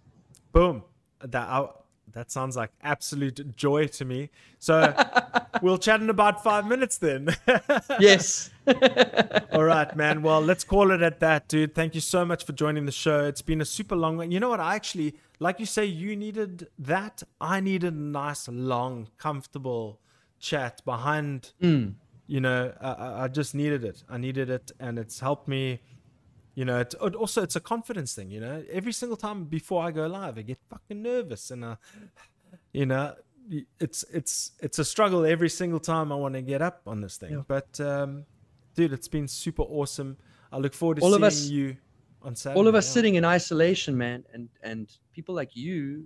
Boom. 0.51 0.83
That 1.21 1.47
I, 1.47 1.67
that 2.13 2.31
sounds 2.31 2.55
like 2.55 2.71
absolute 2.81 3.55
joy 3.55 3.87
to 3.87 4.05
me. 4.05 4.29
So 4.59 4.93
we'll 5.61 5.77
chat 5.77 6.01
in 6.01 6.09
about 6.09 6.43
five 6.43 6.65
minutes 6.67 6.97
then. 6.97 7.35
Yes. 7.99 8.49
All 9.51 9.63
right, 9.63 9.95
man. 9.95 10.21
Well, 10.21 10.41
let's 10.41 10.63
call 10.63 10.91
it 10.91 11.01
at 11.01 11.19
that, 11.21 11.47
dude. 11.47 11.73
Thank 11.75 11.95
you 11.95 12.01
so 12.01 12.25
much 12.25 12.45
for 12.45 12.53
joining 12.53 12.85
the 12.85 12.91
show. 12.91 13.25
It's 13.25 13.41
been 13.41 13.61
a 13.61 13.65
super 13.65 13.95
long 13.95 14.17
one. 14.17 14.31
You 14.31 14.39
know 14.39 14.49
what? 14.49 14.59
I 14.59 14.75
actually, 14.75 15.15
like 15.39 15.59
you 15.59 15.65
say, 15.65 15.85
you 15.85 16.15
needed 16.15 16.67
that. 16.79 17.23
I 17.39 17.59
needed 17.59 17.93
a 17.93 17.97
nice, 17.97 18.47
long, 18.47 19.09
comfortable 19.17 19.99
chat 20.39 20.81
behind. 20.85 21.51
Mm. 21.61 21.93
You 22.27 22.41
know, 22.41 22.73
I- 22.81 22.87
I, 22.91 23.23
I 23.23 23.27
just 23.27 23.53
needed 23.55 23.83
it. 23.85 24.03
I 24.09 24.17
needed 24.17 24.49
it, 24.49 24.71
and 24.79 24.97
it's 24.99 25.19
helped 25.19 25.47
me. 25.47 25.79
You 26.55 26.65
know, 26.65 26.79
it, 26.79 26.95
it 27.01 27.15
also 27.15 27.43
it's 27.43 27.55
a 27.55 27.59
confidence 27.59 28.15
thing. 28.15 28.31
You 28.31 28.39
know, 28.39 28.63
every 28.71 28.93
single 28.93 29.17
time 29.17 29.43
before 29.45 29.83
I 29.83 29.91
go 29.91 30.07
live, 30.07 30.37
I 30.37 30.41
get 30.41 30.57
fucking 30.69 31.01
nervous, 31.01 31.51
and 31.51 31.65
I, 31.65 31.77
you 32.71 32.85
know, 32.85 33.13
it's 33.79 34.03
it's 34.11 34.51
it's 34.61 34.79
a 34.79 34.85
struggle 34.85 35.25
every 35.25 35.49
single 35.49 35.79
time 35.81 36.11
I 36.11 36.15
want 36.15 36.33
to 36.35 36.41
get 36.41 36.61
up 36.61 36.81
on 36.87 37.01
this 37.01 37.17
thing. 37.17 37.33
Yeah. 37.33 37.41
But 37.47 37.79
um, 37.81 38.25
dude, 38.73 38.93
it's 38.93 39.09
been 39.09 39.27
super 39.27 39.63
awesome. 39.63 40.17
I 40.51 40.57
look 40.57 40.73
forward 40.73 40.97
to 40.97 41.03
All 41.03 41.09
seeing 41.09 41.21
of 41.23 41.27
us- 41.27 41.45
you 41.47 41.77
on 42.21 42.35
Saturday. 42.35 42.57
all 42.59 42.67
of 42.67 42.73
us 42.73 42.87
yeah. 42.87 42.93
sitting 42.93 43.15
in 43.15 43.23
isolation 43.25 43.95
man 43.95 44.23
and 44.33 44.49
and 44.63 44.97
people 45.11 45.35
like 45.35 45.55
you 45.55 46.05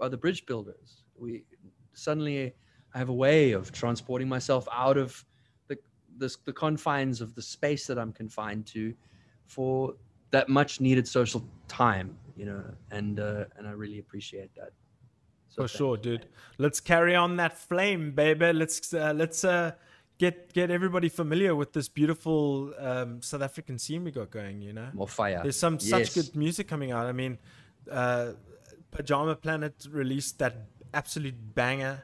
are 0.00 0.08
the 0.08 0.16
bridge 0.16 0.46
builders 0.46 1.02
we 1.18 1.44
suddenly 1.92 2.54
i 2.94 2.98
have 2.98 3.10
a 3.10 3.14
way 3.14 3.52
of 3.52 3.70
transporting 3.70 4.26
myself 4.30 4.66
out 4.72 4.96
of 4.96 5.22
the 5.68 5.76
this, 6.16 6.36
the 6.46 6.52
confines 6.54 7.20
of 7.20 7.34
the 7.34 7.42
space 7.42 7.86
that 7.86 7.98
i'm 7.98 8.12
confined 8.14 8.64
to 8.66 8.94
for 9.46 9.94
that 10.30 10.48
much 10.48 10.80
needed 10.80 11.06
social 11.06 11.42
time 11.68 12.16
you 12.36 12.44
know 12.46 12.62
and 12.90 13.18
uh, 13.20 13.44
and 13.56 13.66
i 13.66 13.70
really 13.70 13.98
appreciate 13.98 14.50
that 14.56 14.70
So 15.48 15.62
For 15.62 15.68
sure, 15.78 15.96
dude. 15.96 16.26
Let's 16.58 16.80
carry 16.82 17.14
on 17.16 17.36
that 17.36 17.56
flame, 17.68 18.12
baby. 18.14 18.52
Let's 18.52 18.92
uh, 18.92 19.14
let's 19.16 19.42
uh, 19.42 19.70
get 20.18 20.52
get 20.52 20.68
everybody 20.70 21.08
familiar 21.08 21.54
with 21.60 21.70
this 21.72 21.88
beautiful 21.88 22.74
um, 22.78 23.22
South 23.22 23.42
African 23.42 23.78
scene 23.78 24.04
we 24.04 24.10
got 24.10 24.30
going. 24.30 24.60
You 24.60 24.74
know, 24.78 24.88
more 24.92 25.08
fire 25.08 25.40
there's 25.42 25.58
some 25.58 25.78
such 25.80 26.12
good 26.14 26.36
music 26.36 26.68
coming 26.68 26.92
out. 26.92 27.06
I 27.06 27.12
mean, 27.12 27.38
uh, 27.90 28.32
Pajama 28.90 29.34
Planet 29.36 29.74
released 29.90 30.38
that 30.38 30.54
absolute 30.92 31.38
banger. 31.54 31.96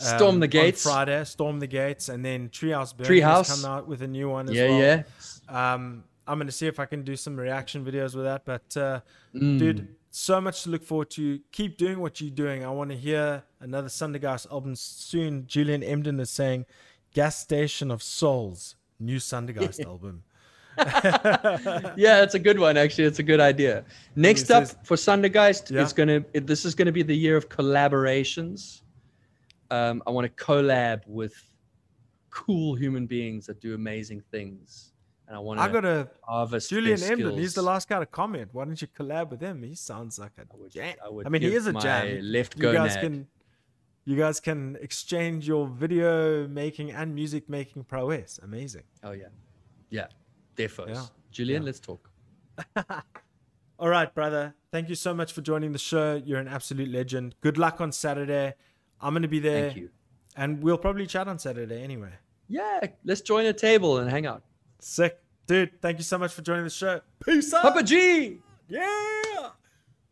um, 0.00 0.18
Storm 0.18 0.40
the 0.40 0.48
Gates. 0.48 0.82
Friday. 0.82 1.24
Storm 1.24 1.60
the 1.60 1.68
gates, 1.80 2.08
and 2.08 2.24
then 2.24 2.48
Treehouse 2.48 2.92
Burning 2.96 3.22
Treehouse. 3.22 3.48
has 3.48 3.62
come 3.62 3.70
out 3.70 3.86
with 3.86 4.02
a 4.02 4.08
new 4.08 4.28
one 4.30 4.48
as 4.50 4.56
yeah 4.56 4.68
well. 4.68 4.80
yeah 4.80 5.74
Um, 5.74 6.04
I'm 6.26 6.38
gonna 6.38 6.50
see 6.52 6.66
if 6.66 6.78
I 6.80 6.86
can 6.86 7.02
do 7.02 7.16
some 7.16 7.36
reaction 7.36 7.84
videos 7.84 8.14
with 8.14 8.24
that. 8.24 8.44
But 8.44 8.76
uh, 8.76 9.00
Mm. 9.34 9.58
dude, 9.58 9.88
so 10.10 10.40
much 10.40 10.62
to 10.64 10.70
look 10.70 10.82
forward 10.82 11.10
to. 11.10 11.40
Keep 11.52 11.76
doing 11.76 12.00
what 12.00 12.20
you're 12.20 12.30
doing. 12.30 12.64
I 12.64 12.70
want 12.70 12.90
to 12.90 12.96
hear 12.96 13.42
another 13.60 13.88
Sundergeist 13.88 14.50
album 14.50 14.74
soon. 14.74 15.46
Julian 15.46 15.82
Emden 15.82 16.18
is 16.20 16.30
saying, 16.30 16.64
"Gas 17.14 17.38
Station 17.38 17.90
of 17.90 18.02
Souls, 18.02 18.76
new 18.98 19.18
Sundergeist 19.18 19.84
album." 19.92 20.22
yeah, 21.96 22.22
it's 22.22 22.34
a 22.34 22.38
good 22.38 22.58
one. 22.58 22.76
Actually, 22.76 23.04
it's 23.04 23.18
a 23.18 23.22
good 23.22 23.40
idea. 23.40 23.84
Next 24.14 24.50
up 24.50 24.66
says- 24.66 24.76
for 24.84 24.96
Sundergeist, 24.96 25.70
Yeah. 25.70 25.82
it's 25.82 25.92
gonna. 25.92 26.24
It, 26.34 26.46
this 26.46 26.64
is 26.64 26.74
gonna 26.74 26.92
be 26.92 27.02
the 27.02 27.16
year 27.16 27.36
of 27.36 27.48
collaborations. 27.48 28.82
Um, 29.70 30.02
I 30.06 30.10
want 30.10 30.26
to 30.34 30.44
collab 30.44 31.02
with 31.06 31.34
cool 32.30 32.74
human 32.74 33.06
beings 33.06 33.46
that 33.46 33.60
do 33.60 33.74
amazing 33.74 34.22
things, 34.30 34.92
and 35.26 35.36
I 35.36 35.40
want 35.40 35.58
I 35.58 35.68
got 35.68 35.84
a 35.84 36.08
Julian 36.60 37.02
Emden. 37.02 37.38
He's 37.38 37.54
the 37.54 37.62
last 37.62 37.88
guy 37.88 37.98
to 37.98 38.06
comment. 38.06 38.50
Why 38.52 38.64
don't 38.64 38.80
you 38.80 38.88
collab 38.88 39.30
with 39.30 39.40
him? 39.40 39.62
He 39.62 39.74
sounds 39.74 40.18
like 40.18 40.32
a 40.38 40.42
I 40.42 40.56
would, 40.56 40.70
jam. 40.70 40.94
I, 41.04 41.08
would 41.08 41.26
I 41.26 41.30
mean, 41.30 41.42
he 41.42 41.54
is 41.54 41.66
a 41.66 41.72
jam. 41.72 42.20
Left 42.22 42.56
you 42.56 42.62
go 42.62 42.72
guys 42.72 42.96
can 42.96 43.26
you 44.04 44.16
guys 44.16 44.38
can 44.38 44.76
exchange 44.80 45.48
your 45.48 45.66
video 45.66 46.46
making 46.46 46.92
and 46.92 47.14
music 47.14 47.48
making 47.48 47.84
prowess. 47.84 48.38
Amazing. 48.42 48.84
Oh 49.02 49.12
yeah, 49.12 49.26
yeah, 49.90 50.06
defos. 50.56 50.88
Yeah, 50.88 51.06
Julian, 51.30 51.62
yeah. 51.62 51.66
let's 51.66 51.80
talk. 51.80 52.10
All 53.78 53.88
right, 53.90 54.12
brother. 54.14 54.54
Thank 54.72 54.88
you 54.88 54.94
so 54.94 55.12
much 55.12 55.32
for 55.32 55.42
joining 55.42 55.72
the 55.72 55.78
show. 55.78 56.20
You're 56.24 56.38
an 56.38 56.48
absolute 56.48 56.88
legend. 56.88 57.34
Good 57.42 57.58
luck 57.58 57.80
on 57.80 57.92
Saturday. 57.92 58.54
I'm 59.00 59.12
going 59.12 59.22
to 59.22 59.28
be 59.28 59.40
there. 59.40 59.66
Thank 59.66 59.76
you. 59.76 59.90
And 60.34 60.62
we'll 60.62 60.78
probably 60.78 61.06
chat 61.06 61.28
on 61.28 61.38
Saturday 61.38 61.82
anyway. 61.82 62.12
Yeah, 62.48 62.86
let's 63.04 63.20
join 63.20 63.44
a 63.46 63.52
table 63.52 63.98
and 63.98 64.08
hang 64.10 64.24
out. 64.24 64.44
Sick. 64.78 65.18
Dude, 65.46 65.80
thank 65.80 65.98
you 65.98 66.04
so 66.04 66.18
much 66.18 66.32
for 66.32 66.42
joining 66.42 66.64
the 66.64 66.70
show. 66.70 67.00
Peace 67.24 67.52
out. 67.54 67.62
Papa 67.62 67.82
G. 67.82 68.38
Yeah. 68.68 69.50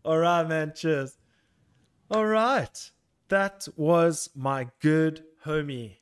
All 0.04 0.18
right, 0.18 0.46
man. 0.46 0.72
Cheers. 0.76 1.18
All 2.10 2.26
right. 2.26 2.90
That 3.28 3.66
was 3.76 4.30
my 4.34 4.68
good 4.80 5.24
homie. 5.44 5.96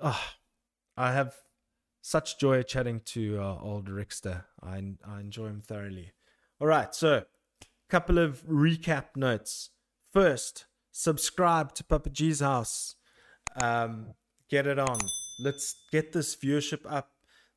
Ah, 0.00 0.34
I 0.96 1.12
have 1.12 1.34
such 2.02 2.38
joy 2.38 2.62
chatting 2.62 3.00
to 3.06 3.40
uh, 3.40 3.58
old 3.62 3.88
Rickster. 3.88 4.44
I, 4.62 4.82
I 5.06 5.20
enjoy 5.20 5.46
him 5.46 5.62
thoroughly. 5.66 6.12
All 6.60 6.66
right. 6.66 6.94
So, 6.94 7.24
couple 7.88 8.18
of 8.18 8.44
recap 8.46 9.16
notes. 9.16 9.70
First, 10.12 10.66
subscribe 10.92 11.74
to 11.74 11.84
Papa 11.84 12.10
G's 12.10 12.40
house. 12.40 12.96
Um, 13.56 14.14
get 14.50 14.66
it 14.66 14.78
on. 14.78 14.98
Let's 15.38 15.76
get 15.90 16.12
this 16.12 16.36
viewership 16.36 16.80
up. 16.90 17.10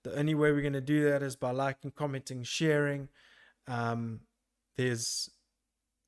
The 0.03 0.17
only 0.17 0.35
way 0.35 0.51
we're 0.51 0.61
going 0.61 0.73
to 0.73 0.81
do 0.81 1.09
that 1.09 1.21
is 1.21 1.35
by 1.35 1.51
liking, 1.51 1.91
commenting, 1.91 2.43
sharing. 2.43 3.09
Um, 3.67 4.21
there's 4.77 5.29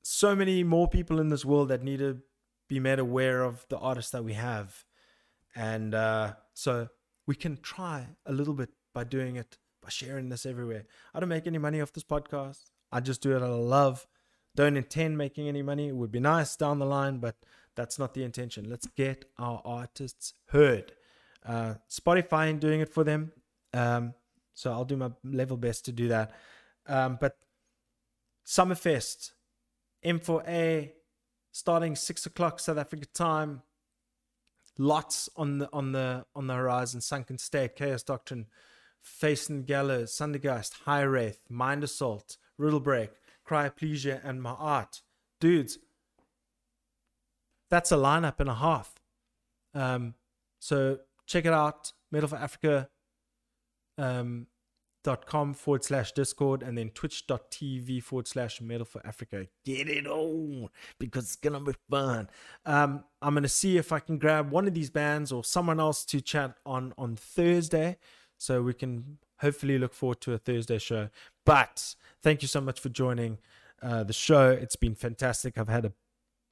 so 0.01 0.35
many 0.35 0.63
more 0.63 0.87
people 0.87 1.19
in 1.19 1.29
this 1.29 1.45
world 1.45 1.69
that 1.69 1.83
need 1.83 1.99
to 1.99 2.19
be 2.67 2.79
made 2.79 2.99
aware 2.99 3.41
of 3.41 3.65
the 3.69 3.77
artists 3.77 4.11
that 4.11 4.23
we 4.23 4.33
have. 4.33 4.85
And 5.55 5.93
uh, 5.93 6.33
so 6.53 6.87
we 7.27 7.35
can 7.35 7.57
try 7.57 8.07
a 8.25 8.31
little 8.31 8.53
bit 8.53 8.69
by 8.93 9.03
doing 9.03 9.35
it, 9.35 9.57
by 9.81 9.89
sharing 9.89 10.29
this 10.29 10.45
everywhere. 10.45 10.85
I 11.13 11.19
don't 11.19 11.29
make 11.29 11.47
any 11.47 11.57
money 11.57 11.81
off 11.81 11.93
this 11.93 12.03
podcast. 12.03 12.71
I 12.91 13.01
just 13.01 13.21
do 13.21 13.33
it 13.33 13.43
out 13.43 13.49
of 13.49 13.59
love. 13.59 14.07
Don't 14.55 14.77
intend 14.77 15.17
making 15.17 15.47
any 15.47 15.61
money. 15.61 15.89
It 15.89 15.95
would 15.95 16.11
be 16.11 16.19
nice 16.19 16.55
down 16.55 16.79
the 16.79 16.85
line, 16.85 17.17
but 17.17 17.35
that's 17.75 17.99
not 17.99 18.13
the 18.13 18.23
intention. 18.23 18.69
Let's 18.69 18.87
get 18.87 19.25
our 19.37 19.61
artists 19.63 20.33
heard. 20.47 20.93
Uh, 21.45 21.75
Spotify 21.89 22.47
ain't 22.47 22.59
doing 22.59 22.81
it 22.81 22.89
for 22.89 23.03
them. 23.03 23.31
Um, 23.73 24.13
so 24.53 24.71
I'll 24.71 24.85
do 24.85 24.97
my 24.97 25.11
level 25.23 25.57
best 25.57 25.85
to 25.85 25.91
do 25.91 26.09
that. 26.09 26.31
Um, 26.87 27.17
but 27.19 27.37
Summerfest, 28.45 29.31
M4A, 30.03 30.91
starting 31.51 31.95
six 31.95 32.25
o'clock 32.25 32.59
South 32.59 32.77
Africa 32.77 33.05
time. 33.13 33.61
Lots 34.77 35.29
on 35.35 35.59
the 35.59 35.69
on 35.73 35.91
the 35.91 36.25
on 36.35 36.47
the 36.47 36.55
horizon. 36.55 37.01
Sunken 37.01 37.37
State, 37.37 37.75
Chaos 37.75 38.01
Doctrine, 38.01 38.47
Face 39.01 39.49
and 39.49 39.65
Gallows, 39.65 40.11
Sundergeist, 40.11 40.83
High 40.85 41.01
Wraith, 41.01 41.43
Mind 41.49 41.83
Assault, 41.83 42.37
Riddle 42.57 42.79
Break, 42.79 43.11
Cryoplegia, 43.47 44.21
and 44.23 44.41
My 44.41 44.51
Art. 44.51 45.01
Dudes, 45.39 45.77
that's 47.69 47.91
a 47.91 47.95
lineup 47.95 48.39
and 48.39 48.49
a 48.49 48.55
half. 48.55 48.95
Um, 49.73 50.15
so 50.59 50.99
check 51.29 51.45
it 51.45 51.53
out. 51.53 51.93
Metal 52.11 52.27
for 52.27 52.37
Africa. 52.37 52.89
Um, 53.97 54.47
dot 55.03 55.25
com 55.25 55.53
forward 55.53 55.83
slash 55.83 56.11
discord 56.11 56.61
and 56.61 56.77
then 56.77 56.89
twitch.tv 56.89 58.03
forward 58.03 58.27
slash 58.27 58.59
metal 58.59 58.85
for 58.85 59.05
africa 59.07 59.47
get 59.65 59.87
it 59.87 60.05
on 60.05 60.67
because 60.99 61.23
it's 61.23 61.35
gonna 61.37 61.59
be 61.59 61.73
fun 61.89 62.27
um 62.65 63.03
i'm 63.21 63.33
gonna 63.33 63.47
see 63.47 63.77
if 63.77 63.93
i 63.93 63.99
can 63.99 64.17
grab 64.17 64.51
one 64.51 64.67
of 64.67 64.73
these 64.73 64.89
bands 64.89 65.31
or 65.31 65.43
someone 65.43 65.79
else 65.79 66.03
to 66.03 66.19
chat 66.19 66.55
on 66.65 66.93
on 66.97 67.15
thursday 67.15 67.97
so 68.37 68.61
we 68.61 68.73
can 68.73 69.17
hopefully 69.39 69.77
look 69.77 69.93
forward 69.93 70.19
to 70.19 70.33
a 70.33 70.37
thursday 70.37 70.77
show 70.77 71.07
but 71.45 71.95
thank 72.21 72.41
you 72.41 72.47
so 72.47 72.59
much 72.59 72.79
for 72.79 72.89
joining 72.89 73.37
uh 73.81 74.03
the 74.03 74.13
show 74.13 74.49
it's 74.49 74.75
been 74.75 74.95
fantastic 74.95 75.57
i've 75.57 75.69
had 75.69 75.85
an 75.85 75.93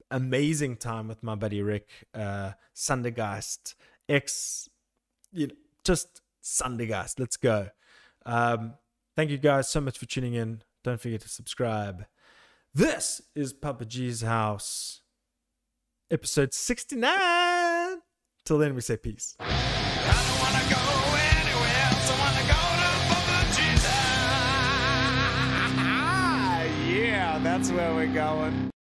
amazing 0.09 0.77
time 0.77 1.09
with 1.09 1.21
my 1.21 1.35
buddy 1.35 1.61
rick 1.61 1.89
uh 2.13 2.51
sundergeist 2.73 3.75
ex 4.09 4.69
you 5.31 5.47
know 5.47 5.53
just 5.84 6.21
Sunday, 6.41 6.85
guys. 6.88 7.15
let's 7.17 7.38
go 7.38 7.69
um, 8.27 8.73
thank 9.15 9.31
you 9.31 9.38
guys 9.38 9.69
so 9.69 9.79
much 9.79 9.97
for 9.97 10.05
tuning 10.05 10.34
in. 10.34 10.61
Don't 10.84 10.99
forget 10.99 11.21
to 11.21 11.29
subscribe. 11.29 12.05
This 12.73 13.21
is 13.34 13.53
Papa 13.53 13.85
G's 13.85 14.21
house, 14.21 15.01
episode 16.11 16.53
69. 16.53 17.97
Till 18.45 18.57
then, 18.57 18.75
we 18.75 18.81
say 18.81 18.97
peace. 18.97 19.35
Yeah, 26.88 27.39
that's 27.39 27.71
where 27.71 27.93
we're 27.93 28.13
going. 28.13 28.71